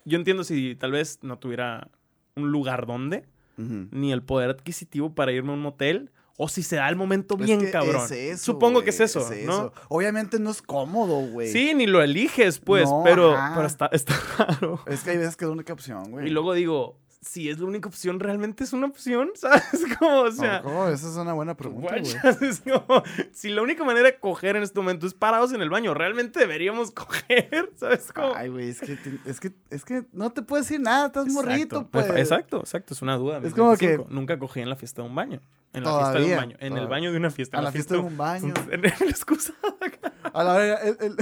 yo 0.04 0.18
entiendo 0.18 0.42
si 0.42 0.74
tal 0.74 0.90
vez 0.90 1.20
no 1.22 1.38
tuviera 1.38 1.88
un 2.34 2.50
lugar 2.50 2.86
donde, 2.86 3.24
ni 3.56 4.12
el 4.12 4.22
poder 4.22 4.50
adquisitivo 4.50 5.14
para 5.14 5.30
irme 5.30 5.50
a 5.50 5.54
un 5.54 5.62
motel, 5.62 6.10
o 6.40 6.48
si 6.48 6.62
se 6.62 6.76
da 6.76 6.88
el 6.88 6.94
momento 6.94 7.36
bien 7.36 7.60
que 7.60 7.70
cabrón. 7.72 8.04
es 8.04 8.12
eso, 8.12 8.44
Supongo 8.44 8.82
que 8.84 8.90
es 8.90 9.00
eso, 9.00 9.28
¿no? 9.28 9.32
eso. 9.34 9.72
Obviamente 9.88 10.38
no 10.38 10.50
es 10.50 10.62
cómodo, 10.62 11.18
güey. 11.32 11.50
Sí, 11.50 11.74
ni 11.74 11.86
lo 11.86 12.00
eliges, 12.00 12.60
pues, 12.60 12.88
No, 12.88 13.02
pero, 13.04 13.36
pero 13.56 13.66
está, 13.66 13.86
está 13.92 14.14
raro. 14.38 14.80
Es 14.86 15.02
que 15.02 15.10
hay 15.10 15.16
veces 15.18 15.36
que 15.36 15.44
es 15.44 15.48
la 15.48 15.54
única 15.54 15.72
opción, 15.72 16.12
güey. 16.12 16.28
Y 16.28 16.30
luego 16.30 16.52
digo, 16.54 16.96
si 17.20 17.48
es 17.50 17.58
la 17.58 17.66
única 17.66 17.88
opción, 17.88 18.20
¿realmente 18.20 18.62
es 18.64 18.72
una 18.72 18.86
opción? 18.86 19.30
¿Sabes? 19.34 19.64
Como, 19.98 20.20
o 20.22 20.30
sea, 20.32 20.58
No, 20.58 20.62
¿cómo? 20.64 20.88
Esa 20.88 21.08
es 21.08 21.16
una 21.16 21.32
buena 21.32 21.56
pregunta, 21.56 21.88
güey. 21.98 22.02
guachas, 22.02 22.42
es 22.42 22.60
como, 22.60 23.02
si 23.32 23.48
la 23.50 23.62
única 23.62 23.84
manera 23.84 24.06
de 24.06 24.18
coger 24.18 24.56
en 24.56 24.62
este 24.62 24.78
momento 24.78 25.06
es 25.06 25.14
parados 25.14 25.52
en 25.52 25.60
el 25.62 25.70
baño, 25.70 25.94
¿realmente 25.94 26.38
deberíamos 26.40 26.90
coger? 26.92 27.70
¿Sabes? 27.76 28.12
Como... 28.12 28.34
Ay, 28.34 28.48
güey, 28.48 28.68
es 28.70 28.80
que, 28.80 28.96
te- 28.96 29.30
es 29.30 29.40
que 29.40 29.52
es 29.70 29.84
que 29.84 30.04
no 30.12 30.30
te 30.30 30.42
puedo 30.42 30.62
decir 30.62 30.80
nada, 30.80 31.06
estás 31.06 31.26
morrito, 31.28 31.76
Exacto, 31.76 31.90
pues. 31.90 32.10
Exacto, 32.10 32.60
exacto, 32.60 32.94
es 32.94 33.02
una 33.02 33.16
duda. 33.16 33.40
Es 33.44 33.52
como 33.54 33.68
25. 33.76 34.06
Nunca 34.10 34.38
cogí 34.38 34.60
en 34.60 34.68
la 34.70 34.76
fiesta 34.76 35.02
de 35.02 35.08
un 35.08 35.14
baño. 35.14 35.40
En 35.74 35.84
la 35.84 35.90
fiesta 35.90 36.12
de 36.12 36.16
un 36.18 36.22
Todavía, 36.24 36.36
baño. 36.36 36.56
En 36.60 36.66
el 36.66 36.68
todavía. 36.70 36.88
baño 36.88 37.12
de 37.12 37.16
una 37.18 37.30
fiesta. 37.30 37.56
A 37.56 37.60
en 37.60 37.64
la 37.64 37.72
fiesta 37.72 37.94
de 37.94 38.00
un 38.00 38.16
baño. 38.16 38.54
En 38.70 38.84
el 38.84 38.92
excusado. 39.08 39.58
A 40.32 40.42
la 40.44 40.64
el- 40.82 40.96
el- 41.00 41.16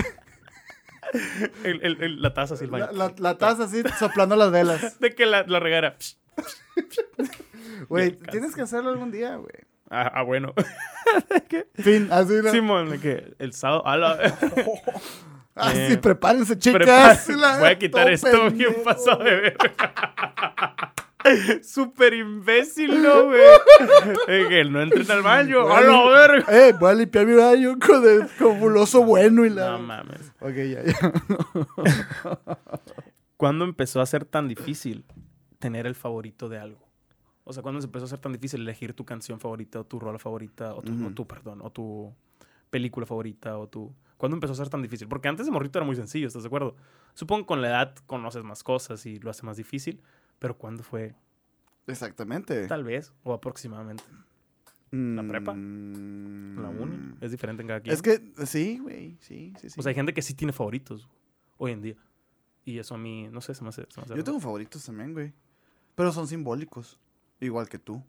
El- 1.64 1.80
el- 1.82 2.02
el- 2.02 2.22
la 2.22 2.34
taza 2.34 2.54
así, 2.54 2.66
la, 2.66 2.90
la- 2.92 3.14
la 3.16 3.38
taza 3.38 3.64
así 3.64 3.82
soplando 3.98 4.36
las 4.36 4.50
velas. 4.50 4.98
De 5.00 5.14
que 5.14 5.26
la, 5.26 5.42
la 5.44 5.60
regara. 5.60 5.96
Güey, 7.88 8.12
tienes 8.12 8.54
que 8.54 8.62
hacerlo 8.62 8.90
algún 8.90 9.10
día, 9.10 9.36
güey. 9.36 9.52
Ah, 9.90 10.10
ah, 10.14 10.22
bueno. 10.22 10.52
Fin, 11.76 12.08
así. 12.10 12.34
¿no? 12.42 12.50
Simón, 12.50 12.98
que 13.00 13.34
el 13.38 13.52
sábado. 13.52 13.84
Ah, 15.56 15.72
Eh, 15.74 15.88
sí, 15.90 15.96
prepárense, 15.96 16.58
chicas. 16.58 17.28
La- 17.30 17.58
Voy 17.58 17.68
a 17.68 17.78
quitar 17.78 18.10
esto 18.10 18.50
bien 18.50 18.74
pasado 18.84 19.24
de 19.24 19.34
ver. 19.36 19.56
Súper 21.64 22.14
imbécil, 22.14 23.02
¿no, 23.02 23.24
güey? 23.24 23.40
De 24.28 24.48
que 24.48 24.64
no 24.66 24.80
entren 24.80 25.10
al 25.10 25.22
baño. 25.22 25.68
¡A 25.74 25.80
la 25.80 26.04
verga! 26.08 26.68
Eh, 26.68 26.72
voy 26.78 26.90
a 26.90 26.94
limpiar 26.94 27.26
mi 27.26 27.34
baño 27.34 27.76
con 27.84 28.06
el 28.06 28.28
fabuloso 28.28 29.02
bueno 29.02 29.44
y 29.44 29.50
la. 29.50 29.72
No 29.72 29.78
mames. 29.80 30.32
ok, 30.40 30.54
ya, 30.54 30.84
ya. 30.84 30.96
¿Cuándo 33.36 33.64
empezó 33.64 34.00
a 34.00 34.06
ser 34.06 34.24
tan 34.24 34.48
difícil 34.48 35.04
tener 35.58 35.86
el 35.86 35.94
favorito 35.94 36.48
de 36.48 36.58
algo? 36.58 36.86
O 37.44 37.52
sea, 37.52 37.62
¿cuándo 37.62 37.80
se 37.80 37.86
empezó 37.86 38.06
a 38.06 38.08
ser 38.08 38.18
tan 38.18 38.32
difícil 38.32 38.62
elegir 38.62 38.94
tu 38.94 39.04
canción 39.04 39.38
favorita 39.40 39.80
o 39.80 39.84
tu 39.84 40.00
rola 40.00 40.18
favorita 40.18 40.74
o 40.74 40.82
tu, 40.82 40.92
o 41.06 41.10
tu, 41.10 41.26
perdón, 41.26 41.60
o 41.62 41.70
tu 41.70 42.12
película 42.70 43.06
favorita 43.06 43.58
o 43.58 43.68
tu... 43.68 43.94
¿Cuándo 44.16 44.36
empezó 44.36 44.52
a 44.52 44.56
ser 44.56 44.68
tan 44.68 44.82
difícil? 44.82 45.08
Porque 45.08 45.28
antes 45.28 45.46
de 45.46 45.52
morrito 45.52 45.78
era 45.78 45.86
muy 45.86 45.96
sencillo, 45.96 46.26
¿estás 46.26 46.42
de 46.42 46.46
acuerdo? 46.46 46.76
Supongo 47.14 47.42
que 47.42 47.46
con 47.46 47.62
la 47.62 47.68
edad 47.68 47.94
conoces 48.06 48.42
más 48.44 48.62
cosas 48.62 49.04
y 49.06 49.18
lo 49.18 49.30
hace 49.30 49.44
más 49.44 49.56
difícil, 49.56 50.02
pero 50.38 50.56
¿cuándo 50.56 50.82
fue? 50.82 51.14
Exactamente. 51.86 52.66
Tal 52.66 52.84
vez, 52.84 53.12
o 53.22 53.32
aproximadamente. 53.32 54.04
¿La 54.90 55.22
prepa? 55.26 55.52
Mm. 55.52 56.62
La 56.62 56.68
uni. 56.68 57.14
Es 57.20 57.30
diferente 57.30 57.62
en 57.62 57.68
cada 57.68 57.80
quien. 57.80 57.94
Es 57.94 58.02
que, 58.02 58.22
sí, 58.46 58.78
güey. 58.78 59.16
Sí, 59.20 59.52
sí, 59.60 59.68
sí. 59.70 59.78
O 59.78 59.82
sea, 59.82 59.90
hay 59.90 59.94
gente 59.94 60.14
que 60.14 60.22
sí 60.22 60.34
tiene 60.34 60.52
favoritos 60.52 61.08
hoy 61.58 61.72
en 61.72 61.82
día. 61.82 61.96
Y 62.64 62.78
eso 62.78 62.94
a 62.94 62.98
mí, 62.98 63.28
no 63.30 63.40
sé, 63.40 63.54
se 63.54 63.62
me 63.62 63.68
hace... 63.68 63.86
se 63.88 64.00
me 64.00 64.04
hace 64.04 64.16
Yo 64.16 64.24
tengo 64.24 64.40
favoritos 64.40 64.84
también, 64.84 65.12
güey. 65.12 65.32
Pero 65.94 66.12
son 66.12 66.26
simbólicos. 66.26 66.98
Igual 67.40 67.68
que 67.68 67.78
tú. 67.78 68.02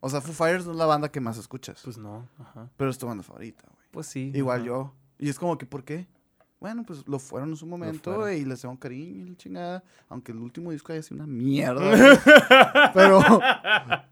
O 0.00 0.08
sea, 0.08 0.20
Foo 0.20 0.32
Fighters 0.32 0.64
no 0.64 0.72
es 0.72 0.78
la 0.78 0.86
banda 0.86 1.10
que 1.10 1.20
más 1.20 1.36
escuchas. 1.36 1.82
Pues 1.84 1.98
no, 1.98 2.28
ajá. 2.38 2.70
pero 2.76 2.90
es 2.90 2.98
tu 2.98 3.06
banda 3.06 3.22
favorita, 3.22 3.64
güey. 3.66 3.86
Pues 3.90 4.06
sí. 4.06 4.32
Igual 4.34 4.60
ajá. 4.60 4.66
yo. 4.66 4.94
Y 5.20 5.28
es 5.28 5.38
como 5.38 5.56
que, 5.58 5.66
¿por 5.66 5.84
qué? 5.84 6.06
Bueno, 6.60 6.84
pues 6.84 7.06
lo 7.06 7.18
fueron 7.18 7.50
en 7.50 7.56
su 7.56 7.66
momento 7.66 8.30
y 8.30 8.44
les 8.44 8.60
tengo 8.60 8.78
cariño 8.78 9.24
y 9.26 9.30
la 9.30 9.36
chingada. 9.36 9.84
Aunque 10.08 10.32
el 10.32 10.38
último 10.38 10.72
disco 10.72 10.92
haya 10.92 11.02
sido 11.02 11.16
una 11.16 11.26
mierda. 11.26 11.80
pero 12.94 13.20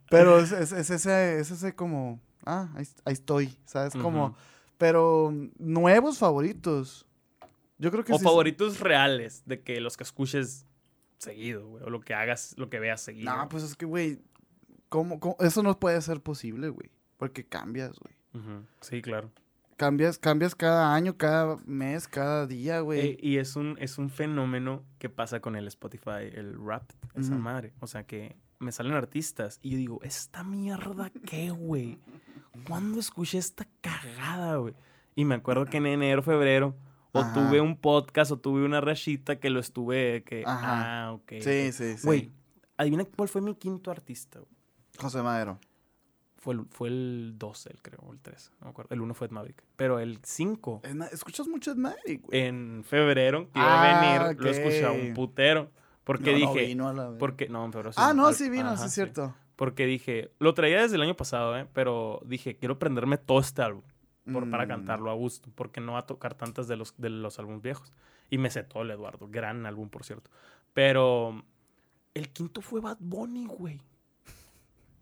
pero 0.09 0.39
es, 0.39 0.53
es- 0.53 0.73
es 0.73 0.91
ese, 0.91 1.41
es 1.41 1.51
ese 1.51 1.75
como, 1.75 2.21
ah, 2.47 2.69
ahí, 2.75 2.87
ahí 3.05 3.13
estoy, 3.13 3.55
¿sabes? 3.67 3.93
Como, 3.95 4.35
pero 4.79 5.33
nuevos 5.59 6.19
favoritos. 6.19 7.05
Yo 7.79 7.91
creo 7.91 8.03
que 8.05 8.13
O 8.15 8.19
sí- 8.19 8.25
favoritos 8.25 8.81
reales, 8.81 9.43
de 9.47 9.61
que 9.63 9.81
los 9.81 9.97
que 9.97 10.05
escuches 10.05 10.65
seguido, 11.19 11.67
güey. 11.67 11.85
O 11.85 11.91
lo 11.91 12.01
que 12.01 12.15
hagas, 12.15 12.55
lo 12.57 12.71
que 12.71 12.79
veas 12.81 13.01
seguido. 13.03 13.35
No, 13.35 13.49
pues 13.51 13.63
es 13.63 13.77
que, 13.77 13.85
güey, 13.85 14.21
¿cómo, 14.89 15.21
cómo? 15.21 15.37
eso 15.41 15.63
no 15.63 15.79
puede 15.79 16.01
ser 16.01 16.21
posible, 16.23 16.71
güey. 16.71 16.91
Porque 17.19 17.45
cambias, 17.45 17.99
güey. 17.99 18.15
Sí, 18.81 19.03
claro. 19.03 19.31
Cambias, 19.79 20.19
cambias 20.19 20.57
cada 20.57 20.93
año, 20.93 21.17
cada 21.17 21.57
mes, 21.65 22.09
cada 22.09 22.49
día, 22.49 22.81
güey. 22.81 23.01
Eh, 23.11 23.19
y 23.23 23.37
es 23.37 23.55
un, 23.55 23.77
es 23.79 23.97
un 23.97 24.11
fenómeno 24.11 24.83
que 24.99 25.09
pasa 25.09 25.39
con 25.39 25.55
el 25.55 25.69
Spotify, 25.69 26.29
el 26.35 26.57
rap, 26.61 26.91
esa 27.15 27.37
madre. 27.37 27.73
O 27.79 27.87
sea 27.87 28.03
que 28.03 28.37
me 28.59 28.73
salen 28.73 28.95
artistas 28.95 29.61
y 29.63 29.71
yo 29.71 29.77
digo, 29.77 30.01
¿esta 30.03 30.43
mierda 30.43 31.13
qué, 31.25 31.51
güey? 31.51 32.01
¿Cuándo 32.67 32.99
escuché 32.99 33.39
esta 33.39 33.69
cagada, 33.81 34.57
güey? 34.57 34.75
Y 35.15 35.25
me 35.25 35.37
acuerdo 35.37 35.65
que 35.65 35.77
en 35.77 35.87
enero, 35.87 36.25
febrero, 36.25 36.75
o 37.13 37.21
Ajá. 37.21 37.33
tuve 37.35 37.61
un 37.61 37.77
podcast 37.77 38.33
o 38.33 38.39
tuve 38.41 38.65
una 38.65 38.81
rachita 38.81 39.39
que 39.39 39.49
lo 39.49 39.61
estuve, 39.61 40.25
que, 40.25 40.43
Ajá. 40.45 41.07
ah, 41.07 41.13
ok. 41.13 41.35
sí, 41.41 41.71
sí, 41.71 41.99
sí. 41.99 42.05
Güey, 42.05 42.33
adivina 42.77 43.05
cuál 43.05 43.29
fue 43.29 43.43
mi 43.43 43.55
quinto 43.55 43.93
artista, 43.93 44.41
güey. 44.41 44.51
José 44.99 45.23
Madero. 45.23 45.61
Fue 46.39 46.55
el, 46.55 46.67
fue 46.71 46.89
el 46.89 47.35
12, 47.37 47.71
el 47.73 47.83
creo, 47.83 47.99
o 48.01 48.13
el 48.13 48.21
13, 48.21 48.51
no 48.61 48.67
me 48.67 48.71
acuerdo. 48.71 48.95
El 48.95 49.01
1 49.01 49.13
fue 49.15 49.27
Ed 49.27 49.33
Maverick. 49.33 49.63
Pero 49.77 49.99
el 49.99 50.19
5, 50.23 50.81
Es 50.85 50.95
ma- 50.95 51.07
¿Escuchas 51.07 51.49
mucho 51.49 51.73
Ed 51.73 51.77
Maverick, 51.77 52.23
güey? 52.27 52.41
en 52.43 52.85
febrero, 52.85 53.51
que 53.53 53.59
iba 53.59 53.69
a 53.69 53.81
Ah, 54.17 54.29
venir, 54.29 54.41
lo 54.41 54.51
escuché 54.51 54.85
a 54.85 54.93
un 54.93 55.15
putero. 55.15 55.71
Porque 56.05 56.33
No, 56.33 56.39
no 56.47 56.55
dije, 56.55 56.67
vino 56.69 56.89
a 56.89 56.93
la 56.95 57.09
vez. 57.11 57.19
porque, 57.19 57.49
no, 57.49 57.65
en 57.65 57.73
febrero 57.73 57.91
ah, 57.97 58.15
no, 58.15 58.29
Al- 58.29 58.35
sí 58.35 58.49
vino, 58.49 58.69
ajá, 58.69 58.79
sí 58.79 58.87
es 58.87 58.93
cierto. 58.95 59.35
Porque 59.57 59.85
dije, 59.87 60.31
lo 60.39 60.55
traía 60.55 60.81
desde 60.81 60.95
el 60.97 61.03
año 61.03 61.17
pasado, 61.17 61.59
¿eh? 61.59 61.67
Pero 61.75 62.21
dije, 62.25 62.57
quiero 62.57 62.75
aprenderme 62.77 63.19
todo 63.19 63.41
este 63.41 63.61
álbum 63.61 63.83
por- 64.33 64.49
para 64.49 64.65
Mm. 64.65 64.69
cantarlo 64.69 65.11
a 65.11 65.15
gusto. 65.15 65.51
Porque 65.57 65.81
no 65.81 65.95
va 65.95 65.99
a 66.01 66.07
tocar 66.07 66.35
tantas 66.35 66.69
de 66.69 66.77
los, 66.77 66.95
de 66.97 67.11
los 67.11 67.39
álbumes 67.41 67.61
viejos. 67.63 67.93
Y 68.31 68.39
me 68.39 68.49
sé 68.51 68.63
todo 68.63 68.85
el 68.85 68.91
Eduardo. 68.93 69.27
Gran 69.29 69.67
álbum, 69.67 69.89
por 69.91 70.05
cierto. 70.05 70.31
Pero 70.73 71.43
el 72.15 72.29
quinto 72.31 72.63
fue 72.63 72.81
Bad 72.81 72.99
Bunny, 73.01 73.47
güey. 73.47 73.81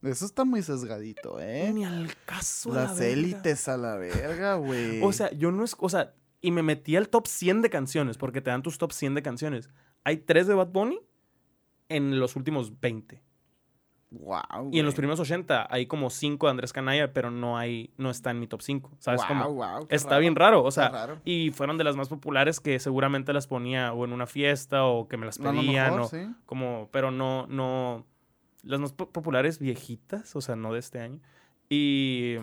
Eso 0.06 0.24
está 0.26 0.44
muy 0.44 0.62
sesgadito, 0.62 1.40
¿eh? 1.40 1.70
Ni 1.72 1.84
al 1.84 2.14
caso. 2.24 2.72
la 2.72 2.84
Las 2.84 3.00
élites 3.00 3.68
a 3.68 3.76
la 3.76 3.96
verga, 3.96 4.54
güey. 4.54 5.00
O 5.02 5.12
sea, 5.12 5.30
yo 5.32 5.52
no 5.52 5.64
es. 5.64 5.76
O 5.78 5.88
sea, 5.88 6.14
y 6.40 6.50
me 6.50 6.62
metí 6.62 6.96
al 6.96 7.08
top 7.08 7.26
100 7.26 7.62
de 7.62 7.70
canciones, 7.70 8.18
porque 8.18 8.40
te 8.40 8.50
dan 8.50 8.62
tus 8.62 8.78
top 8.78 8.92
100 8.92 9.14
de 9.14 9.22
canciones. 9.22 9.70
Hay 10.04 10.18
tres 10.18 10.46
de 10.46 10.54
Bad 10.54 10.68
Bunny 10.68 11.00
en 11.88 12.18
los 12.18 12.36
últimos 12.36 12.78
20. 12.80 13.22
wow, 14.10 14.70
Y 14.70 14.78
en 14.78 14.86
los 14.86 14.94
primeros 14.94 15.18
80 15.18 15.66
hay 15.70 15.86
como 15.86 16.10
5 16.10 16.46
de 16.46 16.50
Andrés 16.50 16.72
Canalla, 16.72 17.12
pero 17.12 17.30
no 17.30 17.58
hay, 17.58 17.92
no 17.96 18.10
está 18.10 18.30
en 18.30 18.40
mi 18.40 18.46
top 18.46 18.62
5. 18.62 18.92
¿Sabes 18.98 19.20
wow, 19.22 19.28
cómo? 19.28 19.54
wow, 19.54 19.86
Está 19.90 20.18
bien 20.18 20.36
raro, 20.36 20.62
o 20.62 20.70
sea, 20.70 20.88
raro. 20.88 21.20
y 21.24 21.50
fueron 21.50 21.78
de 21.78 21.84
las 21.84 21.96
más 21.96 22.08
populares 22.08 22.60
que 22.60 22.78
seguramente 22.78 23.32
las 23.32 23.46
ponía 23.46 23.92
o 23.92 24.04
en 24.04 24.12
una 24.12 24.26
fiesta 24.26 24.84
o 24.84 25.08
que 25.08 25.16
me 25.16 25.26
las 25.26 25.38
pedían 25.38 25.94
mejor, 25.94 26.00
o 26.00 26.08
sí. 26.08 26.28
como, 26.44 26.88
pero 26.92 27.10
no, 27.10 27.46
no, 27.48 28.06
las 28.66 28.80
más 28.80 28.92
po- 28.92 29.10
populares 29.10 29.58
viejitas, 29.58 30.34
o 30.36 30.40
sea, 30.40 30.56
no 30.56 30.72
de 30.72 30.80
este 30.80 31.00
año. 31.00 31.20
Y, 31.68 32.36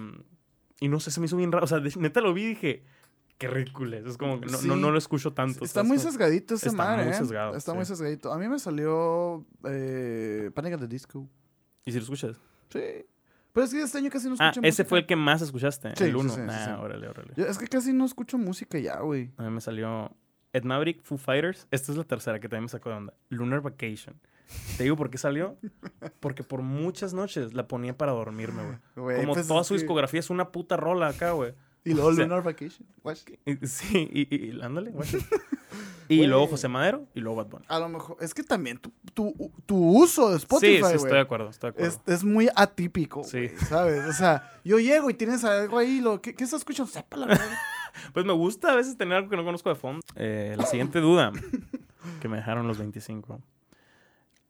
y 0.80 0.88
no 0.90 1.00
sé, 1.00 1.12
se 1.12 1.20
me 1.20 1.28
hizo 1.28 1.38
bien 1.38 1.52
raro, 1.52 1.66
o 1.66 1.68
sea, 1.68 1.80
de- 1.80 1.94
neta 1.98 2.22
lo 2.22 2.34
vi 2.34 2.44
y 2.44 2.48
dije, 2.50 2.84
qué 3.38 3.48
ridículo 3.48 3.96
es, 3.98 4.18
como 4.18 4.40
que 4.40 4.48
no, 4.48 4.52
no, 4.54 4.58
Sí. 4.58 4.68
no 4.82 4.92
lo 4.92 4.98
escucho 4.98 5.34
tanto. 5.34 5.64
Está 5.66 5.84
muy 5.84 5.98
Como- 5.98 6.10
sesgadito 6.12 6.56
esa 6.56 6.70
Está 6.70 6.78
madre, 6.84 7.04
muy 7.06 7.14
¿eh? 7.14 7.18
sesgado, 7.18 7.56
Está 7.56 7.72
sí. 7.72 7.78
muy 7.78 7.86
sesgadito. 7.86 8.32
A 8.34 8.38
mí 8.38 8.48
me 8.48 8.60
salió 8.60 9.46
eh, 9.66 10.52
Panic 10.54 10.74
at 10.74 10.80
the 10.80 10.88
Disco. 10.88 11.28
¿Y 11.86 11.92
si 11.92 11.98
lo 11.98 12.04
escuchas? 12.04 12.38
Sí. 12.70 12.80
Pero 13.52 13.66
es 13.66 13.72
que 13.74 13.82
este 13.84 13.98
año 14.00 14.10
casi 14.10 14.28
no 14.30 14.36
Ah, 14.40 14.50
escucho 14.50 14.62
ese 14.68 14.82
música. 14.84 14.90
fue 14.90 15.00
el 15.00 15.06
que 15.06 15.16
más 15.16 15.42
escuchaste, 15.42 15.94
Sí, 15.96 16.06
el 16.06 16.16
uno. 16.16 16.34
Ah, 16.50 16.80
órale, 16.82 17.08
órale. 17.08 17.34
Yo- 17.36 17.46
es 17.46 17.58
que 17.58 17.68
casi 17.68 17.94
no 17.94 18.04
escucho 18.06 18.38
música 18.38 18.80
ya, 18.80 19.00
güey. 19.02 19.32
A 19.38 19.44
mí 19.44 19.50
me 19.52 19.62
salió 19.62 20.12
Ed 20.54 20.64
Maverick, 20.64 21.04
Foo 21.04 21.18
Fighters. 21.18 21.68
Esta 21.70 21.92
es 21.92 21.98
la 21.98 22.04
tercera 22.04 22.40
que 22.40 22.48
también 22.50 22.64
me 22.64 22.70
sacó 22.70 22.90
de 22.90 22.96
onda. 22.96 23.14
Lunar 23.30 23.62
Vacation. 23.62 24.16
Te 24.78 24.84
digo 24.84 24.96
por 24.96 25.10
qué 25.10 25.18
salió. 25.18 25.58
Porque 26.20 26.44
por 26.44 26.62
muchas 26.62 27.14
noches 27.14 27.54
la 27.54 27.68
ponía 27.68 27.98
para 27.98 28.12
dormirme, 28.12 28.80
güey. 28.96 29.18
Como 29.22 29.34
pues 29.34 29.48
toda 29.48 29.64
su 29.64 29.74
que- 29.74 29.80
discografía 29.80 30.20
es 30.20 30.30
una 30.30 30.52
puta 30.52 30.78
rola 30.78 31.08
acá, 31.10 31.32
güey. 31.32 31.54
Y 31.86 31.94
luego 31.94 32.10
o 32.10 32.14
sea- 32.14 32.24
Lunar 32.26 32.44
Vacation. 32.44 32.88
Watch. 33.04 33.22
Sí, 33.64 34.10
y, 34.12 34.36
y, 34.36 34.50
y- 34.58 34.62
ándale, 34.62 34.92
guacha. 34.92 35.18
Y 36.10 36.28
luego 36.28 36.48
José 36.48 36.68
Madero 36.68 37.08
y 37.16 37.22
luego 37.22 37.38
Bad 37.38 37.48
Bunny. 37.48 37.66
A 37.70 37.80
lo 37.80 37.88
mejor. 37.90 38.18
Es 38.20 38.34
que 38.34 38.44
también 38.44 38.78
tu, 38.78 38.92
tu, 39.14 39.52
tu 39.66 39.78
uso 40.04 40.30
de 40.32 40.36
Spotify, 40.38 40.78
sí, 40.84 40.84
sí, 40.90 40.96
estoy 40.96 41.12
de 41.14 41.20
acuerdo, 41.22 41.50
estoy 41.50 41.72
de 41.72 41.76
acuerdo. 41.78 42.02
Es, 42.06 42.14
es 42.14 42.24
muy 42.26 42.50
atípico, 42.56 43.24
Sí. 43.24 43.50
¿sabes? 43.70 44.06
O 44.08 44.12
sea, 44.14 44.52
yo 44.66 44.78
llego 44.80 45.10
y 45.10 45.14
tienes 45.16 45.44
algo 45.46 45.78
ahí, 45.78 46.02
lo, 46.02 46.22
¿qué, 46.22 46.36
qué 46.36 46.44
estás 46.44 46.60
escuchando? 46.60 46.92
Sepa 46.92 47.18
la 47.18 47.28
verdad. 47.28 47.50
Pues 48.14 48.26
me 48.26 48.34
gusta 48.34 48.74
a 48.74 48.76
veces 48.76 48.98
tener 48.98 49.16
algo 49.18 49.30
que 49.30 49.38
no 49.38 49.46
conozco 49.46 49.70
de 49.70 49.76
fondo. 49.76 50.02
Eh, 50.16 50.56
la 50.58 50.66
siguiente 50.66 51.00
duda 51.00 51.32
que 52.22 52.28
me 52.28 52.38
dejaron 52.38 52.68
los 52.68 52.78
25. 52.80 53.40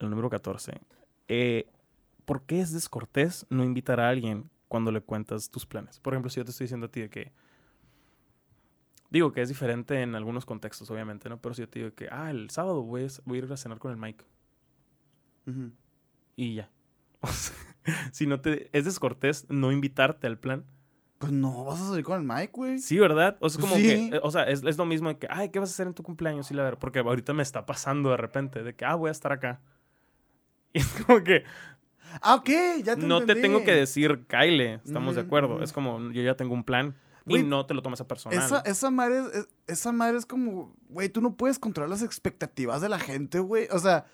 El 0.06 0.12
número 0.12 0.30
14. 0.30 0.80
Eh, 1.28 1.68
¿Por 2.26 2.43
qué 2.43 2.62
es 2.62 2.72
descortés 2.72 3.45
no 3.49 3.64
invitar 3.64 3.99
a 3.99 4.10
alguien 4.10 4.49
cuando 4.68 4.91
le 4.91 5.01
cuentas 5.01 5.49
tus 5.49 5.66
planes? 5.66 5.99
Por 5.99 6.14
ejemplo, 6.14 6.30
si 6.30 6.39
yo 6.39 6.45
te 6.45 6.51
estoy 6.51 6.66
diciendo 6.66 6.88
a 6.88 6.89
ti 6.89 7.01
de 7.01 7.10
que... 7.10 7.32
Digo 9.10 9.32
que 9.32 9.41
es 9.41 9.49
diferente 9.49 10.01
en 10.01 10.16
algunos 10.16 10.45
contextos, 10.45 10.89
obviamente, 10.89 11.30
¿no? 11.30 11.38
Pero 11.39 11.54
si 11.54 11.62
yo 11.62 11.70
te 11.70 11.80
digo 11.80 11.93
que, 11.93 12.08
ah, 12.12 12.32
el 12.32 12.49
sábado 12.49 12.82
voy 12.82 13.04
a, 13.04 13.08
voy 13.26 13.38
a 13.39 13.43
ir 13.43 13.51
a 13.51 13.58
cenar 13.58 13.78
con 13.78 13.91
el 13.91 13.97
Mike. 13.97 14.26
Ujú. 15.47 15.72
Y 16.36 16.56
ya. 16.56 16.70
O 17.22 17.28
sea, 17.28 17.56
si 18.12 18.28
no 18.28 18.39
te... 18.41 18.70
Es 18.78 18.86
descortés 18.86 19.45
no 19.49 19.72
invitarte 19.72 20.26
al 20.28 20.39
plan. 20.39 20.66
Pues 21.20 21.32
no, 21.32 21.64
vas 21.64 21.80
a 21.80 21.88
salir 21.89 22.04
con 22.04 22.20
el 22.20 22.28
Mike, 22.28 22.51
güey. 22.54 22.80
Sí, 22.80 22.97
¿verdad? 22.97 23.38
O 23.39 23.49
sea, 23.49 23.60
es 23.62 23.62
Pues 23.62 23.72
como 23.72 23.76
sí. 23.76 24.10
que, 24.10 24.16
eh, 24.18 24.20
o 24.24 24.32
sea, 24.32 24.43
es, 24.43 24.64
es 24.64 24.78
lo 24.78 24.86
mismo 24.86 25.10
de 25.10 25.18
que, 25.18 25.28
ay, 25.30 25.49
¿qué 25.49 25.60
vas 25.60 25.70
a 25.70 25.74
hacer 25.74 25.88
en 25.88 25.93
tu 25.93 26.04
cumpleaños? 26.04 26.47
Sí, 26.47 26.54
la 26.54 26.64
verdad, 26.64 26.80
porque 26.80 26.99
ahorita 26.99 27.34
me 27.34 27.43
está 27.43 27.66
pasando 27.66 28.10
de 28.10 28.18
repente, 28.18 28.64
de 28.64 28.76
que, 28.76 28.84
ah, 28.86 28.95
voy 28.95 29.10
a 29.10 29.12
estar 29.12 29.32
acá. 29.32 29.62
Y 30.74 30.80
es 30.80 30.88
como 31.05 31.24
que 31.24 31.43
Ah, 32.21 32.36
ok, 32.36 32.49
ya 32.84 32.95
te 32.95 33.05
no 33.07 33.26
te 33.26 33.36
tengo 33.36 33.63
que 33.63 33.71
decir, 33.74 34.26
Kyle, 34.28 34.80
estamos 34.86 35.15
de 35.15 35.21
acuerdo. 35.21 35.63
Es 35.63 35.74
como, 35.74 36.11
yo 36.11 36.21
ya 36.21 36.36
tengo 36.36 36.53
un 36.53 36.63
plan 36.63 36.95
y 37.26 37.41
no 37.41 37.65
te 37.65 37.74
lo 37.74 37.82
tomes 37.82 38.01
a 38.01 38.07
personal. 38.07 38.38
Esa, 38.38 38.59
esa 38.59 38.91
madre 38.91 39.19
es, 39.19 39.26
es- 39.36 39.47
esa 39.65 39.91
madre 39.91 40.17
es 40.17 40.26
como, 40.26 40.76
güey, 40.89 41.09
tú 41.09 41.21
no 41.21 41.36
puedes 41.36 41.57
controlar 41.57 41.89
las 41.89 42.03
expectativas 42.03 42.82
de 42.82 42.89
la 42.89 42.99
gente, 42.99 43.39
güey. 43.39 43.67
O 43.71 43.80
sea, 43.80 44.05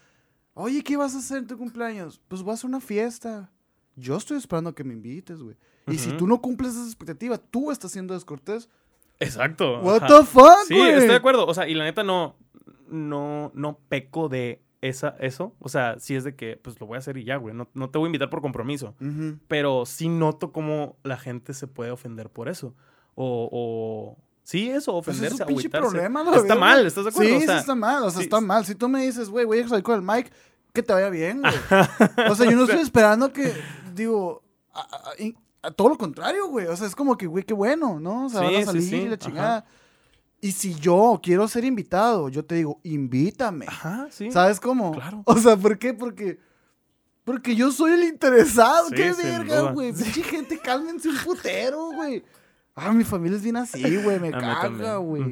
oye, 0.54 0.82
¿qué 0.82 0.96
vas 0.96 1.14
a 1.14 1.18
hacer 1.18 1.38
en 1.38 1.46
tu 1.46 1.58
cumpleaños? 1.58 2.20
Pues 2.28 2.42
voy 2.42 2.52
a 2.52 2.54
hacer 2.54 2.68
una 2.70 2.80
fiesta. 2.80 3.50
Yo 3.96 4.16
estoy 4.16 4.38
esperando 4.38 4.70
a 4.70 4.74
que 4.74 4.84
me 4.84 4.94
invites, 4.94 5.40
güey. 5.42 5.56
Y 5.86 5.98
si 5.98 6.12
tú 6.12 6.26
no 6.26 6.40
cumples 6.40 6.72
esa 6.72 6.86
expectativa, 6.86 7.36
tú 7.36 7.70
estás 7.70 7.90
siendo 7.92 8.14
descortés. 8.14 8.68
Exacto. 9.18 9.80
What 9.80 10.04
ajá. 10.04 10.20
the 10.20 10.24
fuck, 10.24 10.64
Sí, 10.68 10.80
estoy 10.80 11.08
de 11.08 11.16
acuerdo. 11.16 11.46
O 11.46 11.52
sea, 11.52 11.68
y 11.68 11.74
la 11.74 11.84
neta 11.84 12.02
no, 12.04 12.36
no, 12.88 13.50
no 13.54 13.78
peco 13.88 14.28
de 14.28 14.62
esa, 14.82 15.14
eso. 15.20 15.54
O 15.58 15.68
sea, 15.68 15.98
sí 15.98 16.14
es 16.14 16.24
de 16.24 16.34
que, 16.36 16.56
pues 16.56 16.80
lo 16.80 16.86
voy 16.86 16.96
a 16.96 16.98
hacer 16.98 17.16
y 17.16 17.24
ya, 17.24 17.36
güey. 17.36 17.54
No, 17.54 17.68
no 17.74 17.90
te 17.90 17.98
voy 17.98 18.06
a 18.06 18.08
invitar 18.08 18.30
por 18.30 18.40
compromiso. 18.40 18.94
Pero 19.48 19.84
sí 19.86 20.08
noto 20.08 20.52
cómo 20.52 20.96
la 21.02 21.16
gente 21.18 21.52
se 21.54 21.66
puede 21.66 21.90
ofender 21.90 22.30
por 22.30 22.48
eso. 22.48 22.74
O, 23.14 23.48
o 23.52 24.16
sí, 24.42 24.70
eso, 24.70 24.92
Pues 25.02 25.16
ofenderse, 25.16 25.34
es 25.34 25.40
un 25.42 25.46
pinche 25.48 25.68
problema, 25.68 26.22
la 26.24 26.36
Está 26.36 26.54
mal, 26.54 26.86
¿estás 26.86 27.04
de 27.04 27.10
acuerdo? 27.10 27.30
Sí, 27.30 27.36
O 27.44 27.46
sea, 27.46 27.58
está 27.58 27.74
mal, 27.74 28.02
o 28.04 28.10
sea, 28.10 28.18
sí. 28.18 28.24
está 28.24 28.40
mal. 28.40 28.64
Si 28.64 28.74
tú 28.74 28.88
me 28.88 29.02
dices, 29.04 29.28
güey, 29.28 29.44
voy 29.44 29.58
a 29.60 29.68
salir 29.68 29.84
con 29.84 29.96
el 29.96 30.02
Mike, 30.02 30.30
que 30.72 30.82
te 30.82 30.92
vaya 30.92 31.10
bien, 31.10 31.40
güey. 31.42 31.52
o 32.30 32.34
sea, 32.34 32.50
yo 32.50 32.56
no 32.56 32.64
estoy 32.64 32.80
esperando 32.80 33.32
que, 33.32 33.52
digo, 33.94 34.42
a, 34.72 34.80
a- 34.80 35.22
y- 35.22 35.36
a 35.62 35.70
todo 35.70 35.90
lo 35.90 35.98
contrario, 35.98 36.48
güey. 36.48 36.66
O 36.68 36.76
sea, 36.76 36.86
es 36.86 36.94
como 36.96 37.18
que, 37.18 37.26
güey, 37.26 37.44
qué 37.44 37.52
bueno, 37.52 38.00
¿no? 38.00 38.26
O 38.26 38.28
sea, 38.30 38.40
Sí, 38.48 38.54
van 38.54 38.62
a 38.62 38.66
salir 38.66 38.82
sí, 38.82 39.08
la 39.08 39.14
ajá. 39.16 39.64
Y 40.40 40.52
si 40.52 40.74
yo 40.74 41.20
quiero 41.22 41.46
ser 41.48 41.64
invitado, 41.64 42.28
yo 42.30 42.42
te 42.44 42.54
digo, 42.56 42.80
invítame. 42.82 43.66
Ajá, 43.68 44.08
sí. 44.10 44.30
¿Sabes 44.30 44.58
cómo? 44.58 44.92
Claro. 44.92 45.22
O 45.26 45.36
sea, 45.36 45.56
¿por 45.56 45.78
qué? 45.78 45.92
Porque... 45.94 46.38
Porque 47.24 47.54
yo 47.54 47.70
soy 47.70 47.92
el 47.92 48.04
interesado. 48.04 48.88
Sí, 48.88 48.94
¡Qué 48.94 49.12
verga, 49.12 49.70
güey! 49.72 49.92
Pinche 49.92 50.22
gente, 50.22 50.58
cálmense 50.58 51.10
un 51.10 51.18
putero, 51.18 51.92
güey. 51.92 52.24
Ah, 52.74 52.92
mi 52.92 53.04
familia 53.04 53.36
es 53.36 53.42
bien 53.42 53.58
así, 53.58 53.96
güey. 54.02 54.18
Me 54.18 54.28
A 54.34 54.38
caga, 54.38 54.96
güey. 54.96 55.22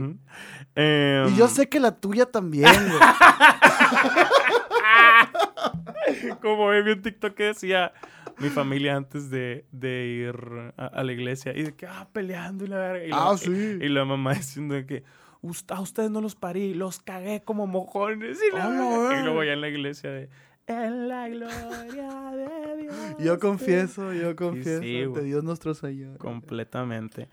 Em, 0.74 1.28
Y 1.28 1.36
yo 1.36 1.48
sé 1.48 1.66
que 1.68 1.80
la 1.80 1.96
tuya 1.96 2.26
también, 2.26 2.70
güey. 2.70 3.00
Como 6.42 6.70
vi 6.70 6.92
un 6.92 7.02
TikTok 7.02 7.34
que 7.34 7.44
decía 7.44 7.92
mi 8.40 8.48
familia 8.50 8.96
antes 8.96 9.30
de, 9.30 9.64
de 9.72 10.06
ir 10.06 10.72
a, 10.76 10.86
a 10.86 11.04
la 11.04 11.12
iglesia 11.12 11.52
y 11.56 11.62
de 11.62 11.74
que, 11.74 11.86
ah, 11.86 12.08
peleando 12.12 12.64
y 12.64 12.68
la 12.68 12.78
verga. 12.78 13.04
Y 13.04 13.10
la, 13.10 13.30
Ah, 13.30 13.36
sí. 13.36 13.50
y, 13.50 13.88
la 13.88 14.04
mamá 14.04 14.34
diciendo 14.34 14.74
que, 14.86 15.02
"Ust- 15.42 15.74
a 15.74 15.80
ustedes 15.80 16.10
no 16.10 16.20
los 16.20 16.34
parí, 16.34 16.74
los 16.74 17.00
cagué 17.00 17.42
como 17.42 17.66
mojones. 17.66 18.38
Y, 18.46 18.54
la 18.56 18.68
la 18.68 18.88
verga. 18.88 19.20
y 19.20 19.24
luego 19.24 19.44
ya 19.44 19.52
en 19.54 19.60
la 19.60 19.68
iglesia 19.68 20.10
de, 20.10 20.28
en 20.66 21.08
la 21.08 21.28
gloria 21.28 22.30
de 22.32 22.76
Dios. 22.82 22.94
Yo 23.18 23.38
confieso, 23.38 24.12
yo 24.12 24.36
confieso. 24.36 24.82
sí, 24.82 25.02
ante. 25.02 25.22
Dios 25.22 25.42
nuestro 25.44 25.74
Señor. 25.74 26.18
Completamente. 26.18 27.28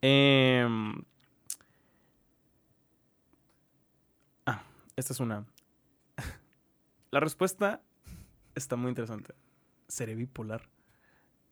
Em, 0.00 0.94
Ah, 4.46 4.62
esta 4.96 5.12
es 5.12 5.20
una. 5.20 5.46
La 7.10 7.20
respuesta 7.20 7.80
está 8.54 8.76
muy 8.76 8.88
interesante. 8.88 9.34
¿Seré 9.88 10.14
bipolar? 10.14 10.68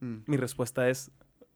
Mm. 0.01 0.19
Mi 0.27 0.37
respuesta 0.37 0.89
es 0.89 1.11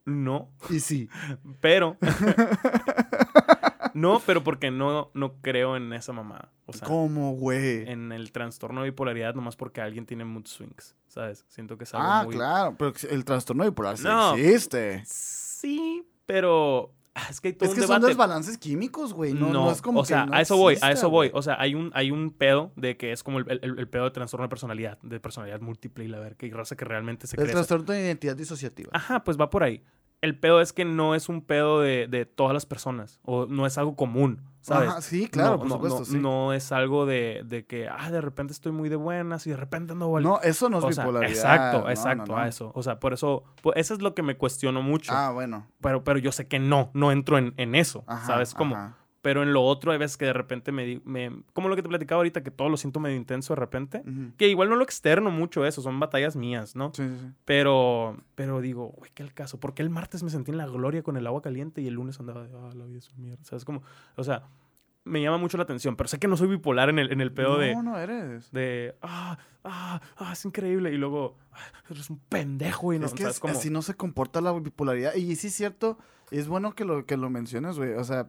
no, 0.07 0.51
Y 0.69 0.81
sí. 0.81 1.09
pero. 1.61 1.97
no, 3.95 4.21
pero 4.27 4.43
porque 4.45 4.71
no, 4.71 5.11
no 5.15 5.35
creo 5.41 5.77
en 5.77 5.93
esa 5.93 6.13
mamada. 6.13 6.51
O 6.67 6.73
sea, 6.73 6.87
¿Cómo, 6.87 7.33
güey? 7.35 7.89
en 7.89 8.13
el 8.13 8.33
trastorno 8.33 8.83
de 8.83 8.91
bipolaridad, 8.91 9.35
nomás 9.35 9.57
porque 9.57 9.81
alguien 9.81 10.07
tiene 10.07 10.25
mood 10.25 10.47
swings. 10.47 10.95
¿Sabes? 11.07 11.45
Siento 11.49 11.77
que 11.79 11.85
es 11.85 11.95
algo 11.95 12.07
Ah, 12.09 12.23
muy. 12.25 12.35
claro. 12.35 12.75
Pero 12.79 12.93
el 13.11 13.25
trastorno 13.25 13.65
bipolar 13.65 13.97
sí 13.97 14.05
No. 14.05 14.35
existe. 14.35 15.03
Sí, 15.07 16.07
pero. 16.27 16.93
Ah, 17.15 17.27
Es 17.31 17.41
que 17.41 17.49
hay 17.49 17.55
todo 17.55 17.65
Es 17.69 17.71
un 17.75 17.81
que 17.81 17.87
son 17.87 17.95
debate. 17.97 18.07
desbalances 18.09 18.59
químicos, 18.59 19.13
güey. 19.13 19.33
No, 19.35 19.53
no 19.53 19.71
es 19.71 19.81
como 19.83 20.01
o 20.01 20.03
que 20.03 20.09
sea, 20.09 20.27
no 20.27 20.35
a 20.35 20.41
eso 20.41 20.57
voy, 20.57 20.77
a 20.81 20.93
eso 20.93 21.11
voy. 21.11 21.31
O 21.35 21.43
sea, 21.43 21.57
hay 21.61 21.75
un, 21.75 21.91
hay 21.95 22.11
un 22.11 22.31
pedo 22.31 22.73
de 22.77 22.97
que 22.97 23.13
es 23.13 23.23
como 23.23 23.39
el, 23.39 23.51
el- 23.63 23.79
el 23.79 23.89
pedo 23.89 24.05
de 24.05 24.11
trastorno 24.11 24.45
de 24.45 24.49
personalidad, 24.49 24.99
de 25.03 25.21
personalidad 25.21 25.61
múltiple 25.61 26.05
y 26.05 26.09
la 26.09 26.19
ver 26.19 26.37
que 26.37 26.49
raza 26.51 26.77
que 26.77 26.85
realmente 26.85 27.27
se 27.27 27.41
El 27.41 27.51
trastorno 27.51 27.93
de 27.93 28.01
identidad 28.01 28.37
disociativa. 28.37 28.91
Ajá, 28.93 29.23
pues 29.25 29.39
va 29.41 29.51
por 29.51 29.63
ahí. 29.63 29.83
El 30.25 30.39
pedo 30.39 30.61
es 30.61 30.73
que 30.73 30.85
no 30.85 31.15
es 31.15 31.29
un 31.29 31.43
pedo 31.43 31.81
de, 31.81 32.07
de 32.09 32.25
todas 32.27 32.55
las 32.55 32.65
personas, 32.67 33.21
o 33.23 33.47
no 33.47 33.67
es 33.67 33.77
algo 33.79 33.95
común, 33.95 34.41
¿sabes? 34.63 34.89
Ajá, 34.89 35.01
sí, 35.03 35.29
claro, 35.29 35.51
No, 35.53 35.59
por 35.59 35.69
no, 35.69 35.75
supuesto, 35.75 35.99
no, 36.01 36.05
sí. 36.07 36.19
no 36.19 36.53
es 36.55 36.73
algo 36.73 37.05
de, 37.05 37.43
de 37.45 37.67
que, 37.67 37.89
ah, 37.89 38.11
de 38.11 38.21
repente 38.21 38.53
estoy 38.55 38.73
muy 38.73 38.89
de 38.89 38.97
buenas 38.97 39.47
y 39.47 39.51
de 39.51 39.57
repente 39.57 39.93
ando 39.93 40.11
vol- 40.11 40.23
No, 40.23 40.41
eso 40.41 40.71
no 40.71 40.79
es 40.79 40.85
O 40.85 40.93
sea, 40.93 41.05
bipolaridad. 41.05 41.31
exacto, 41.37 41.81
No, 41.83 41.91
exacto, 41.91 42.27
no, 42.33 42.37
no. 42.37 42.39
a 42.43 42.49
eso. 42.49 42.73
O 42.75 42.83
sea, 42.83 42.99
por 43.01 43.13
eso, 43.13 43.45
eso 43.75 43.95
es 43.95 44.01
lo 44.01 44.15
que 44.15 44.23
me 44.23 44.37
cuestiono 44.39 44.81
mucho. 44.83 45.13
Ah, 45.15 45.31
bueno. 45.31 45.67
Pero, 45.83 46.03
pero 46.05 46.19
yo 46.19 46.33
sé 46.33 46.49
que 46.49 46.59
no, 46.59 46.91
no 46.95 47.13
entro 47.13 47.37
en, 47.39 47.53
en 47.59 47.75
eso, 47.75 48.05
Ajá, 48.07 48.27
¿sabes 48.27 48.55
ajá. 48.55 48.59
Pero 49.25 49.43
en 49.43 49.55
lo 49.55 49.63
otro 49.63 49.91
hay 49.91 49.97
veces 49.97 50.19
que 50.19 50.27
de 50.27 50.35
repente 50.35 50.71
me, 50.71 51.01
me... 51.07 51.33
Como 51.55 51.71
lo 51.71 51.77
que 51.77 51.83
te 51.83 51.89
platicaba 51.89 52.19
ahorita, 52.19 52.43
que 52.43 52.51
todo 52.51 52.69
lo 52.69 52.77
siento 52.77 53.01
medio 53.01 53.17
intenso 53.17 53.55
de 53.55 53.61
repente. 53.61 54.03
Que 54.37 54.49
igual 54.49 54.69
no 54.69 54.77
lo 54.77 54.85
externo 54.85 55.31
mucho 55.31 55.65
eso, 55.65 55.81
son 55.81 55.99
batallas 55.99 56.37
mías, 56.37 56.77
¿no? 56.77 56.93
Sí, 56.95 57.03
sí, 57.03 57.17
sí. 57.19 57.33
Pero, 57.47 58.19
pero 58.35 58.61
digo, 58.61 58.89
güey, 58.89 59.11
¿qué 59.15 59.23
el 59.23 59.33
caso? 59.33 59.59
Porque 59.59 59.81
el 59.81 59.89
martes 59.89 60.23
me 60.23 60.29
sentí 60.29 60.51
en 60.51 60.59
la 60.59 60.67
gloria 60.67 61.03
con 61.03 61.17
el 61.17 61.27
agua 61.27 61.41
caliente 61.41 61.81
y 61.81 61.87
el 61.87 61.95
lunes 61.95 62.21
andaba 62.21 62.47
de, 62.47 62.51
ah, 62.55 62.71
la 62.75 62.85
vida 62.85 62.99
es 62.99 63.09
una 63.13 63.19
mierda. 63.21 63.43
¿Sabes 63.45 63.65
cómo? 63.65 63.83
O 64.17 64.25
sea, 64.25 64.43
me 65.05 65.23
llama 65.23 65.39
mucho 65.39 65.57
la 65.57 65.63
atención, 65.63 65.97
pero 65.97 66.09
sé 66.09 66.19
que 66.19 66.29
no 66.29 66.37
soy 66.37 66.49
bipolar 66.49 66.91
en 66.91 66.99
el, 66.99 67.11
en 67.11 67.23
el 67.23 67.33
pedo 67.33 67.55
no, 67.55 67.59
de, 67.61 67.75
no 67.77 67.99
eres. 67.99 68.53
de, 68.53 68.95
ah, 69.01 69.39
ah, 69.65 70.03
ah, 70.19 70.33
es 70.35 70.45
increíble. 70.45 70.93
Y 70.93 70.99
luego, 70.99 71.39
ah, 71.51 71.59
eres 71.89 72.11
un 72.11 72.19
pendejo 72.19 72.93
y 72.93 72.99
no, 72.99 73.07
es 73.07 73.15
que 73.15 73.23
¿sabes 73.23 73.37
es- 73.37 73.41
cómo? 73.41 73.55
así 73.55 73.71
no 73.71 73.81
se 73.81 73.95
comporta 73.95 74.43
la 74.43 74.53
bipolaridad. 74.53 75.15
Y 75.15 75.35
sí 75.37 75.47
es 75.47 75.55
cierto, 75.55 75.99
es 76.31 76.47
bueno 76.47 76.75
que 76.75 76.85
lo, 76.85 77.07
que 77.07 77.17
lo 77.17 77.31
menciones, 77.31 77.79
güey. 77.79 77.95
O 77.95 78.05
sea, 78.05 78.29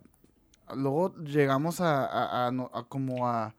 luego 0.75 1.13
llegamos 1.23 1.81
a, 1.81 2.05
a- 2.05 2.47
a 2.47 2.51
no- 2.51 2.71
a 2.73 2.83
como 2.87 3.27
a 3.27 3.53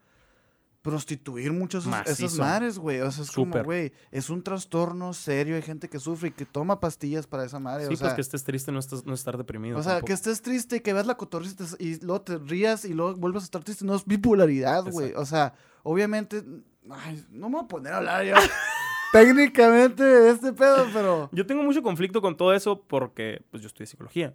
prostituir 0.83 1.53
mucho 1.53 1.79
esos, 1.79 1.93
esas 2.07 2.39
madres, 2.39 2.79
güey. 2.79 3.01
O 3.01 3.11
sea, 3.11 3.25
es 3.25 3.33
como, 3.33 3.47
Súper. 3.47 3.65
güey, 3.65 3.93
es 4.13 4.31
un 4.31 4.45
trastorno 4.45 5.13
serio. 5.15 5.57
Hay 5.57 5.63
gente 5.63 5.89
que 5.89 5.99
sufre 5.99 6.29
y 6.29 6.31
que 6.33 6.47
toma 6.47 6.79
pastillas 6.79 7.27
para 7.27 7.45
esa 7.45 7.59
madre. 7.59 7.89
Sí, 7.89 7.95
o 7.95 7.97
sea, 7.97 8.07
pues 8.09 8.15
que 8.15 8.21
estés 8.21 8.45
triste 8.45 8.71
no, 8.71 8.79
estás, 8.79 9.05
no 9.05 9.13
estar 9.13 9.37
deprimido. 9.37 9.79
o 9.79 9.83
sea, 9.83 9.95
tampoco. 9.95 10.07
que 10.07 10.13
estés 10.13 10.43
triste 10.43 10.77
y 10.77 10.81
que 10.81 10.93
veas 10.93 11.07
la 11.07 11.17
cotorriza 11.17 11.65
y 11.81 11.99
luego 12.05 12.21
te 12.23 12.39
rías 12.39 12.85
y 12.85 12.95
luego 12.95 13.17
vuelves 13.17 13.43
a 13.43 13.47
estar 13.47 13.65
triste. 13.65 13.85
No 13.85 13.97
es 13.97 14.05
bipolaridad, 14.07 14.85
güey. 14.85 15.13
O 15.17 15.27
sea, 15.27 15.55
obviamente. 15.83 16.45
Ay, 16.89 17.25
no 17.33 17.49
me 17.49 17.57
voy 17.57 17.65
a 17.65 17.69
poner 17.69 17.93
a 17.93 17.97
hablar 17.97 18.25
yo 18.25 18.35
técnicamente 19.13 20.05
de 20.05 20.31
este 20.31 20.53
pedo, 20.53 20.87
pero. 20.93 21.29
Yo 21.33 21.45
tengo 21.47 21.65
mucho 21.65 21.83
conflicto 21.83 22.23
con 22.23 22.37
todo 22.37 22.55
eso 22.55 22.81
porque 22.83 23.43
pues 23.51 23.61
yo 23.61 23.67
estudié 23.67 23.87
psicología 23.89 24.35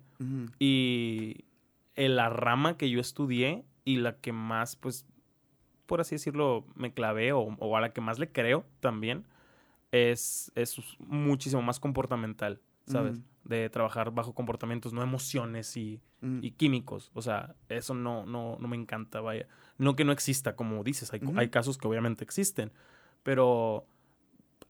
y 0.59 1.45
en 1.96 2.16
la 2.16 2.30
rama 2.30 2.78
que 2.78 2.89
yo 2.89 3.00
estudié 3.00 3.64
y 3.86 3.98
la 3.98 4.18
que 4.18 4.32
más, 4.32 4.76
pues, 4.76 5.06
por 5.86 6.02
así 6.02 6.16
decirlo, 6.16 6.66
me 6.76 6.94
clavé 6.94 7.34
o, 7.34 7.39
o 7.42 7.78
a 7.78 7.82
la 7.82 7.94
que 7.94 8.02
más 8.02 8.20
le 8.20 8.32
creo 8.32 8.66
también 8.80 9.26
es, 9.92 10.52
es 10.56 10.80
muchísimo 11.00 11.62
más 11.62 11.80
comportamental, 11.80 12.62
¿sabes? 12.86 13.20
De 13.44 13.70
trabajar 13.70 14.12
bajo 14.12 14.34
comportamientos, 14.34 14.94
no 14.94 15.02
emociones 15.02 15.76
y, 15.78 16.00
Mm. 16.22 16.39
y 16.44 16.52
químicos. 16.52 17.10
O 17.16 17.22
sea, 17.24 17.56
eso 17.68 17.96
no, 17.96 18.28
no, 18.28 18.56
no 18.60 18.68
me 18.68 18.78
encanta, 18.78 19.22
vaya. 19.22 19.48
No 19.80 19.96
que 19.96 20.06
no 20.06 20.12
exista, 20.12 20.56
como 20.56 20.84
dices, 20.84 21.12
hay, 21.14 21.20
hay 21.36 21.50
casos 21.50 21.80
que 21.80 21.88
obviamente 21.88 22.24
existen, 22.24 22.72
pero 23.24 23.88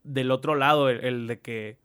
del 0.03 0.31
otro 0.31 0.55
lado, 0.55 0.89
el, 0.89 1.03
el 1.03 1.27
de 1.27 1.41
que, 1.41 1.77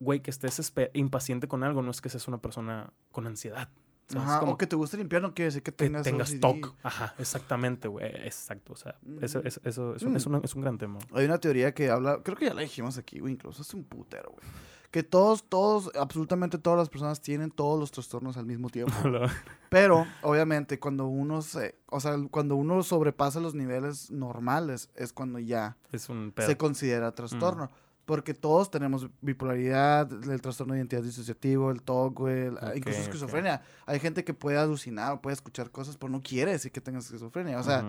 güey, 0.00 0.20
que 0.20 0.30
estés 0.30 0.72
impaciente 0.94 1.48
con 1.48 1.62
algo, 1.64 1.82
no 1.82 1.90
es 1.90 2.00
que 2.00 2.08
seas 2.08 2.28
una 2.28 2.38
persona 2.38 2.92
con 3.12 3.26
ansiedad. 3.26 3.68
Ajá, 4.14 4.38
Como 4.38 4.52
o 4.52 4.56
que 4.58 4.68
te 4.68 4.76
guste 4.76 4.96
limpiar 4.96 5.20
no 5.20 5.34
quiere 5.34 5.46
decir 5.46 5.62
que 5.64 5.72
que 5.72 5.84
tengas, 5.86 6.04
tengas 6.04 6.30
OCD. 6.30 6.40
TOC. 6.40 6.74
Ajá, 6.84 7.14
exactamente, 7.18 7.88
güey. 7.88 8.06
Exacto. 8.24 8.72
O 8.74 8.76
sea, 8.76 8.96
eso, 9.20 9.40
Ujú. 9.40 9.48
eso, 9.48 9.60
eso 9.64 9.96
es, 9.96 10.02
un, 10.04 10.12
Mm. 10.12 10.16
es, 10.16 10.26
una- 10.26 10.40
es 10.44 10.54
un 10.54 10.62
gran 10.62 10.78
tema. 10.78 11.00
Hay 11.12 11.24
una 11.24 11.38
teoría 11.38 11.74
que 11.74 11.90
habla, 11.90 12.20
creo 12.22 12.36
que 12.36 12.44
ya 12.44 12.54
la 12.54 12.62
dijimos 12.62 12.98
aquí, 12.98 13.18
güey, 13.18 13.32
incluso 13.32 13.62
hace 13.62 13.74
un 13.76 13.82
putero, 13.82 14.30
güey. 14.30 14.46
Que 14.92 15.02
todos, 15.02 15.42
todos, 15.48 15.90
absolutamente 15.98 16.56
todas 16.56 16.78
las 16.78 16.88
personas 16.88 17.20
tienen 17.20 17.50
todos 17.50 17.80
los 17.80 17.90
trastornos 17.90 18.36
al 18.36 18.46
mismo 18.46 18.70
tiempo. 18.70 18.94
Pero, 19.70 20.06
obviamente, 20.22 20.78
cuando 20.78 21.06
uno 21.06 21.42
se, 21.42 21.76
o 21.86 21.98
sea, 21.98 22.16
cuando 22.30 22.54
uno 22.54 22.82
sobrepasa 22.84 23.40
los 23.40 23.54
niveles 23.56 24.12
normales, 24.12 24.88
es 24.94 25.12
cuando 25.12 25.40
ya 25.40 25.76
es 25.90 26.08
un 26.08 26.32
se 26.38 26.56
considera 26.56 27.12
trastorno. 27.12 27.70
Porque 28.06 28.32
todos 28.34 28.70
tenemos 28.70 29.08
bipolaridad, 29.20 30.10
el 30.30 30.40
trastorno 30.40 30.72
de 30.74 30.78
identidad 30.78 31.02
disociativo, 31.02 31.70
el 31.72 31.82
TOC, 31.82 32.14
güey, 32.18 32.46
el- 32.46 32.56
Ok, 32.56 32.76
incluso 32.76 33.00
esquizofrenia. 33.00 33.62
Hay 33.84 33.98
gente 34.00 34.22
que 34.24 34.32
puede 34.32 34.56
alucinar 34.58 35.12
o 35.12 35.20
puede 35.20 35.34
escuchar 35.34 35.70
cosas, 35.70 35.96
pero 35.96 36.10
no 36.10 36.22
quiere 36.22 36.52
decir 36.52 36.70
que 36.72 36.80
tengas 36.80 37.04
esquizofrenia. 37.06 37.58
O 37.58 37.64
sea, 37.64 37.84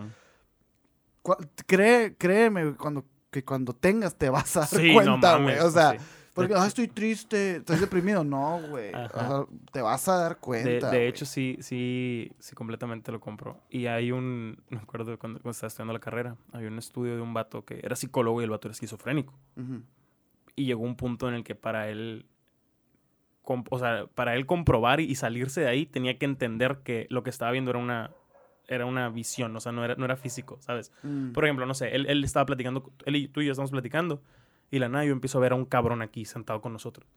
cree, 1.66 2.16
créeme 2.16 2.74
cuando, 2.76 3.06
que 3.32 3.44
cuando 3.44 3.74
tengas 3.74 4.16
te 4.16 4.30
vas 4.30 4.56
a 4.58 4.62
dar 4.62 4.70
Sí, 4.70 4.94
cuenta, 4.94 5.38
güey. 5.38 5.60
o 5.60 5.70
sea, 5.70 5.92
sí. 5.92 5.98
porque, 6.34 6.54
De- 6.54 6.60
"Ay, 6.60 6.68
estoy 6.68 6.88
triste, 6.88 7.58
estoy 7.58 7.78
deprimido. 7.78 8.24
No, 8.24 8.60
güey. 8.70 8.94
O 8.94 8.98
Ajá. 8.98 9.28
sea, 9.28 9.46
te 9.72 9.82
vas 9.82 10.08
a 10.08 10.16
dar 10.18 10.38
cuenta. 10.38 10.90
de 10.90 11.08
hecho, 11.08 11.26
sí, 11.26 11.58
sí, 11.62 12.32
sí, 12.40 12.56
completamente 12.56 13.12
lo 13.12 13.20
compro. 13.20 13.60
Y 13.70 13.88
hay 13.88 14.12
un, 14.12 14.62
me 14.70 14.78
acuerdo 14.80 15.18
cuando, 15.20 15.40
cuando 15.40 15.52
estaba 15.52 15.68
estudiando 15.68 15.94
la 15.94 16.00
carrera, 16.00 16.38
había 16.54 16.70
un 16.70 16.80
estudio 16.80 17.16
de 17.16 17.22
un 17.22 17.34
vato 17.34 17.66
que 17.66 17.80
era 17.84 17.96
psicólogo 17.96 18.42
y 18.42 18.46
el 18.46 18.50
vato 18.50 18.68
era 18.68 18.74
esquizofrénico. 18.74 19.34
Ujú. 19.58 19.82
Y 20.58 20.66
llegó 20.66 20.84
un 20.84 20.98
punto 20.98 21.30
en 21.30 21.36
el 21.36 21.44
que 21.46 21.56
para 21.56 21.88
él, 21.88 22.26
o 23.44 23.80
sea, 23.80 24.08
para 24.14 24.36
él 24.36 24.46
comprobar 24.46 25.00
y, 25.00 25.16
salirse 25.16 25.62
de 25.62 25.68
ahí, 25.68 25.86
tenía 25.86 26.18
que 26.18 26.26
entender 26.26 26.80
que 26.84 27.08
lo 27.10 27.24
que 27.24 27.30
estaba 27.30 27.52
viendo 27.52 27.70
era 27.72 27.80
una, 27.80 28.12
era 28.68 28.86
una 28.86 29.08
visión, 29.10 29.56
o 29.56 29.60
sea, 29.62 29.72
no 29.72 29.86
era, 29.86 29.96
no 29.96 30.04
era 30.04 30.18
físico, 30.18 30.58
¿sabes? 30.60 30.92
Mm. 31.04 31.32
Por 31.32 31.46
ejemplo, 31.46 31.66
no 31.66 31.74
sé, 31.74 31.96
él, 31.96 32.08
él 32.10 32.24
estaba 32.26 32.46
platicando, 32.46 32.92
él 33.06 33.16
y 33.16 33.28
tú 33.30 33.40
y 33.42 33.46
yo 33.46 33.52
estamos 33.52 33.72
platicando, 33.72 34.22
y 34.70 34.80
la 34.80 34.90
nada 34.90 35.06
yo 35.06 35.14
empiezo 35.14 35.38
a 35.38 35.42
ver 35.42 35.54
a 35.54 35.56
un 35.56 35.66
cabrón 35.66 36.02
aquí 36.02 36.26
sentado 36.26 36.60
con 36.60 36.74
nosotros. 36.74 37.08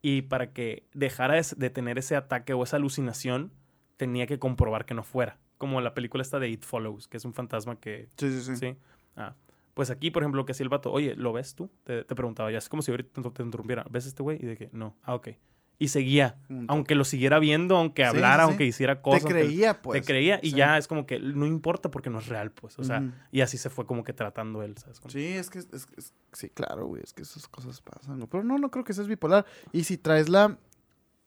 Y 0.00 0.22
para 0.22 0.52
que 0.52 0.86
dejara 0.94 1.34
de, 1.34 1.46
de 1.56 1.70
tener 1.70 1.98
ese 1.98 2.16
ataque 2.16 2.54
o 2.54 2.62
esa 2.62 2.76
alucinación, 2.76 3.52
tenía 3.96 4.26
que 4.26 4.38
comprobar 4.38 4.86
que 4.86 4.94
no 4.94 5.02
fuera. 5.02 5.38
Como 5.58 5.82
la 5.82 5.92
película 5.92 6.22
esta 6.22 6.38
de 6.38 6.48
It 6.48 6.64
Follows, 6.64 7.06
que 7.06 7.18
es 7.18 7.24
un 7.26 7.34
fantasma 7.34 7.76
que... 7.76 8.08
Sí, 8.16 8.30
sí, 8.30 8.40
sí. 8.40 8.56
Sí. 8.56 8.76
Ah. 9.14 9.34
Pues 9.80 9.88
aquí, 9.88 10.10
por 10.10 10.22
ejemplo, 10.22 10.42
lo 10.42 10.44
que 10.44 10.52
hacía 10.52 10.64
el 10.64 10.68
vato, 10.68 10.92
oye, 10.92 11.14
¿lo 11.16 11.32
ves 11.32 11.54
tú? 11.54 11.70
Te, 11.84 12.04
te 12.04 12.14
preguntaba, 12.14 12.50
ya 12.52 12.58
es 12.58 12.68
como 12.68 12.82
si 12.82 12.90
ahorita 12.90 13.22
te, 13.22 13.30
te 13.30 13.42
interrumpiera. 13.42 13.82
¿Ves 13.90 14.04
este 14.04 14.22
güey? 14.22 14.36
Y 14.38 14.44
de 14.44 14.54
que, 14.58 14.68
no. 14.74 14.94
Ah, 15.04 15.14
ok. 15.14 15.28
Y 15.78 15.88
seguía. 15.88 16.36
Un- 16.50 16.66
Aunque 16.68 16.94
lo 16.94 17.04
siguiera 17.04 17.38
viendo, 17.38 17.78
aunque 17.78 18.04
hablara, 18.04 18.42
sí, 18.42 18.46
sí. 18.46 18.50
aunque 18.50 18.66
hiciera 18.66 19.00
cosas. 19.00 19.24
Te 19.24 19.30
creía, 19.30 19.80
pues. 19.80 19.98
te 20.02 20.06
creía 20.06 20.38
y 20.42 20.50
Sí. 20.50 20.56
ya 20.56 20.76
es 20.76 20.86
como 20.86 21.06
que 21.06 21.18
no 21.18 21.46
importa 21.46 21.90
porque 21.90 22.10
no 22.10 22.18
es 22.18 22.26
real, 22.26 22.50
pues. 22.52 22.78
O 22.78 22.84
sea, 22.84 23.02
y 23.32 23.40
así 23.40 23.56
se 23.56 23.70
fue 23.70 23.86
como 23.86 24.04
que 24.04 24.12
tratando 24.12 24.62
él, 24.62 24.76
¿sabes? 24.76 25.00
Como- 25.00 25.10
Sí, 25.12 25.24
es 25.24 25.48
que, 25.48 25.60
es, 25.60 25.68
es- 25.72 26.12
sí, 26.34 26.50
claro, 26.50 26.84
güey, 26.84 27.02
es 27.02 27.14
que 27.14 27.22
esas 27.22 27.48
cosas 27.48 27.80
pasan. 27.80 28.20
Pero 28.30 28.44
no, 28.44 28.58
no 28.58 28.70
creo 28.70 28.84
que 28.84 28.92
seas 28.92 29.08
bipolar. 29.08 29.46
Y 29.72 29.84
si 29.84 29.96
traes 29.96 30.28
la, 30.28 30.58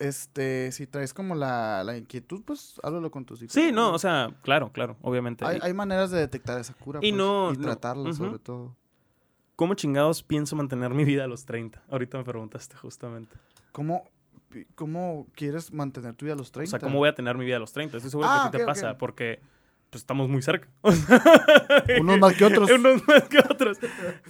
este, 0.04 0.72
si 0.74 0.86
traes 0.86 1.14
como 1.14 1.34
la, 1.34 1.84
la 1.86 1.95
inquietud, 1.97 2.41
pues 2.45 2.80
háblalo 2.84 3.10
con 3.10 3.24
tus 3.26 3.39
Sí, 3.47 3.72
no, 3.72 3.93
o 3.93 3.99
sea, 3.99 4.36
claro, 4.41 4.72
claro, 4.72 4.97
obviamente. 5.01 5.45
Hay, 5.45 5.74
maneras 5.74 6.12
de 6.12 6.20
detectar 6.20 6.60
esa 6.60 6.74
cura, 6.74 6.99
Y 7.01 7.12
pues, 7.12 7.18
no- 7.18 7.54
y 7.54 7.58
no, 7.58 7.64
tratarla 7.64 8.12
sobre 8.14 8.39
todo. 8.39 8.76
¿Cómo 9.56 9.76
chingados 9.76 10.22
pienso 10.24 10.56
mantener 10.56 10.93
mi 10.93 11.06
vida 11.06 11.24
a 11.24 11.28
los 11.28 11.45
30? 11.45 11.82
Ahorita 11.89 12.18
me 12.18 12.24
preguntaste 12.26 12.76
justamente. 12.76 13.34
¿Cómo, 13.72 14.10
cómo 14.76 15.28
quieres 15.36 15.72
mantener 15.72 16.16
tu 16.16 16.26
vida 16.26 16.34
a 16.34 16.38
los 16.38 16.49
O 16.49 16.51
30? 16.51 16.72
sea, 16.72 16.80
¿cómo 16.80 16.97
voy 16.97 17.08
a 17.10 17.16
tener 17.16 17.38
mi 17.38 17.45
vida 17.45 17.56
a 17.56 17.60
los 17.60 17.72
30? 17.72 17.97
Estoy 17.97 18.12
seguro 18.12 18.28
Ah, 18.30 18.41
que 18.41 18.47
a 18.47 18.51
ti 18.51 18.58
te 18.58 18.66
pasa 18.66 18.97
porque 18.97 19.39
pues, 19.94 20.02
estamos 20.02 20.28
muy 20.28 20.41
cerca. 20.41 20.68
Unos 22.00 22.20
más 22.20 22.34
que 22.36 22.46
otros. 22.46 22.70
Unos 22.72 23.08
más 23.08 23.24
que 23.30 23.38
otros. 23.39 23.78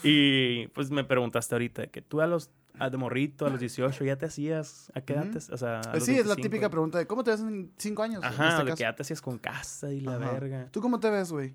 Y 0.04 0.68
pues 0.68 0.92
me 0.92 1.04
preguntaste 1.04 1.56
ahorita 1.56 1.88
que 1.88 2.02
tú 2.02 2.22
a 2.22 2.28
los 2.28 2.52
a 2.80 2.90
de 2.90 2.98
morrito, 2.98 3.46
a 3.46 3.50
los 3.50 3.60
18, 3.60 4.04
ya 4.04 4.18
te 4.18 4.26
hacías, 4.26 4.92
¿a 4.96 5.02
qué 5.02 5.14
edad 5.14 5.28
te- 5.30 5.38
O 5.54 5.58
sea, 5.58 5.80
a 5.82 5.94
los 5.96 6.04
Sí, 6.04 6.12
es 6.18 6.26
la 6.26 6.34
25. 6.36 6.42
típica 6.42 6.70
pregunta 6.70 6.98
de 6.98 7.06
¿cómo 7.08 7.24
te 7.24 7.30
ves 7.32 7.40
en 7.42 7.72
cinco 7.78 8.02
años? 8.04 8.24
en 8.24 8.30
Ajá, 8.30 8.50
este 8.50 8.64
de 8.64 8.66
caso? 8.72 8.78
que 8.78 8.82
ya 8.84 8.96
te 8.96 9.02
hacías 9.04 9.22
con 9.22 9.38
casa 9.38 9.92
y 9.94 10.02
la 10.02 10.16
Ajá. 10.16 10.32
verga. 10.32 10.68
¿Tú 10.72 10.82
cómo 10.82 11.00
te 11.00 11.10
ves, 11.10 11.32
güey? 11.32 11.54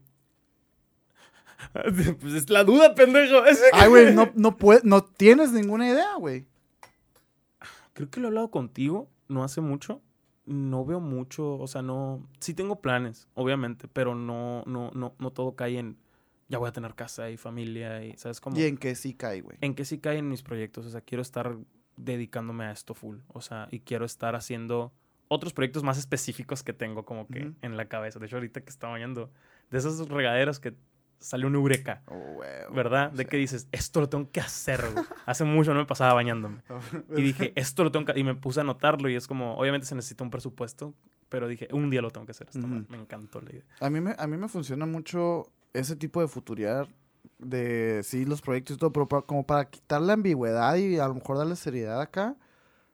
pues 2.20 2.34
es 2.34 2.48
la 2.50 2.62
duda, 2.64 2.94
pendejo. 2.94 3.42
Ay, 3.72 3.88
güey, 3.88 4.14
no, 4.14 4.30
no, 4.36 4.56
puede- 4.56 4.80
no 4.84 5.02
tienes 5.04 5.52
ninguna 5.52 5.88
idea, 5.90 6.14
güey. 6.14 6.46
Creo 7.94 8.08
que 8.10 8.20
lo 8.20 8.26
he 8.26 8.30
hablado 8.30 8.50
contigo 8.50 9.10
no 9.26 9.42
hace 9.44 9.60
mucho. 9.60 10.00
No 10.48 10.84
veo 10.84 11.00
mucho, 11.00 11.58
o 11.58 11.66
sea, 11.66 11.82
no. 11.82 12.26
Sí 12.40 12.54
tengo 12.54 12.80
planes, 12.80 13.28
obviamente, 13.34 13.86
pero 13.88 14.14
no, 14.14 14.62
no, 14.66 14.90
no, 14.94 15.14
no 15.18 15.30
todo 15.30 15.54
cae 15.54 15.78
en. 15.78 15.98
Ya 16.48 16.58
voy 16.58 16.68
a 16.68 16.72
tener 16.72 16.94
casa 16.94 17.30
y 17.30 17.36
familia 17.36 18.02
y, 18.02 18.16
¿sabes 18.16 18.40
cómo? 18.40 18.58
¿Y 18.58 18.64
en 18.64 18.78
qué 18.78 18.94
sí 18.94 19.12
cae, 19.12 19.42
güey? 19.42 19.58
en 19.60 19.74
qué 19.74 19.84
sí 19.84 19.98
caen 19.98 20.28
mis 20.28 20.42
proyectos. 20.42 20.86
O 20.86 20.90
sea, 20.90 21.02
quiero 21.02 21.20
estar 21.20 21.58
dedicándome 21.96 22.64
a 22.64 22.72
esto 22.72 22.94
full. 22.94 23.18
O 23.28 23.42
sea, 23.42 23.68
y 23.70 23.80
quiero 23.80 24.06
estar 24.06 24.34
haciendo 24.34 24.92
otros 25.28 25.52
proyectos 25.52 25.82
más 25.82 25.98
específicos 25.98 26.62
que 26.62 26.72
tengo 26.72 27.04
como 27.04 27.26
que 27.26 27.52
en 27.60 27.76
la 27.76 27.86
cabeza. 27.88 28.18
De 28.18 28.26
hecho, 28.26 28.36
ahorita 28.36 28.62
que 28.62 28.70
estaba 28.70 28.94
bañando, 28.94 29.30
de 29.70 29.78
esas 29.78 30.08
regaderas 30.08 30.58
que 30.58 30.74
sale 31.18 31.46
un 31.46 31.54
eureka, 31.54 32.02
Oh. 32.06 32.40
¿verdad? 32.72 33.10
De 33.12 33.24
Sí. 33.24 33.28
que 33.28 33.36
dices, 33.36 33.68
esto 33.72 34.00
lo 34.00 34.08
tengo 34.08 34.30
que 34.30 34.40
hacer, 34.40 34.80
güey. 34.92 35.04
Hace 35.26 35.44
mucho 35.44 35.72
no 35.74 35.80
me 35.80 35.86
pasaba 35.86 36.14
bañándome. 36.14 36.62
Y 37.16 37.22
dije, 37.22 37.52
esto 37.56 37.84
lo 37.84 37.90
tengo 37.92 38.06
que... 38.06 38.18
Y 38.18 38.24
me 38.24 38.34
puse 38.34 38.60
a 38.60 38.62
anotarlo 38.62 39.08
y 39.08 39.16
es 39.16 39.26
como, 39.26 39.56
obviamente 39.56 39.86
se 39.86 39.94
necesita 39.94 40.22
un 40.24 40.30
presupuesto, 40.30 40.94
pero 41.28 41.48
dije, 41.48 41.68
un 41.72 41.90
día 41.90 42.00
lo 42.02 42.10
tengo 42.10 42.24
que 42.26 42.32
hacer. 42.32 42.48
Me 42.54 42.96
encantó 42.98 43.40
la 43.40 43.50
idea. 43.50 43.64
A 43.80 43.90
mí, 43.90 44.00
me, 44.00 44.14
a 44.18 44.26
mí 44.26 44.36
me 44.36 44.48
funciona 44.48 44.86
mucho 44.86 45.50
ese 45.74 45.96
tipo 45.96 46.20
de 46.20 46.28
futuriar 46.28 46.88
de 47.38 48.00
sí, 48.04 48.24
los 48.24 48.40
proyectos 48.40 48.76
y 48.76 48.78
todo, 48.78 48.92
pero 48.92 49.08
como 49.26 49.44
para 49.46 49.68
quitar 49.68 50.00
la 50.00 50.14
ambigüedad 50.14 50.74
y 50.76 50.98
a 50.98 51.06
lo 51.08 51.14
mejor 51.14 51.36
darle 51.38 51.56
seriedad 51.56 52.00
acá, 52.00 52.36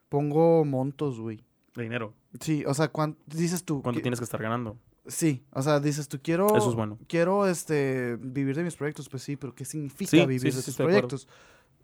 pongo 0.09 0.65
montos, 0.65 1.19
güey. 1.19 1.43
De 1.75 1.83
dinero. 1.83 2.13
Sí, 2.39 2.63
o 2.65 2.73
sea, 2.73 2.89
¿cuánto 2.89 3.19
dices 3.25 3.63
tú? 3.63 3.81
¿Cuánto 3.81 4.01
tienes 4.01 4.19
que 4.19 4.23
estar 4.25 4.41
ganando? 4.41 4.77
Sí, 5.07 5.43
o 5.51 5.61
sea, 5.61 5.79
dices 5.79 6.07
tú 6.07 6.19
quiero 6.21 6.47
Eso 6.55 6.69
es 6.69 6.75
bueno. 6.75 6.97
quiero 7.07 7.45
este 7.47 8.17
vivir 8.19 8.55
de 8.55 8.63
mis 8.63 8.75
proyectos, 8.75 9.07
pues 9.07 9.21
sí, 9.23 9.35
pero 9.35 9.53
¿qué 9.53 9.63
significa 9.65 10.09
Sí, 10.11 10.19
vivir 10.25 10.51
sí, 10.51 10.57
de 10.57 10.63
tus 10.63 10.77
de 10.77 10.83
proyectos? 10.83 11.27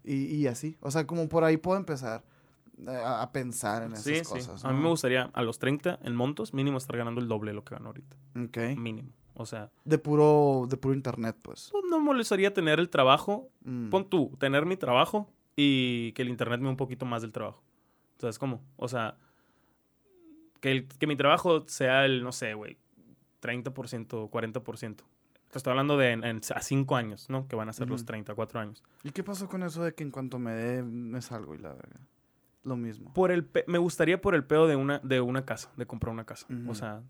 Y, 0.03 0.15
y 0.35 0.47
así, 0.47 0.77
o 0.81 0.89
sea, 0.89 1.05
como 1.05 1.29
por 1.29 1.43
ahí 1.43 1.57
puedo 1.57 1.77
empezar 1.77 2.23
eh, 2.79 2.89
a, 2.89 3.21
a 3.21 3.31
pensar 3.31 3.83
en 3.83 3.93
esas 3.93 4.27
cosas. 4.27 4.65
A 4.65 4.73
mí 4.73 4.81
me 4.81 4.89
gustaría, 4.89 5.29
a 5.33 5.43
los 5.43 5.59
30, 5.59 5.99
en 6.01 6.15
montos, 6.15 6.53
mínimo 6.55 6.79
estar 6.79 6.97
ganando 6.97 7.21
el 7.21 7.27
doble 7.27 7.51
de 7.51 7.55
lo 7.55 7.63
que 7.63 7.75
gano 7.75 7.87
ahorita. 7.89 8.17
Ok. 8.43 8.57
Mínimo. 8.77 9.09
O 9.35 9.45
sea, 9.45 9.71
De 9.85 9.97
puro 9.99 10.65
de 10.67 10.77
puro 10.77 10.93
internet, 10.95 11.37
pues. 11.41 11.69
pues, 11.71 11.83
no 11.89 11.99
me 11.99 12.05
molestaría 12.05 12.53
tener 12.53 12.79
el 12.79 12.89
trabajo. 12.89 13.49
Mm. 13.63 13.89
Pon 13.89 14.09
tú, 14.09 14.35
tener 14.39 14.65
mi 14.65 14.77
trabajo 14.77 15.29
y 15.55 16.11
que 16.13 16.23
el 16.23 16.29
internet 16.29 16.59
me 16.59 16.69
un 16.69 16.77
poquito 16.77 17.05
más 17.05 17.21
del 17.21 17.31
trabajo. 17.31 17.61
¿Sabes 18.17 18.39
cómo? 18.39 18.61
O 18.77 18.87
sea, 18.87 19.17
que, 20.59 20.71
el- 20.71 20.87
que 20.87 21.07
mi 21.07 21.15
trabajo 21.15 21.63
sea 21.67 22.05
el, 22.05 22.23
no 22.23 22.31
sé, 22.31 22.53
güey, 22.55 22.77
30% 23.41 24.13
o 24.13 24.29
40%. 24.29 25.03
Te 25.51 25.57
estoy 25.57 25.71
hablando 25.71 25.97
de 25.97 26.11
en- 26.11 26.23
en- 26.23 26.41
a 26.55 26.61
5 26.61 26.95
años, 26.95 27.29
¿no? 27.29 27.47
Que 27.47 27.55
van 27.57 27.67
a 27.67 27.73
ser 27.73 27.89
los 27.89 28.01
Ujú. 28.01 28.07
34 28.07 28.59
años. 28.59 28.83
¿Y 29.03 29.11
qué 29.11 29.23
pasó 29.23 29.49
con 29.49 29.63
eso 29.63 29.83
de 29.83 29.93
que 29.93 30.03
en 30.03 30.11
cuanto 30.11 30.39
me 30.39 30.51
dé 30.53 30.81
me 30.83 31.21
salgo 31.21 31.53
y 31.55 31.57
la 31.57 31.73
verga? 31.73 31.99
Lo 32.63 32.77
mismo. 32.77 33.11
Por 33.13 33.31
el 33.31 33.49
me 33.67 33.77
gustaría 33.79 34.21
por 34.21 34.35
el 34.35 34.45
pedo 34.45 34.67
de 34.67 34.75
una, 34.75 34.99
de 34.99 35.19
una 35.19 35.43
casa, 35.45 35.71
de 35.75 35.85
comprar 35.85 36.13
una 36.13 36.25
casa. 36.25 36.45
O 36.67 36.75
sea, 36.75 37.01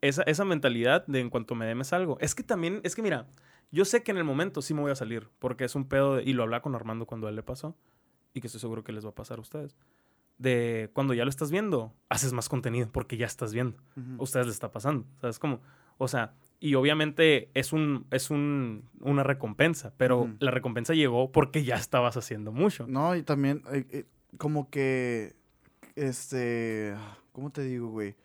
esa, 0.00 0.22
esa 0.22 0.44
mentalidad 0.44 1.04
de 1.06 1.20
en 1.20 1.28
cuanto 1.30 1.54
me 1.54 1.66
dé 1.66 1.74
me 1.74 1.84
salgo. 1.84 2.16
Es 2.20 2.34
que 2.34 2.42
también, 2.42 2.80
es 2.84 2.94
que 2.94 3.02
mira, 3.02 3.26
yo 3.70 3.84
sé 3.84 4.02
que 4.02 4.12
en 4.12 4.18
el 4.18 4.24
momento 4.24 4.62
sí 4.62 4.72
me 4.72 4.80
voy 4.82 4.92
a 4.92 4.94
salir, 4.96 5.28
porque 5.38 5.64
es 5.64 5.74
un 5.74 5.86
pedo, 5.88 6.16
de- 6.16 6.22
y 6.22 6.32
lo 6.32 6.44
hablaba 6.44 6.62
con 6.62 6.74
Armando 6.74 7.06
cuando 7.06 7.26
a 7.26 7.30
él 7.30 7.36
le 7.36 7.42
pasó, 7.42 7.74
y 8.32 8.40
que 8.40 8.46
estoy 8.46 8.60
seguro 8.60 8.84
que 8.84 8.92
les 8.92 9.04
va 9.04 9.10
a 9.10 9.14
pasar 9.14 9.38
a 9.38 9.40
ustedes. 9.42 9.76
De 10.38 10.90
cuando 10.94 11.14
ya 11.14 11.24
lo 11.24 11.30
estás 11.30 11.50
viendo, 11.50 11.94
haces 12.08 12.32
más 12.32 12.48
contenido, 12.48 12.88
porque 12.90 13.16
ya 13.16 13.26
estás 13.26 13.52
viendo. 13.54 13.76
A 14.18 14.22
ustedes 14.22 14.46
les 14.46 14.56
está 14.56 14.72
pasando, 14.72 15.06
¿sabes 15.20 15.38
cómo? 15.38 15.60
O 15.96 16.08
sea, 16.08 16.34
y 16.58 16.74
obviamente 16.74 17.50
es 17.54 17.72
un, 17.72 18.06
es 18.10 18.30
un, 18.30 18.88
una 19.00 19.22
recompensa, 19.22 19.94
pero 19.96 20.28
la 20.40 20.50
recompensa 20.50 20.92
llegó 20.94 21.30
porque 21.30 21.62
ya 21.62 21.76
estabas 21.76 22.16
haciendo 22.16 22.50
mucho. 22.50 22.86
No, 22.88 23.14
y 23.14 23.22
también 23.22 23.62
eh, 23.72 23.86
eh, 23.90 24.04
como 24.38 24.70
que 24.70 25.36
este, 25.94 26.94
¿cómo 27.32 27.50
te 27.50 27.62
digo, 27.62 27.88
güey? 27.88 28.16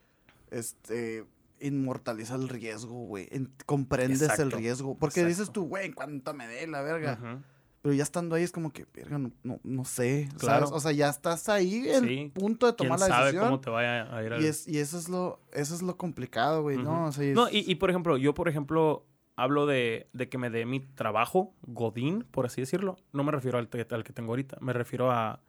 Este 0.49 1.25
inmortaliza 1.61 2.35
el 2.35 2.49
riesgo, 2.49 3.05
güey. 3.05 3.27
En- 3.31 3.51
comprendes 3.65 4.39
el 4.39 4.51
riesgo. 4.51 4.97
Porque 4.97 5.19
exacto. 5.21 5.27
dices 5.41 5.51
tú, 5.51 5.65
güey, 5.67 5.85
en 5.87 5.93
cuanto 5.93 6.33
me 6.33 6.47
dé 6.47 6.65
la 6.67 6.81
verga. 6.81 7.19
Ujú. 7.21 7.43
Pero 7.81 7.93
ya 7.95 8.03
estando 8.03 8.35
ahí 8.35 8.43
es 8.43 8.51
como 8.51 8.71
que, 8.73 8.85
verga, 8.93 9.17
no, 9.17 9.31
no, 9.43 9.59
no 9.63 9.85
sé. 9.85 10.27
Claro. 10.37 10.67
¿sabes? 10.67 10.71
O 10.77 10.79
sea, 10.81 10.91
ya 10.91 11.09
estás 11.09 11.47
ahí 11.47 11.87
en 11.89 12.05
Sí. 12.07 12.31
punto 12.33 12.65
de 12.67 12.75
¿Quién 12.75 12.87
tomar 12.89 12.99
la 12.99 13.07
sabe 13.07 13.25
decisión. 13.27 13.45
cómo 13.45 13.59
te 13.61 13.69
vaya 13.69 14.13
a 14.15 14.23
ir 14.23 14.33
al- 14.33 14.43
Y, 14.43 14.47
es, 14.47 14.67
y 14.67 14.79
eso 14.79 14.97
es 14.97 15.07
lo, 15.07 15.39
eso 15.53 15.73
es 15.75 15.81
lo 15.81 15.95
complicado, 15.95 16.61
güey, 16.61 16.77
¿no? 16.77 17.05
O 17.05 17.11
sea, 17.13 17.33
No, 17.33 17.47
y, 17.49 17.59
y, 17.69 17.75
por 17.75 17.89
ejemplo, 17.89 18.17
yo, 18.17 18.33
por 18.33 18.49
ejemplo, 18.49 19.05
hablo 19.37 19.65
de, 19.65 20.09
de 20.11 20.27
que 20.27 20.37
me 20.37 20.49
dé 20.49 20.65
mi 20.65 20.81
trabajo, 20.81 21.53
Godín, 21.61 22.25
por 22.31 22.45
así 22.45 22.59
decirlo. 22.59 22.97
No 23.13 23.23
me 23.23 23.31
refiero 23.31 23.57
al, 23.57 23.69
te- 23.69 23.87
al 23.95 24.03
que 24.03 24.11
tengo 24.11 24.31
ahorita. 24.33 24.57
Me 24.59 24.73
refiero 24.73 25.11
a 25.11 25.41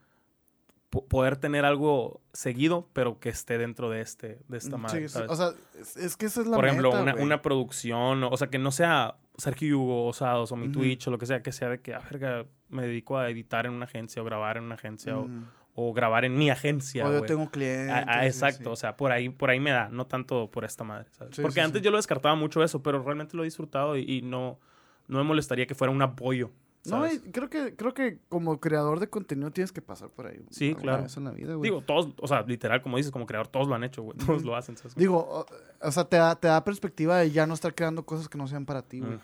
poder 0.91 1.37
tener 1.37 1.65
algo 1.65 2.21
seguido, 2.33 2.89
pero 2.93 3.21
que 3.21 3.29
esté 3.29 3.59
dentro 3.59 3.91
de 3.91 4.01
este, 4.01 4.41
de 4.49 4.59
esta 4.59 4.77
Sí, 4.77 4.83
madre. 4.83 5.09
sí, 5.09 5.15
¿sabes? 5.15 5.31
O 5.31 5.37
sea, 5.37 5.53
es, 5.81 5.97
es 5.97 6.17
que 6.17 6.27
esa 6.27 6.41
es 6.41 6.47
la 6.49 6.57
por 6.57 6.67
ejemplo, 6.67 6.91
meta, 6.91 7.03
una, 7.03 7.15
una 7.15 7.43
producción, 7.43 8.25
o 8.25 8.37
sea, 8.37 8.49
que 8.51 8.59
no 8.59 8.73
sea 8.73 9.17
Sergio 9.39 9.79
Hugo 9.79 10.07
Osados 10.09 10.51
o 10.53 10.57
mi. 10.57 10.69
Twitch 10.71 11.07
o 11.07 11.11
lo 11.13 11.19
que 11.19 11.27
sea, 11.27 11.43
que 11.43 11.53
sea 11.53 11.69
de 11.69 11.81
que, 11.81 11.95
ah, 11.95 12.03
verga, 12.11 12.45
me 12.69 12.83
dedico 12.87 13.17
a 13.19 13.31
editar 13.31 13.67
en 13.67 13.73
una 13.73 13.85
agencia 13.85 14.21
o 14.21 14.25
grabar 14.25 14.57
en 14.57 14.65
una 14.65 14.75
agencia 14.75 15.17
o- 15.17 15.29
Mm. 15.29 15.45
o, 15.77 15.93
grabar 15.95 16.25
en 16.25 16.35
mi 16.37 16.51
agencia. 16.51 17.07
O 17.09 17.13
yo 17.13 17.23
tengo 17.23 17.49
clientes. 17.51 17.91
Ah, 17.91 18.05
ah, 18.09 18.25
y 18.25 18.27
exacto, 18.27 18.73
o 18.73 18.77
sea, 18.77 18.97
por 18.97 19.13
ahí, 19.13 19.29
por 19.29 19.49
ahí 19.51 19.61
me 19.61 19.71
da, 19.71 19.89
no 19.89 20.07
tanto 20.07 20.51
por 20.51 20.65
esta 20.65 20.83
madre, 20.85 21.09
Porque 21.41 21.61
antes 21.61 21.81
yo 21.83 21.91
lo 21.93 21.97
descartaba 21.99 22.35
mucho 22.35 22.63
eso, 22.65 22.83
pero 22.83 23.01
realmente 23.03 23.37
lo 23.37 23.45
he 23.45 23.47
disfrutado 23.47 23.97
y, 23.97 24.03
y 24.03 24.23
no, 24.23 24.59
no 25.07 25.19
me 25.19 25.25
molestaría 25.25 25.67
que 25.67 25.75
fuera 25.77 25.93
un 25.93 26.03
apoyo. 26.03 26.51
No, 26.87 27.05
creo 27.31 27.51
que, 27.51 27.77
creo 27.77 27.93
que 27.93 28.19
como 28.31 28.59
creador 28.59 29.01
de 29.01 29.09
contenido 29.11 29.51
tienes 29.51 29.71
que 29.71 29.83
pasar 29.83 30.09
por 30.09 30.27
ahí. 30.27 30.41
Sí, 30.51 30.69
alguna 30.69 30.83
claro. 30.83 31.03
vez 31.03 31.17
en 31.19 31.25
la 31.25 31.31
vida, 31.33 31.55
güey. 31.55 31.71
Digo, 31.71 31.83
todos, 31.83 32.09
o 32.19 32.27
sea, 32.27 32.41
literal, 32.43 32.81
como 32.81 32.97
dices, 32.97 33.13
como 33.13 33.27
creador, 33.27 33.49
todos 33.49 33.69
lo 33.69 33.75
han 33.75 33.85
hecho, 33.85 34.03
güey. 34.03 34.17
Todos 34.17 34.43
lo 34.45 34.57
hacen, 34.57 34.79
¿sabes? 34.79 34.95
Digo, 34.95 35.19
o, 35.19 35.47
o 35.87 35.93
sea, 35.93 36.05
te 36.05 36.17
da, 36.17 36.35
te 36.37 36.49
da 36.49 36.65
perspectiva 36.65 37.19
de 37.19 37.31
ya 37.31 37.47
no 37.47 37.53
estar 37.53 37.75
creando 37.75 38.07
cosas 38.07 38.31
que 38.31 38.39
no 38.39 38.47
sean 38.49 38.65
para 38.65 38.81
ti, 38.81 39.01
güey. 39.01 39.19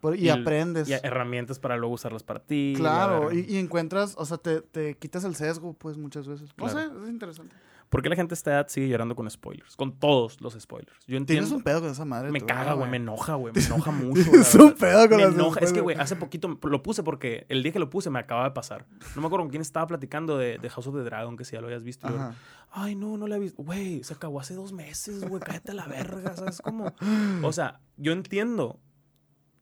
Por- 0.00 0.16
y, 0.16 0.28
aprendes. 0.28 0.88
Y 0.88 0.92
herramientas 0.92 1.58
para 1.58 1.76
luego 1.78 1.94
usarlas 1.94 2.22
para 2.22 2.40
ti. 2.40 2.74
claro, 2.76 3.32
y, 3.32 3.40
y 3.48 3.56
encuentras, 3.56 4.14
o 4.18 4.26
sea, 4.26 4.36
te, 4.36 4.60
te 4.60 4.94
quitas 4.94 5.24
el 5.24 5.34
sesgo, 5.34 5.72
pues, 5.72 5.96
muchas 5.96 6.28
veces. 6.28 6.50
No 6.58 6.66
Claro. 6.66 6.90
sé, 6.94 7.04
es 7.04 7.08
interesante. 7.08 7.54
¿Por 7.88 8.02
qué 8.02 8.08
la 8.10 8.16
gente 8.16 8.34
a 8.34 8.36
esta 8.36 8.50
edad 8.50 8.68
sigue 8.68 8.88
llorando 8.88 9.16
con 9.16 9.30
spoilers? 9.30 9.74
Con 9.74 9.98
todos 9.98 10.40
los 10.42 10.52
spoilers. 10.60 10.92
Yo 11.06 11.16
entiendo. 11.16 11.46
Tienes 11.46 11.50
un 11.52 11.62
pedo 11.62 11.80
con 11.80 11.90
esa 11.90 12.04
madre. 12.04 12.30
Me 12.30 12.42
caga, 12.42 12.72
¿no, 12.72 12.78
güey, 12.78 12.90
me 12.90 12.98
enoja, 12.98 13.34
güey, 13.34 13.54
me 13.54 13.60
enoja 13.64 13.90
mucho. 13.90 14.22
Tienes 14.24 14.54
un 14.54 14.74
pedo 14.74 15.08
con 15.08 15.16
Me 15.16 15.22
enoja. 15.24 15.60
Es 15.60 15.72
que, 15.72 15.80
güey, 15.80 15.96
hace 15.96 16.14
poquito 16.16 16.58
lo 16.62 16.82
puse 16.82 17.02
porque 17.02 17.46
el 17.48 17.62
día 17.62 17.72
que 17.72 17.78
lo 17.78 17.88
puse 17.88 18.10
me 18.10 18.18
acaba 18.18 18.44
de 18.44 18.50
pasar. 18.50 18.84
No 19.14 19.22
me 19.22 19.26
acuerdo 19.26 19.44
con 19.44 19.50
quién 19.50 19.62
estaba 19.62 19.86
platicando 19.86 20.36
de, 20.36 20.58
de 20.58 20.70
House 20.70 20.86
of 20.86 20.94
the 20.96 21.02
Dragon, 21.02 21.36
que 21.36 21.44
si 21.44 21.54
ya 21.54 21.60
lo 21.60 21.68
habías 21.68 21.82
visto. 21.82 22.08
yo. 22.08 22.30
Ay, 22.70 22.94
no, 22.94 23.16
no 23.16 23.26
la 23.26 23.36
he 23.36 23.38
visto. 23.40 23.62
Güey, 23.62 24.04
se 24.04 24.12
acabó 24.12 24.40
hace 24.40 24.54
dos 24.54 24.72
meses, 24.72 25.24
güey, 25.24 25.40
cállate 25.40 25.70
a 25.70 25.74
la 25.74 25.86
verga, 25.86 26.36
¿sabes 26.36 26.60
cómo? 26.60 26.92
O 27.42 27.52
sea, 27.52 27.80
yo 27.96 28.12
entiendo, 28.12 28.78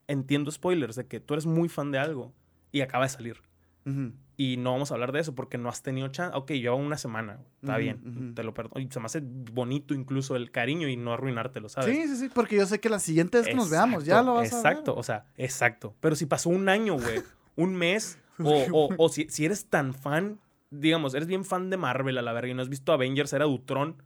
entiendo 0.08 0.50
spoilers 0.50 0.96
de 0.96 1.06
que 1.06 1.20
tú 1.20 1.34
eres 1.34 1.46
muy 1.46 1.68
fan 1.68 1.92
de 1.92 1.98
algo 1.98 2.32
y 2.72 2.80
acaba 2.80 3.04
de 3.04 3.10
salir. 3.10 3.40
Ujú. 3.84 4.12
Y 4.38 4.56
no 4.58 4.72
vamos 4.72 4.90
a 4.90 4.94
hablar 4.94 5.12
de 5.12 5.20
eso 5.20 5.34
porque 5.34 5.56
no 5.58 5.68
has 5.68 5.82
tenido 5.82 6.08
chance. 6.08 6.36
Ok, 6.36 6.50
lleva 6.52 6.74
una 6.74 6.98
semana, 6.98 7.38
está 7.60 7.76
bien, 7.78 8.34
te 8.34 8.42
lo 8.44 8.52
perdono. 8.54 8.80
Y 8.80 8.90
se 8.90 9.00
me 9.00 9.06
hace 9.06 9.20
bonito 9.22 9.94
incluso 9.94 10.36
el 10.36 10.50
cariño 10.50 10.88
y 10.88 10.96
no 10.96 11.12
arruinártelo, 11.12 11.68
¿sabes? 11.68 11.96
Sí, 11.96 12.06
sí, 12.08 12.16
sí, 12.16 12.30
porque 12.34 12.56
yo 12.56 12.66
sé 12.66 12.78
que 12.80 12.88
la 12.90 12.98
siguiente 12.98 13.38
vez 13.38 13.46
que 13.48 13.54
nos 13.54 13.70
veamos 13.70 14.04
ya 14.04 14.22
lo 14.22 14.34
vas 14.34 14.52
a 14.52 14.56
ver. 14.56 14.66
Exacto, 14.66 14.94
o 14.94 15.02
sea, 15.02 15.24
exacto. 15.36 15.94
Pero 16.00 16.16
si 16.16 16.26
pasó 16.26 16.50
un 16.50 16.68
año, 16.68 16.94
güey, 16.94 17.22
un 17.56 17.74
mes, 17.74 18.18
o, 18.42 18.66
o- 18.72 18.94
o 18.98 19.08
si, 19.08 19.26
si 19.30 19.46
eres 19.46 19.66
tan 19.70 19.94
fan, 19.94 20.38
digamos, 20.70 21.14
eres 21.14 21.26
bien 21.28 21.44
fan 21.44 21.70
de 21.70 21.78
Marvel 21.78 22.18
a 22.18 22.22
la 22.22 22.32
verga 22.34 22.50
y 22.50 22.54
no 22.54 22.60
has 22.62 22.68
visto 22.68 22.92
Avengers, 22.92 23.32
era 23.32 23.46
Ultron, 23.46 23.96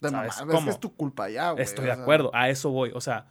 De 0.00 0.08
¿Sabes 0.08 0.36
mamá, 0.38 0.52
es 0.52 0.56
cómo? 0.56 0.64
que 0.66 0.70
es 0.70 0.80
tu 0.80 0.94
culpa 0.94 1.28
ya, 1.28 1.50
güey. 1.50 1.62
estoy 1.64 1.84
de 1.84 1.92
sea, 1.92 2.00
acuerdo, 2.02 2.30
a 2.32 2.48
eso 2.48 2.70
voy. 2.70 2.92
O 2.94 3.00
sea, 3.02 3.26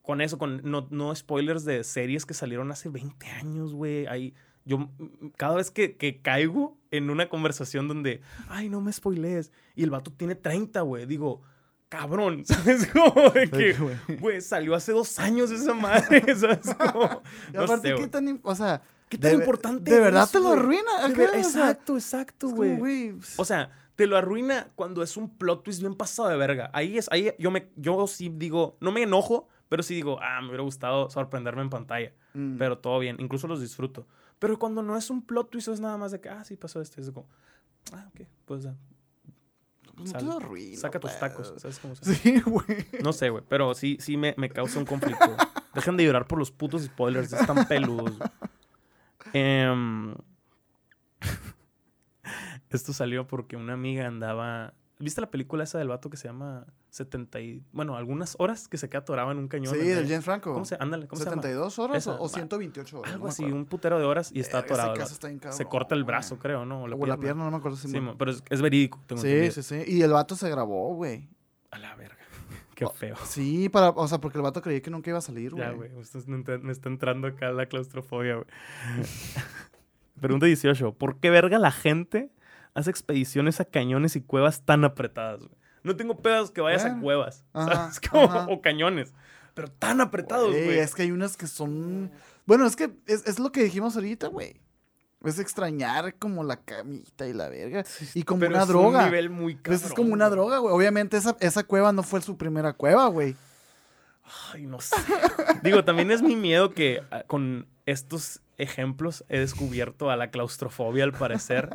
con 0.00 0.20
eso, 0.22 0.38
con 0.38 0.62
no, 0.64 0.86
no 0.90 1.14
spoilers 1.14 1.64
de 1.66 1.84
series 1.84 2.24
que 2.24 2.32
salieron 2.32 2.70
hace 2.72 2.88
20 2.88 3.26
años, 3.28 3.74
güey. 3.74 4.06
Ahí, 4.06 4.32
yo 4.64 4.88
cada 5.36 5.56
vez 5.56 5.70
que, 5.70 5.96
que 5.96 6.20
caigo 6.22 6.76
en 6.90 7.10
una 7.10 7.28
conversación 7.28 7.88
donde, 7.88 8.20
ay, 8.48 8.68
no 8.68 8.80
me 8.80 8.92
spoilees, 8.92 9.52
y 9.74 9.82
el 9.84 9.90
vato 9.90 10.12
tiene 10.12 10.34
30, 10.34 10.80
güey, 10.82 11.06
digo, 11.06 11.42
cabrón, 11.88 12.44
¿sabes? 12.44 12.86
Como 12.92 13.30
de 13.30 13.50
que, 13.50 13.72
güey. 14.20 14.40
salió 14.40 14.74
hace 14.74 14.92
dos 14.92 15.18
años 15.18 15.50
esa 15.50 15.74
madre, 15.74 16.22
¿sabes? 16.36 16.74
Como, 16.92 17.22
Y 17.52 17.56
no 17.56 17.62
aparte, 17.62 17.88
sé, 17.88 17.94
¿qué 17.96 18.08
tan, 18.08 18.40
o 18.42 18.54
sea, 18.54 18.82
¿Qué 19.08 19.18
tan 19.18 19.32
de- 19.32 19.36
importante 19.38 19.90
¿De 19.92 20.00
verdad 20.00 20.24
es, 20.24 20.32
te 20.32 20.40
lo 20.40 20.52
arruina? 20.52 20.90
Ver- 21.14 21.30
Exacto, 21.34 21.96
exacto, 21.96 22.48
güey, 22.48 23.14
O 23.36 23.44
sea, 23.44 23.70
te 23.94 24.06
lo 24.06 24.16
arruina 24.16 24.68
cuando 24.74 25.02
es 25.02 25.18
un 25.18 25.28
plot 25.36 25.64
twist 25.64 25.80
bien 25.80 25.94
pasado 25.94 26.30
de 26.30 26.36
verga. 26.38 26.70
Ahí 26.72 26.96
es, 26.96 27.08
ahí 27.12 27.30
yo 27.38 27.50
me, 27.50 27.68
yo 27.76 28.06
sí 28.06 28.30
digo, 28.34 28.78
no 28.80 28.90
me 28.90 29.02
enojo, 29.02 29.48
pero 29.68 29.82
sí 29.82 29.94
digo, 29.94 30.18
ah, 30.22 30.40
me 30.40 30.48
hubiera 30.48 30.62
gustado 30.62 31.10
sorprenderme 31.10 31.60
en 31.60 31.68
pantalla. 31.68 32.12
mm, 32.32 32.56
Pero 32.56 32.78
todo 32.78 32.98
bien, 33.00 33.16
incluso 33.20 33.46
los 33.48 33.60
disfruto. 33.60 34.06
Pero 34.38 34.58
cuando 34.58 34.82
no 34.82 34.96
es 34.96 35.10
un 35.10 35.22
plot 35.22 35.50
twist, 35.50 35.68
es 35.68 35.80
nada 35.80 35.96
más 35.96 36.12
de 36.12 36.20
que, 36.20 36.28
ah, 36.28 36.44
sí 36.44 36.56
pasó 36.56 36.80
esto. 36.80 37.00
Es 37.00 37.10
como, 37.10 37.28
ah, 37.92 38.08
ok, 38.08 38.26
pues 38.44 38.66
pues 39.96 40.12
no 40.14 40.18
te 40.18 40.24
lo 40.24 40.76
saca 40.76 40.98
tus 40.98 41.10
pues. 41.10 41.20
tacos. 41.20 41.54
¿Sabes 41.58 41.78
cómo 41.78 41.94
se 41.94 42.14
Sí, 42.14 42.40
güey. 42.40 42.86
No 43.02 43.12
sé, 43.12 43.30
güey, 43.30 43.44
pero 43.48 43.74
sí, 43.74 43.98
sí 44.00 44.16
me, 44.16 44.34
me 44.36 44.48
causa 44.48 44.78
un 44.78 44.86
conflicto. 44.86 45.36
Dejen 45.74 45.96
de 45.96 46.04
llorar 46.04 46.26
por 46.26 46.38
los 46.38 46.50
putos 46.50 46.82
spoilers, 46.82 47.32
están 47.32 47.66
peludos. 47.66 48.12
Em, 49.32 50.14
esto 52.70 52.92
salió 52.92 53.26
porque 53.26 53.56
una 53.56 53.72
amiga 53.72 54.06
andaba... 54.06 54.74
¿Viste 54.98 55.20
la 55.20 55.30
película 55.30 55.64
esa 55.64 55.78
del 55.78 55.88
vato 55.88 56.10
que 56.10 56.16
se 56.16 56.28
llama 56.28 56.66
70 56.92 57.40
y... 57.40 57.64
Bueno, 57.72 57.96
algunas 57.96 58.36
horas 58.38 58.68
que 58.68 58.76
se 58.76 58.88
queda 58.88 59.00
atorado 59.00 59.32
en 59.32 59.38
un 59.38 59.48
cañón? 59.48 59.74
Sí, 59.74 59.80
del? 59.80 60.06
James 60.06 60.24
Franco. 60.24 60.52
¿Cómo 60.52 60.64
se 60.66 60.76
Ándale, 60.78 61.08
¿cómo 61.08 61.20
se 61.22 61.28
llama? 61.28 61.42
¿72 61.42 61.78
horas 61.78 61.96
Esa, 61.96 62.12
o, 62.12 62.18
o 62.18 62.22
va. 62.24 62.28
128 62.28 62.98
horas? 63.00 63.12
Algo 63.14 63.24
no 63.24 63.30
así, 63.30 63.44
un 63.44 63.64
putero 63.64 63.98
de 63.98 64.04
horas 64.04 64.30
y 64.32 64.40
está 64.40 64.58
ese 64.58 64.66
atorado. 64.66 64.92
el 64.92 64.98
caso 64.98 65.14
está 65.14 65.28
bien 65.28 65.40
Se 65.40 65.48
cabrón, 65.48 65.68
corta 65.70 65.94
el 65.94 66.02
güey. 66.02 66.06
brazo, 66.14 66.38
creo, 66.38 66.64
¿no? 66.66 66.82
O 66.82 66.86
la 66.88 66.94
O 66.94 66.98
pierna. 66.98 67.14
la 67.16 67.20
pierna, 67.20 67.44
no 67.44 67.50
me 67.50 67.56
acuerdo 67.56 67.76
si 67.78 67.88
Sí, 67.88 67.98
pero 68.18 68.30
es, 68.30 68.42
es 68.50 68.60
verídico. 68.62 69.00
Tengo 69.06 69.22
Sí, 69.22 69.28
entendido. 69.28 69.52
sí, 69.54 69.62
sí. 69.62 69.82
Y 69.86 70.02
el 70.02 70.12
vato 70.12 70.36
se 70.36 70.48
grabó, 70.50 70.94
güey. 70.94 71.28
A 71.70 71.78
la 71.78 71.94
verga. 71.96 72.18
Qué 72.74 72.86
feo. 72.88 73.16
Sí, 73.24 73.70
para, 73.70 73.88
o 73.90 74.06
sea, 74.06 74.18
porque 74.20 74.36
el 74.38 74.42
vato 74.42 74.60
creía 74.60 74.82
que 74.82 74.90
nunca 74.90 75.08
iba 75.08 75.18
a 75.18 75.22
salir, 75.22 75.52
güey. 75.52 75.64
Ya, 75.64 75.70
güey. 75.72 75.90
Me 76.60 76.72
está 76.72 76.88
entrando 76.90 77.26
acá 77.28 77.52
la 77.52 77.66
claustrofobia, 77.66 78.34
güey. 78.34 78.46
Pregunta 80.20 80.46
18. 80.46 80.92
¿Por 80.92 81.18
qué 81.18 81.30
verga 81.30 81.58
la 81.58 81.70
gente 81.72 82.30
hace 82.74 82.90
expediciones 82.90 83.60
a 83.60 83.64
cañones 83.64 84.14
y 84.16 84.20
cuevas 84.20 84.62
tan 84.64 84.84
apretadas, 84.84 85.40
güey? 85.40 85.61
No 85.84 85.96
tengo 85.96 86.16
pedos 86.20 86.50
que 86.50 86.60
vayas 86.60 86.84
a 86.84 86.98
cuevas, 87.00 87.44
ajá, 87.52 87.90
¿sabes? 87.92 88.00
Como- 88.08 88.24
ajá. 88.24 88.46
o 88.48 88.60
cañones. 88.60 89.12
Pero 89.54 89.68
tan 89.70 90.00
apretados, 90.00 90.50
Güey. 90.50 90.78
Es 90.78 90.94
que 90.94 91.02
hay 91.02 91.10
unas 91.10 91.36
que 91.36 91.46
son. 91.46 92.10
Bueno, 92.46 92.66
es 92.66 92.74
que 92.76 92.90
es, 93.06 93.26
es 93.26 93.38
lo 93.38 93.52
que 93.52 93.62
dijimos 93.62 93.94
ahorita, 93.96 94.28
güey. 94.28 94.60
Es 95.24 95.38
extrañar 95.38 96.14
como 96.18 96.42
la 96.42 96.56
camita 96.56 97.28
y 97.28 97.32
la 97.32 97.48
verga. 97.48 97.84
Y 98.14 98.22
como 98.24 98.40
Pero 98.40 98.52
una 98.54 98.62
es 98.62 98.68
droga. 98.68 98.98
un 99.00 99.04
nivel 99.04 99.30
muy 99.30 99.54
Pues 99.56 99.76
es 99.76 99.82
cabrón, 99.88 99.96
como 99.96 100.14
una 100.14 100.28
droga, 100.30 100.58
güey. 100.58 100.74
Obviamente 100.74 101.16
esa, 101.16 101.36
esa 101.38 101.62
cueva 101.64 101.92
no 101.92 102.02
fue 102.02 102.20
su 102.22 102.36
primera 102.36 102.72
cueva, 102.72 103.06
güey. 103.08 103.36
Ay, 104.52 104.66
no 104.66 104.80
sé. 104.80 104.96
Digo, 105.62 105.84
también 105.84 106.10
es 106.10 106.22
mi 106.22 106.34
miedo 106.34 106.72
que 106.72 107.02
ah, 107.10 107.22
con 107.26 107.66
estos 107.86 108.40
ejemplos 108.58 109.24
he 109.28 109.38
descubierto 109.38 110.10
a 110.10 110.16
la 110.16 110.30
claustrofobia 110.30 111.04
al 111.04 111.12
parecer. 111.12 111.68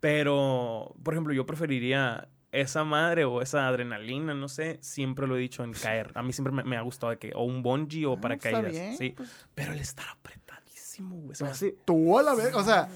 Pero, 0.00 0.94
por 1.02 1.14
ejemplo, 1.14 1.34
yo 1.34 1.44
preferiría 1.46 2.28
esa 2.60 2.84
madre 2.84 3.24
o 3.24 3.42
esa 3.42 3.66
adrenalina, 3.68 4.34
no 4.34 4.48
sé, 4.48 4.78
siempre 4.80 5.26
lo 5.26 5.36
he 5.36 5.40
dicho 5.40 5.64
en 5.64 5.72
caer. 5.72 6.10
A 6.14 6.22
mí 6.22 6.32
siempre 6.32 6.52
me, 6.52 6.64
me 6.64 6.76
ha 6.76 6.82
gustado 6.82 7.10
de 7.10 7.18
que 7.18 7.32
o 7.34 7.44
un 7.44 7.62
bungee 7.62 8.06
o 8.06 8.14
Ah, 8.14 8.20
paracaídas. 8.20 8.70
bien, 8.72 8.96
sí. 8.96 9.10
pues. 9.16 9.30
Pero 9.54 9.72
el 9.72 9.80
estar 9.80 10.06
apretadísimo, 10.08 11.16
güey. 11.16 11.34
Se 11.36 11.44
me 11.44 11.50
hace- 11.50 11.76
Tú 11.84 12.18
a 12.18 12.22
la 12.22 12.34
verga. 12.34 12.58
O 12.58 12.64
sea, 12.64 12.88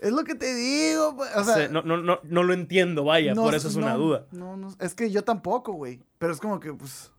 es 0.00 0.12
lo 0.12 0.24
que 0.24 0.34
te 0.34 0.54
digo, 0.54 1.12
güey. 1.12 1.30
O 1.36 1.44
sea, 1.44 1.54
se- 1.54 1.68
no, 1.68 1.82
no, 1.82 1.96
no, 1.98 2.20
no 2.22 2.42
lo 2.42 2.52
entiendo, 2.52 3.04
vaya, 3.04 3.34
por 3.34 3.54
eso 3.54 3.68
es 3.68 3.76
una 3.76 3.94
duda. 3.94 4.26
No, 4.32 4.56
no, 4.56 4.68
es 4.80 4.94
que 4.94 5.10
yo 5.10 5.24
tampoco, 5.24 5.72
güey. 5.72 6.00
Pero 6.18 6.32
es 6.32 6.40
como 6.40 6.60
que, 6.60 6.72
pues. 6.72 7.12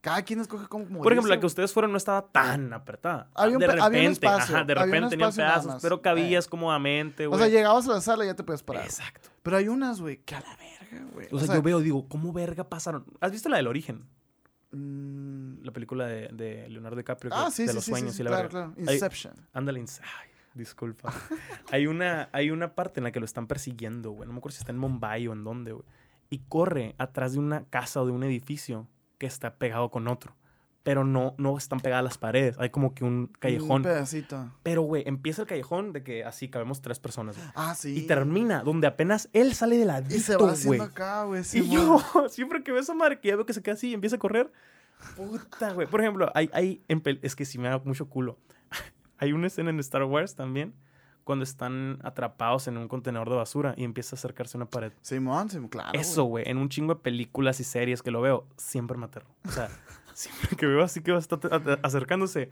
Cada 0.00 0.22
quien 0.22 0.40
escoge 0.40 0.66
como. 0.66 1.02
Por 1.02 1.12
ejemplo, 1.12 1.34
la 1.34 1.38
que 1.40 1.46
ustedes 1.46 1.72
fueron 1.74 1.90
no 1.92 1.98
estaba 1.98 2.26
tan 2.32 2.72
apretada. 2.72 3.28
Había 3.34 3.56
un 3.56 3.60
de 3.60 3.66
pe- 3.66 3.72
repente, 3.72 3.86
había 3.86 4.08
un 4.08 4.12
espacio, 4.12 4.56
ajá, 4.56 4.64
de 4.64 4.74
repente 4.74 5.08
tenían 5.10 5.32
pedazos, 5.34 5.82
pero 5.82 6.00
cabías 6.00 6.46
cómodamente, 6.48 7.26
O 7.26 7.30
güey. 7.30 7.40
sea, 7.42 7.48
llegabas 7.50 7.86
a 7.86 7.92
la 7.92 8.00
sala 8.00 8.24
y 8.24 8.28
ya 8.28 8.34
te 8.34 8.42
puedes 8.42 8.62
parar. 8.62 8.84
Exacto. 8.84 9.28
Pero 9.42 9.56
hay 9.58 9.68
unas, 9.68 10.00
güey, 10.00 10.16
que 10.24 10.34
a 10.36 10.40
la 10.40 10.56
verga, 10.56 11.06
güey. 11.12 11.28
O 11.30 11.38
sea, 11.38 11.54
yo 11.54 11.62
veo, 11.62 11.80
digo, 11.80 12.08
¿cómo 12.08 12.32
verga 12.32 12.64
pasaron? 12.64 13.04
¿Has 13.20 13.30
visto 13.32 13.48
la 13.50 13.58
del 13.58 13.66
origen? 13.66 14.06
mm, 14.72 15.64
La 15.64 15.72
película 15.72 16.06
de, 16.06 16.28
de 16.32 16.68
Leonardo 16.68 16.96
DiCaprio, 16.96 17.30
ah, 17.34 17.50
sí, 17.50 17.62
de 17.64 17.68
sí, 17.68 17.74
los 17.74 17.84
sí, 17.84 17.90
sueños 17.90 18.18
y 18.18 18.22
la 18.22 18.30
claro, 18.30 18.48
verga. 18.48 18.74
claro. 18.74 18.92
Inception. 18.92 19.34
Ándale, 19.52 19.80
ay, 19.80 20.30
disculpa. 20.54 21.12
hay, 21.72 21.86
una, 21.86 22.28
hay 22.32 22.50
una 22.50 22.74
parte 22.74 23.00
en 23.00 23.04
la 23.04 23.12
que 23.12 23.20
lo 23.20 23.26
están 23.26 23.46
persiguiendo, 23.46 24.12
güey. 24.12 24.26
No 24.26 24.32
me 24.32 24.38
acuerdo 24.38 24.56
si 24.56 24.60
está 24.62 24.72
en 24.72 24.78
Mumbai 24.78 25.26
o 25.28 25.32
en 25.32 25.44
dónde, 25.44 25.72
güey. 25.72 25.84
Y 26.30 26.38
corre 26.48 26.94
atrás 26.98 27.32
de 27.32 27.38
una 27.40 27.64
casa 27.64 28.00
o 28.00 28.06
de 28.06 28.12
un 28.12 28.22
edificio 28.22 28.86
que 29.20 29.26
está 29.26 29.54
pegado 29.56 29.90
con 29.90 30.08
otro. 30.08 30.34
Pero 30.82 31.04
no, 31.04 31.34
no 31.36 31.58
están 31.58 31.78
pegadas 31.80 32.02
las 32.02 32.16
paredes. 32.16 32.56
Hay 32.58 32.70
como 32.70 32.94
que 32.94 33.04
un 33.04 33.12
Un 33.12 33.26
callejón. 33.38 33.82
pedacito. 33.82 34.50
Pero, 34.62 34.80
güey, 34.80 35.02
empieza 35.06 35.42
el 35.42 35.48
callejón 35.48 35.92
de 35.92 36.02
que 36.02 36.24
así 36.24 36.48
cabemos 36.48 36.80
tres 36.80 36.98
personas. 36.98 37.36
Ah, 37.54 37.74
sí. 37.74 37.98
Y 37.98 38.06
termina 38.06 38.62
donde 38.62 38.86
apenas 38.86 39.28
él 39.34 39.52
sale 39.52 39.76
de 39.76 39.84
la 39.84 40.00
Y 40.08 40.20
se 40.20 40.36
va 40.36 40.52
haciendo 40.52 40.84
acá, 40.84 41.24
güey. 41.24 41.42
y 41.52 41.68
yo, 41.68 42.00
siempre 42.30 42.62
que 42.64 42.72
veo 42.72 42.80
a 42.80 42.82
esa 42.82 42.94
madre, 42.94 43.20
que 43.20 43.28
ya 43.28 43.36
veo 43.36 43.44
que 43.44 43.52
se 43.52 43.62
queda 43.62 43.74
así 43.74 43.90
y 43.90 43.94
empieza 43.94 44.16
a 44.16 44.18
correr. 44.18 44.50
Puta, 45.16 45.74
güey. 45.74 45.86
Por 45.86 46.00
ejemplo, 46.00 46.32
hay, 46.34 46.48
hay 46.54 46.82
es 47.22 47.36
que 47.36 47.44
sí 47.44 47.58
me 47.58 47.68
da 47.68 47.78
mucho 47.84 48.08
culo. 48.08 48.38
hay 49.18 49.34
una 49.34 49.48
escena 49.48 49.68
en 49.68 49.80
Star 49.80 50.04
Wars 50.04 50.34
también, 50.34 50.74
cuando 51.30 51.44
están 51.44 52.00
atrapados 52.02 52.66
en 52.66 52.76
un 52.76 52.88
contenedor 52.88 53.30
de 53.30 53.36
basura 53.36 53.72
y 53.76 53.84
empieza 53.84 54.16
a 54.16 54.18
acercarse 54.18 54.56
a 54.56 54.58
una 54.58 54.66
pared. 54.66 54.90
Simón, 55.00 55.48
Simón, 55.48 55.68
claro. 55.68 55.96
Eso, 55.96 56.24
güey, 56.24 56.42
en 56.48 56.56
un 56.56 56.68
chingo 56.68 56.94
de 56.94 57.00
películas 57.00 57.60
y 57.60 57.62
series 57.62 58.02
que 58.02 58.10
lo 58.10 58.20
veo, 58.20 58.48
siempre 58.56 58.98
me 58.98 59.04
aterro. 59.04 59.28
O 59.46 59.52
sea, 59.52 59.68
siempre 60.12 60.56
que 60.56 60.66
veo 60.66 60.82
así 60.82 61.02
que 61.02 61.12
va 61.12 61.18
a 61.18 61.20
estar 61.20 61.38
acercándose, 61.84 62.50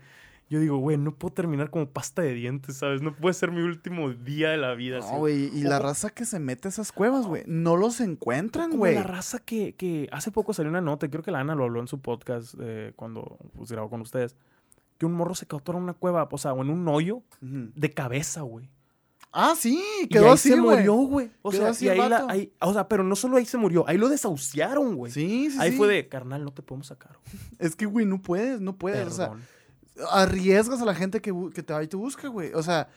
yo 0.49 0.61
digo, 0.61 0.77
güey, 0.77 0.95
no 0.95 1.13
puedo 1.13 1.33
terminar 1.33 1.71
como 1.71 1.89
pasta 1.89 2.21
de 2.21 2.33
dientes, 2.33 2.77
¿sabes? 2.77 3.01
No 3.01 3.13
puede 3.13 3.33
ser 3.33 3.51
mi 3.51 3.59
último 3.59 4.11
día 4.11 4.51
de 4.51 4.57
la 4.57 4.75
vida. 4.75 4.99
No, 4.99 5.17
güey. 5.17 5.51
Y 5.53 5.63
la 5.63 5.79
raza 5.79 6.09
que 6.09 6.23
se 6.23 6.39
mete 6.39 6.69
a 6.69 6.71
esas 6.71 6.93
cuevas, 6.93 7.25
güey. 7.25 7.43
No 7.47 7.75
los 7.75 7.99
encuentran, 7.99 8.77
güey. 8.77 8.95
la 8.95 9.03
raza 9.03 9.39
que, 9.39 9.75
que 9.75 10.07
hace 10.13 10.31
poco 10.31 10.53
salió 10.53 10.69
una 10.69 10.79
nota, 10.79 11.09
creo 11.09 11.21
que 11.21 11.31
la 11.31 11.41
Ana 11.41 11.53
lo 11.53 11.65
habló 11.65 11.81
en 11.81 11.89
su 11.89 11.99
podcast 11.99 12.55
eh, 12.61 12.93
cuando 12.95 13.39
pues, 13.57 13.73
grabó 13.73 13.89
con 13.89 13.99
ustedes, 13.99 14.37
que 14.99 15.07
un 15.07 15.13
morro 15.13 15.33
se 15.33 15.47
quedó 15.47 15.57
atorado 15.57 15.79
en 15.79 15.85
una 15.85 15.93
cueva, 15.95 16.27
o 16.31 16.37
sea, 16.37 16.53
o 16.53 16.61
en 16.61 16.69
un 16.69 16.87
hoyo 16.87 17.23
de 17.41 17.89
cabeza, 17.91 18.41
güey. 18.41 18.69
Ah, 19.31 19.53
sí. 19.57 19.83
Y 20.03 20.07
Quedó 20.07 20.25
ahí 20.25 20.31
así, 20.33 20.49
se 20.49 20.59
güey. 20.59 20.77
murió, 20.77 20.93
güey. 20.95 21.31
O 21.43 21.49
Quedó 21.51 21.61
sea, 21.61 21.69
así 21.71 21.85
y 21.85 21.89
ahí 21.89 21.97
la, 22.09 22.25
ahí- 22.27 22.51
o 22.61 22.73
sea, 22.73 22.87
pero 22.87 23.03
no 23.03 23.15
solo 23.15 23.37
ahí 23.37 23.45
se 23.45 23.57
murió, 23.57 23.87
ahí 23.87 23.97
lo 23.97 24.09
desahuciaron, 24.09 24.95
güey. 24.95 25.11
Sí, 25.11 25.49
sí, 25.51 25.57
ahí 25.59 25.71
sí. 25.71 25.77
fue 25.77 25.87
de, 25.87 26.07
carnal, 26.07 26.43
no 26.43 26.51
te 26.51 26.61
podemos 26.61 26.87
sacar. 26.87 27.11
güey. 27.23 27.43
Es 27.59 27.75
que, 27.75 27.85
güey, 27.85 28.05
no 28.05 28.21
puedes, 28.21 28.59
no 28.59 28.75
puedes. 28.75 29.07
O 29.07 29.11
sea, 29.11 29.31
arriesgas 30.11 30.81
a 30.81 30.85
la 30.85 30.95
gente 30.95 31.21
que, 31.21 31.33
que 31.53 31.63
te 31.63 31.73
va 31.73 31.83
y 31.83 31.87
te 31.87 31.95
busca, 31.95 32.27
güey. 32.27 32.53
O 32.53 32.63
sea, 32.63 32.89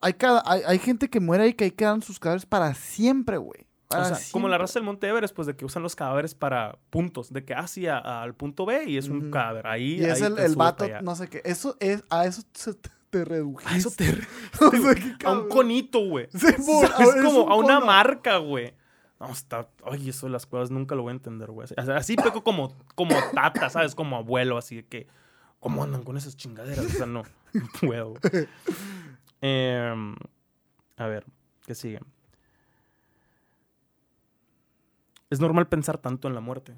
hay, 0.00 0.14
cada, 0.14 0.42
hay, 0.46 0.62
hay 0.66 0.78
gente 0.78 1.08
que 1.08 1.20
muere 1.20 1.44
ahí 1.44 1.54
que 1.54 1.64
ahí 1.64 1.70
quedan 1.70 2.02
sus 2.02 2.18
cadáveres 2.18 2.46
para 2.46 2.74
siempre, 2.74 3.36
güey. 3.36 3.66
O 3.90 4.04
sea, 4.04 4.18
como 4.32 4.48
la 4.48 4.58
raza 4.58 4.74
del 4.78 4.84
Monte 4.84 5.08
Everest, 5.08 5.34
pues 5.34 5.46
de 5.46 5.56
que 5.56 5.64
usan 5.64 5.82
los 5.82 5.96
cadáveres 5.96 6.34
para 6.34 6.78
puntos, 6.90 7.32
de 7.32 7.44
que 7.44 7.54
así 7.54 7.86
al 7.86 8.34
punto 8.34 8.66
B 8.66 8.84
y 8.86 8.98
es 8.98 9.08
un 9.08 9.30
cadáver. 9.30 9.66
Ahí, 9.66 9.94
Y 10.00 10.04
es 10.04 10.20
ahí 10.20 10.28
el, 10.28 10.34
te 10.34 10.42
el 10.42 10.46
subes 10.48 10.56
vato, 10.56 10.84
allá. 10.84 11.00
no 11.00 11.16
sé 11.16 11.28
qué. 11.28 11.40
Eso 11.44 11.76
es, 11.80 12.04
a 12.10 12.26
eso 12.26 12.42
se 12.52 12.74
te, 12.74 12.90
te 13.08 13.24
redujiste. 13.24 13.72
A 13.72 13.76
eso 13.78 13.90
te... 13.90 14.04
O 14.60 14.70
sea, 14.70 14.94
qué 14.94 15.26
a 15.26 15.32
un 15.32 15.48
conito, 15.48 16.00
güey. 16.06 16.28
Sí, 16.34 16.46
es 16.48 16.58
es 16.58 17.24
como 17.24 17.44
un 17.44 17.52
a 17.52 17.54
una 17.54 17.74
cono. 17.76 17.86
marca, 17.86 18.36
güey. 18.36 18.74
No, 19.20 19.30
está. 19.30 19.68
Ay, 19.90 20.10
eso 20.10 20.26
de 20.26 20.32
las 20.32 20.44
cosas 20.46 20.70
nunca 20.70 20.94
lo 20.94 21.02
voy 21.02 21.10
a 21.10 21.14
entender, 21.14 21.50
güey. 21.50 21.66
Así, 21.76 21.90
así 21.90 22.16
peco 22.16 22.44
como, 22.44 22.76
como 22.94 23.14
tata, 23.34 23.70
¿sabes? 23.70 23.94
Como 23.94 24.16
abuelo, 24.16 24.58
así 24.58 24.76
de 24.76 24.86
que. 24.86 25.06
¿Cómo 25.60 25.82
andan 25.82 26.02
con 26.04 26.16
esas 26.16 26.36
chingaderas? 26.36 26.84
O 26.84 26.88
sea, 26.90 27.06
no, 27.06 27.22
no 27.54 27.66
puedo. 27.80 28.14
Em, 29.40 30.14
a 30.96 31.06
ver, 31.06 31.24
¿qué 31.66 31.74
sigue? 31.74 32.00
Es 35.30 35.40
normal 35.40 35.68
pensar 35.68 35.98
tanto 35.98 36.28
en 36.28 36.34
la 36.34 36.40
muerte. 36.40 36.76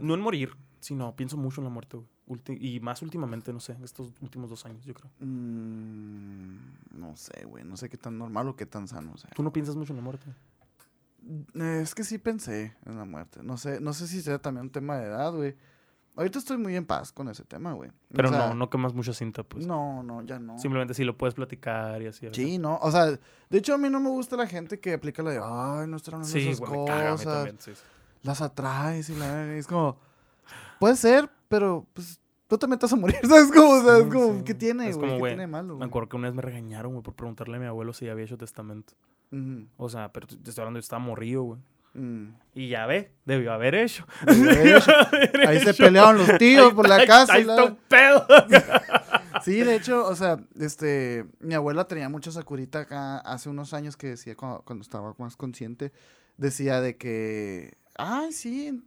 No 0.00 0.14
en 0.14 0.20
morir, 0.20 0.54
Sí, 0.78 0.94
no, 0.94 1.16
pienso 1.16 1.36
mucho 1.36 1.60
en 1.60 1.64
la 1.64 1.70
muerte. 1.70 1.98
Ulti- 2.28 2.58
y 2.60 2.78
más 2.78 3.02
últimamente, 3.02 3.52
no 3.52 3.58
sé, 3.58 3.76
estos 3.82 4.12
últimos 4.20 4.48
dos 4.50 4.64
años, 4.66 4.84
yo 4.84 4.94
creo. 4.94 5.10
Mm, 5.18 6.58
no 7.00 7.16
sé, 7.16 7.44
güey. 7.44 7.64
No 7.64 7.76
sé 7.76 7.88
qué 7.88 7.96
tan 7.96 8.16
normal 8.18 8.46
o 8.48 8.54
qué 8.56 8.66
tan 8.66 8.86
sano. 8.86 9.16
Sea. 9.16 9.30
¿Tú 9.34 9.42
no 9.42 9.52
piensas 9.52 9.74
mucho 9.74 9.92
en 9.92 9.96
la 9.96 10.02
muerte? 10.04 10.26
Es 11.54 11.92
que 11.94 12.04
sí 12.04 12.18
pensé 12.18 12.76
en 12.84 12.98
la 12.98 13.04
muerte. 13.04 13.42
No 13.42 13.56
sé, 13.56 13.80
no 13.80 13.92
sé 13.94 14.06
si 14.06 14.22
sea 14.22 14.38
también 14.38 14.66
un 14.66 14.70
tema 14.70 14.96
de 14.98 15.06
edad, 15.06 15.32
güey. 15.32 15.56
Ahorita 16.16 16.38
estoy 16.38 16.56
muy 16.56 16.74
en 16.74 16.86
paz 16.86 17.12
con 17.12 17.28
ese 17.28 17.44
tema, 17.44 17.74
güey. 17.74 17.90
O 17.90 17.92
Pero 18.14 18.30
sea, 18.30 18.48
no, 18.48 18.54
no 18.54 18.70
quemas 18.70 18.94
mucha 18.94 19.12
cinta, 19.12 19.42
pues. 19.42 19.66
No, 19.66 20.02
no, 20.02 20.22
ya 20.22 20.38
no. 20.38 20.58
Simplemente 20.58 20.94
si 20.94 21.04
lo 21.04 21.16
puedes 21.16 21.34
platicar 21.34 22.00
y 22.00 22.06
así. 22.06 22.24
¿verdad? 22.26 22.36
Sí, 22.36 22.56
no. 22.58 22.78
O 22.80 22.90
sea, 22.90 23.04
de 23.06 23.20
hecho 23.58 23.74
a 23.74 23.78
mí 23.78 23.90
no 23.90 24.00
me 24.00 24.08
gusta 24.08 24.34
la 24.36 24.46
gente 24.46 24.80
que 24.80 24.94
aplica 24.94 25.22
la 25.22 25.30
de, 25.30 25.40
ay, 25.42 25.86
no 25.88 25.98
están 25.98 26.24
Sí, 26.24 26.48
esas 26.48 26.60
cosas. 26.60 27.22
también, 27.24 27.56
sí, 27.60 27.74
sí. 27.74 27.82
Las 28.22 28.40
atraes 28.40 29.10
y 29.10 29.14
la 29.14 29.30
verga", 29.30 29.56
y 29.56 29.58
Es 29.58 29.66
como, 29.66 29.98
puede 30.80 30.96
ser, 30.96 31.30
pero 31.48 31.86
pues 31.92 32.18
tú 32.48 32.56
te 32.56 32.66
vas 32.66 32.92
a 32.92 32.96
morir, 32.96 33.16
¿sabes? 33.22 33.52
Como, 33.52 33.70
o 33.72 33.82
sea, 33.82 33.98
es 33.98 34.06
como. 34.12 34.42
¿qué 34.44 34.54
tiene, 34.54 34.88
Es 34.88 34.96
güey? 34.96 35.08
como, 35.08 35.16
¿Qué 35.16 35.18
güey, 35.20 35.36
tiene 35.36 35.46
Me 35.46 35.84
acuerdo 35.84 36.08
que 36.08 36.16
una 36.16 36.28
vez 36.28 36.34
me 36.34 36.42
regañaron, 36.42 36.92
güey, 36.92 37.02
por 37.02 37.14
preguntarle 37.14 37.56
a 37.56 37.60
mi 37.60 37.66
abuelo 37.66 37.92
si 37.92 38.08
había 38.08 38.24
hecho 38.24 38.38
testamento. 38.38 38.94
O 39.76 39.88
sea, 39.90 40.12
pero 40.12 40.26
te 40.26 40.34
estoy 40.36 40.62
hablando, 40.62 40.78
yo 40.78 40.82
estaba 40.82 41.00
morrido, 41.00 41.42
güey. 41.42 41.60
Mm. 41.96 42.34
Y 42.54 42.68
ya 42.68 42.86
ve, 42.86 43.12
debió 43.26 43.52
haber 43.52 43.74
hecho. 43.74 44.06
Debió 44.26 44.50
haber 44.50 44.76
hecho. 44.78 44.90
haber 44.92 45.46
Ahí 45.48 45.60
se 45.60 45.70
hecho. 45.70 45.84
pelearon 45.84 46.16
los 46.18 46.38
tíos 46.38 46.72
por 46.72 46.88
la 46.88 47.04
casa 47.06 47.34
Ahí 47.34 47.42
y 47.42 47.44
la- 47.44 47.54
está 47.54 47.64
un 47.64 47.76
pedo. 47.88 48.26
Sí, 49.44 49.60
de 49.62 49.76
hecho, 49.76 50.04
o 50.06 50.16
sea, 50.16 50.38
este, 50.58 51.26
mi 51.40 51.52
abuela 51.54 51.86
tenía 51.86 52.08
mucha 52.08 52.32
sacurita 52.32 52.80
acá 52.80 53.18
hace 53.18 53.48
unos 53.50 53.74
años 53.74 53.96
que 53.96 54.08
decía 54.08 54.34
cuando, 54.34 54.62
cuando 54.62 54.82
estaba 54.82 55.14
más 55.18 55.36
consciente, 55.36 55.92
decía 56.38 56.80
de 56.80 56.96
que, 56.96 57.76
ay, 57.96 58.32
sí, 58.32 58.82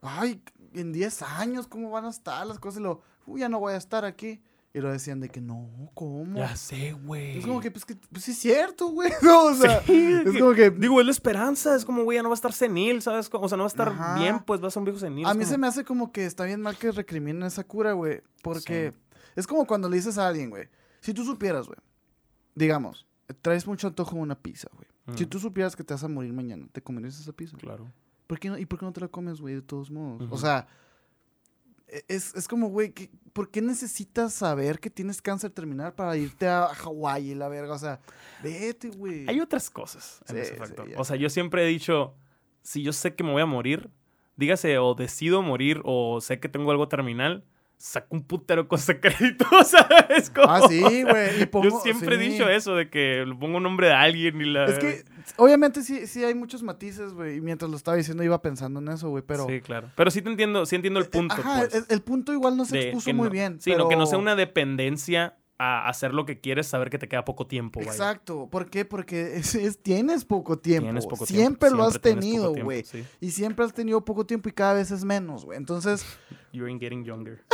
ay, 0.00 0.42
en 0.74 0.92
10 0.92 1.22
años, 1.22 1.66
¿cómo 1.68 1.90
van 1.90 2.06
a 2.06 2.10
estar 2.10 2.44
las 2.46 2.58
cosas? 2.58 2.80
Y 2.80 2.82
lo, 2.82 3.02
uy, 3.26 3.40
ya 3.40 3.48
no 3.50 3.60
voy 3.60 3.74
a 3.74 3.76
estar 3.76 4.04
aquí. 4.06 4.42
Y 4.72 4.78
lo 4.80 4.92
decían 4.92 5.18
de 5.18 5.28
que, 5.28 5.40
no, 5.40 5.68
¿cómo? 5.94 6.38
Ya 6.38 6.54
sé, 6.54 6.92
güey. 6.92 7.38
Es 7.38 7.46
como 7.46 7.60
que, 7.60 7.72
pues, 7.72 7.84
que, 7.84 7.96
pues 7.96 8.22
sí 8.24 8.30
es 8.30 8.38
cierto, 8.38 8.86
güey. 8.88 9.10
No, 9.22 9.46
o 9.46 9.54
sea, 9.54 9.78
es 9.78 10.38
como 10.38 10.52
que, 10.54 10.70
Digo, 10.70 11.00
es 11.00 11.06
la 11.06 11.10
esperanza. 11.12 11.74
Es 11.74 11.84
como, 11.84 12.04
güey, 12.04 12.16
ya 12.16 12.22
no 12.22 12.28
va 12.28 12.34
a 12.34 12.36
estar 12.36 12.52
senil, 12.52 13.02
¿sabes? 13.02 13.28
O 13.32 13.48
sea, 13.48 13.56
no 13.56 13.64
va 13.64 13.66
a 13.66 13.72
estar 13.74 13.88
Ajá. 13.88 14.14
bien, 14.18 14.38
pues 14.46 14.62
va 14.62 14.68
a 14.68 14.70
ser 14.70 14.78
un 14.80 14.84
viejo 14.84 15.00
senil. 15.00 15.26
a 15.26 15.34
mí 15.34 15.40
como- 15.40 15.50
se 15.50 15.58
me 15.58 15.66
hace 15.66 15.84
como 15.84 16.12
que 16.12 16.24
está 16.24 16.44
bien 16.44 16.60
mal 16.62 16.76
que 16.76 16.92
recriminen 16.92 17.42
esa 17.42 17.64
cura, 17.64 17.94
güey, 17.94 18.22
porque 18.42 18.94
es 19.34 19.46
como 19.48 19.66
cuando 19.66 19.88
le 19.88 19.96
dices 19.96 20.18
a 20.18 20.28
alguien, 20.28 20.50
güey, 20.50 20.68
si 21.00 21.12
tú 21.14 21.24
supieras, 21.24 21.66
güey, 21.66 21.78
digamos, 22.54 23.06
traes 23.42 23.66
mucho 23.66 23.88
antojo 23.88 24.14
de 24.16 24.22
una 24.22 24.36
pizza, 24.40 24.68
güey. 24.74 24.86
Si 25.16 25.24
Mm. 25.26 25.28
tú 25.28 25.40
supieras 25.40 25.74
que 25.74 25.82
te 25.82 25.94
vas 25.94 26.04
a 26.04 26.08
morir 26.08 26.32
mañana, 26.32 26.68
¿te 26.70 26.80
comerías 26.80 27.18
esa 27.18 27.32
pizza? 27.32 27.56
Claro. 27.56 27.90
¿Por 28.28 28.38
qué 28.38 28.48
no, 28.50 28.56
¿Y 28.58 28.66
por 28.66 28.78
qué 28.78 28.84
no 28.86 28.92
te 28.92 29.00
la 29.00 29.08
comes, 29.08 29.40
güey, 29.40 29.56
de 29.56 29.62
todos 29.62 29.90
modos? 29.90 30.28
O 30.30 30.38
sea, 30.38 30.68
es, 32.08 32.34
es 32.34 32.46
como, 32.48 32.68
güey, 32.68 32.92
¿qué- 32.92 33.10
¿por 33.32 33.50
qué 33.50 33.60
necesitas 33.62 34.32
saber 34.34 34.80
que 34.80 34.90
tienes 34.90 35.20
cáncer 35.22 35.50
terminal 35.50 35.92
para 35.94 36.16
irte 36.16 36.46
a 36.48 36.68
Hawái 36.68 37.30
y 37.30 37.34
la 37.34 37.48
verga? 37.48 37.74
O 37.74 37.78
sea, 37.78 38.00
vete, 38.42 38.88
güey. 38.90 39.28
Hay 39.28 39.40
otras 39.40 39.70
cosas 39.70 40.20
en 40.28 40.36
Sí, 40.36 40.42
ese 40.42 40.54
factor. 40.56 40.88
o 40.96 41.04
sea, 41.04 41.16
yo 41.16 41.30
siempre 41.30 41.64
he 41.64 41.66
dicho, 41.68 42.14
si 42.62 42.82
yo 42.82 42.92
sé 42.92 43.14
que 43.14 43.24
me 43.24 43.32
voy 43.32 43.42
a 43.42 43.46
morir, 43.46 43.90
dígase 44.36 44.78
o 44.78 44.94
decido 44.94 45.42
morir 45.42 45.80
o 45.84 46.20
sé 46.20 46.40
que 46.40 46.48
tengo 46.48 46.70
algo 46.70 46.88
terminal, 46.88 47.44
saco 47.82 48.08
un 48.10 48.22
putero 48.24 48.68
con 48.68 48.78
ese 48.78 49.00
crédito, 49.00 49.46
¿sabes? 49.64 50.28
Como- 50.28 50.46
Ah, 50.50 50.60
sí, 50.68 50.80
güey. 51.02 51.48
yo 51.64 51.80
siempre 51.82 52.16
he 52.16 52.18
dicho 52.18 52.46
eso, 52.48 52.74
de 52.74 52.90
que 52.90 53.24
le 53.26 53.34
pongo 53.34 53.56
un 53.56 53.62
nombre 53.62 53.86
de 53.86 53.94
alguien 53.94 54.38
y 54.40 54.44
la... 54.44 54.66
Es 54.66 54.78
que, 54.78 55.04
obviamente, 55.36 55.82
sí, 55.82 56.06
sí 56.06 56.22
hay 56.22 56.34
muchos 56.34 56.62
matices, 56.62 57.14
güey. 57.14 57.36
Y 57.36 57.40
mientras 57.40 57.70
lo 57.70 57.76
estaba 57.78 57.96
diciendo, 57.96 58.22
iba 58.22 58.42
pensando 58.42 58.80
en 58.80 58.88
eso, 58.88 59.08
güey. 59.08 59.22
Pero. 59.26 59.46
Sí, 59.46 59.60
claro. 59.62 59.90
Pero 59.96 60.10
sí 60.10 60.20
te 60.20 60.28
entiendo, 60.28 60.66
sí 60.66 60.76
entiendo 60.76 61.00
el 61.00 61.06
punto, 61.06 61.34
Ajá, 61.34 61.60
pues. 61.60 61.74
el, 61.74 61.84
el 61.88 62.02
punto 62.02 62.32
igual 62.34 62.56
no 62.56 62.66
se 62.66 62.78
expuso 62.80 63.14
muy 63.14 63.24
no- 63.28 63.30
bien. 63.30 63.60
Sí, 63.60 63.74
no, 63.74 63.88
que 63.88 63.96
no 63.96 64.04
sea 64.04 64.12
pero- 64.18 64.22
una 64.22 64.36
dependencia 64.36 65.36
a 65.62 65.88
hacer 65.88 66.14
lo 66.14 66.24
que 66.24 66.40
quieres, 66.40 66.66
saber 66.66 66.88
que 66.88 66.96
te 66.98 67.06
queda 67.06 67.24
poco 67.26 67.46
tiempo, 67.46 67.80
vaya. 67.80 67.92
Exacto. 67.92 68.48
¿Por 68.50 68.70
qué? 68.70 68.84
Porque 68.86 69.36
es- 69.36 69.54
es- 69.54 69.82
tienes 69.82 70.24
poco 70.24 70.58
tiempo. 70.58 70.84
Tienes 70.86 71.06
poco 71.06 71.24
siempre 71.26 71.68
tiempo. 71.68 71.76
lo 71.82 71.88
has 71.88 72.00
tenido, 72.00 72.54
güey. 72.54 72.82
sí. 72.84 73.04
Y 73.20 73.30
siempre 73.30 73.64
has 73.64 73.72
tenido 73.74 74.02
poco 74.04 74.24
tiempo 74.26 74.48
y 74.48 74.52
cada 74.52 74.74
vez 74.74 74.90
es 74.90 75.04
menos, 75.04 75.44
güey. 75.46 75.56
Entonces, 75.58 76.04
You're 76.52 76.76
getting 76.78 77.04
younger. 77.04 77.44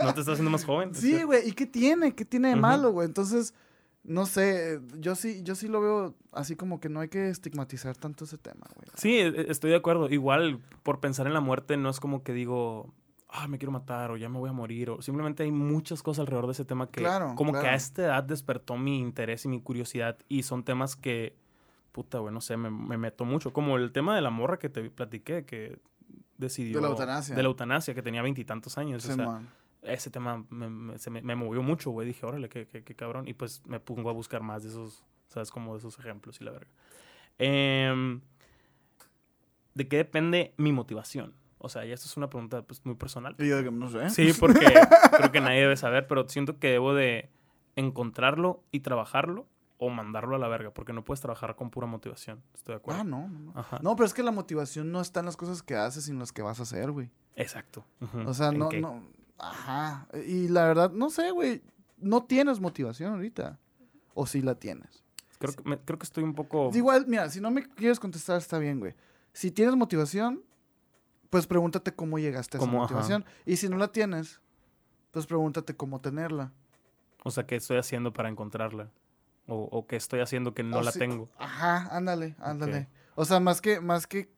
¿No 0.00 0.14
te 0.14 0.20
estás 0.20 0.28
haciendo 0.34 0.50
más 0.50 0.64
joven? 0.64 0.94
sí, 0.94 1.22
güey. 1.22 1.48
¿Y 1.48 1.52
qué 1.52 1.66
tiene? 1.66 2.14
¿Qué 2.14 2.24
tiene 2.24 2.48
de 2.48 2.56
malo, 2.56 2.92
güey? 2.92 3.06
Entonces, 3.06 3.54
no 4.04 4.26
sé. 4.26 4.80
Yo 4.98 5.14
sí, 5.14 5.42
yo 5.42 5.54
sí 5.54 5.68
lo 5.68 5.80
veo 5.80 6.14
así 6.32 6.56
como 6.56 6.80
que 6.80 6.88
no 6.88 7.00
hay 7.00 7.08
que 7.08 7.28
estigmatizar 7.28 7.96
tanto 7.96 8.24
ese 8.24 8.38
tema, 8.38 8.66
güey. 8.74 8.88
Sí, 8.96 9.16
e- 9.18 9.28
e- 9.28 9.50
estoy 9.50 9.70
de 9.70 9.76
acuerdo. 9.76 10.08
Igual, 10.10 10.58
por 10.82 11.00
pensar 11.00 11.26
en 11.26 11.34
la 11.34 11.40
muerte, 11.40 11.76
no 11.76 11.88
es 11.90 12.00
como 12.00 12.22
que 12.22 12.32
digo, 12.32 12.92
ah, 13.28 13.46
me 13.48 13.58
quiero 13.58 13.72
matar 13.72 14.10
o 14.10 14.16
ya 14.16 14.28
me 14.28 14.38
voy 14.38 14.50
a 14.50 14.52
morir. 14.52 14.90
O 14.90 15.02
simplemente 15.02 15.42
hay 15.44 15.52
muchas 15.52 16.02
cosas 16.02 16.20
alrededor 16.20 16.46
de 16.46 16.52
ese 16.52 16.64
tema 16.64 16.90
que, 16.90 17.00
Claro, 17.00 17.34
como 17.36 17.52
que 17.52 17.58
a 17.66 17.74
esta 17.74 18.02
edad 18.02 18.24
despertó 18.24 18.76
mi 18.76 18.98
interés 18.98 19.44
y 19.44 19.48
mi 19.48 19.60
curiosidad. 19.60 20.18
Y 20.28 20.42
son 20.42 20.64
temas 20.64 20.96
que, 20.96 21.36
puta, 21.92 22.18
güey, 22.18 22.34
no 22.34 22.40
sé, 22.40 22.56
me, 22.56 22.70
me 22.70 22.96
meto 22.98 23.24
mucho. 23.24 23.52
Como 23.52 23.76
el 23.76 23.92
tema 23.92 24.16
de 24.16 24.22
la 24.22 24.30
morra 24.30 24.58
que 24.58 24.68
te 24.68 24.90
platiqué, 24.90 25.44
que 25.44 25.78
decidió. 26.38 26.78
De 26.78 26.82
la 26.82 26.88
eutanasia. 26.88 27.36
De 27.36 27.42
la 27.42 27.48
eutanasia, 27.48 27.94
que 27.94 28.02
tenía 28.02 28.20
veintitantos 28.22 28.78
años. 28.78 29.04
o 29.04 29.06
sea, 29.06 29.14
Simón. 29.14 29.48
Ese 29.82 30.10
tema 30.10 30.44
me, 30.50 30.68
me- 30.70 30.98
se 30.98 31.10
me, 31.10 31.22
me 31.22 31.34
movió 31.34 31.62
mucho, 31.62 31.90
güey. 31.90 32.06
Dije, 32.06 32.24
órale, 32.26 32.48
qué, 32.48 32.66
qué, 32.66 32.82
qué 32.84 32.94
cabrón. 32.94 33.26
Y 33.28 33.34
pues 33.34 33.62
me 33.66 33.80
pongo 33.80 34.10
a 34.10 34.12
buscar 34.12 34.42
más 34.42 34.62
de 34.62 34.68
esos, 34.70 35.04
¿sabes? 35.28 35.50
Como 35.50 35.72
de 35.74 35.78
esos 35.78 35.98
ejemplos 35.98 36.40
y 36.40 36.44
la 36.44 36.52
verga. 36.52 36.70
Em, 37.38 38.20
¿De 39.74 39.88
qué 39.88 39.96
depende 39.96 40.54
mi 40.56 40.72
motivación? 40.72 41.34
O 41.58 41.68
sea, 41.68 41.86
y 41.86 41.92
esto 41.92 42.06
es 42.06 42.16
una 42.16 42.28
pregunta 42.28 42.62
pues, 42.62 42.84
muy 42.84 42.94
personal. 42.96 43.34
Y 43.38 43.48
yo, 43.48 43.58
digo, 43.58 43.70
no 43.70 43.88
sé. 43.88 44.10
Sí, 44.10 44.32
porque 44.38 44.66
creo 45.16 45.32
que 45.32 45.40
nadie 45.40 45.60
debe 45.60 45.76
saber, 45.76 46.06
pero 46.06 46.28
siento 46.28 46.58
que 46.58 46.68
debo 46.68 46.92
de 46.94 47.30
encontrarlo 47.76 48.62
y 48.70 48.80
trabajarlo 48.80 49.46
o 49.78 49.88
mandarlo 49.88 50.36
a 50.36 50.38
la 50.38 50.46
verga, 50.48 50.70
porque 50.72 50.92
no 50.92 51.02
puedes 51.04 51.20
trabajar 51.20 51.56
con 51.56 51.70
pura 51.70 51.86
motivación. 51.86 52.42
Estoy 52.54 52.74
de 52.74 52.76
acuerdo. 52.76 53.00
Ah, 53.00 53.04
no, 53.04 53.28
no, 53.28 53.38
no. 53.38 53.52
Ajá. 53.58 53.78
No, 53.82 53.96
pero 53.96 54.06
es 54.06 54.14
que 54.14 54.22
la 54.22 54.30
motivación 54.30 54.92
no 54.92 55.00
está 55.00 55.20
en 55.20 55.26
las 55.26 55.36
cosas 55.36 55.62
que 55.62 55.74
haces, 55.74 56.04
sino 56.04 56.16
en 56.16 56.20
las 56.20 56.32
que 56.32 56.42
vas 56.42 56.60
a 56.60 56.64
hacer, 56.64 56.90
güey. 56.90 57.10
Exacto. 57.34 57.84
O 58.26 58.34
sea, 58.34 58.48
¿En 58.48 58.58
no, 58.58 58.68
qué? 58.68 58.80
no. 58.80 59.02
Ajá. 59.38 60.06
Y 60.26 60.48
la 60.48 60.64
verdad, 60.66 60.90
no 60.92 61.10
sé, 61.10 61.30
güey. 61.30 61.62
No 61.98 62.24
tienes 62.24 62.60
motivación 62.60 63.14
ahorita. 63.14 63.58
O 64.14 64.26
sí 64.26 64.42
la 64.42 64.54
tienes. 64.56 65.02
Creo, 65.38 65.54
que, 65.54 65.62
me- 65.68 65.78
creo 65.78 65.98
que 65.98 66.04
estoy 66.04 66.22
un 66.24 66.34
poco... 66.34 66.70
Igual, 66.72 67.06
mira, 67.08 67.28
si 67.28 67.40
no 67.40 67.50
me 67.50 67.66
quieres 67.68 67.98
contestar, 67.98 68.38
está 68.38 68.58
bien, 68.58 68.78
güey. 68.78 68.94
Si 69.32 69.50
tienes 69.50 69.74
motivación, 69.74 70.42
pues 71.30 71.46
pregúntate 71.46 71.94
cómo 71.94 72.18
llegaste 72.18 72.56
a 72.56 72.60
esa 72.60 72.68
ajá. 72.68 72.76
motivación. 72.78 73.24
Y 73.46 73.56
si 73.56 73.68
no 73.68 73.76
la 73.78 73.88
tienes, 73.88 74.40
pues 75.10 75.26
pregúntate 75.26 75.74
cómo 75.74 76.00
tenerla. 76.00 76.52
O 77.24 77.30
sea, 77.30 77.46
¿qué 77.46 77.56
estoy 77.56 77.78
haciendo 77.78 78.12
para 78.12 78.28
encontrarla? 78.28 78.90
O, 79.46 79.68
o 79.72 79.86
qué 79.86 79.96
estoy 79.96 80.20
haciendo 80.20 80.54
que 80.54 80.62
no 80.62 80.78
O 80.78 80.82
la 80.82 80.92
si- 80.92 80.98
tengo. 81.00 81.28
Ajá, 81.38 81.88
ándale, 81.96 82.36
ándale. 82.38 82.88
O 83.14 83.24
sea, 83.24 83.40
más 83.40 83.60
que, 83.60 83.80
más 83.80 84.06
que. 84.06 84.30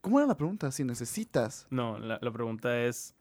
¿Cómo 0.00 0.18
era 0.18 0.26
la 0.28 0.36
pregunta? 0.36 0.70
Si 0.70 0.84
necesitas. 0.84 1.66
No, 1.70 1.98
la, 1.98 2.18
la 2.20 2.30
pregunta 2.30 2.78
es 2.82 3.14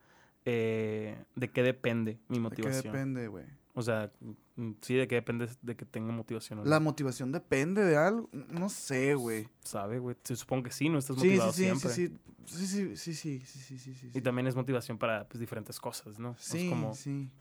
eh, 0.46 1.18
¿de 1.36 1.50
qué 1.52 1.64
depende 1.64 2.20
mi 2.28 2.36
¿De 2.36 2.36
qué 2.36 2.40
motivación? 2.42 2.94
depende, 2.94 3.28
güey? 3.28 3.46
O 3.76 3.82
sea, 3.82 4.12
mm, 4.56 4.72
sí, 4.82 4.94
¿de 4.96 5.08
qué 5.08 5.16
depende 5.16 5.50
de 5.62 5.76
que 5.76 5.86
tenga 5.86 6.12
motivación? 6.12 6.60
o 6.60 6.64
no? 6.64 6.70
La 6.70 6.80
motivación 6.80 7.32
depende 7.32 7.84
de 7.84 7.98
algo. 7.98 8.30
No 8.32 8.70
sé, 8.70 9.16
güey. 9.16 9.48
¿Sabe, 9.64 9.98
güey? 10.00 10.16
Se 10.24 10.36
supongo 10.36 10.64
que 10.64 10.72
sí, 10.72 10.90
no 10.90 11.00
estás 11.00 11.16
Sí, 11.16 11.22
sí, 11.22 11.28
motivado 11.30 11.54
sí, 11.54 11.64
siempre. 11.64 11.90
sí, 11.90 12.08
sí. 12.08 12.18
Sí, 12.46 12.68
sí, 12.68 12.96
sí, 12.98 13.40
sí, 13.46 13.78
sí, 13.80 13.94
sí, 13.96 14.12
Y 14.14 14.22
también 14.22 14.46
es 14.48 14.56
motivación 14.56 14.98
para 14.98 15.28
pues, 15.28 15.40
diferentes 15.40 15.80
cosas, 15.80 16.20
¿no? 16.20 16.36
Sí, 16.38 16.66
Es 16.66 16.70
como... 16.70 16.94
sí. 16.94 17.32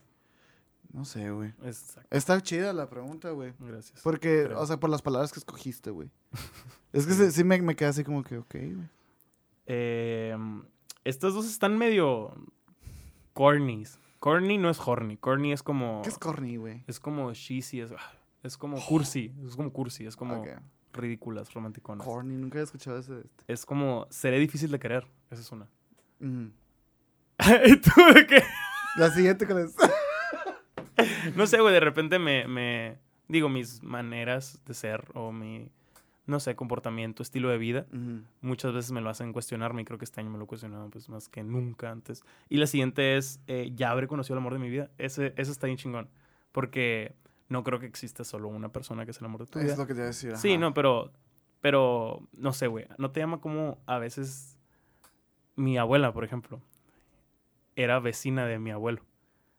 No 0.93 1.05
sé, 1.07 1.31
güey. 1.31 1.55
Exacto. 1.65 2.07
Está 2.15 2.41
chida 2.43 2.73
la 2.75 2.89
pregunta, 2.89 3.31
güey. 3.31 3.55
Gracias. 3.59 4.01
Porque, 4.03 4.45
o 4.45 4.67
sea, 4.67 4.79
por 4.79 4.91
las 4.91 5.01
palabras 5.01 5.33
que 5.33 5.39
escogiste, 5.39 5.91
güey. 5.91 6.11
es 6.93 7.07
que 7.07 7.15
sí, 7.15 7.31
sí 7.31 7.45
me, 7.45 7.61
me 7.63 7.75
quedé 7.75 7.89
así 7.89 8.05
como 8.05 8.23
que, 8.23 8.37
ok, 8.39 8.53
güey. 8.55 8.89
Eh, 9.67 10.37
estas 11.05 11.35
dos 11.35 11.47
están 11.47 11.77
medio 11.79 12.35
cornies. 13.33 13.99
Corny 14.19 14.57
no 14.57 14.71
es 14.71 14.79
horny. 14.79 15.17
Corny 15.17 15.53
es 15.53 15.63
como... 15.63 16.03
¿Qué 16.03 16.09
es 16.09 16.19
corny, 16.19 16.57
güey? 16.57 16.85
Es 16.87 17.01
como 17.01 17.33
cheesy, 17.33 17.81
es, 17.81 17.91
ah, 17.93 18.13
es 18.43 18.57
como 18.57 18.77
cursi. 18.87 19.33
Es 19.47 19.57
como 19.57 19.73
cursi, 19.73 20.07
es 20.07 20.17
como 20.17 20.45
ridículas, 20.93 21.53
romanticonas. 21.53 22.07
Corny, 22.07 22.37
nunca 22.37 22.59
había 22.59 22.65
escuchado 22.65 22.99
ese. 22.99 23.21
Este. 23.21 23.53
Es 23.53 23.67
como, 23.67 24.07
seré 24.11 24.39
difícil 24.39 24.71
de 24.71 24.79
querer. 24.79 25.07
Esa 25.31 25.43
es 25.43 25.51
una. 25.51 25.67
¿Y 26.21 27.77
tú 27.77 27.91
de 28.15 28.27
qué? 28.27 28.43
La 28.97 29.11
siguiente 29.11 29.47
con 29.47 29.59
es. 29.59 29.75
No 31.35 31.47
sé, 31.49 31.61
güey, 31.61 31.73
de 31.73 31.81
repente 31.81 32.19
me, 32.21 32.47
me... 32.47 32.99
Digo, 33.27 33.49
mis 33.49 33.83
maneras 33.83 34.61
de 34.67 34.75
ser 34.75 35.05
o 35.15 35.33
mi, 35.33 35.69
no 36.27 36.39
sé, 36.41 36.55
comportamiento, 36.55 37.23
estilo 37.23 37.49
de 37.49 37.59
vida, 37.59 37.87
muchas 38.41 38.73
veces 38.73 38.93
me 38.93 39.01
lo 39.01 39.11
hacen 39.11 39.33
cuestionarme 39.33 39.83
y 39.83 39.85
creo 39.85 39.99
que 39.99 40.05
este 40.05 40.21
año 40.21 40.31
me 40.31 40.39
lo 40.39 40.45
he 40.45 40.47
cuestionado 40.47 40.89
pues 40.91 41.09
más 41.09 41.29
que 41.29 41.43
nunca 41.43 41.91
antes. 41.91 42.23
Y 42.49 42.59
la 42.59 42.67
siguiente 42.67 43.17
es, 43.17 43.41
eh, 43.47 43.73
ya 43.75 43.91
habré 43.91 44.07
conocido 44.07 44.35
el 44.35 44.39
amor 44.39 44.53
de 44.53 44.59
mi 44.61 44.71
vida. 44.71 44.91
Ese, 44.99 45.35
eso 45.37 45.51
está 45.51 45.67
bien 45.67 45.79
chingón. 45.79 46.09
Porque 46.53 47.15
no 47.49 47.65
creo 47.65 47.79
que 47.81 47.87
exista 47.87 48.25
solo 48.25 48.49
una 48.49 48.71
persona 48.71 49.05
que 49.05 49.11
es 49.11 49.19
el 49.19 49.25
amor 49.25 49.41
de 49.41 49.47
tu 49.47 49.59
vida. 49.59 49.73
Es 49.73 49.79
lo 49.79 49.87
que 49.87 49.95
te 49.95 50.03
a 50.03 50.07
decir. 50.07 50.37
Sí, 50.37 50.59
no, 50.59 50.73
pero, 50.75 51.13
pero, 51.61 52.27
no 52.33 52.53
sé, 52.53 52.67
güey. 52.67 52.87
¿No 52.99 53.11
te 53.11 53.21
llama 53.21 53.41
como 53.41 53.79
a 53.87 53.99
veces 53.99 54.59
mi 55.57 55.77
abuela, 55.79 56.13
por 56.13 56.25
ejemplo? 56.25 56.61
era 57.77 57.99
vecina 58.01 58.47
de 58.47 58.59
mi 58.59 58.71
abuelo, 58.71 59.01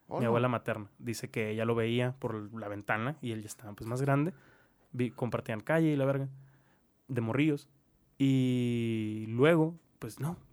Oh, 0.08 0.18
mi 0.20 0.24
no. 0.26 0.28
abuela 0.28 0.48
materna. 0.48 0.88
Dice 1.00 1.30
que 1.30 1.50
ella 1.50 1.66
lo 1.66 1.74
veía 1.76 2.14
por 2.20 2.54
la 2.54 2.68
ventana 2.68 3.16
y 3.22 3.32
él 3.32 3.42
ya 3.42 3.48
estaba 3.48 3.74
pues 3.74 3.88
más 3.88 4.02
grande. 4.02 4.34
Vi, 4.92 5.10
compartían 5.10 5.62
calle 5.62 5.88
y 5.88 5.96
la 5.96 6.06
verga, 6.06 6.28
de 7.14 7.22
morrillos. 7.22 7.68
Y 8.18 9.26
luego, 9.30 9.78
pues 10.00 10.20
no. 10.20 10.38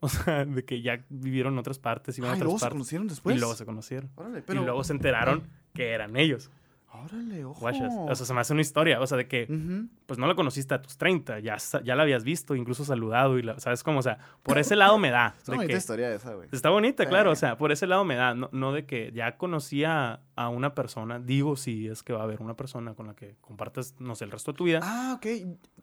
O 0.00 0.08
sea, 0.08 0.44
de 0.44 0.64
que 0.64 0.80
ya 0.80 1.04
vivieron 1.08 1.54
en 1.54 1.58
otras 1.58 1.80
partes, 1.80 2.16
iban 2.18 2.30
a 2.30 2.34
Ah, 2.34 2.36
y 2.36 2.38
otras 2.38 2.44
luego 2.46 2.58
se 2.60 2.62
partes. 2.66 2.74
conocieron 2.74 3.08
después. 3.08 3.34
y 3.34 3.38
luego 3.40 3.54
se 3.56 3.64
conocieron. 3.66 4.10
Órale, 4.14 4.42
pero... 4.42 4.62
Y 4.62 4.64
luego 4.64 4.84
se 4.84 4.92
enteraron 4.92 5.42
que 5.74 5.90
eran 5.90 6.16
ellos. 6.16 6.52
Órale, 6.92 7.44
ojo. 7.44 7.66
O 7.66 8.14
sea, 8.14 8.24
se 8.26 8.32
me 8.32 8.40
hace 8.40 8.52
una 8.52 8.62
historia. 8.62 9.00
O 9.00 9.06
sea, 9.08 9.18
de 9.18 9.26
que 9.26 9.48
Ujú. 9.50 9.88
Pues 10.08 10.18
no 10.18 10.26
la 10.26 10.34
conociste 10.34 10.72
a 10.72 10.80
tus 10.80 10.96
30, 10.96 11.40
ya, 11.40 11.58
ya 11.84 11.94
la 11.94 12.02
habías 12.02 12.24
visto, 12.24 12.54
incluso 12.56 12.82
saludado, 12.82 13.38
y 13.38 13.42
la, 13.42 13.60
¿sabes 13.60 13.82
cómo? 13.82 13.98
O 13.98 14.02
sea, 14.02 14.16
por 14.42 14.56
ese 14.56 14.74
lado 14.74 14.96
me 14.96 15.10
da. 15.10 15.34
Es 15.42 15.48
una 15.48 15.56
de 15.56 15.56
bonita 15.58 15.72
que- 15.74 15.76
historia 15.76 16.14
esa, 16.14 16.32
güey. 16.32 16.48
está 16.50 16.70
bonita, 16.70 17.04
claro, 17.04 17.30
o 17.30 17.36
sea, 17.36 17.58
por 17.58 17.72
ese 17.72 17.86
lado 17.86 18.04
me 18.06 18.14
da, 18.16 18.34
no, 18.34 18.48
no 18.52 18.72
de 18.72 18.86
que 18.86 19.12
ya 19.14 19.36
conocía 19.36 20.20
a 20.34 20.48
una 20.48 20.74
persona, 20.74 21.18
digo 21.18 21.56
si 21.56 21.88
es 21.88 22.02
que 22.02 22.14
va 22.14 22.20
a 22.20 22.22
haber 22.22 22.40
una 22.40 22.54
persona 22.54 22.94
con 22.94 23.08
la 23.08 23.14
que 23.14 23.36
compartes, 23.42 23.96
no 23.98 24.14
sé, 24.14 24.24
el 24.24 24.30
resto 24.30 24.52
de 24.52 24.56
tu 24.56 24.64
vida. 24.64 24.80
Ah, 24.82 25.14
ok. 25.18 25.26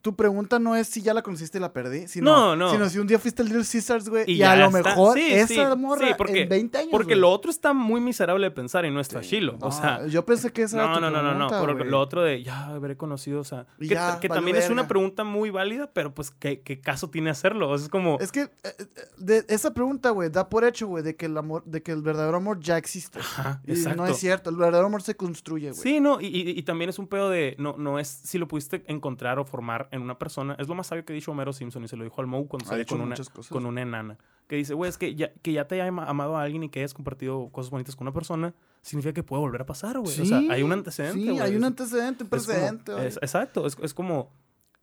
Tu 0.02 0.16
pregunta 0.16 0.58
no 0.60 0.76
es 0.76 0.88
si 0.88 1.02
ya 1.04 1.14
la 1.14 1.22
conociste 1.22 1.58
y 1.60 1.62
la 1.62 1.72
perdí, 1.74 2.08
sino, 2.08 2.32
No, 2.32 2.56
no. 2.56 2.72
sino 2.72 2.90
si 2.90 2.98
un 3.00 3.06
día 3.08 3.20
fuiste 3.20 3.42
al 3.44 3.48
Little 3.50 3.64
Caesars, 3.70 4.10
güey, 4.10 4.24
y, 4.28 4.34
Y 4.38 4.44
a 4.44 4.56
ya 4.56 4.56
lo 4.56 4.66
está. 4.78 4.90
mejor 4.90 5.18
Sí, 5.18 5.28
esa 5.34 5.48
sí, 5.48 5.78
morra 5.78 6.08
sí, 6.08 6.14
porque- 6.18 6.44
en 6.44 6.50
20 6.50 6.78
años, 6.80 6.90
Porque 6.92 7.16
lo 7.16 7.30
otro 7.30 7.52
está 7.52 7.74
muy 7.74 8.02
miserable 8.02 8.46
de 8.48 8.52
pensar 8.52 8.86
y 8.86 8.92
no 8.92 9.00
está 9.02 9.22
chilo, 9.22 9.58
o 9.62 9.72
sea... 9.72 10.06
yo 10.08 10.26
pensé 10.26 10.52
que 10.52 10.64
esa 10.64 10.78
era 10.78 10.88
No, 10.88 10.96
tu 10.96 11.02
no, 11.02 11.12
no, 11.12 11.22
no, 11.22 11.34
no, 11.50 11.84
lo 11.84 12.00
otro 12.00 12.24
de 12.24 12.42
ya 12.44 12.66
habré 12.68 12.96
conocido, 12.98 13.42
o 13.42 13.44
sea, 13.44 13.66
Y 13.80 13.88
que, 13.90 13.96
que 14.20 14.30
también 14.30 14.58
es 14.58 14.70
una 14.70 14.88
pregunta 14.88 15.24
muy 15.24 15.50
válida, 15.50 15.92
pero 15.94 16.14
pues, 16.14 16.32
¿qué, 16.32 16.62
qué 16.62 16.80
caso 16.80 17.10
tiene 17.10 17.30
hacerlo? 17.30 17.70
O 17.70 17.78
sea, 17.78 17.86
es 17.86 17.90
como... 17.90 18.18
Es 18.20 18.32
que 18.32 18.42
eh, 18.42 18.50
eh, 18.64 18.86
de 19.18 19.46
esa 19.50 19.74
pregunta, 19.74 20.10
güey, 20.12 20.30
da 20.30 20.50
por 20.50 20.64
hecho, 20.66 20.88
güey, 20.88 21.04
de 21.04 21.16
que 21.16 21.26
el 21.28 21.38
amor, 21.38 21.64
de 21.66 21.82
que 21.84 21.92
el 21.92 22.02
verdadero 22.02 22.38
amor 22.38 22.60
ya 22.60 22.78
existe. 22.78 23.20
Ajá, 23.20 23.62
Y 23.66 23.72
exacto. 23.72 24.02
no 24.02 24.08
es 24.08 24.18
cierto, 24.18 24.50
el 24.50 24.56
verdadero 24.58 24.88
amor 24.88 25.02
se 25.02 25.16
construye, 25.16 25.72
güey. 25.72 25.82
Sí, 25.82 26.00
no, 26.00 26.20
y, 26.22 26.26
y- 26.28 26.58
y 26.58 26.64
también 26.64 26.90
es 26.90 27.00
un 27.00 27.08
pedo 27.08 27.30
de, 27.30 27.56
no, 27.60 27.76
no 27.78 28.00
es 28.00 28.08
si 28.08 28.38
lo 28.38 28.48
pudiste 28.48 28.84
encontrar 28.88 29.40
o 29.40 29.46
formar 29.46 29.88
en 29.92 30.02
una 30.02 30.18
persona, 30.18 30.56
es 30.60 30.68
lo 30.68 30.76
más 30.76 30.88
sabio 30.88 31.06
que 31.06 31.14
ha 31.14 31.16
dicho 31.16 31.32
Homero 31.32 31.54
Simpson 31.54 31.84
y 31.84 31.88
se 31.88 31.96
lo 31.98 32.04
dijo 32.04 32.22
al 32.22 32.28
Moe 32.28 32.48
cuando 32.48 32.68
salió 32.68 32.86
con 32.86 33.02
una, 33.02 33.16
cosas. 33.16 33.48
con 33.50 33.66
una 33.66 33.82
enana, 33.82 34.18
que 34.48 34.56
dice, 34.56 34.74
güey, 34.74 34.90
es 34.90 34.98
que 34.98 35.16
ya, 35.16 35.32
que 35.42 35.52
ya 35.54 35.68
te 35.68 35.76
haya 35.76 35.88
ama- 35.88 36.06
amado 36.06 36.38
a 36.38 36.44
alguien 36.44 36.64
y 36.64 36.70
que 36.70 36.80
hayas 36.80 36.94
compartido 36.94 37.50
cosas 37.52 37.72
bonitas 37.72 37.96
con 37.96 38.08
una 38.08 38.14
persona, 38.14 38.54
significa 38.86 39.14
que 39.14 39.24
puede 39.24 39.42
volver 39.42 39.62
a 39.62 39.66
pasar, 39.66 39.98
güey. 40.00 40.20
o 40.22 40.26
sea, 40.26 40.38
hay 40.50 40.62
un 40.64 40.72
antecedente, 40.72 41.20
Sí, 41.20 41.26
güey. 41.30 41.40
hay 41.40 41.56
un 41.56 41.64
antecedente, 41.64 42.24
un 42.24 42.30
es 42.32 42.46
como- 42.46 42.54
precedente. 42.58 43.08
es- 43.08 43.18
exacto, 43.18 43.66
es, 43.66 43.78
es 43.82 43.94
como 43.94 44.32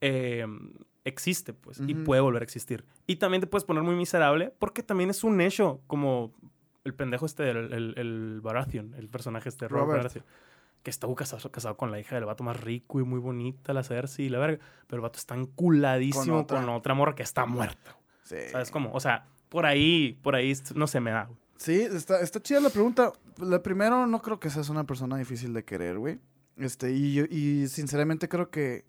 eh, 0.01 0.45
existe, 1.05 1.53
pues, 1.53 1.81
y 1.87 1.95
puede 1.95 2.21
volver 2.21 2.43
a 2.43 2.45
existir. 2.45 2.85
Y 3.07 3.17
también 3.17 3.41
te 3.41 3.47
puedes 3.47 3.65
poner 3.65 3.83
muy 3.83 3.95
miserable 3.95 4.53
porque 4.59 4.83
también 4.83 5.11
es 5.11 5.23
un 5.25 5.41
hecho, 5.41 5.81
como 5.87 6.33
el 6.85 6.95
pendejo 6.95 7.27
este, 7.27 7.51
el, 7.51 7.73
el, 7.73 7.95
el 7.97 8.41
Baratheon, 8.43 8.95
el 8.95 9.09
personaje 9.09 9.49
este, 9.49 9.69
Robert, 9.69 9.87
Robert. 9.87 10.03
Baratheon, 10.05 10.25
que 10.83 10.91
estuvo 10.91 11.15
casado, 11.15 11.49
casado 11.53 11.77
con 11.77 11.93
la 11.93 12.01
hija 12.01 12.17
del 12.17 12.25
vato 12.25 12.43
más 12.43 12.61
rico 12.61 12.99
y 12.99 13.05
muy 13.05 13.21
bonita, 13.21 13.73
la 13.73 13.85
Cersei 13.85 14.27
y 14.27 14.29
la 14.29 14.41
verga, 14.41 14.59
pero 14.89 14.97
el 14.97 15.03
vato 15.03 15.19
está 15.21 15.37
enculadísimo 15.37 16.25
Con 16.25 16.45
con 16.47 16.59
otra. 16.65 16.75
otra, 16.77 16.95
morra 16.95 17.15
que 17.15 17.23
está 17.23 17.47
muerta. 17.47 17.97
Sí. 18.25 18.37
¿Sabes 18.51 18.71
cómo? 18.73 18.91
O 18.93 18.99
sea, 18.99 19.27
por 19.49 19.67
ahí, 19.67 20.19
por 20.23 20.35
ahí, 20.35 20.53
no 20.75 20.87
se 20.89 20.99
me 21.01 21.13
da, 21.13 21.25
güey. 21.27 21.39
Sí, 21.57 21.81
está, 21.83 22.21
está 22.21 22.41
chida 22.43 22.61
la 22.61 22.71
pregunta. 22.71 23.13
La 23.39 23.63
primero, 23.63 24.07
no 24.07 24.21
creo 24.23 24.41
que 24.41 24.51
seas 24.51 24.69
una 24.69 24.85
persona 24.85 25.17
difícil 25.17 25.53
de 25.53 25.65
querer, 25.65 25.99
güey. 25.99 26.19
Este, 26.57 26.93
y, 26.93 27.15
yo- 27.15 27.25
y 27.31 27.67
sinceramente 27.69 28.29
creo 28.29 28.51
que 28.51 28.85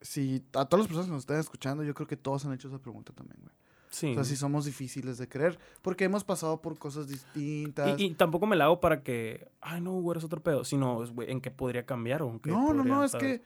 si 0.00 0.44
a 0.54 0.64
todas 0.66 0.80
las 0.80 0.86
personas 0.88 1.06
que 1.06 1.12
nos 1.12 1.22
están 1.22 1.38
escuchando, 1.40 1.82
yo 1.84 1.94
creo 1.94 2.06
que 2.06 2.16
todos 2.16 2.44
han 2.44 2.52
hecho 2.52 2.68
esa 2.68 2.78
pregunta 2.78 3.12
también, 3.12 3.38
güey. 3.42 3.54
Sí. 3.90 4.10
O 4.10 4.14
sea, 4.14 4.24
si 4.24 4.36
somos 4.36 4.66
difíciles 4.66 5.16
de 5.16 5.26
querer, 5.28 5.58
porque 5.80 6.04
hemos 6.04 6.22
pasado 6.22 6.60
por 6.60 6.78
cosas 6.78 7.08
distintas. 7.08 7.98
Y, 7.98 8.04
y 8.04 8.14
tampoco 8.14 8.46
me 8.46 8.54
la 8.54 8.64
hago 8.66 8.80
para 8.80 9.02
que, 9.02 9.48
ay, 9.62 9.80
no, 9.80 9.92
güey, 9.92 10.12
eres 10.14 10.24
otro 10.24 10.42
pedo, 10.42 10.62
sino, 10.64 11.04
güey, 11.14 11.30
en 11.32 11.40
qué 11.40 11.50
podría 11.50 11.86
cambiar 11.86 12.22
o 12.22 12.30
en 12.30 12.38
qué 12.38 12.50
no, 12.50 12.74
no, 12.74 12.84
no, 12.84 13.02
es 13.02 13.12
¿sabes? 13.12 13.40
que, 13.40 13.44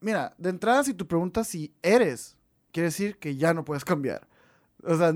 mira, 0.00 0.34
de 0.36 0.50
entrada, 0.50 0.84
si 0.84 0.92
tu 0.92 1.06
pregunta 1.06 1.42
si 1.42 1.72
eres, 1.82 2.36
quiere 2.70 2.88
decir 2.88 3.16
que 3.18 3.36
ya 3.36 3.54
no 3.54 3.64
puedes 3.64 3.84
cambiar. 3.84 4.28
O 4.84 4.94
sea, 4.94 5.14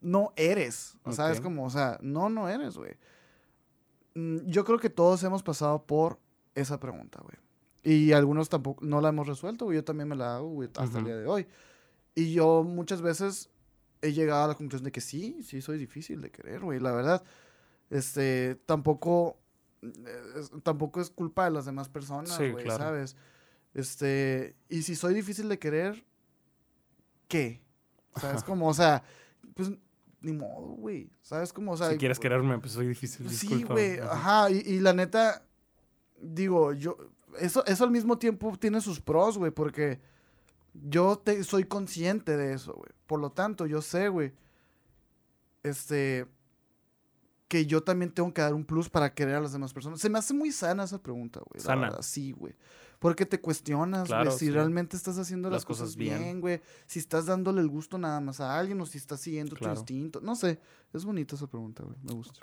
no 0.00 0.32
eres. 0.36 0.96
O 1.04 1.12
sea, 1.12 1.30
es 1.32 1.40
como, 1.40 1.64
o 1.64 1.70
sea, 1.70 1.98
no, 2.02 2.28
no 2.28 2.48
eres, 2.48 2.76
güey. 2.76 2.96
Mm, 4.14 4.46
Yo 4.46 4.64
creo 4.64 4.78
que 4.78 4.90
todos 4.90 5.22
hemos 5.24 5.42
pasado 5.42 5.84
por 5.84 6.18
esa 6.54 6.78
pregunta, 6.80 7.20
güey. 7.22 7.36
Y 7.82 8.12
algunos 8.12 8.48
tampoco, 8.48 8.84
no 8.84 9.00
la 9.00 9.10
hemos 9.10 9.26
resuelto, 9.26 9.66
güey. 9.66 9.76
Yo 9.76 9.84
también 9.84 10.08
me 10.08 10.16
la 10.16 10.36
hago, 10.36 10.48
güey, 10.48 10.68
hasta 10.76 10.98
el 10.98 11.04
día 11.04 11.16
de 11.16 11.26
hoy. 11.26 11.46
Y 12.14 12.32
yo 12.32 12.62
muchas 12.64 13.00
veces 13.02 13.50
he 14.02 14.12
llegado 14.12 14.44
a 14.44 14.48
la 14.48 14.54
conclusión 14.54 14.84
de 14.84 14.92
que 14.92 15.00
sí, 15.00 15.42
sí 15.42 15.60
soy 15.62 15.78
difícil 15.78 16.20
de 16.20 16.30
querer, 16.30 16.60
güey. 16.60 16.80
La 16.80 16.92
verdad, 16.92 17.22
este, 17.90 18.56
tampoco, 18.66 19.38
eh, 19.82 19.88
es- 20.36 20.50
tampoco 20.62 21.00
es 21.00 21.10
culpa 21.10 21.44
de 21.44 21.50
las 21.52 21.64
demás 21.66 21.88
personas, 21.88 22.30
Sí, 22.36 22.50
güey, 22.50 22.64
claro. 22.64 22.84
¿sabes? 22.84 23.16
Este, 23.74 24.56
y 24.68 24.82
si 24.82 24.96
soy 24.96 25.14
difícil 25.14 25.48
de 25.48 25.58
querer, 25.58 26.04
¿qué? 27.28 27.60
¿Sabes? 28.16 28.42
Como, 28.44 28.68
o 28.68 28.74
sea, 28.74 29.02
pues, 29.54 29.70
ni 30.26 30.32
modo, 30.32 30.74
güey. 30.76 31.10
¿Sabes? 31.22 31.52
Como, 31.52 31.72
o 31.72 31.76
sea... 31.76 31.90
si 31.90 31.96
quieres 31.96 32.18
quererme, 32.18 32.58
pues 32.58 32.72
soy 32.72 32.88
difícil. 32.88 33.28
Sí, 33.30 33.48
disculpa, 33.48 33.74
güey, 33.74 33.98
ajá, 34.00 34.50
y, 34.50 34.58
y 34.58 34.80
la 34.80 34.92
neta, 34.92 35.46
digo, 36.20 36.72
yo, 36.72 36.96
eso, 37.38 37.64
eso 37.64 37.84
al 37.84 37.90
mismo 37.90 38.18
tiempo 38.18 38.56
tiene 38.58 38.80
sus 38.80 39.00
pros, 39.00 39.38
güey, 39.38 39.50
porque 39.50 40.00
yo 40.74 41.16
te, 41.16 41.42
soy 41.44 41.64
consciente 41.64 42.36
de 42.36 42.52
eso, 42.52 42.74
güey. 42.74 42.90
Por 43.06 43.20
lo 43.20 43.30
tanto, 43.30 43.66
yo 43.66 43.80
sé, 43.80 44.08
güey, 44.08 44.32
este, 45.62 46.26
que 47.48 47.66
yo 47.66 47.82
también 47.82 48.12
tengo 48.12 48.32
que 48.34 48.42
dar 48.42 48.54
un 48.54 48.64
plus 48.64 48.88
para 48.88 49.14
querer 49.14 49.36
a 49.36 49.40
las 49.40 49.52
demás 49.52 49.72
personas. 49.72 50.00
Se 50.00 50.10
me 50.10 50.18
hace 50.18 50.34
muy 50.34 50.52
sana 50.52 50.84
esa 50.84 51.02
pregunta, 51.02 51.40
güey. 51.48 51.62
Sana. 51.62 52.02
Sí, 52.02 52.32
güey. 52.32 52.54
Porque 52.98 53.26
te 53.26 53.40
cuestionas, 53.40 54.08
güey, 54.08 54.30
si 54.32 54.46
sí. 54.46 54.50
realmente 54.50 54.96
estás 54.96 55.18
haciendo 55.18 55.48
las, 55.50 55.58
Las 55.58 55.64
cosas, 55.64 55.82
cosas 55.88 55.96
bien. 55.96 56.40
güey. 56.40 56.60
Si 56.86 56.98
estás 56.98 57.26
dándole 57.26 57.60
el 57.60 57.68
gusto 57.68 57.98
nada 57.98 58.20
más 58.20 58.40
a 58.40 58.58
alguien 58.58 58.80
o 58.80 58.86
si 58.86 58.98
estás 58.98 59.20
siguiendo 59.20 59.54
Claro. 59.56 59.74
tu 59.74 59.80
instinto. 59.80 60.20
No 60.20 60.34
sé, 60.34 60.58
es 60.92 61.04
bonita 61.04 61.34
esa 61.36 61.46
pregunta, 61.46 61.82
güey. 61.82 61.96
Me 62.02 62.12
gusta. 62.14 62.40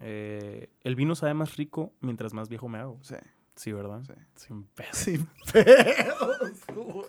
Eh, 0.00 0.70
el 0.82 0.94
vino 0.96 1.14
sabe 1.14 1.34
más 1.34 1.56
rico 1.56 1.92
mientras 2.00 2.32
más 2.32 2.48
viejo 2.48 2.68
me 2.68 2.78
hago. 2.78 2.98
Sí, 3.02 3.14
Sí, 3.56 3.72
¿verdad? 3.72 4.02
sí. 4.06 4.14
Sin 4.46 4.62
pedo. 4.64 4.88
Sin 4.92 5.26
pedos, 5.52 6.66
güey. 6.74 7.04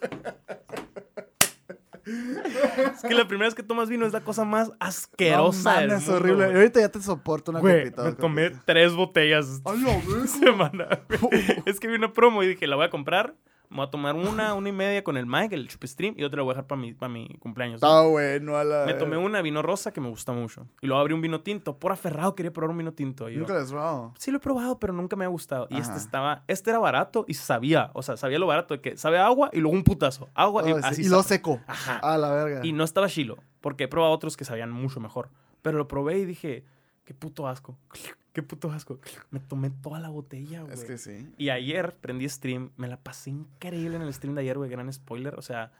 Es 2.05 3.01
que 3.01 3.13
la 3.13 3.27
primera 3.27 3.47
vez 3.47 3.55
que 3.55 3.63
tomas 3.63 3.89
vino 3.89 4.05
es 4.05 4.13
la 4.13 4.21
cosa 4.21 4.45
más 4.45 4.71
asquerosa 4.79 5.73
No 5.73 5.79
del 5.79 5.87
mames, 5.89 6.03
mundo, 6.05 6.17
horrible. 6.17 6.45
güey. 6.45 6.57
Ahorita 6.57 6.79
ya 6.79 6.89
te 6.89 7.01
soporto 7.01 7.51
una 7.51 7.59
Güey, 7.59 7.83
copita. 7.85 8.03
me 8.03 8.11
tomé 8.13 8.51
tres 8.65 8.93
botellas 8.93 9.61
¡A 9.65 9.73
la 9.73 10.27
semana. 10.27 10.87
güey. 11.21 11.43
es 11.65 11.79
que 11.79 11.87
vi 11.87 11.95
una 11.95 12.11
promo 12.13 12.43
y 12.43 12.47
dije, 12.47 12.67
la 12.67 12.75
voy 12.75 12.85
a 12.85 12.89
comprar. 12.89 13.35
Me 13.71 13.77
voy 13.77 13.87
a 13.87 13.89
tomar 13.89 14.15
una, 14.15 14.53
una 14.53 14.67
y 14.69 14.71
media 14.73 15.01
con 15.03 15.15
el 15.15 15.25
Mike, 15.25 15.55
el 15.55 15.67
Chupestream, 15.69 16.13
y 16.17 16.23
otra 16.25 16.37
la 16.37 16.43
voy 16.43 16.51
a 16.51 16.53
dejar 16.55 16.67
para 16.67 16.81
mi, 16.81 16.93
para 16.93 17.09
mi 17.11 17.29
cumpleaños. 17.39 17.75
Está 17.75 18.01
bueno 18.03 18.57
a 18.57 18.63
la 18.65 18.83
Me 18.85 18.93
tomé 18.95 19.15
una 19.17 19.41
vino 19.41 19.61
rosa 19.61 19.91
que 19.93 20.01
me 20.01 20.09
gusta 20.09 20.33
mucho. 20.33 20.67
Y 20.81 20.87
luego 20.87 20.99
abrí 20.99 21.13
un 21.13 21.21
vino 21.21 21.39
tinto. 21.41 21.79
Por 21.79 21.93
aferrado 21.93 22.35
quería 22.35 22.51
probar 22.51 22.71
un 22.71 22.77
vino 22.79 22.91
tinto. 22.93 23.29
Y 23.29 23.33
yo, 23.35 23.39
Nunca 23.39 23.53
les 23.53 23.69
he 23.69 23.71
probado. 23.71 24.13
sí 24.19 24.29
lo 24.29 24.37
he 24.37 24.41
probado, 24.41 24.77
pero 24.77 24.91
nunca 24.91 25.15
me 25.15 25.23
ha 25.25 25.29
gustado. 25.29 25.67
Y 25.69 25.77
este 25.77 25.97
estaba, 25.97 26.43
este 26.47 26.69
era 26.69 26.79
barato 26.79 27.23
y 27.29 27.33
sabía, 27.35 27.91
o 27.93 28.03
sea, 28.03 28.17
sabía 28.17 28.39
lo 28.39 28.45
barato 28.47 28.73
de 28.73 28.81
que 28.81 28.97
sabe 28.97 29.17
a 29.17 29.25
agua 29.25 29.49
y 29.53 29.59
luego 29.61 29.75
un 29.77 29.83
putazo. 29.85 30.27
Agua 30.35 30.67
y 30.67 30.73
Ah, 30.73 30.81
sí, 30.81 30.87
así. 30.87 31.01
y 31.03 31.09
lo 31.09 31.23
seco. 31.23 31.61
Ajá. 31.65 31.97
A 32.03 32.17
la 32.17 32.29
verga. 32.31 32.59
Y 32.65 32.73
no 32.73 32.83
estaba 32.83 33.07
chilo, 33.07 33.37
porque 33.61 33.85
he 33.85 33.87
probado 33.87 34.11
otros 34.13 34.35
que 34.35 34.43
sabían 34.43 34.69
mucho 34.71 34.99
mejor. 34.99 35.29
Pero 35.61 35.77
lo 35.77 35.87
probé 35.87 36.17
y 36.19 36.25
dije, 36.25 36.65
qué 37.05 37.13
puto 37.13 37.47
asco. 37.47 37.77
Qué 38.33 38.41
puto 38.41 38.71
asco. 38.71 38.97
Me 39.29 39.41
tomé 39.41 39.69
toda 39.71 39.99
la 39.99 40.07
botella, 40.07 40.61
güey. 40.61 40.73
Es 40.73 40.85
que 40.85 40.97
sí. 40.97 41.27
Y 41.37 41.49
ayer 41.49 41.97
prendí 41.99 42.29
stream, 42.29 42.71
me 42.77 42.87
la 42.87 42.95
pasé 42.95 43.29
increíble 43.29 43.97
en 43.97 44.03
el 44.03 44.13
stream 44.13 44.35
de 44.35 44.41
ayer, 44.41 44.57
güey, 44.57 44.69
gran 44.69 44.91
spoiler. 44.93 45.35
O 45.35 45.41
sea, 45.41 45.73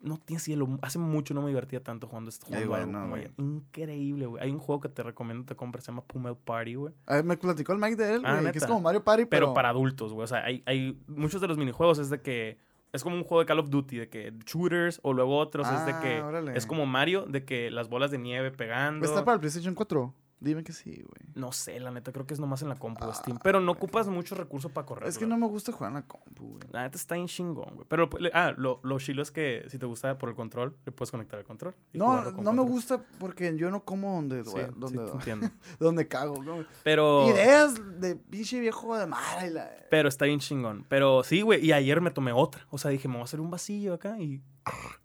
no 0.00 0.16
tienes 0.18 0.42
cielo. 0.42 0.68
Hace 0.82 0.98
mucho 0.98 1.34
no 1.34 1.42
me 1.42 1.50
divertía 1.50 1.80
tanto 1.84 2.08
jugando 2.08 2.30
este 2.30 2.46
juego. 2.46 2.76
no, 2.86 3.00
como. 3.00 3.16
Increíble, 3.38 4.26
güey. 4.26 4.42
Hay 4.42 4.50
un 4.50 4.58
juego 4.58 4.80
que 4.80 4.88
te 4.88 5.04
recomiendo 5.04 5.44
te 5.44 5.54
compres, 5.54 5.84
se 5.84 5.92
llama 5.92 6.02
Pummel 6.02 6.34
Party, 6.34 6.74
güey. 6.74 6.92
Me 7.22 7.36
platicó 7.36 7.72
el 7.72 7.78
Mike 7.78 7.94
de 7.94 8.14
él, 8.16 8.22
Ah, 8.24 8.40
que 8.50 8.58
es 8.58 8.66
como 8.66 8.80
Mario 8.80 9.04
Party, 9.04 9.26
Pero, 9.26 9.46
pero... 9.46 9.54
para 9.54 9.68
adultos, 9.68 10.12
güey. 10.12 10.24
O 10.24 10.26
sea, 10.26 10.44
hay, 10.44 10.64
hay 10.66 11.00
muchos 11.06 11.40
de 11.40 11.46
los 11.46 11.56
minijuegos 11.58 12.00
es 12.00 12.10
de 12.10 12.20
que 12.20 12.58
es 12.92 13.04
como 13.04 13.14
un 13.14 13.22
juego 13.22 13.38
de 13.40 13.46
Call 13.46 13.60
of 13.60 13.70
Duty, 13.70 13.98
de 13.98 14.08
que 14.08 14.32
shooters, 14.44 14.98
o 15.04 15.12
luego 15.12 15.38
otros 15.38 15.68
es 15.68 15.86
de 15.86 15.92
Ah, 15.92 16.00
que 16.00 16.20
órale. 16.22 16.56
es 16.58 16.66
como 16.66 16.86
Mario, 16.86 17.24
de 17.26 17.44
que 17.44 17.70
las 17.70 17.88
bolas 17.88 18.10
de 18.10 18.18
nieve 18.18 18.50
pegando. 18.50 19.06
¿Está 19.06 19.24
para 19.24 19.34
el 19.36 19.40
PlayStation 19.40 19.76
4? 19.76 20.12
Dime 20.40 20.62
que 20.62 20.72
sí, 20.74 20.90
güey. 20.92 21.32
No 21.34 21.52
sé, 21.52 21.80
la 21.80 21.90
neta, 21.90 22.12
creo 22.12 22.26
que 22.26 22.34
es 22.34 22.40
nomás 22.40 22.60
en 22.60 22.68
la 22.68 22.74
compu 22.76 23.04
Ah, 23.06 23.14
Steam. 23.14 23.38
Pero 23.42 23.60
no 23.60 23.72
ocupas 23.72 24.08
mucho 24.08 24.34
recurso 24.34 24.68
para 24.68 24.84
correr. 24.86 25.08
Es 25.08 25.16
que 25.16 25.26
no 25.26 25.38
me 25.38 25.46
gusta 25.46 25.72
jugar 25.72 25.90
en 25.90 25.94
la 25.94 26.02
compu, 26.06 26.48
güey. 26.58 26.60
La 26.70 26.82
neta 26.82 26.96
está 26.96 27.16
en 27.16 27.26
chingón, 27.28 27.74
güey. 27.74 27.86
Pero, 27.88 28.10
le- 28.18 28.30
ah, 28.34 28.52
lo, 28.56 28.78
lo 28.82 28.98
chilo 28.98 29.22
es 29.22 29.30
que 29.30 29.64
si 29.70 29.78
te 29.78 29.86
gusta 29.86 30.18
por 30.18 30.28
el 30.28 30.34
control, 30.34 30.76
le 30.84 30.92
puedes 30.92 31.10
conectar 31.10 31.38
el 31.38 31.46
control. 31.46 31.74
y 31.94 31.98
No, 31.98 32.30
no 32.32 32.52
me 32.52 32.62
gusta 32.62 33.02
porque 33.18 33.56
yo 33.56 33.70
no 33.70 33.84
como 33.84 34.16
donde, 34.16 34.44
Sí, 34.44 34.50
due- 34.50 34.66
sí, 34.66 34.72
donde, 34.76 34.98
te 35.06 35.10
entiendo. 35.12 35.50
donde 35.78 36.08
cago. 36.08 36.42
¿no? 36.42 36.64
Pero, 36.82 37.28
Ideas 37.30 37.80
de 38.00 38.16
pinche 38.16 38.60
viejo 38.60 38.96
de 38.98 39.06
madre. 39.06 39.46
y 39.46 39.50
la- 39.50 39.70
pero 39.90 40.08
está 40.08 40.26
bien 40.26 40.40
chingón. 40.40 40.84
Pero 40.88 41.22
sí, 41.22 41.40
güey. 41.42 41.64
Y 41.64 41.72
ayer 41.72 42.00
me 42.02 42.10
tomé 42.10 42.32
otra. 42.32 42.66
O 42.70 42.76
sea, 42.78 42.90
dije, 42.90 43.08
me 43.08 43.14
voy 43.14 43.22
a 43.22 43.24
hacer 43.24 43.40
un 43.40 43.50
vasillo 43.50 43.94
acá 43.94 44.18
y 44.20 44.42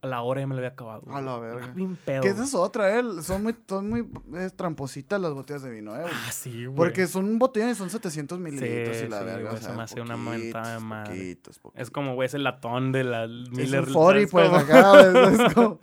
A 0.02 0.08
la 0.08 0.22
hora 0.22 0.40
ya 0.42 0.48
me 0.48 0.54
lo 0.56 0.60
había 0.60 0.70
acabado. 0.70 1.04
A 1.14 1.20
la 1.22 1.38
verga. 1.38 1.68
Bien 1.76 1.98
pedo. 1.98 2.22
Que 2.22 2.30
esa 2.30 2.44
es 2.46 2.54
otra, 2.56 2.98
¿eh? 2.98 3.04
Son 3.22 3.44
muy, 3.44 3.56
son 3.68 3.90
muy 3.90 4.10
eh, 4.36 4.50
trampositas 4.56 5.20
las 5.20 5.34
botellas 5.34 5.62
de 5.64 5.70
vino, 5.72 5.96
¿eh? 5.98 6.02
güey? 6.04 6.14
Ah, 6.16 6.32
sí, 6.32 6.66
güey. 6.66 6.76
Porque 6.78 7.08
son 7.08 7.38
botellones, 7.40 7.78
son 7.78 7.90
700 7.90 8.40
mililitros 8.40 8.96
Sí, 8.98 9.06
y 9.06 9.10
la 9.10 9.20
sí, 9.20 9.26
verga. 9.26 9.50
güey, 9.52 9.62
o 9.62 9.66
se 9.66 9.74
me 9.74 9.82
hace 9.84 10.00
una 10.02 10.16
mentada 10.16 10.76
de 10.76 10.80
madre. 10.80 11.10
poquitos, 11.12 11.60
poquitos. 11.60 11.82
Es 11.82 11.92
como, 11.92 12.16
güey, 12.16 12.28
ese 12.28 12.40
latón 12.40 12.92
de 12.94 13.04
la 13.04 13.26
Es 13.26 13.50
Miller. 13.52 13.84
un 13.88 13.94
40, 13.94 14.32
¿sabes 14.32 14.52
pues, 14.54 14.70
acá. 14.70 15.02
es- 15.34 15.40
es 15.40 15.54
como- 15.54 15.80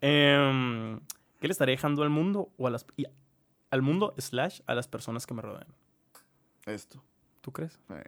Em, 0.00 1.00
¿Qué 1.40 1.46
le 1.48 1.52
estaría 1.52 1.74
dejando 1.74 2.02
al 2.02 2.10
mundo 2.10 2.50
o 2.58 2.66
a 2.66 2.70
las... 2.70 2.84
y- 2.96 3.06
al 3.70 3.82
mundo 3.82 4.14
slash 4.18 4.60
a 4.66 4.74
las 4.74 4.88
personas 4.88 5.26
que 5.26 5.34
me 5.34 5.42
rodean? 5.42 5.66
Esto. 6.66 7.02
¿Tú 7.40 7.52
crees? 7.52 7.78
Eh, 7.90 8.04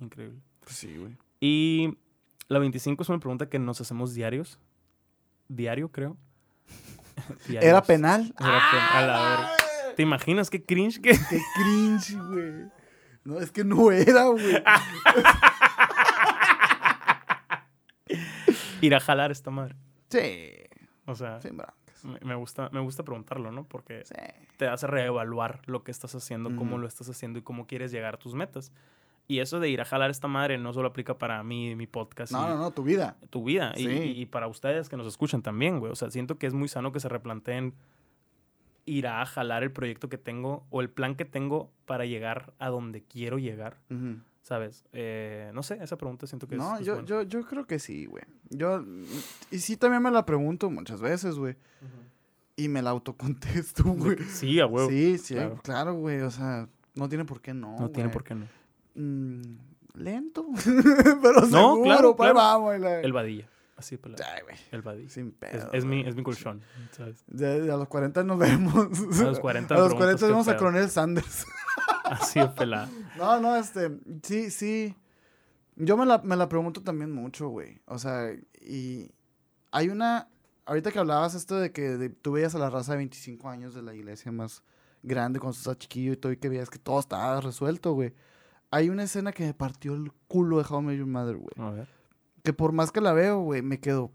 Increíble. 0.00 0.40
pues 0.60 0.76
sí, 0.76 0.96
güey. 0.96 1.16
Y 1.40 1.96
la 2.48 2.58
25 2.58 3.02
es 3.02 3.08
una 3.08 3.18
pregunta 3.18 3.48
que 3.48 3.58
nos 3.58 3.80
hacemos 3.80 4.14
diarios. 4.14 4.58
Diario, 5.48 5.90
creo. 5.90 6.16
¿Era 7.48 7.82
penal? 7.82 8.34
Era 8.38 8.60
penal, 8.70 8.92
a 8.92 9.02
la 9.06 9.20
verga. 9.30 9.50
¿Te 9.96 10.02
imaginas 10.02 10.50
qué 10.50 10.64
cringe 10.64 11.00
que... 11.00 11.10
Qué 11.10 11.40
cringe, 11.54 12.16
güey. 12.28 12.66
No, 13.24 13.38
es 13.40 13.50
que 13.50 13.64
no 13.64 13.90
era, 13.90 14.24
güey. 14.26 14.62
ir 18.80 18.94
a 18.94 19.00
jalar 19.00 19.30
esta 19.30 19.50
madre? 19.50 19.74
Sí, 20.08 20.52
O 21.06 21.14
sea, 21.14 21.40
sin 21.40 21.60
me, 22.22 22.34
gusta, 22.36 22.68
me 22.72 22.80
gusta 22.80 23.02
preguntarlo, 23.02 23.50
¿no? 23.50 23.64
Porque 23.66 24.04
Sí. 24.04 24.14
te 24.56 24.68
hace 24.68 24.86
reevaluar 24.86 25.60
lo 25.66 25.82
que 25.82 25.90
estás 25.90 26.14
haciendo, 26.14 26.54
cómo 26.56 26.78
lo 26.78 26.86
estás 26.86 27.08
haciendo 27.10 27.38
y 27.40 27.42
cómo 27.42 27.66
quieres 27.66 27.90
llegar 27.90 28.14
a 28.14 28.18
tus 28.18 28.34
metas. 28.34 28.72
Y 29.30 29.40
eso 29.40 29.60
de 29.60 29.68
ir 29.68 29.80
a 29.80 29.84
jalar 29.84 30.10
esta 30.10 30.26
madre 30.26 30.56
no 30.58 30.72
solo 30.72 30.88
aplica 30.88 31.18
para 31.18 31.42
mí, 31.42 31.76
mi 31.76 31.86
podcast, 31.86 32.32
No, 32.32 32.46
y 32.46 32.48
no, 32.48 32.56
no, 32.56 32.70
tu 32.70 32.82
vida. 32.82 33.16
tu 33.30 33.44
vida, 33.44 33.74
y- 33.76 33.84
Sí. 33.84 33.88
y, 33.90 34.22
y 34.22 34.26
para 34.26 34.48
ustedes 34.48 34.88
que 34.88 34.96
nos 34.96 35.06
escuchan 35.06 35.42
también, 35.42 35.78
güey. 35.80 35.92
O 35.92 35.96
sea, 35.96 36.10
siento 36.10 36.38
que 36.38 36.46
es 36.46 36.54
muy 36.54 36.66
sano 36.68 36.92
que 36.92 36.98
se 37.00 37.08
replanteen 37.10 37.74
ir 38.86 39.06
a 39.06 39.24
jalar 39.26 39.62
el 39.62 39.70
proyecto 39.70 40.08
que 40.08 40.16
tengo 40.16 40.64
o 40.70 40.80
el 40.80 40.88
plan 40.88 41.14
que 41.14 41.26
tengo 41.26 41.70
para 41.84 42.06
llegar 42.06 42.54
a 42.58 42.68
donde 42.70 43.02
quiero 43.02 43.38
llegar. 43.38 43.76
¿sabes? 44.40 44.86
Eh, 44.94 45.50
no 45.52 45.62
sé, 45.62 45.78
esa 45.82 45.98
pregunta 45.98 46.26
siento 46.26 46.48
que 46.48 46.54
es- 46.54 46.58
No, 46.58 46.78
es 46.78 46.86
yo, 46.86 46.94
buena. 46.94 47.06
yo, 47.06 47.20
yo 47.22 47.42
creo 47.46 47.66
que 47.66 47.78
sí, 47.78 48.06
güey. 48.06 48.24
Yo, 48.48 48.82
y 49.50 49.58
sí 49.58 49.76
también 49.76 50.02
me 50.02 50.10
la 50.10 50.24
pregunto 50.24 50.70
muchas 50.70 51.02
veces, 51.02 51.34
güey. 51.38 51.54
Y 52.56 52.68
me 52.68 52.80
la 52.80 52.88
autocontesto, 52.90 53.84
güey. 53.84 54.16
Sí, 54.30 54.58
a 54.58 54.64
huevo. 54.66 54.88
Sí, 54.88 55.18
sí, 55.18 55.34
claro. 55.34 55.60
claro, 55.62 55.94
güey. 55.96 56.22
O 56.22 56.30
sea, 56.30 56.66
no 56.94 57.10
tiene 57.10 57.26
por 57.26 57.42
qué 57.42 57.52
no. 57.52 57.76
no 57.78 57.90
tiene 57.90 58.08
por 58.08 58.24
qué 58.24 58.34
no. 58.36 58.46
Mm, 58.98 59.40
lento. 59.94 60.46
Pero 60.64 61.40
No, 61.42 61.46
seguro, 61.46 61.82
claro, 61.82 62.16
pues 62.16 62.32
claro. 62.32 62.34
vamos. 62.34 62.80
la- 62.80 63.00
El 63.00 63.12
vadilla. 63.12 63.48
Así 63.76 63.94
de 63.94 64.02
pelado. 64.02 64.24
Ay, 64.34 64.42
güey. 64.42 64.56
El 64.72 64.82
vadilla. 64.82 65.08
Sin 65.08 65.28
Es, 65.28 65.34
pedo. 65.34 65.72
es 65.72 65.84
mi, 65.84 66.00
es 66.00 66.16
mi 66.16 66.22
colchón, 66.24 66.62
¿sabes? 66.90 67.24
Ya- 67.28 67.56
ya 67.58 67.74
a 67.74 67.76
los 67.76 67.86
40 67.88 68.24
nos 68.24 68.38
vemos. 68.38 68.74
A 69.20 69.22
los 69.24 69.38
40 69.38 69.74
A 69.76 69.78
los 69.78 69.94
preguntas 69.94 69.96
40 69.96 70.18
qué 70.26 70.26
vemos 70.32 70.48
a. 70.48 70.56
Coronel 70.56 70.90
Sanders. 70.90 71.46
Así 72.04 72.40
de 72.40 72.48
pelado. 72.48 72.88
No, 73.16 73.38
no, 73.40 73.54
este, 73.56 73.96
sí, 74.22 74.50
sí. 74.50 74.96
Yo 75.76 75.96
me 75.96 76.04
la, 76.06 76.18
me 76.18 76.34
la 76.34 76.48
pregunto 76.48 76.82
también 76.82 77.12
mucho, 77.12 77.48
güey. 77.48 77.78
O 77.86 77.98
sea, 77.98 78.32
y 78.60 79.12
hay 79.70 79.90
una, 79.90 80.28
ahorita 80.66 80.90
que 80.90 80.98
hablabas 80.98 81.36
esto 81.36 81.56
de 81.56 81.70
que 81.70 81.82
de- 81.96 82.08
tú 82.08 82.32
veías 82.32 82.54
a 82.56 82.58
la 82.58 82.68
raza 82.70 82.92
de 82.92 82.98
25 82.98 83.48
años 83.48 83.74
de 83.74 83.82
la 83.82 83.94
iglesia 83.94 84.32
más 84.32 84.64
grande 85.04 85.38
cuando 85.38 85.56
estás 85.56 85.78
chiquillo 85.78 86.14
y 86.14 86.16
todo, 86.16 86.32
y 86.32 86.36
que 86.38 86.48
veías 86.48 86.68
que 86.70 86.80
todo 86.80 86.98
estaba 86.98 87.40
resuelto, 87.40 87.92
güey. 87.92 88.12
Hay 88.70 88.90
una 88.90 89.04
escena 89.04 89.32
que 89.32 89.44
me 89.46 89.54
partió 89.54 89.94
el 89.94 90.12
culo 90.26 90.58
de 90.58 90.66
How 90.68 90.80
I 90.80 90.84
Met 90.84 90.98
Your 90.98 91.06
Mother, 91.06 91.36
güey. 91.36 91.54
A 91.56 91.70
ver. 91.70 91.88
Que 92.42 92.52
por 92.52 92.72
más 92.72 92.92
que 92.92 93.00
la 93.00 93.12
veo, 93.12 93.40
güey, 93.40 93.62
me 93.62 93.80
quedo, 93.80 94.12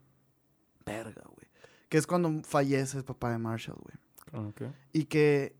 verga, 0.85 1.23
güey. 1.25 1.47
Que 1.89 1.97
es 1.97 2.07
cuando 2.07 2.41
fallece 2.43 2.97
el 2.97 3.03
papá 3.03 3.31
de 3.31 3.38
Marshall, 3.38 3.77
güey. 3.81 4.47
Ok. 4.49 4.61
Y 4.93 5.05
que, 5.05 5.55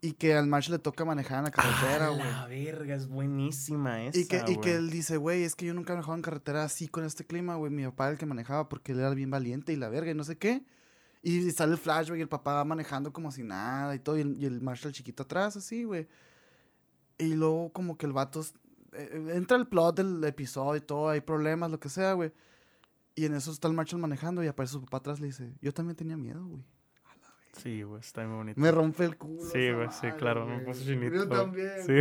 y 0.00 0.12
que 0.12 0.34
al 0.34 0.46
Marshall 0.46 0.74
le 0.74 0.78
toca 0.80 1.04
manejar 1.04 1.38
en 1.38 1.44
la 1.44 1.50
carretera, 1.50 2.06
Ah, 2.06 2.10
güey. 2.10 2.24
la 2.24 2.46
verga, 2.46 2.94
es 2.94 3.06
buenísima 3.06 4.02
esa, 4.04 4.18
Y 4.18 4.26
que, 4.26 4.42
y 4.48 4.56
que 4.58 4.74
él 4.74 4.90
dice, 4.90 5.16
güey, 5.16 5.44
es 5.44 5.54
que 5.54 5.66
yo 5.66 5.74
nunca 5.74 5.92
he 5.92 5.96
manejado 5.96 6.16
en 6.16 6.22
carretera 6.22 6.64
así 6.64 6.88
con 6.88 7.04
este 7.04 7.24
clima, 7.24 7.54
güey. 7.56 7.70
Mi 7.70 7.84
papá 7.84 8.04
era 8.06 8.12
el 8.12 8.18
que 8.18 8.26
manejaba 8.26 8.68
porque 8.68 8.92
él 8.92 9.00
era 9.00 9.10
bien 9.10 9.30
valiente 9.30 9.72
y 9.72 9.76
la 9.76 9.88
verga 9.88 10.10
y 10.10 10.14
no 10.14 10.24
sé 10.24 10.38
qué. 10.38 10.64
Y 11.22 11.50
sale 11.50 11.72
el 11.72 11.78
flashback 11.78 12.18
y 12.18 12.22
el 12.22 12.28
papá 12.28 12.54
va 12.54 12.64
manejando 12.64 13.12
como 13.12 13.30
si 13.30 13.42
nada 13.42 13.94
y 13.94 13.98
todo. 13.98 14.16
Y 14.16 14.22
el, 14.22 14.36
y 14.42 14.46
el 14.46 14.60
Marshall 14.62 14.92
chiquito 14.92 15.24
atrás, 15.24 15.56
así, 15.56 15.84
güey. 15.84 16.08
Y 17.20 17.34
luego 17.34 17.72
como 17.72 17.96
que 17.96 18.06
el 18.06 18.12
vato... 18.12 18.40
s- 18.40 18.54
eh, 18.92 19.32
entra 19.34 19.56
el 19.56 19.68
plot 19.68 19.96
del 19.96 20.24
episodio 20.24 20.76
y 20.76 20.80
todo, 20.80 21.10
hay 21.10 21.20
problemas, 21.20 21.70
lo 21.70 21.78
que 21.78 21.88
sea, 21.88 22.14
güey. 22.14 22.32
Y 23.14 23.26
en 23.26 23.34
eso 23.34 23.52
está 23.52 23.68
el 23.68 23.74
Marshall 23.74 24.00
manejando 24.00 24.42
y 24.42 24.46
aparece 24.48 24.72
su 24.72 24.80
papá 24.82 24.96
atrás 24.98 25.18
y 25.18 25.22
le 25.22 25.26
dice, 25.28 25.52
yo 25.60 25.72
también 25.72 25.96
tenía 25.96 26.16
miedo, 26.16 26.44
güey. 26.46 26.64
Sí, 27.52 27.82
güey, 27.82 28.00
está 28.00 28.24
muy 28.26 28.36
bonito. 28.36 28.60
Me 28.60 28.70
rompe 28.70 29.04
el 29.04 29.16
culo. 29.16 29.42
Sí, 29.42 29.72
güey, 29.72 29.88
sí, 29.90 30.06
claro, 30.16 30.46
me 30.46 30.60
puse 30.60 30.84
chinito, 30.84 31.14
Yo 31.16 31.28
también. 31.28 31.70
Sí. 31.84 31.94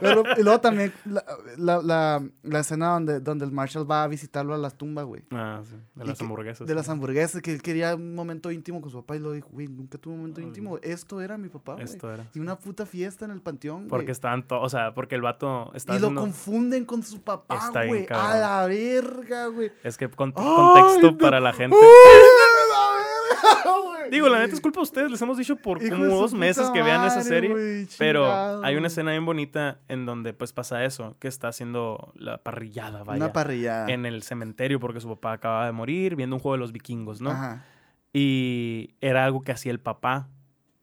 Pero- 0.00 0.22
y 0.36 0.42
luego 0.42 0.60
también 0.60 0.92
la, 1.06 1.24
la, 1.56 1.82
la, 1.82 2.22
la 2.42 2.60
escena 2.60 2.90
donde, 2.90 3.20
donde 3.20 3.44
el 3.46 3.50
Marshall 3.50 3.90
va 3.90 4.02
a 4.04 4.08
visitarlo 4.08 4.54
a 4.54 4.58
la 4.58 4.70
tumba, 4.70 5.02
güey. 5.02 5.22
Ah, 5.30 5.62
sí. 5.64 5.74
De 5.94 6.04
Y 6.04 6.08
las 6.08 6.18
que- 6.18 6.24
hamburguesas. 6.24 6.66
De 6.68 6.74
las 6.74 6.88
hamburguesas, 6.88 7.40
que 7.42 7.52
él 7.52 7.62
quería 7.62 7.94
un 7.94 8.14
momento 8.14 8.50
íntimo 8.50 8.80
con 8.82 8.90
su 8.90 8.98
papá 9.00 9.16
y 9.16 9.20
lo 9.20 9.32
dijo, 9.32 9.48
güey, 9.50 9.68
nunca 9.68 9.96
tuve 9.98 10.12
un 10.14 10.20
momento 10.20 10.40
Ay. 10.40 10.46
íntimo. 10.48 10.78
Esto 10.82 11.20
era 11.20 11.38
mi 11.38 11.48
papá, 11.48 11.72
güey. 11.74 11.84
Esto 11.84 12.12
era. 12.12 12.28
Y 12.34 12.38
una 12.40 12.58
puta 12.58 12.84
fiesta 12.86 13.24
en 13.24 13.30
el 13.30 13.40
panteón, 13.40 13.88
Porque 13.88 14.04
güey. 14.06 14.12
estaban 14.12 14.46
todos, 14.46 14.64
o 14.64 14.68
sea, 14.68 14.92
porque 14.94 15.14
el 15.14 15.22
vato 15.22 15.72
está 15.74 15.96
Y 15.96 15.98
lo 15.98 16.14
confunden 16.14 16.84
con 16.84 17.02
su 17.02 17.22
papá, 17.22 17.56
Está 17.56 17.80
bien 17.82 18.04
güey. 18.04 18.06
A 18.10 18.36
la 18.38 18.66
verga, 18.66 19.46
güey. 19.46 19.72
Es 19.82 19.96
que 19.96 20.08
con- 20.10 20.32
Ay, 20.36 20.44
contexto 20.44 21.10
no. 21.12 21.18
para 21.18 21.40
la 21.40 21.52
gente. 21.54 21.74
Digo, 24.10 24.28
la 24.28 24.38
neta 24.38 24.54
es 24.54 24.60
culpa 24.60 24.80
de 24.80 24.84
ustedes. 24.84 25.10
Les 25.10 25.20
hemos 25.22 25.38
dicho 25.38 25.56
por 25.56 25.82
Hijo 25.82 25.96
como 25.96 26.06
dos 26.06 26.34
meses 26.34 26.68
que 26.70 26.82
vean 26.82 27.04
esa 27.06 27.22
serie. 27.22 27.86
Pero 27.98 28.62
hay 28.62 28.76
una 28.76 28.88
escena 28.88 29.10
bien 29.12 29.24
bonita 29.24 29.78
en 29.88 30.06
donde 30.06 30.32
pues 30.34 30.52
pasa 30.52 30.84
eso, 30.84 31.16
que 31.18 31.28
está 31.28 31.48
haciendo 31.48 32.12
la 32.14 32.38
parrillada, 32.38 33.04
vaya, 33.04 33.24
Una 33.24 33.32
parrillada. 33.32 33.88
en 33.90 34.06
el 34.06 34.22
cementerio 34.22 34.80
porque 34.80 35.00
su 35.00 35.08
papá 35.08 35.32
acaba 35.32 35.66
de 35.66 35.72
morir 35.72 36.16
viendo 36.16 36.36
un 36.36 36.40
juego 36.40 36.54
de 36.54 36.60
los 36.60 36.72
vikingos, 36.72 37.20
¿no? 37.20 37.30
Ajá. 37.30 37.64
Y 38.12 38.94
era 39.00 39.24
algo 39.24 39.42
que 39.42 39.50
hacía 39.52 39.72
el 39.72 39.80
papá, 39.80 40.28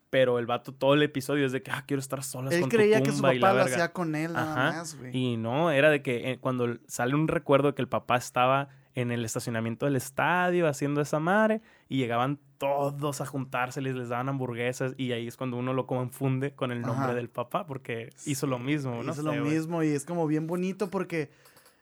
pero 0.09 0.37
el 0.37 0.45
vato 0.45 0.73
todo 0.73 0.95
el 0.95 1.03
episodio 1.03 1.45
es 1.45 1.53
de 1.53 1.63
que, 1.63 1.71
ah, 1.71 1.85
quiero 1.87 2.01
estar 2.01 2.21
solas 2.23 2.53
Él 2.53 2.61
con 2.61 2.69
creía 2.69 2.97
tu 2.97 3.05
que 3.05 3.11
su 3.13 3.21
papá 3.21 3.53
lo 3.53 3.61
hacía 3.61 3.93
con 3.93 4.13
él 4.15 4.33
nada 4.33 4.51
Ajá. 4.67 4.77
más, 4.79 4.97
güey. 4.97 5.15
Y 5.15 5.37
no, 5.37 5.71
era 5.71 5.89
de 5.89 6.01
que 6.01 6.31
eh, 6.31 6.39
cuando 6.39 6.77
sale 6.87 7.15
un 7.15 7.29
recuerdo 7.29 7.69
de 7.69 7.75
que 7.75 7.81
el 7.81 7.87
papá 7.87 8.17
estaba 8.17 8.67
en 8.95 9.11
el 9.11 9.23
estacionamiento 9.25 9.85
del 9.85 9.95
estadio 9.95 10.67
haciendo 10.67 11.01
esa 11.01 11.19
madre 11.19 11.61
y 11.87 11.97
llegaban 11.97 12.39
todos 12.57 13.21
a 13.21 13.25
juntarse, 13.25 13.81
les, 13.81 13.95
les 13.95 14.09
daban 14.09 14.29
hamburguesas 14.29 14.93
y 14.97 15.11
ahí 15.13 15.27
es 15.27 15.37
cuando 15.37 15.57
uno 15.57 15.73
lo 15.73 15.87
confunde 15.87 16.53
con 16.53 16.71
el 16.71 16.81
nombre 16.81 17.05
Ajá. 17.05 17.13
del 17.13 17.29
papá 17.29 17.65
porque 17.65 18.09
hizo 18.25 18.47
lo 18.47 18.59
mismo, 18.59 19.03
¿no? 19.03 19.11
Hizo 19.11 19.21
sé, 19.21 19.23
lo 19.23 19.33
mismo 19.33 19.83
y 19.83 19.89
es 19.89 20.05
como 20.05 20.27
bien 20.27 20.47
bonito 20.47 20.89
porque 20.89 21.31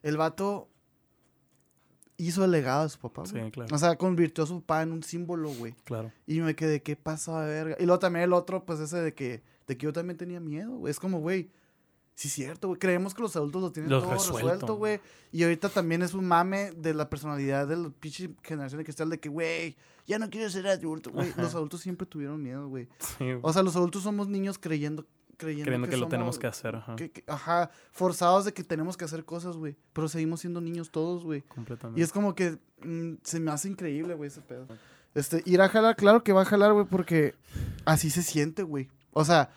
el 0.04 0.18
vato 0.18 0.70
hizo 2.18 2.46
el 2.46 2.52
legado 2.52 2.84
de 2.84 2.90
su 2.90 3.00
papá. 3.00 3.26
Sí, 3.26 3.40
claro. 3.52 3.74
O 3.74 3.78
sea, 3.78 3.96
convirtió 3.96 4.44
a 4.44 4.48
su 4.48 4.62
papá 4.62 4.84
en 4.84 4.92
un 4.92 5.04
símbolo, 5.04 5.50
güey. 5.50 5.74
Claro. 5.86 6.12
Y 6.28 6.42
me 6.42 6.56
quedé, 6.56 6.82
¿qué 6.82 6.96
pasa, 6.96 7.40
verga? 7.46 7.78
Y 7.80 7.86
luego 7.86 8.00
también 8.00 8.24
el 8.24 8.34
otro, 8.34 8.66
pues 8.66 8.80
ese 8.80 8.98
de 8.98 9.14
que, 9.14 9.42
de 9.68 9.78
que 9.78 9.86
yo 9.86 9.94
también 9.94 10.18
tenía 10.18 10.40
miedo, 10.40 10.72
güey. 10.78 10.92
Es 10.92 11.00
como, 11.00 11.20
güey, 11.20 11.50
sí 12.20 12.28
es 12.28 12.34
cierto, 12.34 12.68
güey. 12.68 12.80
Creemos 12.80 13.14
que 13.14 13.22
los 13.22 13.36
adultos 13.38 13.62
lo 13.62 13.72
tienen 13.72 13.90
Lo 13.90 14.02
todo 14.02 14.12
resuelto. 14.12 14.76
güey. 14.76 15.00
Y 15.32 15.44
ahorita 15.44 15.70
también 15.70 16.02
es 16.02 16.14
un 16.14 16.26
mame 16.26 16.72
de 16.72 16.94
la 16.94 17.10
personalidad 17.10 17.66
de 17.68 17.78
la 17.78 17.90
pinche 17.90 18.30
generación 18.44 18.80
de 18.80 18.84
cristal 18.84 19.10
de 19.10 19.20
que, 19.20 19.30
güey, 19.30 19.78
ya 20.06 20.20
no 20.20 20.30
quiero 20.30 20.50
ser 20.50 20.68
adulto, 20.68 21.12
güey. 21.12 21.32
Los 21.38 21.56
adultos 21.56 21.80
siempre 21.82 22.06
tuvieron 22.06 22.42
miedo, 22.44 22.68
güey. 22.68 22.88
Sí. 23.18 23.26
O 23.42 23.54
sea, 23.54 23.64
los 23.64 23.76
adultos 23.78 24.04
somos 24.04 24.28
niños 24.28 24.58
creyendo, 24.58 25.06
creyendo, 25.38 25.66
creyendo 25.66 25.88
que, 25.88 25.96
lo 25.96 26.02
somos- 26.06 26.10
tenemos 26.10 26.40
que 26.40 26.48
hacer, 26.48 26.76
ajá. 26.76 26.96
que- 26.98 27.12
que- 27.12 27.24
ajá, 27.28 27.72
forzados 27.92 28.44
de 28.44 28.54
que 28.54 28.64
tenemos 28.64 28.98
que 28.98 29.06
hacer 29.06 29.24
cosas, 29.24 29.56
güey. 29.56 29.78
Pero 29.94 30.10
seguimos 30.10 30.42
siendo 30.42 30.60
niños 30.60 30.90
todos, 30.92 31.24
güey. 31.24 31.44
Completamente. 31.44 32.02
Y 32.02 32.04
es 32.04 32.12
como 32.12 32.36
que 32.36 32.58
mm, 32.84 33.14
se 33.24 33.40
me 33.40 33.52
hace 33.52 33.70
increíble, 33.70 34.14
güey, 34.16 34.28
ese 34.28 34.42
pedo. 34.42 34.68
Este, 35.16 35.42
ir 35.46 35.62
a 35.62 35.70
jalar, 35.70 35.96
claro 35.96 36.24
que 36.24 36.34
va 36.34 36.42
a 36.42 36.46
jalar, 36.46 36.74
güey, 36.74 36.86
porque 36.86 37.34
así 37.86 38.10
se 38.10 38.24
siente, 38.24 38.64
güey. 38.64 38.90
O 39.12 39.24
sea, 39.26 39.50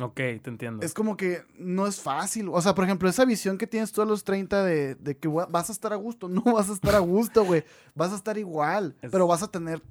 Ok, 0.00 0.14
te 0.16 0.42
entiendo. 0.46 0.84
es 0.84 0.94
como 0.94 1.16
que 1.16 1.42
no 1.58 1.86
es 1.86 2.00
fácil. 2.00 2.48
O 2.50 2.60
sea, 2.62 2.74
por 2.74 2.84
ejemplo, 2.84 3.08
esa 3.08 3.24
visión 3.24 3.58
que 3.58 3.66
tienes 3.66 3.92
tú 3.92 4.00
a 4.02 4.06
los 4.06 4.24
30 4.24 4.64
de, 4.64 4.94
de 4.94 5.16
que 5.18 5.28
va- 5.28 5.46
vas 5.46 5.68
a 5.68 5.72
estar 5.72 5.92
a 5.92 5.96
gusto. 5.96 6.28
No 6.28 6.42
vas 6.42 6.70
a 6.70 6.72
estar 6.72 6.94
a 6.94 7.00
gusto, 7.00 7.44
güey. 7.44 7.64
Vas 7.94 8.12
a 8.12 8.16
estar 8.16 8.38
igual, 8.38 8.96
Es- 9.02 9.10
pero 9.10 9.26
vas 9.26 9.42
a 9.42 9.48
tener... 9.50 9.82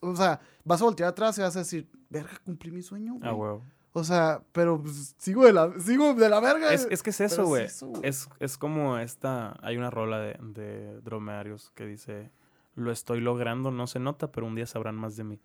O 0.00 0.16
sea, 0.16 0.40
vas 0.64 0.80
a 0.80 0.84
voltear 0.84 1.08
atrás 1.10 1.38
y 1.38 1.42
vas 1.42 1.54
a 1.56 1.60
decir, 1.60 1.88
verga, 2.10 2.30
cumplí 2.44 2.70
mi 2.72 2.82
sueño, 2.82 3.14
güey. 3.14 3.28
Ah, 3.30 3.34
huevo. 3.34 3.62
O 3.92 4.04
sea, 4.04 4.42
pero 4.52 4.82
pues, 4.82 5.14
sigo, 5.16 5.44
de 5.46 5.52
la, 5.54 5.72
sigo 5.80 6.12
de 6.14 6.28
la 6.28 6.40
verga. 6.40 6.72
Es, 6.74 6.86
es 6.90 7.02
que 7.02 7.10
es 7.10 7.20
eso, 7.20 7.42
es 7.56 7.80
güey. 7.80 7.92
güey. 7.92 8.08
Es, 8.08 8.28
es 8.40 8.58
como 8.58 8.98
esta. 8.98 9.56
Hay 9.62 9.76
una 9.78 9.90
rola 9.90 10.18
de, 10.18 10.36
de 10.42 11.00
Dromedarios 11.00 11.70
que 11.74 11.86
dice: 11.86 12.30
Lo 12.74 12.92
estoy 12.92 13.20
logrando, 13.20 13.70
no 13.70 13.86
se 13.86 13.98
nota, 14.00 14.30
pero 14.32 14.46
un 14.46 14.54
día 14.54 14.66
sabrán 14.66 14.96
más 14.96 15.16
de 15.16 15.24
mí. 15.24 15.40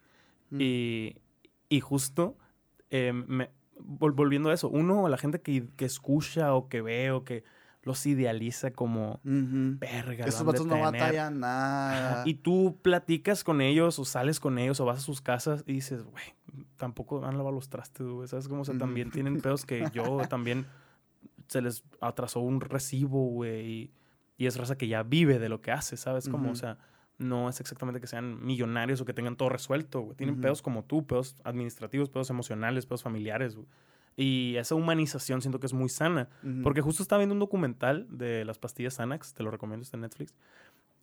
Mm. 0.49 0.57
Y, 0.59 1.17
y 1.69 1.79
justo, 1.79 2.35
eh, 2.89 3.13
me- 3.13 3.51
volviendo 3.85 4.49
a 4.49 4.53
eso, 4.53 4.69
uno, 4.69 5.07
la 5.09 5.17
gente 5.17 5.41
que, 5.41 5.67
que 5.75 5.85
escucha 5.85 6.53
o 6.53 6.67
que 6.69 6.81
ve 6.81 7.11
o 7.11 7.23
que 7.23 7.43
los 7.83 8.05
idealiza 8.05 8.71
como 8.71 9.19
verga. 9.23 10.23
lo 10.23 10.29
Estos 10.29 10.41
han 10.41 10.45
de 10.47 10.51
vatos 10.51 10.67
no 10.67 10.75
tener". 10.75 10.91
batallan 10.91 11.39
nada. 11.39 12.23
Y 12.27 12.35
tú 12.35 12.77
platicas 12.81 13.43
con 13.43 13.59
ellos 13.61 13.97
o 13.97 14.05
sales 14.05 14.39
con 14.39 14.59
ellos 14.59 14.79
o 14.79 14.85
vas 14.85 14.99
a 14.99 15.01
sus 15.01 15.19
casas 15.21 15.63
y 15.65 15.73
dices, 15.73 16.03
güey, 16.03 16.23
tampoco 16.77 17.25
han 17.25 17.37
lavado 17.37 17.55
los 17.55 17.69
trastes, 17.69 18.05
güey. 18.05 18.27
¿Sabes 18.27 18.47
cómo? 18.47 18.61
O 18.61 18.65
sea, 18.65 18.77
también 18.77 19.09
tienen 19.09 19.41
pedos 19.41 19.65
que 19.65 19.83
yo 19.93 20.19
también 20.29 20.67
se 21.47 21.61
les 21.61 21.83
atrasó 22.01 22.39
un 22.41 22.61
recibo, 22.61 23.25
güey. 23.29 23.65
Y, 23.67 23.91
y 24.37 24.45
es 24.45 24.57
raza 24.57 24.77
que 24.77 24.87
ya 24.87 25.01
vive 25.03 25.39
de 25.39 25.49
lo 25.49 25.61
que 25.61 25.71
hace, 25.71 25.97
¿sabes? 25.97 26.27
Ujú. 26.27 26.49
o 26.49 26.55
sea, 26.55 26.77
no 27.21 27.47
es 27.49 27.59
exactamente 27.59 28.01
que 28.01 28.07
sean 28.07 28.43
millonarios 28.45 28.99
o 29.01 29.05
que 29.05 29.13
tengan 29.13 29.35
todo 29.35 29.49
resuelto, 29.49 30.01
güey. 30.01 30.15
Tienen 30.15 30.35
Ujú. 30.35 30.41
pedos 30.43 30.61
como 30.61 30.83
tú, 30.83 31.05
pedos 31.05 31.35
administrativos, 31.43 32.09
pedos 32.09 32.29
emocionales, 32.29 32.85
pedos 32.85 33.03
familiares, 33.03 33.55
güey. 33.55 33.67
Y 34.17 34.55
esa 34.57 34.75
humanización 34.75 35.41
siento 35.41 35.59
que 35.59 35.67
es 35.67 35.73
muy 35.73 35.87
sana. 35.89 36.27
Ujú. 36.43 36.63
Porque 36.63 36.81
justo 36.81 37.01
estaba 37.01 37.19
viendo 37.19 37.33
un 37.33 37.39
documental 37.39 38.05
de 38.09 38.43
las 38.45 38.59
pastillas 38.59 38.95
Xanax, 38.95 39.33
te 39.33 39.43
lo 39.43 39.51
recomiendo, 39.51 39.83
está 39.83 39.95
en 39.97 40.01
Netflix. 40.01 40.33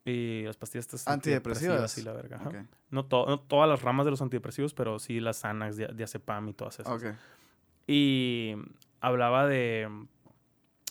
Y 0.05 0.43
las 0.45 0.57
pastillas 0.57 0.85
estas 0.87 1.07
Antidepresivas. 1.09 1.97
y 1.99 2.03
la 2.03 2.13
verga. 2.13 2.37
ajá. 2.37 2.49
Ok. 2.49 2.57
No, 2.91 3.05
to- 3.07 3.27
no 3.27 3.41
todas 3.41 3.69
las 3.69 3.83
ramas 3.83 4.05
de 4.07 4.11
los 4.11 4.21
antidepresivos, 4.23 4.75
pero 4.75 4.99
sí 4.99 5.21
las 5.21 5.39
Xanax, 5.41 5.77
dia- 5.77 5.89
diazepam 5.89 6.49
y 6.49 6.53
todas 6.55 6.81
esas. 6.81 6.93
Ok. 7.03 7.15
Y 7.87 8.55
hablaba 9.01 9.47
de, 9.47 9.89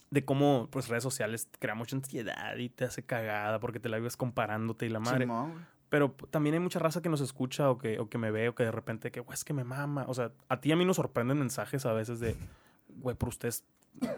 de 0.10 0.26
cómo 0.26 0.68
pues 0.72 0.88
redes 0.88 1.04
sociales 1.04 1.50
crea 1.60 1.76
mucha 1.76 1.96
ansiedad 1.96 2.56
y 2.58 2.70
te 2.70 2.86
hace 2.86 3.04
cagada 3.04 3.60
porque 3.60 3.80
te 3.80 3.90
la 3.90 3.98
vives 3.98 4.18
comparándote 4.18 4.86
y 4.86 4.90
la 4.90 5.00
madre. 5.00 5.26
Simón. 5.26 5.66
Pero 5.90 6.16
también 6.30 6.54
hay 6.54 6.60
mucha 6.60 6.80
raza 6.80 7.02
que 7.02 7.10
nos 7.10 7.22
escucha 7.22 7.70
o 7.70 7.78
que, 7.78 8.00
o 8.00 8.10
que 8.10 8.18
me 8.18 8.30
ve 8.32 8.50
o 8.50 8.56
que 8.56 8.64
de 8.64 8.72
repente 8.72 9.12
que, 9.12 9.22
güey, 9.22 9.34
es 9.34 9.44
que 9.44 9.54
me 9.54 9.64
mama. 9.64 10.06
O 10.08 10.14
sea, 10.14 10.32
a 10.50 10.60
ti 10.60 10.70
y 10.70 10.72
a 10.74 10.76
mí 10.76 10.84
nos 10.84 10.98
sorprenden 10.98 11.40
mensajes 11.40 11.86
a 11.86 11.94
veces 11.94 12.20
de, 12.20 12.36
güey, 12.90 13.16
por 13.16 13.30
ustedes 13.30 13.64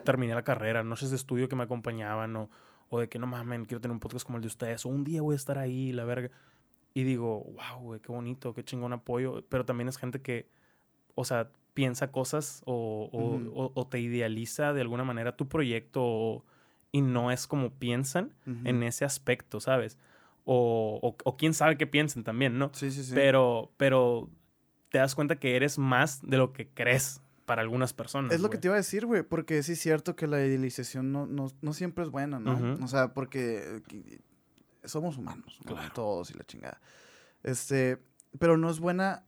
terminé 0.04 0.34
la 0.34 0.42
carrera, 0.42 0.82
noches 0.82 1.10
de 1.10 1.16
estudio 1.16 1.48
que 1.48 1.56
me 1.56 1.62
acompañaban 1.62 2.34
o, 2.36 2.50
o 2.88 2.98
de 2.98 3.08
que 3.08 3.18
no 3.18 3.26
mamen, 3.26 3.64
quiero 3.64 3.80
tener 3.80 3.92
un 3.92 4.00
podcast 4.00 4.26
como 4.26 4.38
el 4.38 4.42
de 4.42 4.48
ustedes 4.48 4.84
o 4.84 4.88
un 4.88 5.04
día 5.04 5.22
voy 5.22 5.34
a 5.34 5.36
estar 5.36 5.58
ahí, 5.58 5.92
la 5.92 6.04
verga. 6.04 6.30
Y 6.92 7.04
digo, 7.04 7.44
wow, 7.44 7.80
güey, 7.80 8.00
qué 8.00 8.10
bonito, 8.10 8.52
qué 8.52 8.64
chingón 8.64 8.92
apoyo. 8.92 9.44
Pero 9.48 9.64
también 9.64 9.88
es 9.88 9.96
gente 9.96 10.20
que, 10.20 10.48
o 11.14 11.24
sea, 11.24 11.50
piensa 11.80 12.12
cosas 12.12 12.62
o, 12.66 13.08
o- 13.10 13.36
Ujú. 13.36 13.52
o- 13.54 13.72
o 13.74 13.86
te 13.86 14.00
idealiza 14.00 14.74
de 14.74 14.82
alguna 14.82 15.02
manera 15.04 15.34
tu 15.36 15.48
proyecto 15.48 16.44
y 16.92 17.00
no 17.00 17.30
es 17.30 17.46
como 17.46 17.70
piensan 17.70 18.34
en 18.64 18.82
ese 18.82 19.04
aspecto, 19.06 19.60
¿sabes? 19.60 19.96
O, 20.44 21.16
quién 21.38 21.54
sabe 21.54 21.78
qué 21.78 21.86
piensen 21.86 22.22
también, 22.22 22.58
¿no? 22.58 22.70
Sí, 22.74 22.90
sí, 22.90 23.02
sí. 23.04 23.12
Pero, 23.14 23.72
pero 23.78 24.28
te 24.90 24.98
das 24.98 25.14
cuenta 25.14 25.36
que 25.36 25.56
eres 25.56 25.78
más 25.78 26.20
de 26.22 26.36
lo 26.36 26.52
que 26.52 26.68
crees 26.68 27.22
para 27.46 27.62
algunas 27.62 27.92
personas. 27.94 28.32
Es 28.32 28.40
lo 28.42 28.50
que 28.50 28.58
te 28.58 28.68
iba 28.68 28.74
a 28.74 28.84
decir, 28.84 29.06
güey, 29.06 29.22
porque 29.22 29.62
sí 29.62 29.72
es 29.72 29.80
cierto 29.80 30.16
que 30.16 30.26
la 30.26 30.38
idealización 30.44 31.12
no, 31.12 31.26
no, 31.26 31.50
no 31.62 31.72
siempre 31.72 32.04
es 32.04 32.10
buena, 32.10 32.38
¿no? 32.40 32.84
O 32.84 32.88
sea, 32.88 33.14
porque 33.14 33.82
somos 34.84 35.16
humanos, 35.16 35.58
¿no? 35.64 35.72
Claro. 35.74 35.92
todos 35.94 36.30
y 36.30 36.34
la 36.34 36.44
chingada. 36.44 36.80
Este, 37.42 37.98
pero 38.38 38.56
no 38.58 38.68
es 38.70 38.80
buena, 38.80 39.24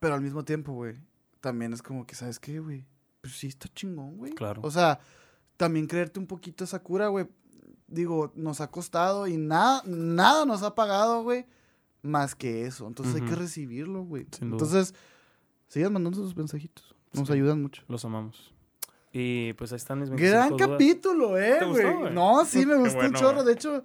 pero 0.00 0.14
al 0.14 0.20
mismo 0.20 0.44
tiempo, 0.44 0.72
güey, 0.72 0.96
también 1.44 1.74
es 1.74 1.82
como 1.82 2.06
que, 2.06 2.14
¿sabes 2.14 2.38
qué, 2.40 2.58
güey? 2.58 2.86
Pues 3.20 3.34
sí 3.36 3.48
está 3.48 3.68
chingón, 3.68 4.16
güey. 4.16 4.32
Claro. 4.32 4.62
O 4.64 4.70
sea, 4.70 4.98
también 5.58 5.86
creerte 5.86 6.18
un 6.18 6.26
poquito 6.26 6.64
esa 6.64 6.78
cura, 6.82 7.08
güey. 7.08 7.26
Digo, 7.86 8.32
nos 8.34 8.62
ha 8.62 8.70
costado 8.70 9.26
y 9.26 9.36
nada, 9.36 9.82
nada 9.84 10.46
nos 10.46 10.62
ha 10.62 10.74
pagado, 10.74 11.22
güey, 11.22 11.44
más 12.00 12.34
que 12.34 12.64
eso. 12.64 12.86
Entonces 12.86 13.14
hay 13.16 13.20
que 13.28 13.34
recibirlo, 13.34 14.02
güey. 14.04 14.26
Entonces, 14.40 14.94
sigan 15.68 15.92
mandando 15.92 16.18
sus 16.18 16.34
mensajitos. 16.34 16.94
Nos 17.12 17.26
Sí. 17.28 17.34
ayudan 17.34 17.60
mucho. 17.60 17.82
Los 17.88 18.04
amamos. 18.06 18.54
Y 19.12 19.52
pues 19.52 19.70
ahí 19.72 19.76
están 19.76 20.00
mis 20.00 20.08
25 20.10 20.32
Gran 20.36 20.50
dudas. 20.50 20.68
capítulo, 20.68 21.38
eh, 21.38 21.56
¿Te 21.60 21.64
gustó, 21.66 21.98
güey. 21.98 22.14
No, 22.14 22.44
sí, 22.46 22.64
me 22.66 22.74
gustó 22.78 23.00
un 23.00 23.12
chorro. 23.12 23.44
De 23.44 23.52
hecho, 23.52 23.84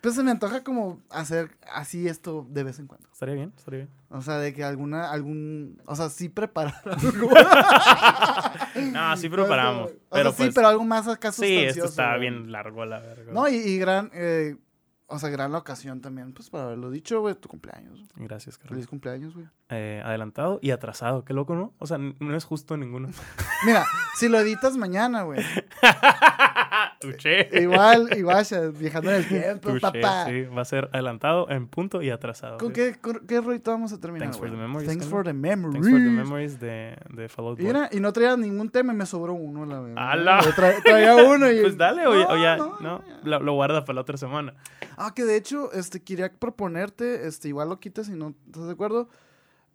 pues 0.00 0.14
se 0.14 0.22
me 0.22 0.30
antoja 0.30 0.62
como 0.62 1.00
hacer 1.10 1.56
así 1.72 2.06
esto 2.08 2.46
de 2.50 2.64
vez 2.64 2.78
en 2.78 2.86
cuando. 2.86 3.08
Estaría 3.12 3.34
bien, 3.34 3.52
estaría 3.56 3.80
bien. 3.80 3.90
O 4.10 4.22
sea, 4.22 4.38
de 4.38 4.54
que 4.54 4.64
alguna, 4.64 5.10
algún, 5.10 5.82
o 5.86 5.94
sea, 5.96 6.08
sí 6.08 6.28
preparar 6.28 6.80
algo. 6.84 7.28
No, 8.92 9.16
sí 9.16 9.28
preparamos. 9.28 9.86
O 9.86 9.88
sea, 9.88 9.98
pero 10.10 10.30
sí, 10.30 10.36
pues, 10.38 10.54
pero 10.54 10.68
algo 10.68 10.84
más 10.84 11.08
acá 11.08 11.32
sí, 11.32 11.58
esto 11.58 11.84
está 11.84 12.10
güey. 12.10 12.20
bien 12.20 12.52
largo 12.52 12.84
la 12.84 13.00
verga. 13.00 13.32
No, 13.32 13.48
y, 13.48 13.56
y 13.56 13.78
gran, 13.78 14.10
eh, 14.14 14.56
o 15.06 15.18
sea, 15.18 15.30
gran 15.30 15.50
la 15.52 15.58
ocasión 15.58 16.00
también, 16.00 16.32
pues 16.32 16.50
para 16.50 16.64
haberlo 16.64 16.90
dicho, 16.90 17.20
güey, 17.20 17.34
tu 17.34 17.48
cumpleaños. 17.48 18.08
Gracias, 18.16 18.56
Carlos. 18.56 18.76
Feliz 18.76 18.86
cumpleaños, 18.86 19.34
güey. 19.34 19.46
Eh, 19.70 20.00
adelantado 20.04 20.58
y 20.62 20.70
atrasado. 20.70 21.24
Qué 21.24 21.34
loco, 21.34 21.54
¿no? 21.54 21.72
O 21.78 21.86
sea, 21.86 21.98
no 21.98 22.36
es 22.36 22.44
justo 22.44 22.76
ninguno. 22.76 23.08
Mira, 23.66 23.84
si 24.18 24.28
lo 24.28 24.38
editas 24.38 24.76
mañana, 24.76 25.22
güey. 25.22 25.40
Tuché. 27.00 27.48
Igual, 27.62 28.08
igual, 28.16 28.44
viajando 28.78 29.10
en 29.10 29.16
el 29.18 29.28
tiempo, 29.28 29.70
papá. 29.80 30.26
sí. 30.26 30.42
Va 30.44 30.62
a 30.62 30.64
ser 30.64 30.88
adelantado, 30.92 31.48
en 31.48 31.68
punto 31.68 32.02
y 32.02 32.10
atrasado. 32.10 32.58
¿Con 32.58 32.68
sí. 32.68 32.74
qué, 32.74 32.94
con 33.00 33.26
qué 33.26 33.40
rolito 33.40 33.70
vamos 33.70 33.92
a 33.92 34.00
terminar? 34.00 34.26
Thanks 34.30 34.38
for 34.38 34.50
the 34.50 34.56
memories, 34.56 34.88
Thanks 34.88 35.06
for 35.06 35.24
the 35.24 35.32
memories. 35.32 35.74
Thanks 35.74 35.88
for 35.88 35.98
the 35.98 36.10
memories 36.10 36.58
de, 36.60 36.96
de 37.14 37.28
Fall 37.28 37.46
Out 37.46 37.60
Y, 37.60 37.62
Boy. 37.62 37.72
mira, 37.72 37.88
y 37.92 38.00
no 38.00 38.12
traía 38.12 38.36
ningún 38.36 38.68
tema 38.70 38.92
y 38.92 38.96
me 38.96 39.06
sobró 39.06 39.34
uno, 39.34 39.64
la 39.64 39.80
verdad. 39.80 40.10
¡Hala! 40.10 40.40
Yo 40.42 40.50
tra- 40.52 40.82
traía 40.82 41.14
uno 41.34 41.50
y... 41.50 41.60
Pues 41.60 41.76
dale, 41.76 42.06
o, 42.06 42.14
ya- 42.14 42.26
o 42.26 42.36
No, 42.36 42.42
ya, 42.42 42.56
no. 42.80 43.02
Lo, 43.22 43.40
lo 43.40 43.52
guarda 43.54 43.84
para 43.84 43.94
la 43.94 44.00
otra 44.00 44.16
semana. 44.16 44.54
Ah, 44.96 45.12
que 45.14 45.24
de 45.24 45.36
hecho, 45.36 45.72
este, 45.72 46.02
quería 46.02 46.32
proponerte, 46.32 47.26
este, 47.28 47.48
igual 47.48 47.68
lo 47.68 47.78
quites 47.78 48.06
si 48.06 48.12
no 48.14 48.34
estás 48.46 48.66
de 48.66 48.72
acuerdo, 48.72 49.08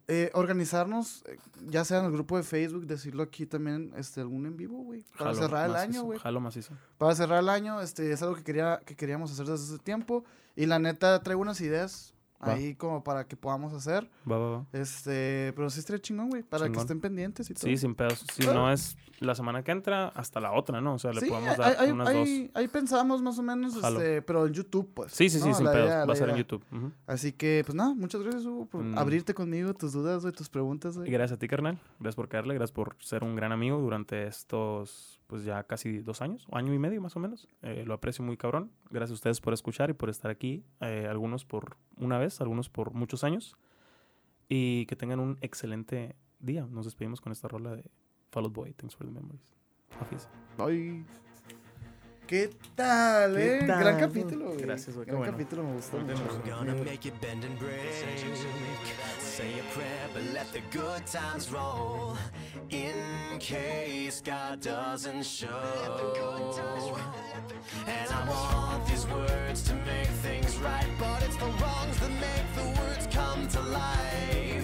eh, 0.07 0.31
organizarnos, 0.33 1.23
eh, 1.27 1.37
ya 1.67 1.85
sea 1.85 1.99
en 1.99 2.05
el 2.05 2.11
grupo 2.11 2.37
de 2.37 2.43
Facebook, 2.43 2.85
decirlo 2.85 3.23
aquí 3.23 3.45
también, 3.45 3.93
este, 3.95 4.21
algún 4.21 4.45
en 4.45 4.57
vivo, 4.57 4.83
güey, 4.83 5.03
para 5.17 5.33
Jalo 5.33 5.47
cerrar 5.47 5.69
el 5.69 5.75
año, 5.75 6.03
güey. 6.03 6.19
Jalo 6.19 6.39
macizo. 6.39 6.73
Para 6.97 7.15
cerrar 7.15 7.39
el 7.39 7.49
año, 7.49 7.81
este, 7.81 8.11
es 8.11 8.21
algo 8.21 8.35
que 8.35 8.43
quería, 8.43 8.81
que 8.85 8.95
queríamos 8.95 9.31
hacer 9.31 9.45
desde 9.45 9.75
hace 9.75 9.83
tiempo, 9.83 10.25
y 10.55 10.65
la 10.65 10.79
neta, 10.79 11.21
traigo 11.23 11.41
unas 11.41 11.61
ideas 11.61 12.12
Va. 12.47 12.53
ahí 12.53 12.75
como 12.75 13.03
para 13.03 13.27
que 13.27 13.35
podamos 13.35 13.73
hacer, 13.73 14.09
Va, 14.29 14.37
va, 14.37 14.49
va. 14.57 14.65
este, 14.73 15.53
pero 15.55 15.69
sí 15.69 15.79
estaría 15.79 16.01
chingón, 16.01 16.29
güey, 16.29 16.43
para 16.43 16.69
que 16.69 16.77
estén 16.79 16.99
pendientes 16.99 17.49
y 17.49 17.53
todo. 17.53 17.67
Sí, 17.67 17.77
sin 17.77 17.95
pedos. 17.95 18.25
Si 18.33 18.45
no 18.45 18.71
es 18.71 18.97
la 19.19 19.35
semana 19.35 19.63
que 19.63 19.71
entra, 19.71 20.07
hasta 20.09 20.39
la 20.39 20.51
otra, 20.51 20.81
¿no? 20.81 20.95
O 20.95 20.99
sea, 20.99 21.13
le 21.13 21.21
Sí, 21.21 21.29
podemos 21.29 21.55
dar 21.57 21.77
ahí- 21.79 21.91
unas 21.91 22.07
ahí- 22.09 22.51
ahí 22.53 22.67
pensamos 22.67 23.21
más 23.21 23.39
o 23.39 23.43
menos, 23.43 23.79
Jalo. 23.79 23.99
este, 24.01 24.21
pero 24.21 24.45
en 24.47 24.53
YouTube, 24.53 24.89
pues. 24.93 25.11
dos. 25.11 25.17
Sí, 25.17 25.29
sí, 25.29 25.39
sí, 25.39 25.47
¿no? 25.49 25.53
sin 25.55 25.65
La 25.65 25.71
pedos. 25.71 25.87
idea- 25.87 26.05
Va 26.05 26.13
a 26.13 26.15
ser 26.15 26.29
en. 26.29 26.35
YouTube. 26.35 26.63
Así 27.07 27.31
que, 27.31 27.63
pues 27.65 27.75
nada, 27.75 27.93
muchas 27.93 28.21
gracias, 28.21 28.45
Hugo, 28.45 28.65
por 28.65 28.83
Mm. 28.83 28.97
abrirte 28.97 29.33
conmigo, 29.33 29.73
tus 29.73 29.93
dudas, 29.93 30.21
güey, 30.23 30.33
tus 30.33 30.49
preguntas, 30.49 30.95
Y 30.95 30.99
güey. 30.99 31.11
gracias 31.11 31.37
a 31.37 31.39
ti, 31.39 31.47
carnal. 31.47 31.79
Gracias 31.99 32.15
por 32.15 32.27
caerle. 32.27 32.53
Gracias 32.55 32.73
por 32.73 32.95
ser 32.99 33.23
un 33.23 33.35
gran 33.35 33.51
amigo 33.51 33.77
durante 33.79 34.27
estos, 34.27 35.19
pues 35.33 35.45
ya 35.45 35.63
casi 35.63 35.97
dos 35.97 36.21
años, 36.21 36.45
o 36.51 36.57
año 36.57 36.75
y 36.75 36.77
medio 36.77 37.01
más 37.01 37.15
o 37.15 37.19
menos. 37.19 37.47
Eh, 37.63 37.85
lo 37.87 37.95
aprecio 37.95 38.23
muy 38.23 38.37
cabrón. 38.37 38.71
Gracias 38.91 39.09
a 39.09 39.13
ustedes 39.15 39.41
por 39.41 39.51
escuchar 39.51 39.89
y 39.89 39.93
por 39.93 40.11
estar 40.11 40.29
aquí. 40.29 40.63
eh, 40.79 41.07
algunos 41.09 41.43
por 41.43 41.75
una 41.97 42.19
vez, 42.19 42.39
algunos 42.39 42.69
por 42.69 42.93
muchos 42.93 43.23
años. 43.23 43.57
Y 44.47 44.85
que 44.85 44.95
tengan 44.95 45.19
un 45.19 45.39
excelente 45.41 46.15
día. 46.39 46.67
Nos 46.69 46.85
despedimos 46.85 47.19
con 47.19 47.31
esta 47.31 47.47
rola 47.47 47.75
de 47.75 47.83
Fall 48.29 48.45
Out 48.45 48.53
Boy. 48.53 48.73
Thanks 48.73 48.95
for 48.95 49.07
the 49.07 49.11
memories. 49.11 49.41
Ay. 50.59 51.03
¿Qué 52.27 52.49
tal, 52.75 53.35
¿Qué 53.35 53.57
eh? 53.57 53.63
tal? 53.67 53.79
Gran 53.79 53.99
capítulo, 53.99 54.45
güey. 54.47 54.61
Gracias, 54.61 54.95
güey, 54.95 55.05
Gran 55.05 55.17
bueno. 55.17 55.31
capítulo, 55.33 55.63
me 55.63 55.73
gustó 55.73 55.97
mucho. 55.99 56.41
gonna 56.45 56.73
make 56.75 57.05
it 57.05 57.13
bend 57.21 57.43
and 57.43 57.59
break. 57.59 57.79
Say 59.19 59.59
a 59.59 59.63
prayer, 59.73 60.07
but 60.13 60.23
let 60.33 60.47
the 60.53 60.61
good 60.71 61.05
times 61.05 61.51
roll. 61.51 62.15
In 62.69 63.37
case 63.39 64.21
God 64.23 64.61
doesn't 64.61 65.23
show. 65.25 65.49
And 67.87 68.09
I 68.09 68.29
want 68.29 68.87
these 68.87 69.05
words 69.07 69.63
to 69.63 69.73
make 69.85 70.07
things 70.23 70.57
right, 70.59 70.87
but 70.97 71.21
it's 71.23 71.35
the 71.37 71.51
wrongs 71.61 71.99
that 71.99 72.11
make 72.21 72.47
the 72.55 72.81
words 72.81 73.07
come 73.11 73.47
to 73.49 73.59
light. 73.69 74.63